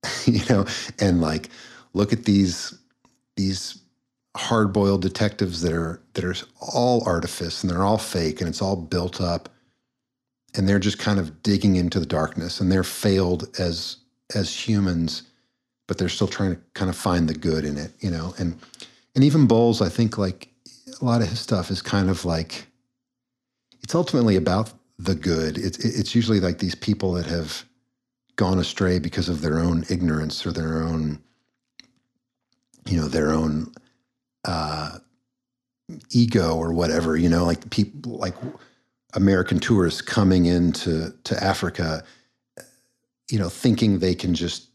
you 0.25 0.41
know 0.49 0.67
and 0.99 1.21
like 1.21 1.51
look 1.93 2.13
at 2.13 2.25
these 2.25 2.79
these 3.37 3.79
hard-boiled 4.37 5.03
detectives 5.03 5.63
that 5.63 5.73
are 5.73 6.01
that 6.15 6.25
are 6.25 6.35
all 6.61 7.03
artifice 7.07 7.63
and 7.63 7.71
they're 7.71 7.83
all 7.83 7.99
fake 7.99 8.41
and 8.41 8.49
it's 8.49 8.63
all 8.63 8.77
built 8.77 9.21
up 9.21 9.49
and 10.55 10.69
they're 10.69 10.79
just 10.79 10.99
kind 10.99 11.19
of 11.19 11.43
digging 11.43 11.77
into 11.77 11.99
the 11.99 12.07
darkness 12.07 12.61
and 12.61 12.71
they're 12.71 12.85
failed 12.85 13.49
as 13.59 13.97
as 14.35 14.55
humans 14.55 15.25
but 15.89 15.99
they're 15.99 16.09
still 16.09 16.29
trying 16.29 16.55
to 16.55 16.61
kind 16.75 16.89
of 16.89 16.97
find 16.97 17.29
the 17.29 17.35
good 17.35 17.65
in 17.65 17.77
it 17.77 17.93
you 18.01 18.11
know? 18.11 18.35
And 18.39 18.59
and 19.15 19.25
even 19.25 19.47
bowles 19.47 19.83
i 19.83 19.89
think 19.89 20.17
like 20.17 20.49
a 21.01 21.05
lot 21.05 21.23
of 21.23 21.29
his 21.29 21.41
stuff 21.41 21.71
is 21.71 21.83
kind 21.83 22.09
of 22.09 22.25
like 22.25 22.67
it's 23.83 23.95
ultimately 23.95 24.37
about 24.37 24.73
the 25.01 25.15
good. 25.15 25.59
It's 25.59 25.79
it's 25.79 26.15
usually 26.15 26.41
like 26.41 26.59
these 26.59 26.75
people 26.75 27.13
that 27.13 27.27
have 27.27 27.65
gone 28.41 28.59
astray 28.59 28.99
because 28.99 29.29
of 29.29 29.41
their 29.43 29.59
own 29.59 29.85
ignorance 29.89 30.45
or 30.47 30.53
their 30.53 30.83
own 30.83 31.23
you 32.87 32.97
know 32.99 33.09
their 33.09 33.31
own 33.31 33.73
uh 34.45 34.99
ego 36.11 36.57
or 36.57 36.73
whatever 36.73 37.17
you 37.17 37.29
know 37.29 37.45
like 37.45 37.69
people 37.71 38.19
like 38.19 38.35
American 39.15 39.59
tourists 39.59 40.01
coming 40.01 40.47
into 40.47 41.13
to 41.25 41.43
Africa, 41.43 42.05
you 43.31 43.39
know, 43.39 43.49
thinking 43.49 43.99
they 43.99 44.15
can 44.15 44.35
just 44.35 44.69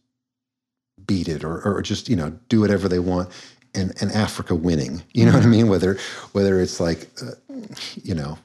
beat 1.05 1.27
it 1.27 1.43
or, 1.43 1.61
or 1.61 1.81
just 1.81 2.09
you 2.09 2.15
know 2.15 2.31
do 2.49 2.61
whatever 2.61 2.87
they 2.87 2.99
want, 2.99 3.29
and 3.73 3.93
and 4.01 4.11
Africa 4.11 4.55
winning. 4.55 5.03
You 5.13 5.25
know 5.25 5.33
what 5.33 5.43
I 5.43 5.47
mean? 5.47 5.67
Whether 5.67 5.97
whether 6.33 6.59
it's 6.59 6.79
like, 6.79 7.09
uh, 7.21 7.31
you 8.03 8.15
know, 8.15 8.37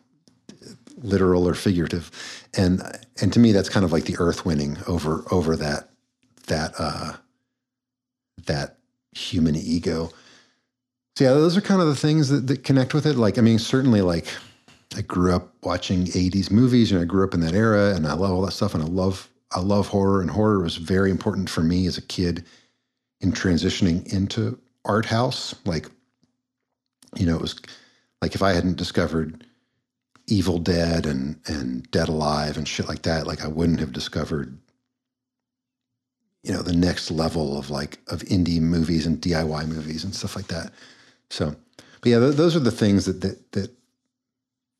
literal 1.02 1.48
or 1.48 1.54
figurative, 1.54 2.10
and 2.56 2.82
and 3.20 3.32
to 3.32 3.38
me 3.38 3.52
that's 3.52 3.68
kind 3.68 3.84
of 3.84 3.92
like 3.92 4.04
the 4.04 4.16
Earth 4.18 4.44
winning 4.44 4.78
over 4.86 5.24
over 5.30 5.56
that 5.56 5.90
that 6.46 6.72
uh, 6.78 7.12
that 8.46 8.78
human 9.12 9.56
ego. 9.56 10.10
So 11.16 11.24
yeah, 11.24 11.32
those 11.32 11.56
are 11.56 11.60
kind 11.60 11.80
of 11.80 11.88
the 11.88 11.96
things 11.96 12.28
that, 12.28 12.46
that 12.46 12.64
connect 12.64 12.94
with 12.94 13.06
it. 13.06 13.16
Like 13.16 13.38
I 13.38 13.40
mean, 13.40 13.58
certainly 13.58 14.02
like 14.02 14.26
I 14.96 15.02
grew 15.02 15.34
up 15.34 15.54
watching 15.62 16.06
80s 16.06 16.50
movies 16.50 16.90
and 16.90 17.00
I 17.00 17.04
grew 17.04 17.24
up 17.24 17.34
in 17.34 17.40
that 17.40 17.54
era 17.54 17.94
and 17.94 18.06
I 18.06 18.14
love 18.14 18.32
all 18.32 18.42
that 18.42 18.52
stuff 18.52 18.74
and 18.74 18.82
I 18.82 18.86
love 18.86 19.28
I 19.52 19.60
love 19.60 19.88
horror 19.88 20.20
and 20.20 20.30
horror 20.30 20.60
was 20.60 20.76
very 20.76 21.10
important 21.10 21.48
for 21.50 21.62
me 21.62 21.86
as 21.86 21.98
a 21.98 22.02
kid 22.02 22.44
in 23.20 23.32
transitioning 23.32 24.12
into 24.12 24.58
art 24.84 25.04
house 25.04 25.54
like 25.66 25.86
you 27.16 27.26
know 27.26 27.36
it 27.36 27.42
was 27.42 27.60
like 28.22 28.34
if 28.34 28.42
I 28.42 28.52
hadn't 28.52 28.76
discovered 28.76 29.44
Evil 30.30 30.58
Dead 30.58 31.06
and 31.06 31.40
and 31.46 31.90
Dead 31.90 32.08
Alive 32.08 32.56
and 32.56 32.66
shit 32.68 32.88
like 32.88 33.02
that 33.02 33.26
like 33.26 33.44
I 33.44 33.48
wouldn't 33.48 33.80
have 33.80 33.92
discovered 33.92 34.58
you 36.42 36.52
know 36.52 36.62
the 36.62 36.72
next 36.76 37.10
level 37.10 37.58
of 37.58 37.70
like 37.70 37.98
of 38.08 38.20
indie 38.22 38.60
movies 38.60 39.06
and 39.06 39.20
DIY 39.20 39.68
movies 39.68 40.04
and 40.04 40.14
stuff 40.14 40.36
like 40.36 40.48
that 40.48 40.72
so 41.28 41.54
but 42.00 42.10
yeah 42.10 42.18
th- 42.18 42.36
those 42.36 42.56
are 42.56 42.60
the 42.60 42.70
things 42.70 43.06
that 43.06 43.20
that 43.20 43.52
that 43.52 43.70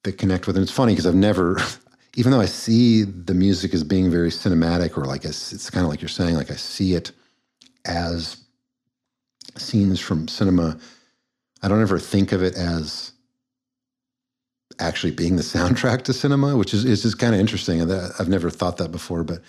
that 0.04 0.18
connect 0.18 0.46
with. 0.46 0.56
And 0.56 0.62
it's 0.62 0.72
funny 0.72 0.92
because 0.92 1.06
I've 1.06 1.14
never, 1.14 1.58
even 2.16 2.32
though 2.32 2.40
I 2.40 2.46
see 2.46 3.02
the 3.02 3.34
music 3.34 3.74
as 3.74 3.84
being 3.84 4.10
very 4.10 4.30
cinematic, 4.30 4.96
or 4.96 5.04
like 5.04 5.24
it's, 5.24 5.52
it's 5.52 5.70
kind 5.70 5.84
of 5.84 5.90
like 5.90 6.00
you're 6.00 6.08
saying, 6.08 6.34
like 6.34 6.50
I 6.50 6.56
see 6.56 6.94
it 6.94 7.12
as 7.84 8.38
scenes 9.56 10.00
from 10.00 10.28
cinema. 10.28 10.78
I 11.62 11.68
don't 11.68 11.82
ever 11.82 11.98
think 11.98 12.32
of 12.32 12.42
it 12.42 12.54
as 12.54 13.09
actually 14.78 15.12
being 15.12 15.36
the 15.36 15.42
soundtrack 15.42 16.02
to 16.02 16.12
cinema, 16.12 16.56
which 16.56 16.72
is 16.72 16.84
is 16.84 17.02
just 17.02 17.18
kind 17.18 17.34
of 17.34 17.40
interesting. 17.40 17.82
I've 17.82 18.28
never 18.28 18.50
thought 18.50 18.76
that 18.78 18.92
before. 18.92 19.24
But 19.24 19.42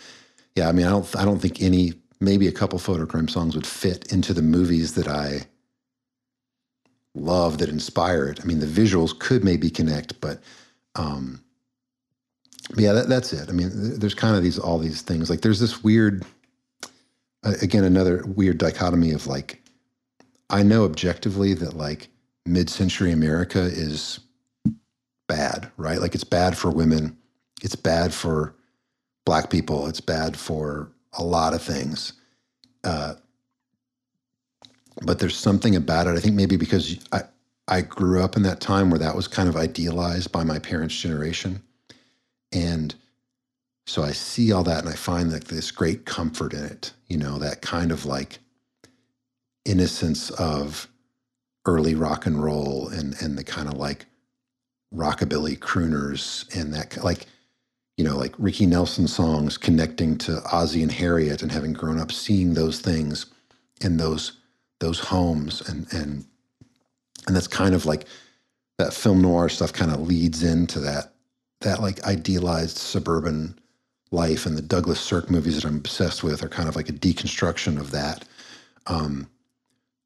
yeah, 0.56 0.68
I 0.68 0.72
mean, 0.72 0.86
I 0.86 0.90
don't 0.90 1.16
I 1.16 1.26
don't 1.26 1.40
think 1.40 1.62
any 1.62 1.94
maybe 2.20 2.48
a 2.48 2.52
couple 2.52 2.80
fotocrime 2.80 3.30
songs 3.30 3.56
would 3.56 3.68
fit 3.68 4.12
into 4.12 4.34
the 4.34 4.42
movies 4.42 4.94
that 4.94 5.08
I 5.08 5.48
love 7.16 7.58
that 7.58 7.70
inspire 7.70 8.28
it. 8.28 8.40
I 8.42 8.46
mean, 8.46 8.60
the 8.60 8.66
visuals 8.66 9.18
could 9.18 9.44
maybe 9.44 9.70
connect, 9.70 10.20
but 10.22 10.40
um, 10.96 11.44
yeah, 12.78 12.94
that, 12.94 13.10
that's 13.10 13.34
it. 13.34 13.50
I 13.50 13.52
mean, 13.52 13.70
there's 14.00 14.14
kind 14.14 14.36
of 14.36 14.44
these 14.44 14.60
all 14.60 14.78
these 14.78 15.02
things. 15.02 15.30
Like 15.30 15.42
there's 15.42 15.60
this 15.60 15.84
weird, 15.84 16.24
again, 17.44 17.84
another 17.84 18.24
weird 18.28 18.58
dichotomy 18.58 19.12
of 19.12 19.28
like, 19.28 19.62
I 20.50 20.64
know 20.64 20.86
objectively 20.86 21.54
that 21.56 21.76
like 21.76 22.10
mid-century 22.46 23.12
America 23.12 23.60
is 23.62 24.20
bad, 25.32 25.72
right? 25.78 26.00
Like 26.00 26.14
it's 26.14 26.26
bad 26.26 26.58
for 26.58 26.70
women, 26.70 27.18
it's 27.64 27.76
bad 27.76 28.14
for 28.14 28.54
black 29.26 29.50
people, 29.50 29.88
it's 29.88 30.02
bad 30.02 30.36
for 30.36 30.92
a 31.14 31.24
lot 31.24 31.54
of 31.54 31.62
things, 31.62 32.14
uh, 32.84 33.14
but 35.04 35.20
there's 35.20 35.38
something 35.38 35.74
about 35.78 36.08
it. 36.08 36.18
I 36.18 36.20
think 36.20 36.36
maybe 36.36 36.58
because 36.58 37.00
I 37.14 37.22
I 37.70 37.80
grew 37.82 38.22
up 38.22 38.36
in 38.36 38.44
that 38.44 38.60
time 38.60 38.90
where 38.90 39.00
that 39.00 39.16
was 39.16 39.30
kind 39.30 39.48
of 39.48 39.56
idealized 39.56 40.34
by 40.34 40.44
my 40.44 40.60
parents' 40.60 41.00
generation, 41.00 41.64
and 42.52 42.94
so 43.88 44.04
I 44.04 44.12
see 44.12 44.52
all 44.52 44.64
that 44.66 44.80
and 44.84 44.90
I 44.90 44.96
find 44.96 45.32
like 45.32 45.46
this 45.46 45.72
great 45.72 46.06
comfort 46.06 46.54
in 46.54 46.66
it. 46.66 46.92
You 47.08 47.18
know, 47.18 47.40
that 47.40 47.62
kind 47.62 47.92
of 47.94 48.06
like 48.06 48.40
innocence 49.64 50.30
of 50.32 50.90
early 51.66 51.96
rock 51.96 52.26
and 52.26 52.44
roll 52.44 52.90
and 52.90 53.16
and 53.22 53.38
the 53.38 53.46
kind 53.46 53.70
of 53.70 53.76
like 53.76 54.08
rockabilly 54.94 55.58
crooners 55.58 56.54
and 56.56 56.74
that 56.74 57.04
like 57.04 57.26
you 57.98 58.04
know 58.04 58.18
like 58.18 58.34
Ricky 58.38 58.66
Nelson 58.66 59.08
songs 59.08 59.58
connecting 59.58 60.18
to 60.20 60.42
Ozzie 60.52 60.84
and 60.84 60.92
Harriet 60.92 61.42
and 61.42 61.52
having 61.52 61.74
grown 61.74 62.00
up 62.00 62.12
seeing 62.12 62.54
those 62.54 62.80
things 62.80 63.26
in 63.82 63.98
those 63.98 64.34
those 64.80 65.00
homes 65.00 65.68
and 65.70 65.92
and 65.94 66.26
and 67.28 67.36
that's 67.36 67.48
kind 67.48 67.76
of 67.76 67.86
like 67.86 68.06
that 68.78 68.94
film 68.94 69.22
noir 69.22 69.48
stuff 69.50 69.72
kind 69.72 69.92
of 69.92 70.02
leads 70.02 70.44
into 70.44 70.80
that 70.80 71.14
that 71.62 71.82
like 71.82 72.04
idealized 72.04 72.78
suburban 72.78 73.58
life 74.12 74.46
and 74.46 74.58
the 74.58 74.62
Douglas 74.62 75.00
Sirk 75.00 75.30
movies 75.30 75.56
that 75.56 75.66
I'm 75.66 75.78
obsessed 75.78 76.24
with 76.24 76.44
are 76.44 76.50
kind 76.50 76.68
of 76.68 76.76
like 76.76 76.90
a 76.90 76.94
deconstruction 76.94 77.80
of 77.80 77.92
that. 77.92 78.26
Um, 78.88 79.30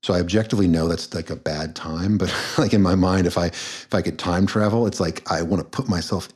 so 0.05 0.13
I 0.13 0.19
objectively 0.19 0.67
know 0.67 0.87
that's 0.87 1.11
like 1.15 1.31
a 1.31 1.35
bad 1.35 1.75
time, 1.75 2.19
but 2.19 2.31
like 2.59 2.75
in 2.75 2.83
my 2.83 2.93
mind, 2.93 3.25
if 3.25 3.39
I 3.39 3.47
if 3.47 3.91
I 3.91 4.03
could 4.03 4.19
time 4.19 4.45
travel, 4.45 4.85
it's 4.85 4.99
like 4.99 5.23
I 5.31 5.41
want 5.41 5.63
to 5.63 5.67
put 5.67 5.89
myself 5.89 6.29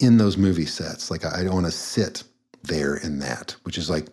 in 0.00 0.16
those 0.16 0.36
movie 0.36 0.66
sets. 0.66 1.08
Like 1.08 1.24
I 1.24 1.44
don't 1.44 1.54
want 1.54 1.66
to 1.66 1.72
sit 1.72 2.24
there 2.64 2.96
in 2.96 3.20
that, 3.20 3.54
which 3.62 3.78
is 3.78 3.88
like 3.88 4.08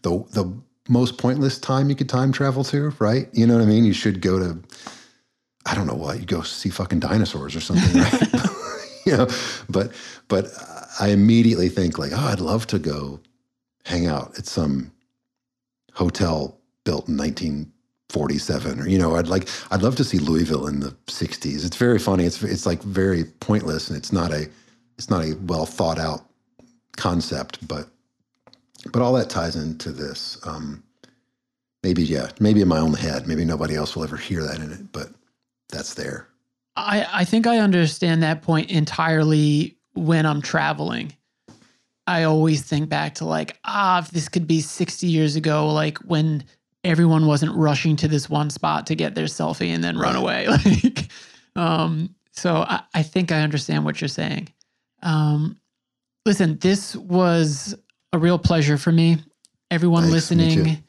the 0.00 0.24
the 0.30 0.50
most 0.88 1.18
pointless 1.18 1.58
time 1.58 1.90
you 1.90 1.94
could 1.94 2.08
time 2.08 2.32
travel 2.32 2.64
to, 2.64 2.94
right? 2.98 3.28
You 3.34 3.46
know 3.46 3.56
what 3.56 3.62
I 3.62 3.66
mean? 3.66 3.84
You 3.84 3.92
should 3.92 4.22
go 4.22 4.38
to 4.38 4.58
I 5.66 5.74
don't 5.74 5.86
know 5.86 5.92
what 5.92 6.18
you 6.18 6.24
go 6.24 6.40
see 6.40 6.70
fucking 6.70 7.00
dinosaurs 7.00 7.54
or 7.54 7.60
something, 7.60 8.00
right? 8.00 8.22
you 9.04 9.18
know, 9.18 9.28
but 9.68 9.92
but 10.28 10.46
I 10.98 11.08
immediately 11.08 11.68
think 11.68 11.98
like, 11.98 12.12
oh, 12.14 12.28
I'd 12.32 12.40
love 12.40 12.66
to 12.68 12.78
go 12.78 13.20
hang 13.84 14.06
out 14.06 14.38
at 14.38 14.46
some 14.46 14.92
hotel 15.92 16.58
built 16.84 17.06
in 17.06 17.18
1947 18.14 18.80
or 18.80 18.88
you 18.88 18.98
know 18.98 19.16
i'd 19.16 19.28
like 19.28 19.48
i'd 19.70 19.82
love 19.82 19.96
to 19.96 20.04
see 20.04 20.18
louisville 20.18 20.66
in 20.66 20.80
the 20.80 20.90
60s 21.06 21.64
it's 21.64 21.76
very 21.76 21.98
funny. 21.98 22.24
It's 22.24 22.42
it's 22.42 22.66
like 22.66 22.82
very 22.82 23.24
pointless 23.24 23.88
and 23.88 23.96
it's 23.96 24.12
not 24.12 24.32
a 24.32 24.48
it's 24.98 25.10
not 25.10 25.24
a 25.24 25.36
well 25.46 25.66
thought 25.66 25.98
out 25.98 26.22
concept 26.96 27.66
but 27.66 27.88
but 28.92 29.02
all 29.02 29.12
that 29.14 29.30
ties 29.30 29.56
into 29.56 29.92
this 29.92 30.38
um 30.46 30.82
maybe 31.82 32.02
yeah 32.02 32.30
maybe 32.40 32.60
in 32.60 32.68
my 32.68 32.78
own 32.78 32.94
head 32.94 33.26
maybe 33.26 33.44
nobody 33.44 33.74
else 33.74 33.94
will 33.94 34.04
ever 34.04 34.16
hear 34.16 34.42
that 34.42 34.60
in 34.60 34.72
it 34.72 34.92
but 34.92 35.10
that's 35.70 35.94
there. 35.94 36.26
I, 36.76 37.06
I 37.12 37.24
think 37.24 37.46
I 37.46 37.58
understand 37.58 38.22
that 38.22 38.42
point 38.42 38.70
entirely 38.70 39.76
when 39.94 40.26
I'm 40.26 40.42
traveling. 40.42 41.12
I 42.06 42.24
always 42.24 42.62
think 42.62 42.88
back 42.88 43.16
to 43.16 43.24
like, 43.24 43.58
ah, 43.64 44.00
if 44.00 44.10
this 44.10 44.28
could 44.28 44.46
be 44.46 44.60
60 44.60 45.06
years 45.06 45.36
ago, 45.36 45.72
like 45.72 45.98
when 45.98 46.44
everyone 46.84 47.26
wasn't 47.26 47.54
rushing 47.54 47.96
to 47.96 48.08
this 48.08 48.30
one 48.30 48.50
spot 48.50 48.86
to 48.86 48.94
get 48.94 49.14
their 49.14 49.26
selfie 49.26 49.74
and 49.74 49.82
then 49.84 49.98
run 49.98 50.16
away. 50.16 50.46
Like, 50.74 51.08
um, 51.56 52.14
so 52.32 52.56
I, 52.56 52.82
I 52.94 53.02
think 53.02 53.32
I 53.32 53.40
understand 53.40 53.84
what 53.84 54.00
you're 54.00 54.08
saying. 54.08 54.48
Um, 55.02 55.58
listen, 56.24 56.58
this 56.58 56.94
was 56.96 57.74
a 58.12 58.18
real 58.18 58.38
pleasure 58.38 58.78
for 58.78 58.92
me. 58.92 59.18
Everyone 59.70 60.04
Thanks, 60.04 60.30
listening 60.30 60.82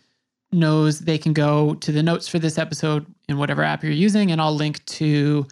knows 0.52 1.00
they 1.00 1.18
can 1.18 1.34
go 1.34 1.76
to 1.76 1.92
the 1.92 2.04
notes 2.04 2.28
for 2.28 2.40
this 2.40 2.58
episode 2.58 3.06
in 3.28 3.38
whatever 3.38 3.64
app 3.64 3.84
you're 3.84 3.92
using, 3.92 4.32
and 4.32 4.42
I'll 4.42 4.56
link 4.56 4.84
to 4.86 5.46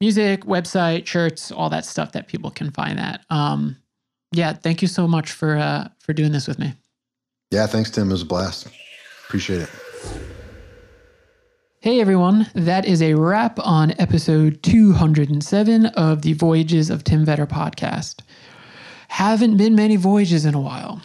music, 0.00 0.44
website, 0.44 1.06
shirts, 1.06 1.52
all 1.52 1.70
that 1.70 1.84
stuff 1.84 2.12
that 2.12 2.28
people 2.28 2.50
can 2.50 2.70
find 2.70 2.98
that. 2.98 3.22
Um, 3.30 3.76
yeah, 4.32 4.52
thank 4.52 4.82
you 4.82 4.88
so 4.88 5.06
much 5.06 5.32
for 5.32 5.56
uh, 5.56 5.88
for 6.00 6.12
doing 6.12 6.32
this 6.32 6.46
with 6.46 6.58
me. 6.58 6.74
yeah 7.50 7.66
thanks 7.66 7.90
tim 7.90 8.08
it 8.08 8.12
was 8.12 8.22
a 8.22 8.26
blast 8.26 8.68
appreciate 9.28 9.62
it 9.62 9.70
Hey 11.84 12.00
everyone, 12.00 12.46
that 12.54 12.86
is 12.86 13.02
a 13.02 13.12
wrap 13.12 13.58
on 13.58 13.92
episode 13.98 14.62
207 14.62 15.84
of 15.84 16.22
the 16.22 16.32
Voyages 16.32 16.88
of 16.88 17.04
Tim 17.04 17.26
Vetter 17.26 17.46
podcast. 17.46 18.22
Haven't 19.08 19.58
been 19.58 19.74
many 19.74 19.96
voyages 19.96 20.46
in 20.46 20.54
a 20.54 20.60
while, 20.62 21.02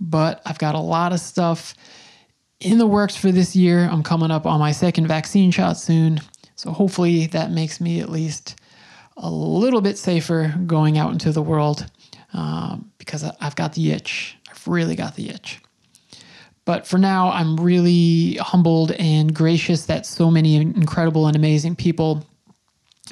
but 0.00 0.40
I've 0.46 0.56
got 0.56 0.74
a 0.74 0.80
lot 0.80 1.12
of 1.12 1.20
stuff 1.20 1.74
in 2.58 2.78
the 2.78 2.86
works 2.86 3.14
for 3.16 3.30
this 3.32 3.54
year. 3.54 3.80
I'm 3.80 4.02
coming 4.02 4.30
up 4.30 4.46
on 4.46 4.60
my 4.60 4.72
second 4.72 5.08
vaccine 5.08 5.50
shot 5.50 5.76
soon, 5.76 6.22
so 6.56 6.70
hopefully 6.70 7.26
that 7.26 7.50
makes 7.50 7.78
me 7.78 8.00
at 8.00 8.08
least 8.08 8.58
a 9.18 9.28
little 9.28 9.82
bit 9.82 9.98
safer 9.98 10.54
going 10.66 10.96
out 10.96 11.12
into 11.12 11.32
the 11.32 11.42
world 11.42 11.84
um, 12.32 12.90
because 12.96 13.24
I've 13.42 13.56
got 13.56 13.74
the 13.74 13.92
itch. 13.92 14.38
I've 14.50 14.66
really 14.66 14.96
got 14.96 15.16
the 15.16 15.28
itch. 15.28 15.60
But 16.64 16.86
for 16.86 16.98
now, 16.98 17.30
I'm 17.30 17.56
really 17.56 18.36
humbled 18.36 18.92
and 18.92 19.34
gracious 19.34 19.86
that 19.86 20.06
so 20.06 20.30
many 20.30 20.56
incredible 20.56 21.26
and 21.26 21.36
amazing 21.36 21.76
people 21.76 22.24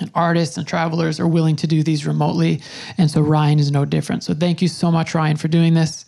and 0.00 0.10
artists 0.14 0.56
and 0.56 0.66
travelers 0.66 1.20
are 1.20 1.28
willing 1.28 1.56
to 1.56 1.66
do 1.66 1.82
these 1.82 2.06
remotely. 2.06 2.62
And 2.96 3.10
so 3.10 3.20
Ryan 3.20 3.58
is 3.58 3.70
no 3.70 3.84
different. 3.84 4.24
So 4.24 4.32
thank 4.32 4.62
you 4.62 4.68
so 4.68 4.90
much, 4.90 5.14
Ryan, 5.14 5.36
for 5.36 5.48
doing 5.48 5.74
this. 5.74 6.06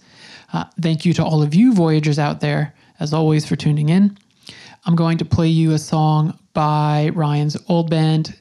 Uh, 0.52 0.64
thank 0.80 1.04
you 1.04 1.12
to 1.14 1.24
all 1.24 1.42
of 1.42 1.54
you 1.54 1.74
Voyagers 1.74 2.18
out 2.18 2.40
there, 2.40 2.74
as 2.98 3.12
always, 3.12 3.44
for 3.44 3.56
tuning 3.56 3.90
in. 3.90 4.16
I'm 4.86 4.96
going 4.96 5.18
to 5.18 5.24
play 5.24 5.48
you 5.48 5.72
a 5.72 5.78
song 5.78 6.38
by 6.54 7.10
Ryan's 7.14 7.56
old 7.68 7.90
band, 7.90 8.38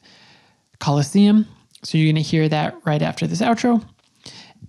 Coliseum. 0.80 1.46
So 1.84 1.98
you're 1.98 2.12
going 2.14 2.24
to 2.24 2.30
hear 2.30 2.48
that 2.48 2.76
right 2.86 3.02
after 3.02 3.28
this 3.28 3.42
outro. 3.42 3.84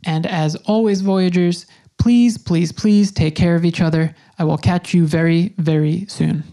And 0.05 0.27
as 0.27 0.57
always, 0.67 1.03
Voyagers, 1.03 1.67
please, 1.99 2.37
please, 2.37 2.73
please 2.73 3.13
take 3.13 3.37
care 3.37 3.55
of 3.55 3.65
each 3.65 3.81
other. 3.81 4.15
I 4.39 4.45
will 4.45 4.59
catch 4.59 4.95
you 4.95 5.07
very, 5.07 5.55
very 5.59 6.07
soon. 6.07 6.45